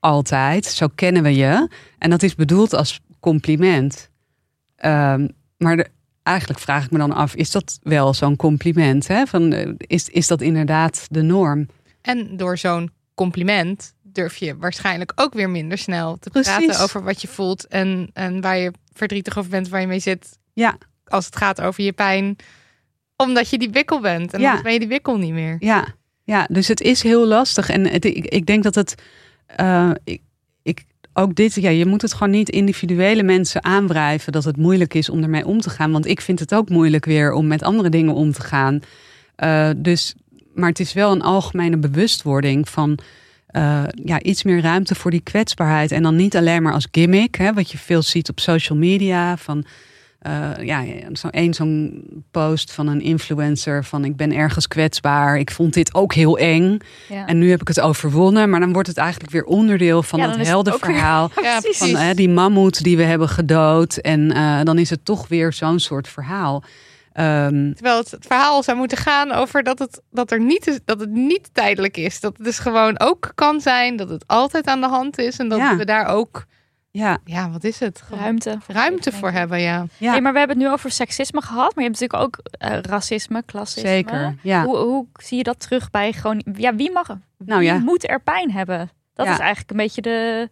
altijd. 0.00 0.64
Zo 0.64 0.86
kennen 0.94 1.22
we 1.22 1.34
je. 1.34 1.68
En 1.98 2.10
dat 2.10 2.22
is 2.22 2.34
bedoeld 2.34 2.72
als 2.74 3.00
compliment. 3.20 4.10
Ehm, 4.76 5.28
maar 5.56 5.76
de- 5.76 5.88
eigenlijk 6.22 6.60
vraag 6.60 6.84
ik 6.84 6.90
me 6.90 6.98
dan 6.98 7.12
af, 7.12 7.34
is 7.34 7.50
dat 7.50 7.78
wel 7.82 8.14
zo'n 8.14 8.36
compliment? 8.36 9.06
Hè? 9.08 9.26
Van, 9.26 9.52
eh, 9.52 9.70
is, 9.76 10.08
is 10.08 10.26
dat 10.26 10.40
inderdaad 10.40 11.06
de 11.10 11.22
norm? 11.22 11.66
En 12.00 12.36
door 12.36 12.58
zo'n 12.58 12.90
compliment 13.14 13.94
durf 14.02 14.36
je 14.36 14.56
waarschijnlijk 14.56 15.12
ook 15.14 15.34
weer 15.34 15.50
minder 15.50 15.78
snel 15.78 16.16
te 16.18 16.30
Precies. 16.30 16.56
praten 16.64 16.82
over 16.82 17.02
wat 17.02 17.22
je 17.22 17.28
voelt 17.28 17.66
en, 17.66 18.10
en 18.12 18.40
waar 18.40 18.56
je 18.58 18.72
verdrietig 18.92 19.38
over 19.38 19.50
bent, 19.50 19.68
waar 19.68 19.80
je 19.80 19.86
mee 19.86 19.98
zit. 19.98 20.38
Ja. 20.54 20.78
Als 21.04 21.24
het 21.26 21.36
gaat 21.36 21.60
over 21.60 21.84
je 21.84 21.92
pijn, 21.92 22.36
omdat 23.16 23.48
je 23.50 23.58
die 23.58 23.70
wikkel 23.70 24.00
bent. 24.00 24.32
En 24.32 24.40
dan 24.40 24.62
ben 24.62 24.72
je 24.72 24.78
die 24.78 24.88
wikkel 24.88 25.16
niet 25.16 25.32
meer. 25.32 25.56
Ja, 25.58 25.86
ja, 26.24 26.46
dus 26.50 26.68
het 26.68 26.80
is 26.80 27.02
heel 27.02 27.26
lastig. 27.26 27.68
En 27.68 27.86
het, 27.88 28.04
ik, 28.04 28.24
ik 28.26 28.46
denk 28.46 28.62
dat 28.62 28.74
het. 28.74 28.94
eh, 29.46 29.90
ik, 30.04 30.20
ik, 30.62 30.84
ook 31.16 31.34
dit, 31.34 31.54
ja, 31.54 31.70
je 31.70 31.86
moet 31.86 32.02
het 32.02 32.12
gewoon 32.12 32.30
niet 32.30 32.48
individuele 32.48 33.22
mensen 33.22 33.64
aanwrijven 33.64 34.32
dat 34.32 34.44
het 34.44 34.56
moeilijk 34.56 34.94
is 34.94 35.08
om 35.08 35.22
ermee 35.22 35.46
om 35.46 35.60
te 35.60 35.70
gaan. 35.70 35.92
Want 35.92 36.06
ik 36.06 36.20
vind 36.20 36.38
het 36.40 36.54
ook 36.54 36.68
moeilijk 36.68 37.04
weer 37.04 37.32
om 37.32 37.46
met 37.46 37.62
andere 37.62 37.88
dingen 37.88 38.14
om 38.14 38.32
te 38.32 38.40
gaan. 38.42 38.80
Eh, 39.36 39.70
dus, 39.76 40.14
maar 40.54 40.68
het 40.68 40.80
is 40.80 40.92
wel 40.92 41.12
een 41.12 41.22
algemene 41.22 41.76
bewustwording 41.76 42.68
van. 42.68 42.98
eh, 43.46 43.84
ja, 44.04 44.20
iets 44.22 44.42
meer 44.42 44.60
ruimte 44.60 44.94
voor 44.94 45.10
die 45.10 45.20
kwetsbaarheid. 45.20 45.92
En 45.92 46.02
dan 46.02 46.16
niet 46.16 46.36
alleen 46.36 46.62
maar 46.62 46.72
als 46.72 46.88
gimmick, 46.90 47.34
hè, 47.34 47.52
wat 47.52 47.70
je 47.70 47.78
veel 47.78 48.02
ziet 48.02 48.28
op 48.28 48.40
social 48.40 48.78
media. 48.78 49.36
Van 49.36 49.64
eh, 50.24 50.50
ja, 50.60 50.84
zo 51.12 51.28
één 51.28 51.54
zo'n 51.54 52.04
post 52.30 52.72
van 52.72 52.86
een 52.86 53.00
influencer 53.00 53.84
van 53.84 54.04
ik 54.04 54.16
ben 54.16 54.32
ergens 54.32 54.68
kwetsbaar. 54.68 55.38
Ik 55.38 55.50
vond 55.50 55.74
dit 55.74 55.94
ook 55.94 56.14
heel 56.14 56.38
eng. 56.38 56.78
Ja. 57.08 57.26
En 57.26 57.38
nu 57.38 57.50
heb 57.50 57.60
ik 57.60 57.68
het 57.68 57.80
overwonnen. 57.80 58.50
Maar 58.50 58.60
dan 58.60 58.72
wordt 58.72 58.88
het 58.88 58.96
eigenlijk 58.96 59.32
weer 59.32 59.44
onderdeel 59.44 60.02
van 60.02 60.18
Ja, 60.18 60.26
dat 60.26 60.36
het 60.36 60.46
heldenverhaal. 60.46 61.30
Ja. 61.42 61.60
Van 61.60 61.94
hè, 61.94 62.14
die 62.14 62.28
mammoet 62.28 62.82
die 62.82 62.96
we 62.96 63.02
hebben 63.02 63.28
gedood. 63.28 63.96
En 63.96 64.32
eh, 64.32 64.60
dan 64.62 64.78
is 64.78 64.90
het 64.90 65.04
toch 65.04 65.28
weer 65.28 65.52
zo'n 65.52 65.78
soort 65.78 66.08
verhaal. 66.08 66.62
Ehm, 67.12 67.72
Terwijl 67.72 67.98
het, 67.98 68.10
het 68.10 68.26
verhaal 68.26 68.62
zou 68.62 68.76
moeten 68.76 68.98
gaan 68.98 69.32
over 69.32 69.62
dat 69.62 69.78
het, 69.78 70.00
dat, 70.10 70.30
er 70.30 70.40
niet 70.40 70.66
is, 70.66 70.78
dat 70.84 71.00
het 71.00 71.10
niet 71.10 71.50
tijdelijk 71.52 71.96
is. 71.96 72.20
Dat 72.20 72.36
het 72.36 72.46
dus 72.46 72.58
gewoon 72.58 73.00
ook 73.00 73.32
kan 73.34 73.60
zijn 73.60 73.96
dat 73.96 74.08
het 74.08 74.24
altijd 74.26 74.66
aan 74.66 74.80
de 74.80 74.88
hand 74.88 75.18
is. 75.18 75.38
En 75.38 75.48
dat 75.48 75.76
we 75.76 75.84
daar 75.84 76.06
ook, 76.06 76.44
ja, 76.96 77.18
ja, 77.24 77.50
wat 77.50 77.64
is 77.64 77.80
het? 77.80 78.02
Gewoon 78.02 78.22
Ruimte. 78.22 78.58
ruimte 78.66 79.12
voor 79.12 79.30
hebben, 79.30 79.60
ja. 79.60 79.86
ja 79.98 80.10
Hey, 80.10 80.20
maar 80.20 80.32
we 80.32 80.38
hebben 80.38 80.56
het 80.58 80.66
nu 80.66 80.72
over 80.72 80.90
seksisme 80.90 81.40
gehad, 81.42 81.74
maar 81.74 81.84
je 81.84 81.90
hebt 81.90 82.00
natuurlijk 82.00 82.22
ook 82.22 82.38
eh, 82.58 82.78
racisme, 82.82 83.42
klassisme. 83.46 83.88
zeker. 83.88 84.34
Ja. 84.42 84.64
Hoe, 84.64 84.76
hoe 84.76 85.06
zie 85.22 85.36
je 85.36 85.42
dat 85.42 85.60
terug 85.60 85.90
bij 85.90 86.12
gewoon... 86.12 86.42
Ja, 86.56 86.74
wie 86.74 86.92
mag... 86.92 87.06
Nou 87.38 87.60
wie 87.60 87.68
ja. 87.68 87.78
moet 87.78 88.08
er 88.10 88.20
pijn 88.20 88.50
hebben? 88.52 88.90
Dat 89.14 89.26
Ja. 89.26 89.32
is 89.32 89.38
eigenlijk 89.38 89.70
een 89.70 89.76
beetje 89.76 90.02
de... 90.02 90.48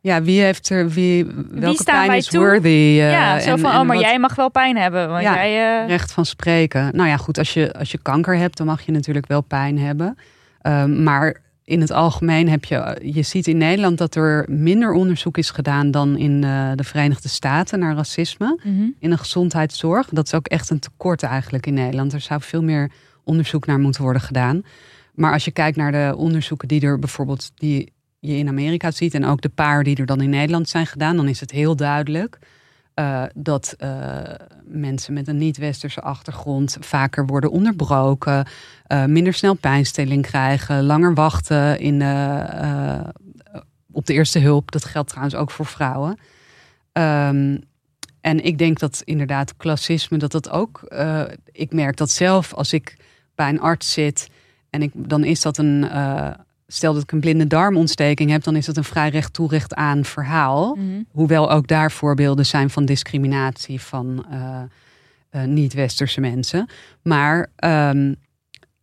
ja, 0.00 0.22
wie 0.22 0.40
heeft 0.40 0.68
er, 0.70 0.88
wie, 0.88 1.24
welke 1.50 1.80
staan 1.82 1.94
pijn 1.96 2.08
wij 2.08 2.16
is 2.18 2.26
toe? 2.26 2.40
worthy? 2.40 2.66
eh, 2.68 3.10
ja, 3.10 3.38
zo 3.40 3.50
en- 3.50 3.58
van, 3.58 3.70
en 3.72 3.80
oh, 3.80 3.86
maar 3.86 3.96
wat- 3.96 4.04
jij 4.04 4.18
mag 4.18 4.34
wel 4.34 4.50
pijn 4.50 4.76
hebben. 4.76 5.08
Want 5.08 5.22
Ja, 5.22 5.34
jij... 5.34 5.80
eh, 5.82 5.88
recht 5.88 6.12
van 6.12 6.26
spreken. 6.26 6.96
Nou 6.96 7.08
ja, 7.08 7.16
goed, 7.16 7.38
als 7.38 7.54
je, 7.54 7.72
als 7.72 7.90
je 7.90 7.98
kanker 7.98 8.36
hebt, 8.36 8.56
dan 8.56 8.66
mag 8.66 8.80
je 8.82 8.92
natuurlijk 8.92 9.26
wel 9.26 9.40
pijn 9.40 9.78
hebben. 9.78 10.18
Ehm, 10.60 11.02
maar 11.02 11.36
in 11.68 11.80
het 11.80 11.90
algemeen 11.90 12.48
heb 12.48 12.64
je, 12.64 13.00
je 13.02 13.22
ziet 13.22 13.46
in 13.46 13.56
Nederland 13.56 13.98
dat 13.98 14.14
er 14.14 14.44
minder 14.50 14.92
onderzoek 14.92 15.38
is 15.38 15.50
gedaan 15.50 15.90
dan 15.90 16.16
in 16.16 16.44
eh, 16.44 16.70
de 16.74 16.84
Verenigde 16.84 17.28
Staten 17.28 17.78
naar 17.78 17.94
racisme 17.94 18.58
mhm. 18.62 18.86
in 18.98 19.10
de 19.10 19.18
gezondheidszorg. 19.18 20.08
Dat 20.08 20.26
is 20.26 20.34
ook 20.34 20.46
echt 20.46 20.70
een 20.70 20.78
tekort 20.78 21.22
eigenlijk 21.22 21.66
in 21.66 21.74
Nederland. 21.74 22.12
Er 22.12 22.20
zou 22.20 22.40
veel 22.42 22.62
meer 22.62 22.90
onderzoek 23.24 23.66
naar 23.66 23.78
moeten 23.78 24.02
worden 24.02 24.22
gedaan. 24.22 24.62
Maar 25.14 25.32
als 25.32 25.44
je 25.44 25.50
kijkt 25.50 25.76
naar 25.76 25.92
de 25.92 26.14
onderzoeken 26.16 26.68
die 26.68 26.80
er 26.80 26.98
bijvoorbeeld 26.98 27.50
die 27.54 27.92
je 28.18 28.36
in 28.36 28.48
Amerika 28.48 28.90
ziet 28.90 29.14
en 29.14 29.24
ook 29.24 29.40
de 29.40 29.48
paar 29.48 29.84
die 29.84 29.96
er 29.96 30.06
dan 30.06 30.20
in 30.20 30.30
Nederland 30.30 30.68
zijn 30.68 30.86
gedaan, 30.86 31.16
dan 31.16 31.28
is 31.28 31.40
het 31.40 31.50
heel 31.50 31.76
duidelijk 31.76 32.38
eh, 32.98 33.22
dat 33.34 33.74
eh, 33.78 34.20
mensen 34.64 35.12
met 35.12 35.28
een 35.28 35.36
niet-westerse 35.36 36.00
achtergrond 36.00 36.76
vaker 36.80 37.26
worden 37.26 37.50
onderbroken, 37.50 38.46
eh, 38.86 39.04
minder 39.04 39.32
snel 39.32 39.54
pijnstilling 39.54 40.22
krijgen, 40.22 40.84
langer 40.84 41.14
wachten 41.14 41.80
in 41.80 41.94
op 43.92 44.06
de 44.06 44.12
eerste 44.12 44.38
hulp. 44.38 44.70
Dat 44.70 44.84
geldt 44.84 45.08
trouwens 45.08 45.36
ook 45.36 45.50
voor 45.50 45.66
vrouwen. 45.66 46.18
Ehm, 46.92 47.58
en 48.20 48.44
ik 48.44 48.58
denk 48.58 48.78
dat 48.78 49.02
inderdaad 49.04 49.56
klassisme, 49.56 50.18
dat 50.18 50.32
dat 50.32 50.50
ook. 50.50 50.80
ik 51.52 51.72
merk 51.72 51.96
dat 51.96 52.10
zelf 52.10 52.54
als 52.54 52.72
ik 52.72 52.96
bij 53.34 53.48
een 53.48 53.60
arts 53.60 53.92
zit 53.92 54.28
en 54.70 54.82
ik, 54.82 54.90
dan 54.94 55.24
is 55.24 55.40
dat 55.40 55.58
een. 55.58 55.88
Stel 56.70 56.92
dat 56.92 57.02
ik 57.02 57.12
een 57.12 57.20
blinde 57.20 57.46
darmontsteking 57.46 58.30
heb, 58.30 58.42
dan 58.42 58.56
is 58.56 58.66
dat 58.66 58.76
een 58.76 58.84
vrij 58.84 59.08
recht 59.08 59.32
toe 59.32 59.48
recht 59.48 59.74
aan 59.74 60.04
verhaal. 60.04 60.74
Mhm. 60.74 61.02
Hoewel 61.10 61.50
ook 61.50 61.66
daar 61.66 61.92
voorbeelden 61.92 62.46
zijn 62.46 62.70
van 62.70 62.84
discriminatie 62.84 63.80
van 63.80 64.26
eh, 64.30 64.62
eh, 65.30 65.48
niet-westerse 65.48 66.20
mensen. 66.20 66.68
Maar 67.02 67.50
ehm, 67.56 68.14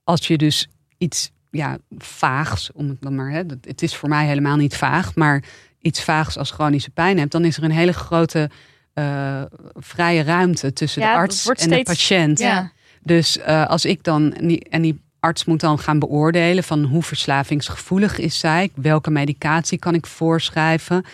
als 0.03 0.27
je 0.27 0.37
dus 0.37 0.67
iets 0.97 1.31
ja, 1.51 1.77
vaags, 1.97 2.71
om 2.73 2.89
het 2.89 3.01
dan 3.01 3.15
maar, 3.15 3.31
hè, 3.31 3.41
het 3.61 3.81
is 3.81 3.95
voor 3.95 4.09
mij 4.09 4.25
helemaal 4.25 4.57
niet 4.57 4.75
vaag, 4.75 5.15
maar 5.15 5.43
iets 5.81 6.03
vaags 6.03 6.37
als 6.37 6.51
chronische 6.51 6.91
pijn 6.91 7.17
hebt, 7.17 7.31
dan 7.31 7.45
is 7.45 7.57
er 7.57 7.63
een 7.63 7.71
hele 7.71 7.93
grote 7.93 8.49
eh, 8.93 9.41
vrije 9.73 10.23
ruimte 10.23 10.73
tussen 10.73 11.01
Ja, 11.01 11.11
de 11.11 11.17
arts 11.17 11.47
en 11.47 11.69
de 11.69 11.83
patiënt. 11.83 12.39
Ja. 12.39 12.71
Dus 13.01 13.43
als 13.43 13.85
ik 13.85 14.03
dan, 14.03 14.33
en 14.69 14.81
die 14.81 15.03
arts 15.25 15.45
moet 15.45 15.59
dan 15.59 15.79
gaan 15.79 15.99
beoordelen 15.99 16.63
van 16.63 16.83
hoe 16.83 17.03
verslavingsgevoelig 17.03 18.19
is 18.19 18.39
zij, 18.39 18.69
welke 18.75 19.11
medicatie 19.11 19.79
kan 19.79 19.93
ik 19.93 20.05
voorschrijven, 20.05 21.05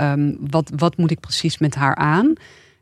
Ehm, 0.00 0.32
wat, 0.40 0.70
wat 0.76 0.96
moet 0.96 1.10
ik 1.10 1.20
precies 1.20 1.58
met 1.58 1.74
haar 1.74 1.94
aan. 1.94 2.32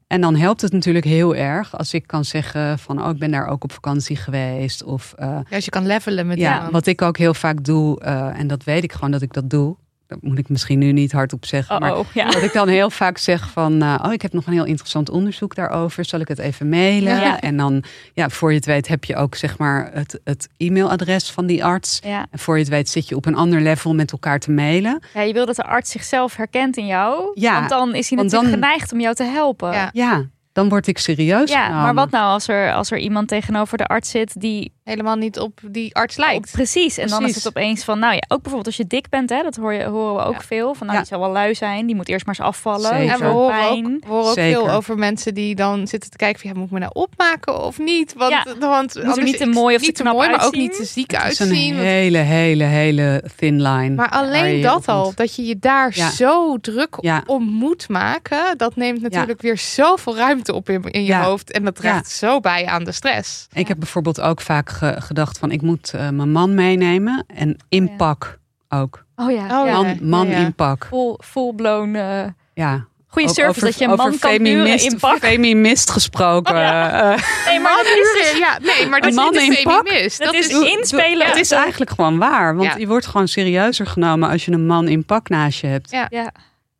En 0.06 0.20
dan 0.20 0.36
helpt 0.36 0.60
het 0.60 0.72
natuurlijk 0.72 1.04
heel 1.04 1.34
erg 1.34 1.76
als 1.76 1.94
ik 1.94 2.06
kan 2.06 2.24
zeggen 2.24 2.78
van 2.78 3.02
oh, 3.02 3.10
ik 3.10 3.18
ben 3.18 3.30
daar 3.30 3.46
ook 3.46 3.64
op 3.64 3.72
vakantie 3.72 4.16
geweest. 4.16 4.82
Of 4.82 5.14
eh, 5.16 5.26
Ja, 5.28 5.56
Als 5.56 5.64
je 5.64 5.70
kan 5.70 5.86
levelen 5.86 6.26
met 6.26 6.38
ja, 6.38 6.70
wat 6.70 6.86
ik 6.86 7.02
ook 7.02 7.16
heel 7.18 7.34
vaak 7.34 7.64
doe, 7.64 8.00
eh, 8.00 8.38
en 8.38 8.46
dat 8.46 8.64
weet 8.64 8.82
ik 8.82 8.92
gewoon 8.92 9.10
dat 9.10 9.22
ik 9.22 9.32
dat 9.32 9.50
doe. 9.50 9.76
Dat 10.08 10.18
moet 10.22 10.38
ik 10.38 10.48
misschien 10.48 10.78
nu 10.78 10.92
niet 10.92 11.12
hardop 11.12 11.44
zeggen. 11.46 11.80
Maar 11.80 11.96
Oh, 11.98 12.06
ja. 12.14 12.30
dat 12.30 12.42
ik 12.42 12.52
dan 12.52 12.68
heel 12.68 12.90
vaak 12.90 13.18
zeg 13.18 13.50
van, 13.50 13.82
eh, 13.82 13.98
oh, 14.04 14.12
ik 14.12 14.22
heb 14.22 14.32
nog 14.32 14.46
een 14.46 14.52
heel 14.52 14.64
interessant 14.64 15.10
onderzoek 15.10 15.54
daarover. 15.54 16.04
Zal 16.04 16.20
ik 16.20 16.28
het 16.28 16.38
even 16.38 16.68
mailen? 16.68 17.20
Ja. 17.20 17.40
En 17.40 17.56
dan, 17.56 17.82
ja, 18.14 18.28
voor 18.28 18.50
je 18.50 18.56
het 18.56 18.66
weet 18.66 18.88
heb 18.88 19.04
je 19.04 19.16
ook 19.16 19.34
zeg 19.34 19.58
maar 19.58 19.90
het, 19.92 20.20
het 20.24 20.48
e-mailadres 20.56 21.30
van 21.30 21.46
die 21.46 21.64
arts. 21.64 22.00
Ja. 22.04 22.26
En 22.30 22.38
voor 22.38 22.54
je 22.54 22.60
het 22.60 22.70
weet 22.70 22.88
zit 22.88 23.08
je 23.08 23.16
op 23.16 23.26
een 23.26 23.34
ander 23.36 23.60
level 23.60 23.94
met 23.94 24.12
elkaar 24.12 24.38
te 24.38 24.50
mailen. 24.50 25.02
ja, 25.14 25.20
je 25.20 25.32
wil 25.32 25.46
dat 25.46 25.56
de 25.56 25.64
arts 25.64 25.90
zichzelf 25.90 26.36
herkent 26.36 26.76
in 26.76 26.86
jou. 26.86 27.30
Ja, 27.34 27.54
want 27.54 27.68
dan 27.68 27.94
is 27.94 28.08
hij 28.10 28.18
natuurlijk 28.22 28.50
dan- 28.50 28.60
geneigd 28.60 28.92
om 28.92 29.00
jou 29.00 29.14
te 29.14 29.24
helpen. 29.24 29.72
Ja. 29.72 29.90
Ja, 29.92 30.24
dan 30.52 30.68
word 30.68 30.86
ik 30.86 30.98
serieus 30.98 31.50
Ja, 31.50 31.64
genomen. 31.64 31.82
maar 31.84 31.94
wat 31.94 32.10
nou 32.10 32.24
als 32.24 32.48
er, 32.48 32.72
als 32.72 32.90
er 32.90 32.98
iemand 32.98 33.28
tegenover 33.28 33.78
de 33.78 33.86
arts 33.86 34.10
zit 34.10 34.40
die 34.40 34.72
Helemaal 34.88 35.16
niet 35.16 35.38
op 35.38 35.60
die 35.62 35.94
arts 35.94 36.16
lijkt. 36.16 36.50
precies 36.52 36.98
en 36.98 37.08
dan 37.08 37.26
is 37.26 37.34
het 37.34 37.46
opeens 37.48 37.84
van 37.84 37.98
nou 37.98 38.12
ja 38.14 38.20
ook 38.28 38.42
bijvoorbeeld 38.42 38.66
als 38.66 38.76
je 38.76 38.86
dik 38.86 39.08
bent 39.08 39.30
hè 39.30 39.42
dat 39.42 39.56
hoor 39.56 39.72
je 39.72 39.84
horen 39.84 40.14
we 40.14 40.20
ook 40.22 40.32
Ja. 40.34 40.40
veel 40.40 40.74
van 40.74 40.86
nou 40.86 40.98
Ja. 40.98 41.04
die 41.04 41.12
zal 41.14 41.20
wel 41.20 41.30
lui 41.32 41.54
zijn 41.54 41.86
die 41.86 41.94
moet 41.96 42.08
eerst 42.08 42.26
maar 42.26 42.34
eens 42.38 42.46
afvallen 42.46 42.96
Zeker. 42.96 43.12
En 43.12 43.18
we 43.18 43.24
horen 43.24 43.58
pijn. 43.58 43.86
ook, 43.86 44.04
we 44.04 44.08
horen 44.12 44.28
ook 44.28 44.34
veel 44.34 44.70
over 44.70 44.98
mensen 44.98 45.34
die 45.34 45.54
dan 45.54 45.86
zitten 45.86 46.10
te 46.10 46.16
kijken 46.16 46.40
van 46.40 46.50
ja, 46.50 46.56
moet 46.56 46.66
ik 46.66 46.72
me 46.72 46.78
nou 46.78 46.90
opmaken 46.94 47.62
of 47.64 47.78
niet? 47.78 48.14
Want, 48.16 48.32
Ja. 48.32 48.44
want 48.58 48.96
anders 48.96 49.16
niet 49.24 49.36
te 49.36 49.46
mooi 49.46 49.74
of 49.74 49.80
te 49.80 49.86
niet 49.86 49.96
te 49.96 50.02
knap 50.02 50.14
mooi, 50.14 50.26
maar 50.28 50.36
ook 50.36 50.42
uitzien. 50.42 50.62
niet 50.62 50.76
te 50.76 50.84
ziek 50.84 51.10
het 51.10 51.32
is 51.32 51.38
een 51.38 51.46
uitzien. 51.48 51.72
Want- 51.74 51.86
hele, 51.86 52.18
hele, 52.18 52.64
hele 52.64 53.22
thin 53.36 53.62
line. 53.62 53.94
Maar 53.94 54.08
alleen 54.10 54.56
je 54.56 54.62
dat 54.62 54.88
al, 54.88 55.04
moet. 55.04 55.16
dat 55.16 55.34
je 55.34 55.44
je 55.46 55.58
daar 55.58 55.92
Ja. 55.94 56.10
zo 56.10 56.56
druk 56.60 56.96
Ja. 57.00 57.22
om 57.26 57.42
moet 57.44 57.88
maken, 57.88 58.58
dat 58.58 58.76
neemt 58.76 59.00
natuurlijk 59.02 59.40
weer 59.42 59.58
zoveel 59.58 60.16
ruimte 60.16 60.52
op 60.54 60.68
in, 60.68 60.82
in 60.82 61.00
je 61.02 61.06
Ja. 61.06 61.22
hoofd. 61.22 61.50
En 61.52 61.64
dat 61.64 61.74
draagt 61.74 62.10
zo 62.10 62.40
bij 62.40 62.66
aan 62.66 62.84
de 62.84 62.92
stress. 62.92 63.46
Ik 63.52 63.68
heb 63.68 63.78
bijvoorbeeld 63.78 64.20
ook 64.20 64.40
vaak 64.40 64.70
ge- 64.78 64.96
gedacht 64.98 65.38
van 65.38 65.50
ik 65.50 65.62
moet 65.62 65.92
eh, 65.94 66.08
mijn 66.08 66.30
man 66.32 66.54
meenemen 66.54 67.24
en 67.26 67.56
in 67.68 67.84
ja. 67.86 67.96
pak 67.96 68.38
ook. 68.68 69.04
oh 69.16 69.30
ja, 69.30 69.46
Oh. 69.64 69.72
Man, 69.72 69.98
man 70.00 70.28
ja. 70.28 70.36
in 70.36 70.54
pak. 70.54 70.86
full, 70.88 71.16
full 71.24 71.52
blown 71.54 71.94
eh 71.94 72.24
Ja. 72.54 72.86
goede 73.06 73.28
service 73.28 73.64
dat 73.64 73.78
je 73.78 73.84
een 73.84 73.90
man 73.96 74.18
kan 74.18 74.30
feminist, 74.30 74.92
in 74.92 74.98
pak 74.98 75.18
feminist 75.18 75.90
gesproken. 75.90 76.54
Oh, 76.54 76.60
ja. 76.60 77.12
eh, 77.12 77.22
nee 77.46 77.60
maar 77.60 77.76
dat 77.76 77.86
is 77.86 78.38
ja, 78.38 78.58
nee, 78.62 78.86
maar 78.88 79.00
dat 79.00 79.08
Een 79.10 79.14
man 79.16 79.34
is 79.34 79.48
niet 79.48 79.58
in 79.58 79.62
pak? 79.64 79.86
feminist. 79.86 80.18
dat 80.24 80.34
is 80.34 80.48
inspelen 80.48 81.26
het 81.26 81.36
is 81.36 81.50
eigenlijk 81.50 81.90
gewoon 81.90 82.18
waar. 82.18 82.56
Want 82.56 82.72
Ja. 82.72 82.76
je 82.78 82.86
wordt 82.86 83.06
gewoon 83.06 83.28
serieuzer 83.28 83.86
genomen 83.86 84.28
als 84.30 84.44
je 84.44 84.52
een 84.52 84.66
man 84.66 84.88
in 84.88 85.04
pak 85.04 85.28
naast 85.28 85.60
je 85.60 85.66
hebt. 85.66 85.90
Ja. 85.90 86.06
ja, 86.10 86.32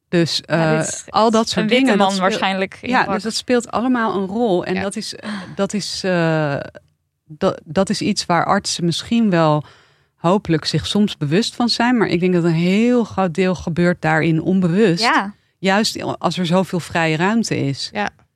Dus 0.08 0.42
Ja, 0.46 0.72
eh, 0.72 0.78
dit 0.78 0.88
is- 0.88 1.04
al 1.08 1.30
dat 1.30 1.48
soort 1.48 1.56
een 1.56 1.62
witte 1.68 1.74
dingen. 1.84 1.98
dat 1.98 2.06
man 2.06 2.16
speelt- 2.16 2.28
waarschijnlijk 2.30 2.78
in 2.80 2.88
Ja, 2.88 3.04
pak. 3.04 3.14
dus 3.14 3.22
dat 3.22 3.34
speelt 3.34 3.70
allemaal 3.70 4.14
een 4.14 4.26
rol. 4.26 4.64
En 4.64 4.74
Ja. 4.74 4.82
dat 4.82 4.96
is, 4.96 5.14
eh, 5.14 5.30
dat, 5.54 5.72
is, 5.72 6.00
eh, 6.04 6.54
dat, 7.28 7.60
dat 7.64 7.90
is 7.90 8.00
iets 8.00 8.26
waar 8.26 8.44
artsen 8.44 8.84
misschien 8.84 9.30
wel 9.30 9.64
hopelijk 10.16 10.64
zich 10.64 10.86
soms 10.86 11.16
bewust 11.16 11.55
van 11.55 11.68
zijn. 11.68 11.96
Maar 11.96 12.09
ik 12.09 12.20
denk 12.20 12.32
dat 12.34 12.44
een 12.44 12.50
heel 12.52 13.05
groot 13.05 13.34
deel 13.34 13.55
gebeurt 13.55 14.02
daarin 14.02 14.42
onbewust. 14.42 15.02
ja 15.02 15.34
Juist 15.60 16.02
als 16.18 16.38
er 16.38 16.46
zoveel 16.46 16.80
vrije 16.80 17.16
ruimte 17.16 17.56
is. 17.56 17.90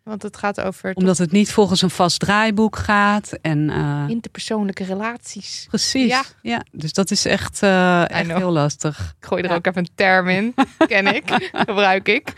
Want 0.05 0.23
het 0.23 0.37
gaat 0.37 0.61
over 0.61 0.95
Omdat 0.95 1.19
het 1.19 1.33
niet 1.33 1.53
volgens 1.53 1.83
een 1.83 1.91
vast 1.91 2.21
draaiboek 2.21 2.77
gaat. 2.77 3.33
En, 3.43 3.71
eh, 3.71 4.05
interpersoonlijke 4.09 4.85
relaties. 4.85 5.67
precies. 5.69 6.09
Ja. 6.09 6.23
Ja. 6.43 6.63
dus 6.73 6.93
dat 6.93 7.11
is 7.11 7.25
echt, 7.25 7.63
eh, 7.63 8.11
echt 8.11 8.33
heel 8.33 8.51
lastig. 8.53 9.15
Ik 9.21 9.27
gooi 9.27 9.43
er 9.43 9.49
Ja. 9.49 9.55
ook 9.55 9.67
even 9.67 9.79
een 9.83 9.89
term 9.95 10.29
in. 10.29 10.55
Ken 10.87 11.15
ik. 11.15 11.51
Gebruik 11.53 12.09
ik. 12.09 12.33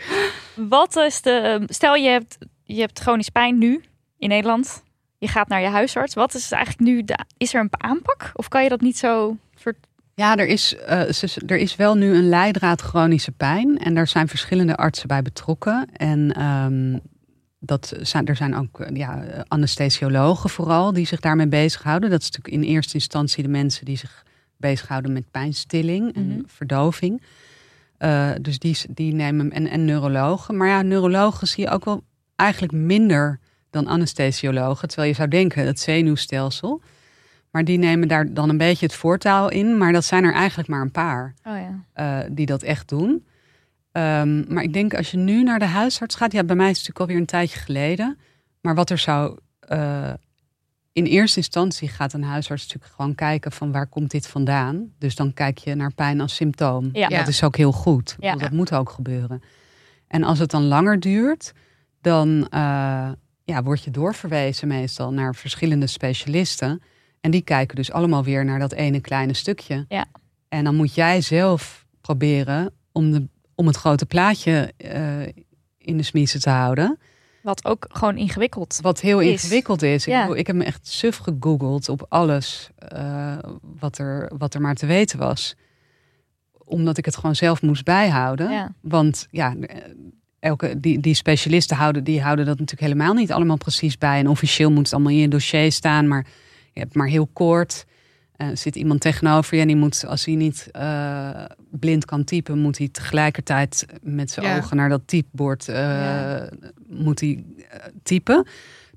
Wat 0.55 0.95
is 0.95 1.21
de. 1.21 1.63
Stel 1.67 1.95
je 1.95 2.09
hebt, 2.09 2.37
je 2.63 2.79
hebt 2.79 2.99
chronisch 2.99 3.29
pijn 3.29 3.57
nu 3.57 3.83
in 4.17 4.29
Nederland. 4.29 4.83
Je 5.17 5.27
gaat 5.27 5.47
naar 5.47 5.61
je 5.61 5.67
huisarts. 5.67 6.13
Wat 6.13 6.33
is 6.33 6.51
eigenlijk 6.51 6.83
nu. 6.89 7.03
De, 7.03 7.19
is 7.37 7.53
er 7.53 7.61
een 7.61 7.69
aanpak? 7.71 8.31
Of 8.33 8.47
kan 8.47 8.63
je 8.63 8.69
dat 8.69 8.81
niet 8.81 8.97
zo 8.97 9.37
soort 9.55 9.75
Ja, 10.13 10.37
er 10.37 10.47
is, 10.47 10.75
eh, 10.75 11.49
er 11.49 11.57
is 11.57 11.75
wel 11.75 11.95
nu 11.95 12.15
een 12.15 12.29
leidraad 12.29 12.81
chronische 12.81 13.31
pijn. 13.31 13.77
En 13.77 13.93
daar 13.93 14.07
zijn 14.07 14.27
verschillende 14.27 14.75
artsen 14.75 15.07
bij 15.07 15.21
betrokken. 15.21 15.87
En 15.93 16.31
ehm, 16.33 16.97
dat 17.59 17.93
zijn, 18.01 18.25
er 18.25 18.35
zijn 18.35 18.55
ook 18.55 18.79
eh, 18.79 18.95
ja, 18.95 19.23
anesthesiologen 19.47 20.49
vooral 20.49 20.93
die 20.93 21.05
zich 21.05 21.19
daarmee 21.19 21.47
bezighouden. 21.47 22.09
Dat 22.09 22.21
is 22.21 22.31
natuurlijk 22.31 22.63
in 22.63 22.69
eerste 22.73 22.93
instantie 22.93 23.43
de 23.43 23.49
mensen 23.49 23.85
die 23.85 23.97
zich 23.97 24.23
bezighouden 24.57 25.13
met 25.13 25.31
pijnstilling 25.31 26.15
en 26.15 26.27
Mhm. 26.27 26.39
verdoving. 26.47 27.21
Eh, 27.97 28.31
dus 28.41 28.59
die, 28.59 28.77
die 28.89 29.13
nemen 29.13 29.51
en, 29.51 29.67
en 29.67 29.85
neurologen. 29.85 30.57
Maar 30.57 30.67
ja, 30.67 30.81
neurologen 30.81 31.47
zie 31.47 31.63
je 31.63 31.69
ook 31.69 31.85
wel 31.85 32.03
eigenlijk 32.35 32.73
minder 32.73 33.39
dan 33.75 33.87
anesthesiologen. 33.87 34.87
Terwijl 34.87 35.09
je 35.09 35.15
zou 35.15 35.27
denken, 35.27 35.65
het 35.65 35.79
zenuwstelsel. 35.79 36.81
Maar 37.51 37.63
die 37.63 37.77
nemen 37.77 38.07
daar 38.07 38.33
dan 38.33 38.49
een 38.49 38.57
beetje 38.57 38.85
het 38.85 38.95
voortouw 38.95 39.47
in. 39.47 39.77
Maar 39.77 39.91
dat 39.93 40.05
zijn 40.05 40.23
er 40.23 40.33
eigenlijk 40.33 40.69
maar 40.69 40.81
een 40.81 40.91
paar 40.91 41.33
Oh 41.43 41.53
ja. 41.57 41.83
eh, 41.93 42.29
die 42.31 42.45
dat 42.45 42.61
echt 42.63 42.89
doen. 42.89 43.25
Ehm, 43.91 44.53
maar 44.53 44.63
ik 44.63 44.73
denk 44.73 44.93
als 44.93 45.11
je 45.11 45.17
nu 45.17 45.43
naar 45.43 45.59
de 45.59 45.65
huisarts 45.65 46.15
gaat, 46.15 46.31
ja, 46.31 46.43
bij 46.43 46.55
mij 46.55 46.69
is 46.69 46.77
het 46.77 46.87
natuurlijk 46.87 46.99
alweer 46.99 47.17
een 47.17 47.25
tijdje 47.39 47.59
geleden. 47.59 48.17
Maar 48.61 48.75
wat 48.75 48.89
er 48.89 48.97
zou. 48.97 49.37
eh, 49.59 50.13
in 50.91 51.05
eerste 51.05 51.37
instantie 51.37 51.87
gaat 51.87 52.13
een 52.13 52.23
huisarts 52.23 52.63
natuurlijk 52.63 52.93
gewoon 52.95 53.15
kijken 53.15 53.51
van 53.51 53.71
waar 53.71 53.87
komt 53.87 54.11
dit 54.11 54.27
vandaan. 54.27 54.91
Dus 54.99 55.15
dan 55.15 55.33
kijk 55.33 55.57
je 55.57 55.75
naar 55.75 55.93
pijn 55.93 56.21
als 56.21 56.35
symptoom. 56.35 56.89
Ja. 56.93 57.07
Dat 57.07 57.27
is 57.27 57.43
ook 57.43 57.55
heel 57.55 57.71
goed. 57.71 58.15
Ja. 58.19 58.35
Dat 58.35 58.51
moet 58.51 58.73
ook 58.73 58.89
gebeuren. 58.89 59.41
En 60.07 60.23
als 60.23 60.39
het 60.39 60.51
dan 60.51 60.63
langer 60.63 60.99
duurt, 60.99 61.53
dan 62.01 62.47
eh, 62.49 63.09
ja, 63.45 63.63
word 63.63 63.83
je 63.83 63.91
doorverwezen 63.91 64.67
meestal 64.67 65.13
naar 65.13 65.35
verschillende 65.35 65.87
specialisten. 65.87 66.81
En 67.21 67.31
die 67.31 67.41
kijken 67.41 67.75
dus 67.75 67.91
allemaal 67.91 68.23
weer 68.23 68.45
naar 68.45 68.59
dat 68.59 68.71
ene 68.73 69.01
kleine 69.01 69.33
stukje. 69.33 69.85
Ja. 69.87 70.05
En 70.49 70.63
dan 70.63 70.75
moet 70.75 70.95
jij 70.95 71.21
zelf 71.21 71.85
proberen 72.01 72.73
om, 72.91 73.11
de, 73.11 73.27
om 73.55 73.67
het 73.67 73.75
grote 73.75 74.05
plaatje 74.05 74.73
eh, 74.77 75.21
in 75.77 75.97
de 75.97 76.03
smiezen 76.03 76.39
te 76.39 76.49
houden. 76.49 76.97
Wat 77.41 77.65
ook 77.65 77.85
gewoon 77.89 78.17
ingewikkeld. 78.17 78.79
Wat 78.81 78.99
heel 79.01 79.19
Is. 79.19 79.29
ingewikkeld 79.43 79.81
is. 79.81 80.07
Ik, 80.07 80.13
Ja. 80.13 80.21
bedoel, 80.21 80.37
ik 80.37 80.47
heb 80.47 80.55
me 80.55 80.63
echt 80.63 80.87
suf 80.87 81.17
gegoogeld 81.17 81.89
op 81.89 82.05
alles 82.09 82.69
eh, 82.77 83.37
wat, 83.61 83.97
er, 83.97 84.31
wat 84.37 84.53
er 84.53 84.61
maar 84.61 84.75
te 84.75 84.85
weten 84.85 85.19
was. 85.19 85.55
Omdat 86.53 86.97
ik 86.97 87.05
het 87.05 87.15
gewoon 87.15 87.35
zelf 87.35 87.61
moest 87.61 87.83
bijhouden. 87.83 88.51
Ja. 88.51 88.73
Want 88.81 89.27
ja, 89.31 89.55
elke, 90.45 90.79
die, 90.79 90.99
die 90.99 91.13
specialisten 91.13 91.77
houden, 91.77 92.03
die 92.03 92.21
houden 92.21 92.45
dat 92.45 92.59
natuurlijk 92.59 92.91
helemaal 92.91 93.13
niet 93.13 93.31
allemaal 93.31 93.57
precies 93.57 93.97
bij. 93.97 94.19
En 94.19 94.27
officieel 94.27 94.71
moet 94.71 94.83
het 94.85 94.93
allemaal 94.93 95.11
in 95.11 95.17
je 95.17 95.27
dossier 95.27 95.71
staan, 95.71 96.07
maar 96.07 96.25
je 96.73 96.79
hebt 96.79 96.95
maar 96.95 97.07
heel 97.07 97.29
kort. 97.33 97.85
Eh, 98.35 98.47
zit 98.53 98.75
iemand 98.75 99.01
tegenover 99.01 99.55
je 99.55 99.61
en 99.61 99.67
die 99.67 99.75
moet, 99.75 100.05
als 100.07 100.25
hij 100.25 100.35
niet 100.35 100.69
eh, 100.71 101.29
blind 101.71 102.05
kan 102.05 102.23
typen, 102.23 102.59
moet 102.59 102.77
hij 102.77 102.89
tegelijkertijd 102.91 103.85
met 104.01 104.31
zijn 104.31 104.45
Ja. 104.45 104.57
ogen 104.57 104.77
naar 104.77 104.89
dat 104.89 105.01
typebord 105.05 105.67
eh, 105.69 105.75
Ja. 105.75 106.49
moet 106.87 107.19
hij, 107.19 107.43
typen. 108.03 108.47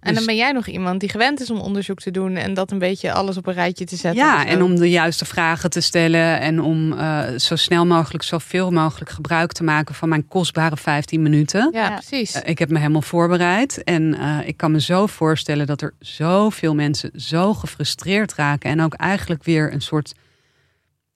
En 0.00 0.08
Dus- 0.08 0.16
dan 0.16 0.26
ben 0.26 0.36
jij 0.36 0.52
nog 0.52 0.66
iemand 0.66 1.00
die 1.00 1.08
gewend 1.08 1.40
is 1.40 1.50
om 1.50 1.58
onderzoek 1.60 1.98
te 2.00 2.10
doen 2.10 2.36
en 2.36 2.54
dat 2.54 2.70
een 2.70 2.78
beetje 2.78 3.12
alles 3.12 3.36
op 3.36 3.46
een 3.46 3.54
rijtje 3.54 3.84
te 3.84 3.96
zetten. 3.96 4.24
Ja, 4.24 4.40
zo. 4.42 4.46
en 4.48 4.62
om 4.62 4.76
de 4.76 4.90
juiste 4.90 5.24
vragen 5.24 5.70
te 5.70 5.80
stellen 5.80 6.40
en 6.40 6.60
om 6.60 6.92
eh, 6.92 7.22
zo 7.36 7.56
snel 7.56 7.86
mogelijk, 7.86 8.22
zoveel 8.24 8.70
mogelijk 8.70 9.10
gebruik 9.10 9.52
te 9.52 9.64
maken 9.64 9.94
van 9.94 10.08
mijn 10.08 10.28
kostbare 10.28 10.76
15 10.76 11.22
minuten. 11.22 11.68
Ja, 11.72 11.88
Ja. 11.88 11.94
precies. 11.94 12.32
Eh, 12.32 12.50
ik 12.50 12.58
heb 12.58 12.68
me 12.70 12.78
helemaal 12.78 13.02
voorbereid 13.02 13.82
en 13.84 14.14
eh, 14.14 14.38
ik 14.48 14.56
kan 14.56 14.70
me 14.72 14.80
zo 14.80 15.06
voorstellen 15.06 15.66
dat 15.66 15.82
er 15.82 15.94
zoveel 15.98 16.74
mensen 16.74 17.10
zo 17.14 17.54
gefrustreerd 17.54 18.34
raken 18.34 18.70
en 18.70 18.80
ook 18.82 18.94
eigenlijk 18.94 19.44
weer 19.44 19.72
een 19.72 19.80
soort 19.82 20.12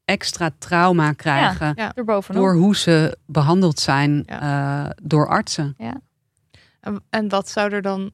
extra 0.04 0.50
trauma 0.58 1.12
krijgen 1.12 1.72
Ja. 1.76 1.92
Erbovenop. 1.94 2.42
door 2.42 2.54
hoe 2.54 2.76
ze 2.76 3.16
behandeld 3.26 3.78
zijn 3.80 4.22
Ja. 4.26 4.84
eh, 4.84 4.90
door 5.02 5.28
artsen. 5.28 5.76
En, 6.80 7.02
en 7.10 7.28
wat 7.28 7.48
zou 7.48 7.72
er 7.72 7.82
dan 7.82 8.10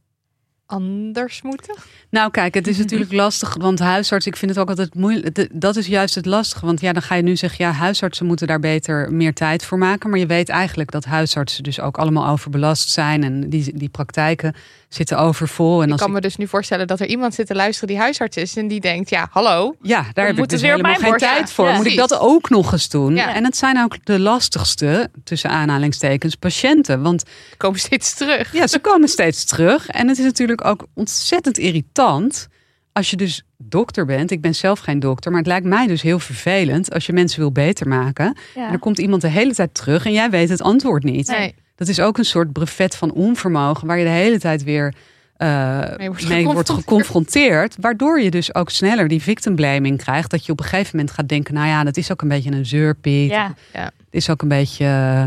anders 0.68 1.42
moeten? 1.42 1.74
Nou, 2.10 2.30
kijk, 2.30 2.54
het 2.54 2.66
is 2.66 2.78
natuurlijk 2.78 3.12
lastig, 3.12 3.56
want 3.56 3.78
huisarts, 3.78 4.26
ik 4.26 4.36
vind 4.36 4.50
het 4.50 4.60
ook 4.60 4.68
altijd 4.68 4.94
moeilijk. 4.94 5.48
Dat 5.60 5.76
is 5.76 5.86
juist 5.86 6.14
het 6.14 6.26
lastige, 6.26 6.66
want 6.66 6.80
ja, 6.80 6.92
dan 6.92 7.02
ga 7.02 7.14
je 7.14 7.22
nu 7.22 7.36
zeggen, 7.36 7.64
ja, 7.64 7.72
huisartsen 7.72 8.26
moeten 8.26 8.46
daar 8.46 8.60
beter 8.60 9.12
meer 9.12 9.34
tijd 9.34 9.64
voor 9.64 9.78
maken. 9.78 10.10
Maar 10.10 10.18
je 10.18 10.26
weet 10.26 10.48
eigenlijk 10.48 10.90
dat 10.90 11.04
huisartsen 11.04 11.62
dus 11.62 11.80
ook 11.80 11.98
allemaal 11.98 12.28
overbelast 12.28 12.88
zijn 12.88 13.24
en 13.24 13.50
die, 13.50 13.76
die 13.76 13.88
praktijken 13.88 14.54
zitten 14.88 15.18
overvol. 15.18 15.82
En 15.82 15.90
Ik 15.90 15.96
kan 15.96 16.12
me 16.12 16.20
dus 16.20 16.36
nu 16.36 16.46
voorstellen 16.46 16.86
dat 16.86 17.00
er 17.00 17.06
iemand 17.06 17.34
zit 17.34 17.46
te 17.46 17.54
luisteren 17.54 17.88
die 17.88 17.98
huisarts 17.98 18.36
is 18.36 18.56
en 18.56 18.68
die 18.68 18.80
denkt, 18.80 19.10
ja, 19.10 19.28
hallo. 19.30 19.74
Ja, 19.82 20.04
daar 20.12 20.26
heb 20.26 20.38
ik 20.38 20.48
dus 20.48 20.60
helemaal 20.60 20.82
mijn 20.82 20.96
geen 20.96 21.10
borst, 21.10 21.24
tijd 21.24 21.52
voor. 21.52 21.66
Ja. 21.68 21.76
Moet 21.76 21.86
ik 21.86 21.96
dat 21.96 22.18
ook 22.18 22.50
nog 22.50 22.72
eens 22.72 22.88
doen? 22.88 23.14
Ja. 23.14 23.34
En 23.34 23.44
het 23.44 23.56
zijn 23.56 23.82
ook 23.82 24.04
de 24.04 24.18
lastigste, 24.20 25.10
tussen 25.24 25.50
aanhalingstekens, 25.50 26.34
patiënten. 26.34 27.02
Want 27.02 27.24
Die 27.48 27.56
komen 27.56 27.78
steeds 27.80 28.14
terug. 28.14 28.52
ja, 28.52 28.66
ze 28.66 28.78
komen 28.78 29.08
steeds 29.08 29.44
terug. 29.44 29.88
En 29.88 30.08
het 30.08 30.18
is 30.18 30.24
natuurlijk 30.24 30.64
ook 30.64 30.86
ontzettend 30.94 31.58
irritant 31.58 32.48
als 32.92 33.10
je 33.10 33.16
dus 33.16 33.42
dokter 33.56 34.04
bent. 34.06 34.30
Ik 34.30 34.40
ben 34.40 34.54
zelf 34.54 34.78
geen 34.78 35.00
dokter, 35.00 35.30
maar 35.30 35.40
het 35.40 35.48
lijkt 35.48 35.66
mij 35.66 35.86
dus 35.86 36.02
heel 36.02 36.18
vervelend 36.18 36.92
als 36.92 37.06
je 37.06 37.12
mensen 37.12 37.40
wil 37.40 37.52
beter 37.52 37.88
maken. 37.88 38.36
Ja. 38.54 38.66
En 38.66 38.72
er 38.72 38.78
komt 38.78 38.98
iemand 38.98 39.22
de 39.22 39.28
hele 39.28 39.54
tijd 39.54 39.74
terug 39.74 40.04
en 40.06 40.12
jij 40.12 40.30
weet 40.30 40.48
het 40.48 40.62
antwoord 40.62 41.02
niet. 41.04 41.28
Nee. 41.28 41.54
Dat 41.78 41.88
is 41.88 42.00
ook 42.00 42.18
een 42.18 42.24
soort 42.24 42.52
brevet 42.52 42.96
van 42.96 43.12
onvermogen 43.12 43.86
waar 43.86 43.98
je 43.98 44.04
de 44.04 44.10
hele 44.10 44.38
tijd 44.38 44.64
weer 44.64 44.94
eh, 45.36 45.48
Mee 45.96 46.08
wordt 46.08 46.28
mee 46.28 46.44
wordt 46.44 46.70
geconfronteerd. 46.70 47.76
Waardoor 47.80 48.20
je 48.20 48.30
dus 48.30 48.54
ook 48.54 48.70
sneller 48.70 49.08
die 49.08 49.22
victim 49.22 49.54
blaming 49.54 49.98
krijgt. 49.98 50.30
Dat 50.30 50.46
je 50.46 50.52
op 50.52 50.58
een 50.60 50.64
gegeven 50.64 50.96
moment 50.96 51.14
gaat 51.14 51.28
denken, 51.28 51.54
nou 51.54 51.66
ja, 51.66 51.84
dat 51.84 51.96
is 51.96 52.12
ook 52.12 52.22
een 52.22 52.28
beetje 52.28 52.50
een 52.50 52.66
zeurpiet. 52.66 53.30
Ja. 53.30 53.54
Het 53.84 53.92
is 54.10 54.30
ook 54.30 54.42
een 54.42 54.48
beetje 54.48 54.84
eh, 54.84 55.26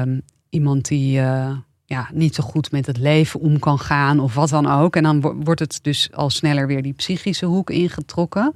ehm, 0.00 0.18
iemand 0.50 0.88
die 0.88 1.18
eh, 1.20 1.50
ja, 1.86 2.08
niet 2.12 2.34
zo 2.34 2.42
goed 2.42 2.70
met 2.72 2.86
het 2.86 2.98
leven 2.98 3.40
om 3.40 3.58
kan 3.58 3.78
gaan 3.78 4.20
of 4.20 4.34
wat 4.34 4.48
dan 4.48 4.70
ook. 4.70 4.96
En 4.96 5.02
dan 5.02 5.20
wo- 5.20 5.34
wordt 5.34 5.60
het 5.60 5.78
dus 5.82 6.08
al 6.12 6.30
sneller 6.30 6.66
weer 6.66 6.82
die 6.82 6.92
psychische 6.92 7.46
hoek 7.46 7.70
ingetrokken. 7.70 8.54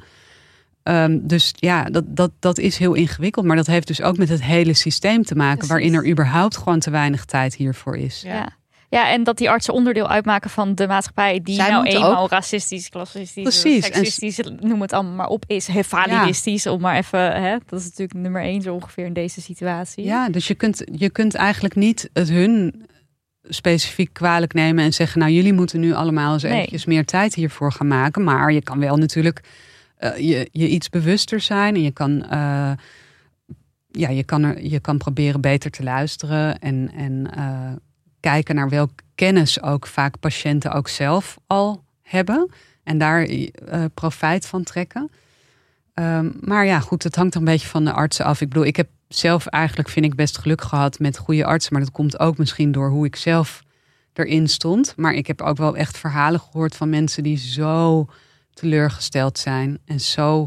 Ehm, 0.87 1.19
dus 1.23 1.53
ja, 1.57 1.85
dat, 1.85 2.05
dat, 2.07 2.31
dat 2.39 2.59
is 2.59 2.77
heel 2.79 2.95
ingewikkeld. 2.95 3.45
Maar 3.47 3.57
dat 3.57 3.67
heeft 3.67 3.87
dus 3.87 4.03
ook 4.03 4.17
met 4.17 4.29
het 4.29 4.43
hele 4.43 4.75
systeem 4.75 5.23
te 5.25 5.35
maken. 5.35 5.55
Precies. 5.59 5.73
Waarin 5.75 5.95
er 5.95 6.09
überhaupt 6.11 6.57
gewoon 6.57 6.79
te 6.79 6.91
weinig 6.91 7.25
tijd 7.25 7.55
hiervoor 7.55 7.97
is. 7.97 8.23
Ja. 8.27 8.49
Ja. 8.89 9.11
en 9.11 9.25
dat 9.25 9.39
die 9.39 9.51
artsen 9.51 9.75
onderdeel 9.75 10.09
uitmaken 10.09 10.51
van 10.51 10.75
de 10.75 10.87
maatschappij 10.87 11.41
die 11.43 11.55
Zij 11.55 11.71
nou 11.71 11.87
eenmaal 11.87 12.23
ook- 12.23 12.31
racistisch, 12.31 12.89
klassistisch, 12.89 13.43
Precies, 13.43 13.89
en- 13.91 14.05
seksistisch, 14.05 14.51
noem 14.61 14.81
het 14.81 14.93
allemaal 14.93 15.15
maar 15.15 15.27
op, 15.27 15.45
is 15.47 15.69
validistisch, 15.81 16.67
om 16.67 16.81
maar 16.81 16.97
even, 16.97 17.43
hè, 17.43 17.57
dat 17.67 17.79
is 17.81 17.85
natuurlijk 17.85 18.19
nummer 18.19 18.43
één 18.43 18.63
zo 18.63 18.75
ongeveer 18.75 19.05
in 19.07 19.13
deze 19.13 19.41
situatie. 19.41 20.05
Ja, 20.05 20.29
dus 20.29 20.47
je 20.47 20.55
kunt, 20.55 20.85
je 20.93 21.11
kunt 21.11 21.35
eigenlijk 21.35 21.75
niet 21.75 22.11
het 22.13 22.29
hun 22.29 22.87
specifiek 23.49 24.13
kwalijk 24.13 24.55
nemen 24.55 24.85
en 24.85 24.93
zeggen, 24.93 25.21
nou 25.21 25.33
jullie 25.33 25.53
moeten 25.53 25.81
nu 25.81 25.95
allemaal 25.95 26.33
eens 26.33 26.43
Nee. 26.43 26.53
eventjes 26.53 26.85
meer 26.85 27.05
tijd 27.05 27.35
hiervoor 27.35 27.73
gaan 27.73 27.89
maken. 27.89 28.25
Maar 28.25 28.53
je 28.53 28.63
kan 28.63 28.79
wel 28.79 28.97
natuurlijk 28.97 29.41
eh, 29.97 30.17
je, 30.17 30.49
je 30.53 30.69
iets 30.69 30.89
bewuster 30.89 31.41
zijn 31.41 31.75
en 31.75 31.83
je 31.83 31.91
kan, 31.91 32.23
eh, 32.23 32.73
ja, 33.91 34.09
je 34.09 34.25
kan, 34.25 34.69
je 34.69 34.81
kan 34.81 34.99
proberen 34.99 35.41
beter 35.41 35.71
te 35.71 35.83
luisteren 35.83 36.59
en, 36.59 36.91
en 36.95 37.31
eh, 37.35 37.73
kijken 38.21 38.55
naar 38.55 38.69
welke 38.69 39.03
kennis 39.15 39.63
ook 39.63 39.87
vaak 39.87 40.21
patiënten 40.21 40.73
ook 40.73 40.89
zelf 40.89 41.39
al 41.47 41.85
hebben 42.03 42.51
en 42.83 42.99
daar 42.99 43.29
profijt 43.95 44.47
van 44.47 44.63
trekken. 44.63 45.11
Ehm, 45.95 46.31
maar 46.41 46.67
ja, 46.67 46.81
goed, 46.81 47.03
het 47.03 47.17
hangt 47.17 47.35
er 47.35 47.41
een 47.41 47.47
beetje 47.47 47.69
van 47.69 47.85
de 47.85 47.93
artsen 47.93 48.25
af. 48.25 48.41
Ik 48.41 48.49
bedoel, 48.49 48.65
ik 48.65 48.77
heb 48.77 48.89
zelf 49.09 49.47
eigenlijk, 49.47 49.89
vind 49.89 50.07
ik, 50.07 50.15
best 50.15 50.39
geluk 50.39 50.63
gehad 50.63 50.99
met 50.99 51.19
goede 51.19 51.45
artsen. 51.45 51.73
Maar 51.73 51.83
dat 51.83 51.93
komt 51.93 52.19
ook 52.19 52.39
misschien 52.39 52.73
door 52.73 52.91
hoe 52.91 53.07
ik 53.07 53.17
zelf 53.17 53.63
erin 54.13 54.49
stond. 54.49 54.95
Maar 54.97 55.13
ik 55.13 55.27
heb 55.27 55.43
ook 55.43 55.57
wel 55.57 55.77
echt 55.77 55.99
verhalen 55.99 56.41
gehoord 56.41 56.77
van 56.77 56.89
mensen 56.89 57.23
die 57.23 57.39
zo 57.39 58.07
teleurgesteld 58.57 59.39
zijn. 59.39 59.79
En 59.85 60.01
zo, 60.01 60.47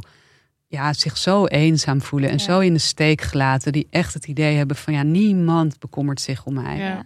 ja, 0.68 0.94
zich 0.94 1.18
zo 1.18 1.46
eenzaam 1.46 2.02
voelen. 2.02 2.30
En 2.30 2.38
Ja. 2.38 2.44
zo 2.44 2.60
in 2.60 2.74
de 2.74 2.80
steek 2.80 3.22
gelaten. 3.22 3.72
Die 3.72 3.88
echt 3.90 4.14
het 4.14 4.28
idee 4.28 4.56
hebben 4.58 4.76
van, 4.76 4.94
ja, 4.94 5.04
niemand 5.04 5.80
bekommert 5.80 6.22
zich 6.22 6.46
om 6.46 6.54
mij. 6.54 6.78
Ja. 6.78 7.06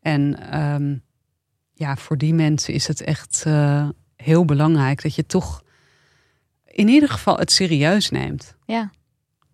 En 0.00 0.50
ehm, 0.50 0.96
ja, 1.74 1.96
voor 1.96 2.18
die 2.18 2.34
mensen 2.34 2.74
is 2.74 2.86
het 2.86 3.00
echt 3.02 3.42
eh, 3.46 3.88
heel 4.16 4.44
belangrijk 4.44 5.02
dat 5.02 5.14
je 5.14 5.26
toch 5.26 5.62
in 6.66 6.88
ieder 6.88 7.08
geval 7.08 7.36
het 7.36 7.52
serieus 7.52 8.10
neemt. 8.10 8.56
Ja. 8.66 8.90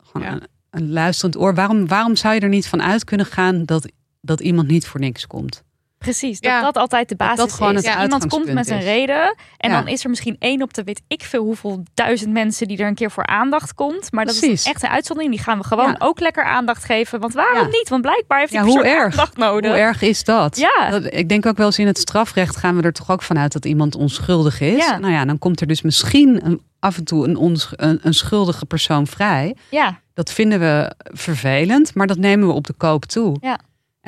Gewoon 0.02 0.26
Ja. 0.26 0.32
een, 0.32 0.46
een 0.70 0.90
luisterend 0.90 1.36
oor. 1.36 1.54
Waarom, 1.54 1.86
waarom 1.86 2.16
zou 2.16 2.34
je 2.34 2.40
er 2.40 2.48
niet 2.48 2.66
van 2.66 2.82
uit 2.82 3.04
kunnen 3.04 3.26
gaan 3.26 3.64
dat, 3.64 3.88
dat 4.20 4.40
iemand 4.40 4.68
niet 4.68 4.86
voor 4.86 5.00
niks 5.00 5.26
komt? 5.26 5.64
Precies, 5.98 6.40
dat 6.40 6.50
Ja. 6.52 6.60
dat 6.62 6.76
altijd 6.76 7.08
de 7.08 7.16
basis 7.16 7.36
dat 7.36 7.52
gewoon 7.52 7.70
is. 7.76 7.84
het 7.84 7.94
Ja, 7.94 8.02
Iemand 8.02 8.26
komt 8.26 8.52
met 8.52 8.70
een 8.70 8.78
is. 8.78 8.84
reden 8.84 9.36
en 9.56 9.70
Ja. 9.70 9.76
dan 9.78 9.88
is 9.88 10.02
er 10.04 10.10
misschien 10.10 10.36
één 10.38 10.62
op 10.62 10.74
de 10.74 10.84
weet 10.84 11.02
ik 11.08 11.22
veel 11.22 11.42
hoeveel 11.44 11.82
duizend 11.94 12.32
mensen 12.32 12.68
die 12.68 12.78
er 12.78 12.86
een 12.86 12.94
keer 12.94 13.10
voor 13.10 13.26
aandacht 13.26 13.74
komt. 13.74 14.12
Maar 14.12 14.24
dat 14.24 14.38
Precies. 14.38 14.60
is 14.66 14.72
echt 14.72 14.82
een 14.82 14.88
uitzondering. 14.88 15.34
Die 15.34 15.44
gaan 15.44 15.58
we 15.58 15.64
gewoon 15.64 15.88
Ja. 15.90 15.96
ook 15.98 16.20
lekker 16.20 16.44
aandacht 16.44 16.84
geven. 16.84 17.20
Want 17.20 17.34
waarom 17.34 17.56
Ja. 17.62 17.66
niet? 17.78 17.88
Want 17.88 18.02
blijkbaar 18.02 18.38
heeft 18.38 18.50
die 18.50 18.60
Ja, 18.60 18.66
hoe 18.66 18.84
erg? 18.84 19.02
aandacht 19.12 19.36
nodig. 19.36 19.70
Hoe 19.70 19.80
erg 19.80 20.02
is 20.02 20.24
dat? 20.24 20.56
Ja. 20.56 20.90
dat? 20.90 21.14
Ik 21.14 21.28
denk 21.28 21.46
ook 21.46 21.56
wel 21.56 21.66
eens 21.66 21.78
in 21.78 21.86
het 21.86 21.98
strafrecht 21.98 22.56
gaan 22.56 22.76
we 22.76 22.82
er 22.82 22.92
toch 22.92 23.10
ook 23.10 23.22
vanuit 23.22 23.52
dat 23.52 23.64
iemand 23.64 23.94
onschuldig 23.94 24.60
is. 24.60 24.76
Ja. 24.86 24.98
Nou 24.98 25.12
ja, 25.12 25.24
dan 25.24 25.38
komt 25.38 25.60
er 25.60 25.66
dus 25.66 25.82
misschien 25.82 26.46
een, 26.46 26.62
af 26.80 26.96
en 26.96 27.04
toe 27.04 27.28
een, 27.28 27.36
onsch- 27.36 27.72
een, 27.76 27.98
een 28.02 28.14
schuldige 28.14 28.66
persoon 28.66 29.06
vrij. 29.06 29.56
Ja, 29.70 30.00
Dat 30.14 30.32
vinden 30.32 30.60
we 30.60 30.92
vervelend, 30.98 31.94
maar 31.94 32.06
dat 32.06 32.16
nemen 32.18 32.48
we 32.48 32.54
op 32.54 32.66
de 32.66 32.72
koop 32.72 33.04
toe. 33.04 33.36
Ja. 33.40 33.58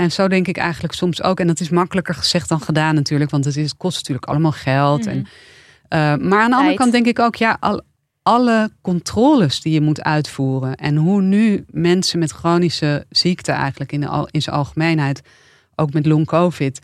En 0.00 0.12
zo 0.12 0.28
denk 0.28 0.48
ik 0.48 0.56
eigenlijk 0.56 0.94
soms 0.94 1.22
ook. 1.22 1.40
En 1.40 1.46
dat 1.46 1.60
is 1.60 1.68
makkelijker 1.68 2.14
gezegd 2.14 2.48
dan 2.48 2.60
gedaan 2.60 2.94
natuurlijk. 2.94 3.30
Want 3.30 3.44
het, 3.44 3.56
is, 3.56 3.62
het 3.62 3.76
kost 3.76 3.96
natuurlijk 3.96 4.26
allemaal 4.26 4.52
geld. 4.52 5.04
Mhm. 5.04 5.08
En, 5.08 5.26
eh, 5.88 6.28
maar 6.28 6.40
aan 6.40 6.50
de 6.50 6.56
andere 6.56 6.74
kant 6.74 6.92
denk 6.92 7.06
ik 7.06 7.18
ook, 7.18 7.36
ja, 7.36 7.56
al, 7.60 7.82
alle 8.22 8.70
controles 8.80 9.60
die 9.60 9.72
je 9.72 9.80
moet 9.80 10.02
uitvoeren. 10.02 10.74
En 10.74 10.96
hoe 10.96 11.22
nu 11.22 11.64
mensen 11.70 12.18
met 12.18 12.30
chronische 12.30 13.06
ziekte 13.08 13.52
eigenlijk 13.52 13.92
in, 13.92 14.00
de, 14.00 14.28
in 14.30 14.42
zijn 14.42 14.56
algemeenheid, 14.56 15.22
ook 15.74 15.92
met 15.92 16.06
long 16.06 16.26
covid. 16.26 16.80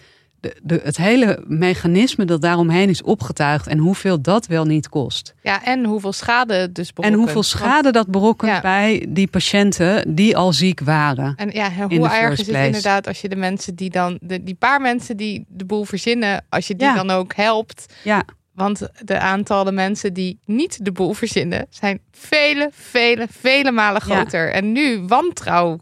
De, 0.47 0.57
de, 0.63 0.81
het 0.85 0.97
hele 0.97 1.43
mechanisme 1.47 2.25
dat 2.25 2.41
daaromheen 2.43 2.89
is 2.89 3.03
opgetuigd 3.03 3.67
en 3.67 3.79
hoeveel 3.79 4.21
dat 4.23 4.47
wel 4.47 4.65
niet 4.65 4.89
kost. 4.89 5.35
Ja, 5.43 5.65
en 5.65 5.85
hoeveel 5.85 6.13
schade 6.13 6.55
het 6.55 6.75
dus 6.75 6.93
En 7.01 7.13
hoeveel 7.13 7.35
Want- 7.35 7.47
schade 7.47 7.93
dat 7.93 8.07
berokkent 8.09 8.51
Ja. 8.53 8.61
bij 8.61 9.07
die 9.09 9.27
patiënten 9.27 10.15
die 10.15 10.37
al 10.37 10.53
ziek 10.53 10.81
waren. 10.81 11.33
En 11.37 11.51
ja, 11.51 11.71
hoe 11.89 12.09
erg 12.09 12.39
is 12.39 12.47
het 12.47 12.57
inderdaad 12.57 13.07
als 13.07 13.21
je 13.21 13.29
de 13.29 13.37
mensen 13.37 13.75
die 13.75 13.91
dan, 13.91 14.19
de, 14.21 14.43
die 14.45 14.55
paar 14.55 14.81
mensen 14.81 15.17
die 15.17 15.45
de 15.49 15.65
boel 15.65 15.85
verzinnen, 15.85 16.45
als 16.49 16.67
je 16.67 16.77
die 16.77 16.87
Ja. 16.87 16.95
dan 16.95 17.11
ook 17.11 17.35
helpt. 17.35 17.95
Ja, 18.05 18.23
Want 18.55 18.89
de 19.05 19.19
aantallen 19.19 19.75
mensen 19.75 20.13
die 20.13 20.39
niet 20.45 20.85
de 20.85 20.93
boel 20.93 21.13
verzinnen, 21.13 21.67
zijn 21.71 22.01
vele, 22.13 22.69
vele, 22.73 23.27
vele 23.31 23.71
malen 23.71 24.03
Ja. 24.07 24.15
groter. 24.15 24.53
En 24.53 24.73
nu 24.73 25.01
wantrouw, 25.07 25.79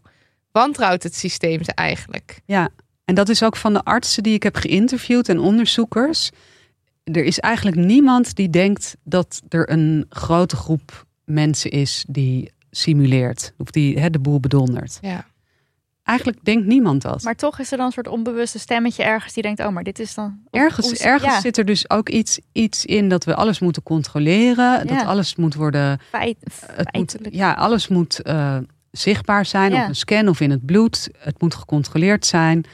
wantrouwt 0.53 1.03
het 1.03 1.15
systeem 1.16 1.65
ze 1.65 1.73
eigenlijk. 1.74 2.41
Ja, 2.45 2.69
en 3.05 3.14
dat 3.14 3.28
is 3.28 3.43
ook 3.43 3.56
van 3.56 3.72
de 3.72 3.82
artsen 3.85 4.22
die 4.22 4.35
ik 4.35 4.43
heb 4.43 4.56
geïnterviewd 4.56 5.28
en 5.28 5.39
onderzoekers. 5.39 6.31
Er 7.05 7.24
is 7.24 7.40
eigenlijk 7.40 7.76
niemand 7.76 8.36
die 8.36 8.51
denkt 8.51 8.97
dat 9.05 9.43
er 9.48 9.70
een 9.70 10.06
grote 10.09 10.56
groep 10.56 11.06
mensen 11.24 11.70
is 11.70 12.05
die 12.09 12.52
simuleert 12.70 13.52
of 13.59 13.70
die 13.70 13.98
hè, 13.98 14.10
de 14.10 14.18
boel 14.18 14.40
bedondert. 14.40 14.98
Ja. 15.01 15.26
Eigenlijk 16.02 16.39
denkt 16.44 16.66
niemand 16.66 17.02
dat. 17.02 17.22
maar 17.22 17.35
toch 17.35 17.59
is 17.59 17.70
er 17.70 17.76
dan 17.76 17.86
een 17.86 17.93
soort 17.93 18.09
onbewuste 18.09 18.59
stemmetje 18.59 19.02
ergens 19.02 19.32
die 19.32 19.43
denkt, 19.43 19.60
oh, 19.60 19.68
maar 19.68 19.82
dit 19.85 19.98
is 19.98 20.14
dan... 20.14 20.39
of- 20.51 20.60
ergens 20.60 20.93
ergens 20.93 21.35
ja, 21.35 21.40
zit 21.40 21.59
er 21.59 21.64
dus 21.64 21.90
ook 21.90 22.09
iets, 22.09 22.39
iets 22.52 22.85
in 22.85 23.09
dat 23.09 23.24
we 23.24 23.35
alles 23.35 23.59
moeten 23.59 23.82
controleren. 23.82 24.86
Dat 24.86 25.05
alles 25.05 25.36
moet 25.36 25.55
worden. 25.55 26.01
feit, 26.10 26.36
Het 26.66 26.76
moet, 26.76 26.89
feitelijk. 26.90 27.35
ja, 27.35 27.52
alles 27.52 27.89
moet 27.89 28.22
eh, 28.22 28.56
zichtbaar 28.90 29.47
zijn 29.47 29.72
Ja. 29.72 29.82
op 29.82 29.89
een 29.89 29.94
scan 29.97 30.28
of 30.28 30.40
in 30.40 30.51
het 30.51 30.66
bloed. 30.66 31.09
Het 31.18 31.40
moet 31.40 31.55
gecontroleerd 31.55 32.26
zijn. 32.26 32.64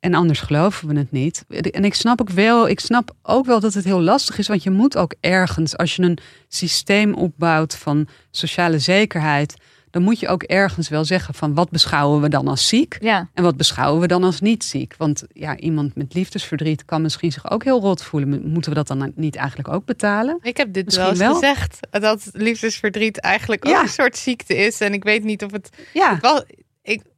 En 0.00 0.14
anders 0.14 0.40
geloven 0.40 0.88
we 0.88 0.98
het 0.98 1.12
niet. 1.12 1.44
En 1.48 1.84
ik 1.84 1.94
snap 1.94 2.20
ook 2.20 2.30
wel, 2.30 2.68
ik 2.68 2.80
snap 2.80 3.10
ook 3.22 3.46
wel 3.46 3.60
dat 3.60 3.74
het 3.74 3.84
heel 3.84 4.00
lastig 4.00 4.38
is. 4.38 4.48
Want 4.48 4.62
je 4.62 4.70
moet 4.70 4.96
ook 4.96 5.14
ergens, 5.20 5.76
als 5.76 5.96
je 5.96 6.02
een 6.02 6.18
systeem 6.48 7.14
opbouwt 7.14 7.76
van 7.76 8.06
sociale 8.30 8.78
zekerheid, 8.78 9.54
dan 9.90 10.02
moet 10.02 10.20
je 10.20 10.28
ook 10.28 10.42
ergens 10.42 10.88
wel 10.88 11.04
zeggen 11.04 11.34
van 11.34 11.54
wat 11.54 11.70
beschouwen 11.70 12.20
we 12.20 12.28
dan 12.28 12.48
als 12.48 12.68
ziek 12.68 12.96
Ja, 13.00 13.28
en 13.34 13.42
wat 13.42 13.56
beschouwen 13.56 14.00
we 14.00 14.06
dan 14.06 14.24
als 14.24 14.40
niet 14.40 14.64
ziek. 14.64 14.94
Want 14.98 15.24
ja, 15.32 15.56
iemand 15.56 15.94
met 15.94 16.14
liefdesverdriet 16.14 16.84
kan 16.84 17.02
misschien 17.02 17.32
zich 17.32 17.50
ook 17.50 17.64
heel 17.64 17.80
rot 17.80 18.02
voelen. 18.02 18.50
Moeten 18.50 18.70
we 18.70 18.76
dat 18.76 18.86
dan 18.86 19.12
niet 19.14 19.36
eigenlijk 19.36 19.68
ook 19.68 19.84
betalen? 19.84 20.38
Ik 20.42 20.56
heb 20.56 20.72
dit 20.72 20.84
Misschien 20.84 21.04
wel 21.04 21.12
eens 21.14 21.22
wel. 21.22 21.34
gezegd, 21.34 21.78
dat 21.90 22.28
liefdesverdriet 22.32 23.20
eigenlijk 23.20 23.66
ook 23.66 23.82
een 23.82 23.88
soort 23.88 24.16
ziekte 24.16 24.56
is. 24.56 24.80
En 24.80 24.92
ik 24.92 25.04
weet 25.04 25.24
niet 25.24 25.44
of 25.44 25.52
het 25.52 25.68
Ja, 25.92 26.18
wel... 26.20 26.44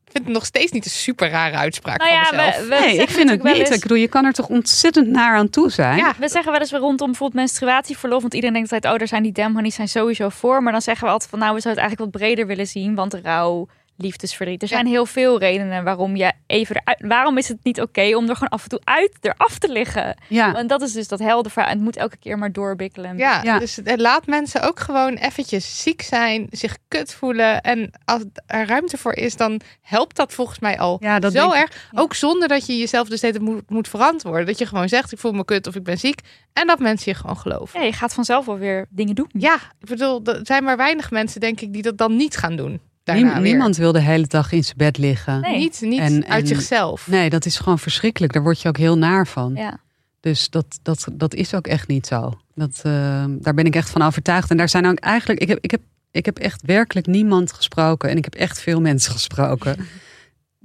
Ik 0.08 0.14
vind 0.14 0.24
het 0.24 0.34
nog 0.34 0.44
steeds 0.44 0.72
niet 0.72 0.84
een 0.84 0.90
super 0.90 1.30
rare 1.30 1.56
uitspraak 1.56 1.98
nou 1.98 2.10
ja, 2.12 2.24
van 2.24 2.36
mezelf. 2.36 2.56
we, 2.56 2.68
we 2.68 2.80
nee, 2.80 2.96
ik 2.96 3.08
vind 3.10 3.30
het 3.30 3.42
niet. 3.42 3.54
eens- 3.56 3.70
Ik 3.70 3.80
bedoel, 3.80 3.96
je 3.96 4.08
kan 4.08 4.24
er 4.24 4.32
toch 4.32 4.48
ontzettend 4.48 5.08
naar 5.08 5.36
aan 5.36 5.50
toe 5.50 5.70
zijn. 5.70 5.96
Ja. 5.96 6.14
We 6.18 6.28
zeggen 6.28 6.52
wel 6.52 6.60
eens 6.60 6.70
rondom 6.72 7.06
bijvoorbeeld 7.06 7.40
menstruatieverlof. 7.40 8.20
Want 8.20 8.34
iedereen 8.34 8.54
denkt 8.54 8.72
altijd, 8.72 8.92
oh, 8.92 8.98
daar 8.98 9.08
zijn 9.08 9.22
die 9.22 9.32
demonies 9.32 9.74
zijn 9.74 9.88
sowieso 9.88 10.28
voor. 10.28 10.62
Maar 10.62 10.72
dan 10.72 10.82
zeggen 10.82 11.06
we 11.06 11.12
altijd 11.12 11.30
van, 11.30 11.38
nou, 11.38 11.54
we 11.54 11.60
zouden 11.60 11.82
het 11.84 11.90
eigenlijk 11.92 12.18
wat 12.20 12.22
breder 12.22 12.46
willen 12.46 12.66
zien. 12.66 12.94
Want 12.94 13.14
rouw, 13.14 13.68
liefdesverdriet. 14.00 14.62
Er 14.62 14.68
Ja. 14.68 14.74
zijn 14.74 14.86
heel 14.86 15.06
veel 15.06 15.38
redenen 15.38 15.84
waarom 15.84 16.16
je 16.16 16.32
even 16.46 16.76
eruit... 16.76 16.98
Waarom 17.12 17.38
is 17.38 17.48
het 17.48 17.58
niet 17.62 17.80
oké 17.80 18.16
om 18.16 18.28
er 18.28 18.34
gewoon 18.34 18.48
af 18.48 18.62
en 18.62 18.68
toe 18.68 18.80
uit, 18.84 19.16
eraf 19.20 19.58
te 19.58 19.72
liggen? 19.72 20.16
Ja. 20.28 20.52
Want 20.52 20.68
dat 20.68 20.82
is 20.82 20.92
dus 20.92 21.08
dat 21.08 21.18
helder 21.18 21.52
verhaal. 21.52 21.70
Het 21.72 21.80
moet 21.80 21.96
elke 21.96 22.16
keer 22.16 22.38
maar 22.38 22.52
doorbikkelen. 22.52 23.16
Ja, 23.18 23.42
Ja. 23.42 23.58
dus 23.58 23.78
laat 23.84 24.26
mensen 24.26 24.62
ook 24.62 24.80
gewoon 24.80 25.14
eventjes 25.14 25.82
ziek 25.82 26.02
zijn, 26.02 26.46
zich 26.50 26.76
kut 26.88 27.14
voelen. 27.14 27.60
En 27.60 27.90
als 28.04 28.22
er 28.46 28.66
ruimte 28.66 28.96
voor 28.98 29.12
is, 29.14 29.36
dan 29.36 29.60
helpt 29.80 30.16
dat 30.16 30.32
volgens 30.32 30.58
mij 30.58 30.78
al 30.78 30.96
Ja, 31.00 31.18
dat 31.18 31.32
zo 31.32 31.48
ik. 31.48 31.54
erg. 31.54 31.88
Ja. 31.90 32.00
Ook 32.00 32.14
zonder 32.14 32.48
dat 32.48 32.66
je 32.66 32.78
jezelf 32.78 33.08
dus 33.08 33.18
steeds 33.18 33.38
moet, 33.38 33.70
moet 33.70 33.88
verantwoorden. 33.88 34.46
Dat 34.46 34.58
je 34.58 34.66
gewoon 34.66 34.88
zegt, 34.88 35.12
ik 35.12 35.18
voel 35.18 35.32
me 35.32 35.44
kut 35.44 35.66
of 35.66 35.74
ik 35.74 35.82
ben 35.84 35.98
ziek. 35.98 36.20
En 36.52 36.66
dat 36.66 36.78
mensen 36.78 37.12
je 37.12 37.18
gewoon 37.18 37.36
geloven. 37.36 37.80
Ja, 37.80 37.86
je 37.86 37.92
gaat 37.92 38.14
vanzelf 38.14 38.46
wel 38.46 38.58
weer 38.58 38.86
dingen 38.90 39.14
doen. 39.14 39.30
Ja, 39.32 39.54
ik 39.54 39.88
bedoel, 39.88 40.20
er 40.24 40.40
zijn 40.42 40.64
maar 40.64 40.76
weinig 40.76 41.10
mensen, 41.10 41.40
denk 41.40 41.60
ik, 41.60 41.72
die 41.72 41.82
dat 41.82 41.98
dan 41.98 42.16
niet 42.16 42.36
gaan 42.36 42.56
doen. 42.56 42.80
Daarna 43.08 43.22
Niem- 43.32 43.42
weer. 43.42 43.50
niemand 43.52 43.76
wil 43.76 43.92
de 43.92 44.00
hele 44.00 44.26
dag 44.26 44.52
in 44.52 44.64
zijn 44.64 44.76
bed 44.76 44.98
liggen. 44.98 45.40
Nee. 45.40 45.58
Niet, 45.58 45.80
niet 45.80 46.00
En- 46.00 46.26
uit 46.26 46.40
en- 46.42 46.46
zichzelf. 46.46 47.06
Nee, 47.08 47.30
dat 47.30 47.46
is 47.46 47.58
gewoon 47.58 47.78
verschrikkelijk. 47.78 48.32
Daar 48.32 48.42
word 48.42 48.60
je 48.62 48.68
ook 48.68 48.76
heel 48.76 48.98
naar 48.98 49.26
van. 49.26 49.54
Ja. 49.54 49.80
Dus 50.20 50.50
dat, 50.50 50.78
dat, 50.82 51.06
dat 51.12 51.34
is 51.34 51.54
ook 51.54 51.66
echt 51.66 51.88
niet 51.88 52.06
zo. 52.06 52.32
Dat, 52.54 52.80
eh, 52.82 53.24
daar 53.28 53.54
ben 53.54 53.64
ik 53.64 53.74
echt 53.76 53.90
van 53.90 54.02
overtuigd. 54.02 54.50
En 54.50 54.56
daar 54.56 54.68
zijn 54.68 54.86
ook 54.86 54.98
eigenlijk. 54.98 55.40
Ik 55.40 55.48
heb, 55.48 55.58
ik, 55.60 55.70
heb, 55.70 55.80
ik 56.10 56.24
heb 56.24 56.38
echt 56.38 56.62
werkelijk 56.62 57.06
niemand 57.06 57.52
gesproken. 57.52 58.08
En 58.10 58.16
ik 58.16 58.24
heb 58.24 58.34
echt 58.34 58.60
veel 58.60 58.80
mensen 58.80 59.12
gesproken. 59.12 59.76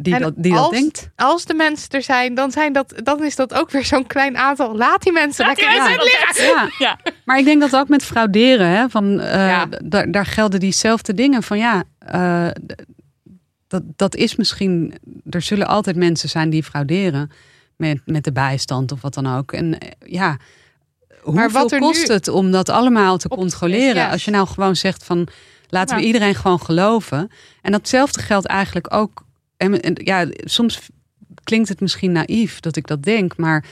Die, 0.04 0.14
En 0.16 0.22
dat, 0.22 0.34
die 0.38 0.52
dat 0.54 0.62
als- 0.62 0.70
denkt. 0.72 1.10
Als 1.16 1.46
de 1.46 1.54
mensen 1.54 1.90
er 1.90 2.02
zijn, 2.04 2.34
dan, 2.34 2.52
zijn 2.52 2.74
dat, 2.74 2.94
dan 3.04 3.24
is 3.24 3.36
dat 3.36 3.54
ook 3.54 3.72
weer 3.72 3.86
zo'n 3.86 4.08
klein 4.08 4.38
aantal. 4.38 4.76
Laat 4.76 5.02
die 5.04 5.12
mensen 5.12 5.46
Laat 5.46 5.58
lekker 5.62 5.84
mensen. 5.84 6.44
Ja. 6.46 6.70
Ja. 6.88 7.00
Maar 7.26 7.38
ik 7.40 7.46
denk 7.46 7.62
dat 7.62 7.76
ook 7.76 7.88
met 7.88 8.04
frauderen. 8.04 8.68
Hè, 8.68 8.90
van, 8.90 9.20
eh, 9.20 9.48
Ja. 9.48 9.68
daar- 10.06 10.26
gelden 10.26 10.60
diezelfde 10.60 11.14
dingen. 11.14 11.44
Van 11.44 11.58
ja, 11.58 11.84
eh, 11.98 12.48
dat, 13.68 13.84
dat 13.96 14.16
is 14.16 14.36
misschien. 14.36 14.94
Er 15.30 15.42
zullen 15.42 15.68
altijd 15.68 15.96
mensen 15.96 16.30
zijn 16.30 16.50
die 16.50 16.64
frauderen. 16.64 17.32
Met, 17.78 18.02
met 18.06 18.24
de 18.24 18.32
bijstand 18.32 18.92
of 18.92 19.02
wat 19.02 19.14
dan 19.14 19.36
ook. 19.38 19.52
En 19.52 19.78
eh, 19.80 19.90
ja. 20.06 20.38
Hoeveel 21.22 21.50
wat 21.50 21.78
kost 21.78 22.08
het 22.08 22.28
om 22.28 22.52
dat 22.52 22.70
allemaal 22.70 23.18
te 23.18 23.28
controleren? 23.28 23.96
ja. 23.96 24.10
Als 24.10 24.26
je 24.26 24.32
nou 24.32 24.48
gewoon 24.48 24.76
zegt 24.76 25.04
van 25.04 25.28
laten 25.70 25.98
we 25.98 26.04
iedereen 26.04 26.36
gewoon 26.36 26.60
geloven. 26.62 27.32
En 27.62 27.72
datzelfde 27.72 28.22
geldt 28.22 28.46
eigenlijk 28.46 28.94
ook. 28.94 29.24
En, 29.64 29.82
en 29.82 29.96
ja, 30.04 30.28
soms 30.30 30.90
klinkt 31.44 31.70
het 31.70 31.80
misschien 31.80 32.12
naïef 32.12 32.60
dat 32.60 32.76
ik 32.76 32.88
dat 32.88 33.04
denk, 33.04 33.38
maar 33.38 33.66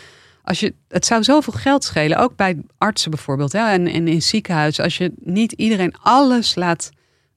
als 0.44 0.60
je, 0.60 0.74
het 0.88 1.06
zou 1.06 1.24
zoveel 1.24 1.54
geld 1.54 1.84
schelen, 1.84 2.18
ook 2.18 2.36
bij 2.36 2.62
artsen 2.78 3.12
bijvoorbeeld, 3.12 3.52
hè, 3.52 3.70
en, 3.70 3.88
en 3.88 4.08
in 4.08 4.22
ziekenhuizen, 4.22 4.84
als 4.84 4.98
je 4.98 5.12
niet 5.20 5.52
iedereen 5.52 5.96
alles 6.02 6.56
laat 6.56 6.90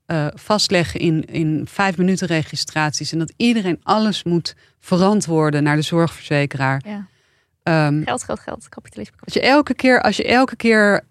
eh, 0.06 0.26
vastleggen 0.34 1.00
in, 1.00 1.24
in 1.24 1.66
vijf 1.68 1.96
minuten 1.96 2.26
registraties 2.26 3.12
en 3.12 3.18
dat 3.18 3.32
iedereen 3.36 3.80
alles 3.82 4.24
moet 4.24 4.54
verantwoorden 4.80 5.62
naar 5.62 5.76
de 5.76 5.82
zorgverzekeraar. 5.82 6.82
Ja. 6.86 7.06
Ehm, 7.62 8.02
Geld, 8.04 8.22
geld, 8.22 8.40
geld. 8.40 8.68
Kapitalisme. 8.68 9.16
als 9.24 9.34
je 9.34 9.40
elke 9.40 9.74
keer, 9.74 10.02
als 10.02 10.16
je 10.16 10.24
elke 10.24 10.56
keer, 10.56 11.04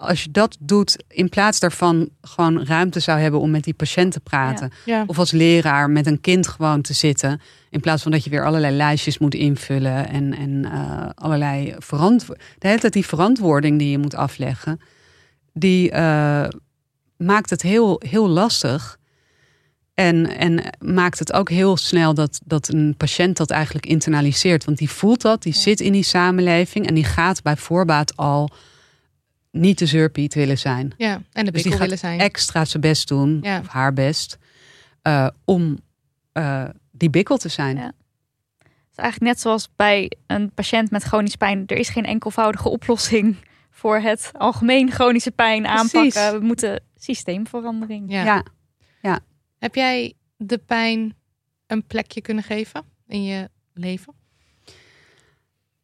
als 0.00 0.24
je 0.24 0.30
dat 0.30 0.56
doet, 0.60 1.04
in 1.08 1.28
plaats 1.28 1.60
daarvan 1.60 2.08
gewoon 2.20 2.64
ruimte 2.64 3.00
zou 3.00 3.20
hebben 3.20 3.40
om 3.40 3.50
met 3.50 3.64
die 3.64 3.74
patiënt 3.74 4.12
te 4.12 4.20
praten. 4.20 4.72
Ja. 4.84 5.04
Of 5.06 5.18
als 5.18 5.30
leraar 5.30 5.90
met 5.90 6.06
een 6.06 6.20
kind 6.20 6.48
gewoon 6.48 6.82
te 6.82 6.92
zitten. 6.92 7.40
In 7.70 7.80
plaats 7.80 8.02
van 8.02 8.12
dat 8.12 8.24
je 8.24 8.30
weer 8.30 8.44
allerlei 8.44 8.76
lijstjes 8.76 9.18
moet 9.18 9.34
invullen 9.34 10.08
en, 10.08 10.34
en 10.34 10.64
eh, 10.64 11.08
allerlei 11.14 11.74
verantwoording. 11.78 12.48
De 12.58 12.68
hele 12.68 12.80
tijd 12.80 12.92
die 12.92 13.06
verantwoording 13.06 13.78
die 13.78 13.90
je 13.90 13.98
moet 13.98 14.14
afleggen, 14.14 14.80
die 15.52 15.90
eh, 15.90 16.48
maakt 17.16 17.50
het 17.50 17.62
heel, 17.62 18.02
heel 18.08 18.28
lastig. 18.28 18.98
En, 19.94 20.36
en 20.36 20.62
maakt 20.78 21.18
het 21.18 21.32
ook 21.32 21.50
heel 21.50 21.76
snel 21.76 22.14
dat, 22.14 22.40
dat 22.44 22.68
een 22.68 22.94
patiënt 22.96 23.36
dat 23.36 23.50
eigenlijk 23.50 23.86
internaliseert. 23.86 24.64
Want 24.64 24.78
die 24.78 24.90
voelt 24.90 25.20
dat, 25.22 25.42
die 25.42 25.52
Ja. 25.54 25.60
zit 25.60 25.80
in 25.80 25.92
die 25.92 26.02
samenleving 26.02 26.86
en 26.86 26.94
die 26.94 27.04
gaat 27.04 27.42
bij 27.42 27.56
voorbaat 27.56 28.16
al 28.16 28.50
niet 29.60 29.78
de 29.78 29.86
zeurpiet 29.86 30.34
willen 30.34 30.58
zijn. 30.58 30.92
ja, 30.96 31.22
en 31.32 31.44
de 31.44 31.50
Dus 31.52 31.52
die 31.52 31.52
bikkel 31.52 31.70
gaat 31.70 31.80
willen 31.80 31.98
zijn. 31.98 32.20
extra 32.20 32.64
zijn 32.64 32.82
best 32.82 33.08
doen, 33.08 33.38
Ja. 33.42 33.58
of 33.58 33.66
haar 33.66 33.92
best, 33.92 34.38
eh, 35.02 35.28
om 35.44 35.78
eh, 36.32 36.64
die 36.90 37.10
bikkel 37.10 37.36
te 37.36 37.48
zijn. 37.48 37.76
Ja. 37.76 37.92
Het 38.58 39.04
is 39.04 39.10
eigenlijk 39.12 39.32
net 39.32 39.40
zoals 39.40 39.68
bij 39.76 40.10
een 40.26 40.50
patiënt 40.52 40.90
met 40.90 41.02
chronisch 41.02 41.36
pijn. 41.36 41.62
Er 41.66 41.76
is 41.76 41.88
geen 41.88 42.04
enkelvoudige 42.04 42.68
oplossing 42.68 43.36
voor 43.70 43.98
het 43.98 44.30
algemeen 44.32 44.90
chronische 44.90 45.30
pijn 45.30 45.62
Precies. 45.62 45.94
aanpakken. 45.94 46.40
We 46.40 46.46
moeten 46.46 46.82
systeemverandering. 46.96 48.10
Ja. 48.10 48.44
Ja. 49.02 49.20
Heb 49.58 49.74
jij 49.74 50.12
de 50.36 50.58
pijn 50.58 51.14
een 51.66 51.86
plekje 51.86 52.20
kunnen 52.20 52.44
geven 52.44 52.84
in 53.06 53.24
je 53.24 53.50
leven? 53.74 54.14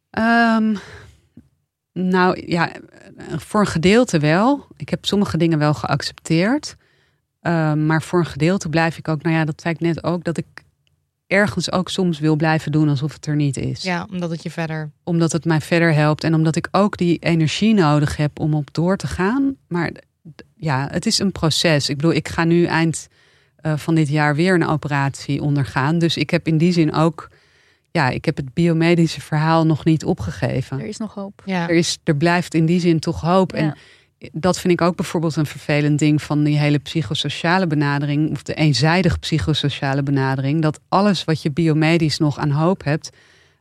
Ehm, 0.09 0.75
nou 1.93 2.43
ja, 2.45 2.71
voor 3.35 3.59
een 3.59 3.67
gedeelte 3.67 4.19
wel. 4.19 4.67
Ik 4.77 4.89
heb 4.89 5.05
sommige 5.05 5.37
dingen 5.37 5.59
wel 5.59 5.73
geaccepteerd. 5.73 6.75
Ehm, 7.41 7.85
maar 7.85 8.01
voor 8.01 8.19
een 8.19 8.25
gedeelte 8.25 8.69
blijf 8.69 8.97
ik 8.97 9.07
ook, 9.07 9.21
nou 9.21 9.35
ja, 9.35 9.45
dat 9.45 9.61
zei 9.61 9.73
ik 9.73 9.79
net 9.79 10.03
ook, 10.03 10.23
dat 10.23 10.37
ik 10.37 10.45
ergens 11.27 11.71
ook 11.71 11.89
soms 11.89 12.19
wil 12.19 12.35
blijven 12.35 12.71
doen 12.71 12.89
alsof 12.89 13.13
het 13.13 13.25
er 13.25 13.35
niet 13.35 13.57
is. 13.57 13.81
Ja, 13.81 14.07
omdat 14.11 14.29
het 14.29 14.43
je 14.43 14.51
verder. 14.51 14.91
Omdat 15.03 15.31
het 15.31 15.45
mij 15.45 15.61
verder 15.61 15.93
helpt 15.93 16.23
en 16.23 16.33
omdat 16.33 16.55
ik 16.55 16.67
ook 16.71 16.97
die 16.97 17.17
energie 17.19 17.73
nodig 17.73 18.17
heb 18.17 18.39
om 18.39 18.53
op 18.53 18.73
door 18.73 18.97
te 18.97 19.07
gaan. 19.07 19.55
Maar 19.67 19.91
ja, 20.55 20.87
het 20.91 21.05
is 21.05 21.19
een 21.19 21.31
proces. 21.31 21.89
Ik 21.89 21.95
bedoel, 21.95 22.13
ik 22.13 22.27
ga 22.27 22.43
nu 22.43 22.65
eind 22.65 23.07
eh, 23.55 23.77
van 23.77 23.95
dit 23.95 24.09
jaar 24.09 24.35
weer 24.35 24.53
een 24.53 24.67
operatie 24.67 25.41
ondergaan. 25.41 25.99
Dus 25.99 26.17
ik 26.17 26.29
heb 26.29 26.47
in 26.47 26.57
die 26.57 26.71
zin 26.71 26.93
ook, 26.93 27.29
ja, 27.93 28.09
ik 28.09 28.25
heb 28.25 28.37
het 28.37 28.53
biomedische 28.53 29.21
verhaal 29.21 29.65
nog 29.65 29.85
niet 29.85 30.05
opgegeven. 30.05 30.79
Er 30.79 30.85
is 30.85 30.97
nog 30.97 31.13
hoop. 31.13 31.41
Ja. 31.45 31.69
Er, 31.69 31.75
is, 31.75 31.97
er 32.03 32.15
blijft 32.15 32.53
in 32.53 32.65
die 32.65 32.79
zin 32.79 32.99
toch 32.99 33.21
hoop. 33.21 33.51
Ja. 33.51 33.57
En 33.57 33.77
dat 34.31 34.59
vind 34.59 34.73
ik 34.73 34.81
ook 34.81 34.95
bijvoorbeeld 34.95 35.35
een 35.35 35.45
vervelend 35.45 35.99
ding 35.99 36.21
van 36.21 36.43
die 36.43 36.57
hele 36.57 36.77
psychosociale 36.77 37.67
benadering, 37.67 38.31
of 38.31 38.43
de 38.43 38.53
eenzijdig 38.53 39.19
psychosociale 39.19 40.03
benadering, 40.03 40.61
dat 40.61 40.79
alles 40.89 41.23
wat 41.23 41.41
je 41.41 41.51
biomedisch 41.51 42.17
nog 42.17 42.37
aan 42.37 42.51
hoop 42.51 42.83
hebt, 42.83 43.09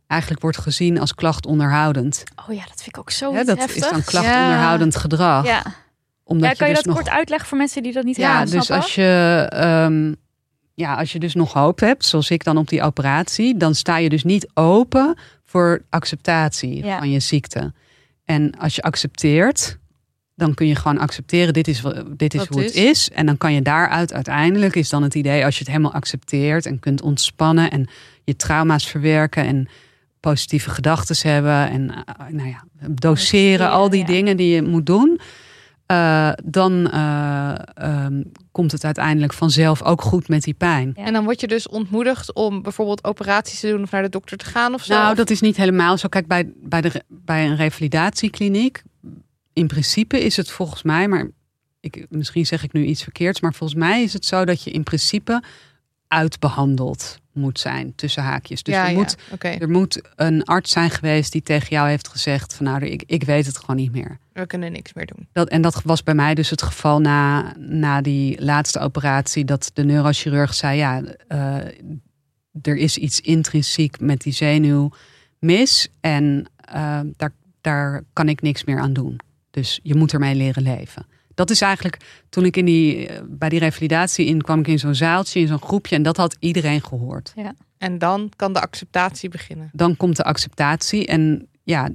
eigenlijk 0.06 0.42
wordt 0.42 0.58
gezien 0.58 1.00
als 1.00 1.14
klachtonderhoudend. 1.14 2.24
Oh 2.48 2.54
ja, 2.54 2.62
dat 2.62 2.82
vind 2.82 2.86
ik 2.86 2.98
ook 2.98 3.10
zo 3.10 3.34
Hè, 3.34 3.44
dat 3.44 3.58
heftig. 3.58 3.76
is 3.76 3.90
dan 3.90 4.04
klachtonderhoudend 4.04 4.96
gedrag. 4.96 5.46
Ja. 5.46 5.62
Omdat 6.24 6.50
ja, 6.50 6.56
kan 6.56 6.68
je 6.68 6.74
dus 6.74 6.82
dat 6.82 6.94
nog... 6.94 7.02
kort 7.02 7.14
uitleggen 7.16 7.48
voor 7.48 7.58
mensen 7.58 7.82
die 7.82 7.92
dat 7.92 8.04
niet 8.04 8.16
Ja, 8.16 8.38
helemaal 8.38 8.58
dus 8.58 8.70
als 8.70 8.94
je, 8.94 9.46
ehm, 9.50 10.12
ja, 10.74 10.94
als 10.94 11.12
je 11.12 11.18
dus 11.18 11.34
nog 11.34 11.52
hoop 11.52 11.80
hebt, 11.80 12.04
zoals 12.04 12.30
ik 12.30 12.44
dan 12.44 12.56
op 12.56 12.68
die 12.68 12.82
operatie, 12.82 13.56
dan 13.56 13.74
sta 13.74 13.96
je 13.96 14.08
dus 14.08 14.24
niet 14.24 14.50
open 14.54 15.18
voor 15.44 15.82
acceptatie 15.90 16.84
Ja. 16.84 16.98
van 16.98 17.10
je 17.10 17.20
ziekte. 17.20 17.72
En 18.24 18.58
als 18.58 18.74
je 18.74 18.82
accepteert, 18.82 19.78
dan 20.34 20.54
kun 20.54 20.66
je 20.66 20.74
gewoon 20.74 20.98
accepteren, 20.98 21.52
dit 21.52 21.68
is, 21.68 21.82
dit 22.16 22.34
is 22.34 22.40
Wat 22.40 22.48
hoe 22.48 22.62
het 22.62 22.74
is. 22.74 22.84
is. 22.90 23.10
En 23.10 23.26
dan 23.26 23.36
kan 23.36 23.52
je 23.54 23.62
daaruit 23.62 24.12
uiteindelijk, 24.12 24.74
is 24.74 24.88
dan 24.88 25.02
het 25.02 25.14
idee, 25.14 25.44
als 25.44 25.54
je 25.54 25.60
het 25.60 25.68
helemaal 25.68 25.92
accepteert 25.92 26.66
en 26.66 26.78
kunt 26.78 27.02
ontspannen 27.02 27.70
en 27.70 27.88
je 28.24 28.36
trauma's 28.36 28.86
verwerken 28.86 29.44
en 29.44 29.68
positieve 30.20 30.70
gedachten 30.70 31.30
hebben 31.30 31.70
en 31.70 31.90
eh, 31.90 32.26
nou 32.28 32.48
ja, 32.48 32.64
doseren, 32.90 33.70
al 33.70 33.90
die 33.90 34.00
ja. 34.00 34.06
dingen 34.06 34.36
die 34.36 34.54
je 34.54 34.62
moet 34.62 34.86
doen. 34.86 35.20
Eh, 35.86 36.32
dan 36.44 36.90
eh, 36.90 37.54
ehm, 37.74 38.22
komt 38.52 38.72
het 38.72 38.84
uiteindelijk 38.84 39.32
vanzelf 39.32 39.82
ook 39.82 40.02
goed 40.02 40.28
met 40.28 40.42
die 40.42 40.54
pijn. 40.54 40.92
Ja. 40.96 41.04
En 41.04 41.12
dan 41.12 41.24
word 41.24 41.40
je 41.40 41.46
dus 41.46 41.68
ontmoedigd 41.68 42.32
om 42.32 42.62
bijvoorbeeld 42.62 43.04
operaties 43.04 43.60
te 43.60 43.68
doen 43.68 43.82
of 43.82 43.90
naar 43.90 44.02
de 44.02 44.08
dokter 44.08 44.36
te 44.36 44.44
gaan 44.44 44.74
of 44.74 44.84
zo. 44.84 44.94
Nou, 44.94 45.14
dat 45.14 45.30
is 45.30 45.40
niet 45.40 45.56
helemaal 45.56 45.98
zo. 45.98 46.08
Kijk, 46.08 46.26
bij, 46.26 46.52
bij, 46.56 46.80
de, 46.80 47.02
bij 47.08 47.46
een 47.46 47.56
revalidatiekliniek, 47.56 48.82
in 49.52 49.66
principe 49.66 50.24
is 50.24 50.36
het 50.36 50.50
volgens 50.50 50.82
mij, 50.82 51.08
maar 51.08 51.30
ik, 51.80 52.06
misschien 52.08 52.46
zeg 52.46 52.62
ik 52.62 52.72
nu 52.72 52.84
iets 52.84 53.02
verkeerds, 53.02 53.40
maar 53.40 53.54
volgens 53.54 53.78
mij 53.78 54.02
is 54.02 54.12
het 54.12 54.24
zo 54.24 54.44
dat 54.44 54.62
je 54.62 54.70
in 54.70 54.82
principe 54.82 55.42
uitbehandeld 56.08 57.20
moet 57.32 57.58
zijn, 57.58 57.94
tussen 57.94 58.22
haakjes. 58.22 58.62
Dus 58.62 58.74
ja, 58.74 58.84
er, 58.84 58.90
ja. 58.90 58.96
moet, 58.96 59.16
er 59.40 59.70
moet 59.70 60.00
een 60.16 60.44
arts 60.44 60.70
zijn 60.70 60.90
geweest 60.90 61.32
die 61.32 61.42
tegen 61.42 61.68
jou 61.68 61.88
heeft 61.88 62.08
gezegd 62.08 62.54
van 62.54 62.66
nou, 62.66 62.84
ik, 62.84 63.02
ik 63.06 63.24
weet 63.24 63.46
het 63.46 63.58
gewoon 63.58 63.76
niet 63.76 63.92
meer. 63.92 64.18
we 64.32 64.46
kunnen 64.46 64.72
niks 64.72 64.92
meer 64.92 65.06
doen. 65.06 65.26
Dat, 65.32 65.48
en 65.48 65.62
dat 65.62 65.82
was 65.84 66.02
bij 66.02 66.14
mij 66.14 66.34
dus 66.34 66.50
het 66.50 66.62
geval 66.62 67.00
na, 67.00 67.52
na 67.58 68.00
die 68.00 68.44
laatste 68.44 68.78
operatie. 68.78 69.44
Dat 69.44 69.70
de 69.74 69.84
neurochirurg 69.84 70.54
zei: 70.54 70.76
Ja, 70.76 71.02
eh, 71.28 71.56
er 72.62 72.76
is 72.76 72.96
iets 72.96 73.20
intrinsiek 73.20 74.00
met 74.00 74.20
die 74.20 74.32
zenuw 74.32 74.90
mis. 75.38 75.88
En 76.00 76.46
eh, 76.56 77.00
daar, 77.16 77.32
daar 77.60 78.02
kan 78.12 78.28
ik 78.28 78.42
niks 78.42 78.64
meer 78.64 78.78
aan 78.78 78.92
doen. 78.92 79.20
Dus 79.50 79.80
je 79.82 79.94
moet 79.94 80.12
ermee 80.12 80.34
leren 80.34 80.62
leven. 80.62 81.06
Dat 81.46 81.50
is 81.50 81.60
eigenlijk 81.60 81.96
toen 82.28 82.44
ik 82.44 82.56
in 82.56 82.64
die, 82.64 83.06
eh, 83.08 83.20
bij 83.28 83.48
die 83.48 83.58
revalidatie 83.58 84.26
in 84.26 84.42
kwam 84.42 84.58
ik 84.60 84.66
in 84.66 84.78
zo'n 84.78 84.94
zaaltje, 84.94 85.40
in 85.40 85.46
zo'n 85.46 85.60
groepje. 85.62 85.96
En 85.96 86.02
dat 86.02 86.16
had 86.16 86.36
iedereen 86.38 86.82
gehoord. 86.84 87.32
En 87.78 87.98
dan 87.98 88.30
kan 88.36 88.52
de 88.52 88.60
acceptatie 88.60 89.28
beginnen. 89.28 89.70
Dan 89.72 89.96
komt 89.96 90.16
de 90.16 90.24
acceptatie. 90.24 91.06
En 91.06 91.48
ja, 91.62 91.90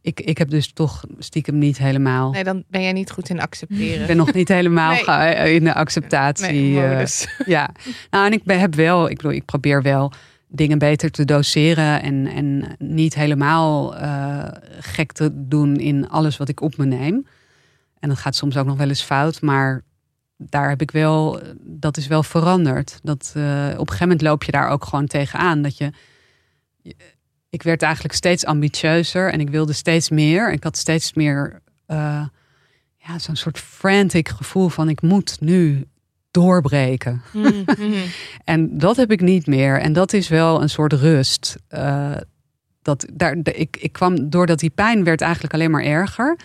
ik, 0.00 0.20
ik 0.20 0.38
heb 0.38 0.50
dus 0.50 0.72
toch 0.72 1.04
stiekem 1.18 1.58
niet 1.58 1.78
helemaal. 1.78 2.30
Nee, 2.30 2.44
dan 2.44 2.64
ben 2.68 2.82
jij 2.82 2.92
niet 2.92 3.10
goed 3.10 3.28
in 3.28 3.40
accepteren. 3.40 4.00
Ik 4.00 4.06
ben 4.06 4.16
nog 4.16 4.32
niet 4.32 4.48
helemaal 4.48 4.92
Nee. 4.92 5.04
ge- 5.04 5.50
in 5.54 5.64
de 5.64 5.74
acceptatie. 5.74 6.52
Nee, 6.52 6.80
eh, 6.84 7.06
ja, 7.56 7.70
nou 8.10 8.26
en 8.26 8.32
ik 8.32 8.44
ben- 8.44 8.60
heb 8.60 8.74
wel, 8.74 9.08
ik 9.10 9.16
bedoel, 9.16 9.32
ik 9.32 9.44
probeer 9.44 9.82
wel 9.82 10.12
dingen 10.48 10.78
beter 10.78 11.10
te 11.10 11.24
doseren 11.24 12.02
en, 12.02 12.26
en 12.26 12.74
niet 12.78 13.14
helemaal 13.14 13.96
eh, 13.96 14.44
gek 14.80 15.12
te 15.12 15.30
doen 15.34 15.76
in 15.76 16.08
alles 16.08 16.36
wat 16.36 16.48
ik 16.48 16.60
op 16.60 16.76
me 16.76 16.84
neem. 16.84 17.26
En 18.00 18.08
dat 18.08 18.18
gaat 18.18 18.36
soms 18.36 18.56
ook 18.56 18.66
nog 18.66 18.76
wel 18.76 18.88
eens 18.88 19.02
fout, 19.02 19.40
maar 19.40 19.82
daar 20.36 20.68
heb 20.68 20.80
ik 20.80 20.90
wel, 20.90 21.40
dat 21.60 21.96
is 21.96 22.06
wel 22.06 22.22
veranderd. 22.22 22.98
Dat, 23.02 23.32
eh, 23.36 23.42
op 23.72 23.80
een 23.80 23.86
gegeven 23.86 23.98
moment 24.00 24.22
loop 24.22 24.44
je 24.44 24.52
daar 24.52 24.68
ook 24.68 24.84
gewoon 24.84 25.06
tegenaan. 25.06 25.62
Dat 25.62 25.78
je, 25.78 25.90
ik 27.50 27.62
werd 27.62 27.82
eigenlijk 27.82 28.14
steeds 28.14 28.44
ambitieuzer 28.44 29.32
en 29.32 29.40
ik 29.40 29.50
wilde 29.50 29.72
steeds 29.72 30.08
meer. 30.10 30.52
Ik 30.52 30.62
had 30.64 30.76
steeds 30.76 31.14
meer, 31.14 31.60
eh, 31.86 32.24
ja, 32.96 33.18
zo'n 33.18 33.36
soort 33.36 33.58
frantic 33.58 34.28
gevoel 34.28 34.68
van 34.68 34.88
ik 34.88 35.02
moet 35.02 35.36
nu 35.40 35.84
doorbreken. 36.30 37.22
Mhm, 37.32 37.62
mhm. 37.78 37.92
En 38.44 38.78
dat 38.78 38.96
heb 38.96 39.10
ik 39.10 39.20
niet 39.20 39.46
meer. 39.46 39.80
En 39.80 39.92
dat 39.92 40.12
is 40.12 40.28
wel 40.28 40.62
een 40.62 40.70
soort 40.70 40.92
rust. 40.92 41.56
Eh, 41.68 42.16
dat, 42.82 43.06
daar, 43.12 43.42
de- 43.42 43.52
ik, 43.54 43.76
ik 43.80 43.92
kwam 43.92 44.30
doordat 44.30 44.58
die 44.58 44.70
pijn 44.70 45.04
werd 45.04 45.20
eigenlijk 45.20 45.54
alleen 45.54 45.70
maar 45.70 45.82
erger. 45.84 46.38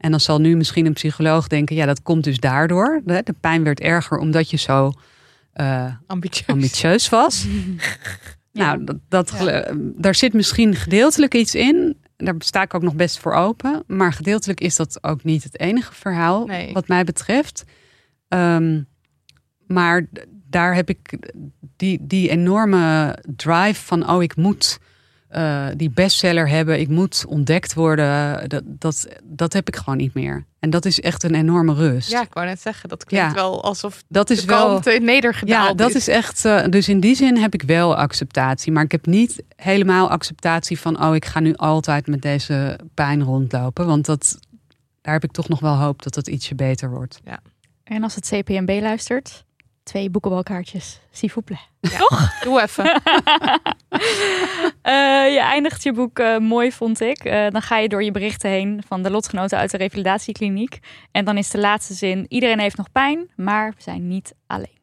En 0.00 0.10
dan 0.10 0.20
zal 0.20 0.40
nu 0.40 0.56
misschien 0.56 0.86
een 0.86 0.92
psycholoog 0.92 1.46
denken: 1.46 1.76
ja, 1.76 1.86
dat 1.86 2.02
komt 2.02 2.24
dus 2.24 2.38
daardoor. 2.38 3.00
De, 3.04 3.20
de 3.24 3.34
pijn 3.40 3.64
werd 3.64 3.80
erger 3.80 4.18
omdat 4.18 4.50
je 4.50 4.56
zo 4.56 4.92
eh, 5.52 5.94
Ambitieus. 6.06 6.46
ambitieus 6.46 7.08
was. 7.08 7.46
Nou, 8.52 8.84
dat, 8.84 8.96
dat, 9.08 9.34
Ja. 9.40 9.72
daar 9.76 10.14
zit 10.14 10.32
misschien 10.32 10.74
gedeeltelijk 10.74 11.34
iets 11.34 11.54
in. 11.54 11.96
Daar 12.16 12.34
sta 12.38 12.62
ik 12.62 12.74
ook 12.74 12.82
nog 12.82 12.94
best 12.94 13.18
voor 13.18 13.32
open. 13.34 13.82
Maar 13.86 14.12
gedeeltelijk 14.12 14.60
is 14.60 14.76
dat 14.76 14.98
ook 15.04 15.24
niet 15.24 15.42
het 15.44 15.60
enige 15.60 15.94
verhaal, 15.94 16.46
Nee. 16.46 16.72
wat 16.72 16.88
mij 16.88 17.04
betreft. 17.04 17.64
Ehm, 18.28 18.82
maar 19.66 20.06
daar 20.48 20.74
heb 20.74 20.88
ik 20.88 21.18
die, 21.76 21.98
die 22.06 22.28
enorme 22.28 23.16
drive 23.36 23.84
van: 23.84 24.10
oh, 24.10 24.22
ik 24.22 24.36
moet 24.36 24.78
eh, 25.30 25.66
die 25.76 25.90
bestseller 25.90 26.48
hebben, 26.48 26.80
ik 26.80 26.88
moet 26.88 27.24
ontdekt 27.28 27.74
worden. 27.74 28.48
Dat, 28.48 28.62
dat, 28.66 29.06
dat 29.24 29.52
heb 29.52 29.68
ik 29.68 29.76
gewoon 29.76 29.96
niet 29.96 30.14
meer. 30.14 30.44
En 30.58 30.70
dat 30.70 30.84
is 30.84 31.00
echt 31.00 31.22
een 31.22 31.34
enorme 31.34 31.74
rust. 31.74 32.10
Ja, 32.10 32.22
ik 32.22 32.32
wou 32.32 32.46
net 32.46 32.60
zeggen, 32.60 32.88
dat 32.88 33.04
klinkt 33.04 33.26
Ja. 33.26 33.34
wel 33.34 33.64
alsof 33.64 34.02
dat 34.08 34.30
is 34.30 34.40
de 34.40 34.46
wel. 34.46 34.80
nedergedaald 35.00 35.68
Ja, 35.68 35.74
dat 35.74 35.94
is 35.94 36.08
echt. 36.08 36.44
eh, 36.44 36.64
dus 36.68 36.88
in 36.88 37.00
die 37.00 37.14
zin 37.14 37.36
heb 37.36 37.54
ik 37.54 37.62
wel 37.62 37.96
acceptatie. 37.96 38.72
Maar 38.72 38.84
ik 38.84 38.92
heb 38.92 39.06
niet 39.06 39.42
helemaal 39.56 40.10
acceptatie 40.10 40.80
van. 40.80 41.02
Oh, 41.04 41.14
ik 41.14 41.24
ga 41.24 41.40
nu 41.40 41.54
altijd 41.56 42.06
met 42.06 42.22
deze 42.22 42.78
pijn 42.94 43.22
rondlopen. 43.22 43.86
Want 43.86 44.06
dat, 44.06 44.38
daar 45.02 45.14
heb 45.14 45.24
ik 45.24 45.32
toch 45.32 45.48
nog 45.48 45.60
wel 45.60 45.76
hoop 45.76 46.02
dat 46.02 46.14
het 46.14 46.28
ietsje 46.28 46.54
beter 46.54 46.90
wordt. 46.90 47.20
En 47.84 48.02
als 48.02 48.14
het 48.14 48.28
CPMB 48.34 48.78
luistert, 48.80 49.44
twee 49.90 50.10
boekenbalkaartjes. 50.10 51.00
S'il 51.10 51.30
vous 51.30 51.44
plaît. 51.44 51.66
Doe 52.44 52.60
even. 52.62 52.84
Eh, 54.82 55.32
je 55.32 55.40
eindigt 55.40 55.82
je 55.82 55.92
boek 55.92 56.18
eh, 56.18 56.38
mooi, 56.38 56.72
vond 56.72 57.00
ik. 57.00 57.24
Eh, 57.24 57.50
dan 57.50 57.62
ga 57.62 57.78
je 57.78 57.88
door 57.88 58.02
je 58.02 58.10
berichten 58.10 58.50
heen 58.50 58.82
van 58.86 59.02
de 59.02 59.10
lotgenoten 59.10 59.58
uit 59.58 59.70
de 59.70 59.76
revalidatiekliniek. 59.76 60.78
En 61.12 61.24
dan 61.24 61.36
is 61.36 61.50
de 61.50 61.58
laatste 61.58 61.94
zin: 61.94 62.26
iedereen 62.28 62.58
heeft 62.58 62.76
nog 62.76 62.92
pijn, 62.92 63.28
maar 63.36 63.70
we 63.76 63.82
zijn 63.82 64.08
niet 64.08 64.34
alleen. 64.46 64.78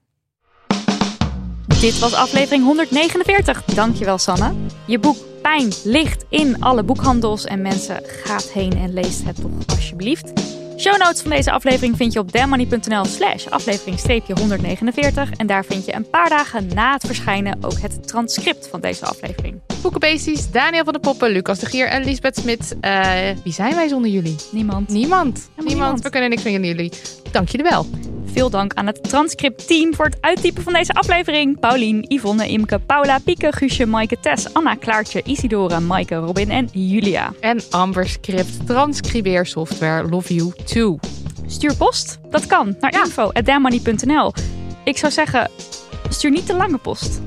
Dit 1.67 1.99
was 1.99 2.13
aflevering 2.13 2.63
149. 2.63 3.63
Dankjewel, 3.63 4.17
Sanne. 4.17 4.53
Je 4.85 4.99
boek 4.99 5.17
Pijn 5.41 5.71
ligt 5.83 6.25
in 6.29 6.61
alle 6.61 6.83
boekhandels 6.83 7.45
en 7.45 7.61
mensen 7.61 8.01
gaat 8.05 8.51
heen 8.51 8.77
en 8.77 8.93
leest 8.93 9.23
het 9.23 9.35
toch 9.35 9.65
alsjeblieft. 9.65 10.33
Show 10.77 10.97
notes 10.97 11.21
van 11.21 11.31
deze 11.31 11.51
aflevering 11.51 11.97
vind 11.97 12.13
je 12.13 12.19
op 12.19 12.31
demoney.nl 12.31 13.05
slash 13.05 13.47
aflevering-149. 13.47 15.31
En 15.37 15.47
daar 15.47 15.65
vind 15.65 15.85
je 15.85 15.95
een 15.95 16.09
paar 16.09 16.29
dagen 16.29 16.67
na 16.73 16.93
het 16.93 17.05
verschijnen 17.05 17.57
ook 17.61 17.79
het 17.79 18.07
transcript 18.07 18.67
van 18.67 18.81
deze 18.81 19.05
aflevering. 19.05 19.61
Boekenbeesties, 19.81 20.51
Daniel 20.51 20.83
van 20.83 20.93
de 20.93 20.99
Poppen, 20.99 21.29
Lucas 21.29 21.59
de 21.59 21.65
Gier 21.65 21.87
en 21.87 22.03
Lisbeth 22.03 22.37
Smit. 22.37 22.75
Eh, 22.81 23.09
wie 23.43 23.53
zijn 23.53 23.75
wij 23.75 23.87
zonder 23.87 24.11
jullie? 24.11 24.35
Niemand. 24.51 24.89
Niemand. 24.89 25.49
Niemand. 25.55 25.67
niemand. 25.67 26.01
We 26.01 26.09
kunnen 26.09 26.29
niks 26.29 26.41
zonder 26.41 26.65
jullie. 26.65 26.91
Dank 27.31 27.49
jullie 27.49 27.69
wel. 27.69 27.85
Veel 28.25 28.49
dank 28.49 28.73
aan 28.73 28.85
het 28.87 29.03
transcriptteam 29.03 29.95
voor 29.95 30.05
het 30.05 30.17
uittypen 30.21 30.63
van 30.63 30.73
deze 30.73 30.93
aflevering. 30.93 31.59
Paulien, 31.59 32.05
Yvonne, 32.07 32.47
Imke, 32.47 32.79
Paula, 32.79 33.19
Pieke, 33.19 33.51
Guusje, 33.51 33.85
Maaike, 33.85 34.19
Tess, 34.19 34.53
Anna, 34.53 34.75
Klaartje, 34.75 35.21
Isidora, 35.23 35.79
Maaike, 35.79 36.15
Robin 36.15 36.49
en 36.49 36.69
Julia. 36.71 37.33
En 37.39 37.61
Amber 37.69 38.07
Script 38.09 38.67
transcribeersoftware 38.67 40.07
Love 40.09 40.33
You 40.33 40.51
Too. 40.65 40.97
Stuur 41.47 41.75
post. 41.75 42.19
Dat 42.29 42.45
kan 42.45 42.75
naar 42.79 42.93
Ja. 42.93 43.03
info.dammoney.nl. 43.03 44.33
Ik 44.83 44.97
zou 44.97 45.11
zeggen, 45.11 45.51
stuur 46.09 46.31
niet 46.31 46.45
te 46.45 46.55
lange 46.55 46.77
post. 46.77 47.21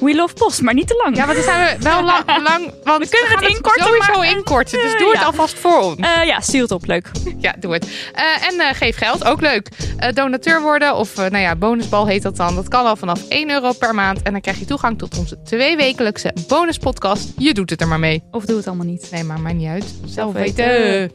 We 0.00 0.14
love 0.14 0.34
post, 0.34 0.62
maar 0.62 0.74
niet 0.74 0.86
te 0.86 1.00
lang. 1.04 1.16
Ja, 1.16 1.26
maar 1.26 1.34
dan 1.34 1.44
zijn 1.44 1.78
we 1.78 1.84
wel 1.84 2.02
lang... 2.04 2.24
lang 2.48 2.72
want 2.84 3.02
We 3.04 3.08
kunnen 3.08 3.28
gaan 3.28 3.44
het 3.44 3.54
inkorten, 3.56 3.84
Sowieso 3.84 4.12
maar- 4.18 4.30
inkorten, 4.30 4.78
dus 4.82 4.98
doe 4.98 5.08
het 5.10 5.18
ja. 5.20 5.24
alvast 5.24 5.58
voor 5.58 5.78
ons. 5.80 5.96
Eh, 6.00 6.24
ja, 6.24 6.40
stuur 6.40 6.62
het 6.62 6.70
op. 6.70 6.86
Leuk. 6.86 7.10
Ja, 7.40 7.54
doe 7.58 7.72
het. 7.72 7.88
Eh, 8.14 8.48
en 8.48 8.60
eh, 8.60 8.74
geef 8.74 8.96
geld, 8.96 9.24
ook 9.24 9.40
leuk. 9.40 9.68
Donateur 10.14 10.60
worden 10.62 10.96
of 10.96 11.16
nou 11.16 11.38
ja, 11.38 11.56
bonusbal 11.56 12.06
heet 12.06 12.22
dat 12.22 12.36
dan. 12.36 12.54
Dat 12.54 12.68
kan 12.68 12.86
al 12.86 12.96
vanaf 12.96 13.28
1 13.28 13.50
euro 13.50 13.72
per 13.72 13.94
maand. 13.94 14.22
En 14.22 14.32
dan 14.32 14.40
krijg 14.40 14.58
je 14.58 14.64
toegang 14.64 14.98
tot 14.98 15.18
onze 15.18 15.42
tweewekelijkse 15.42 16.32
bonuspodcast. 16.48 17.28
Je 17.36 17.54
doet 17.54 17.70
het 17.70 17.80
er 17.80 17.88
maar 17.88 17.98
mee. 17.98 18.22
Of 18.30 18.44
doe 18.44 18.56
het 18.56 18.66
allemaal 18.66 18.86
niet. 18.86 19.08
Nee, 19.10 19.24
maar 19.24 19.40
maakt 19.40 19.54
niet 19.56 19.68
uit. 19.68 19.84
Zelf 20.04 20.32
weten. 20.32 20.66
weten. 20.66 21.10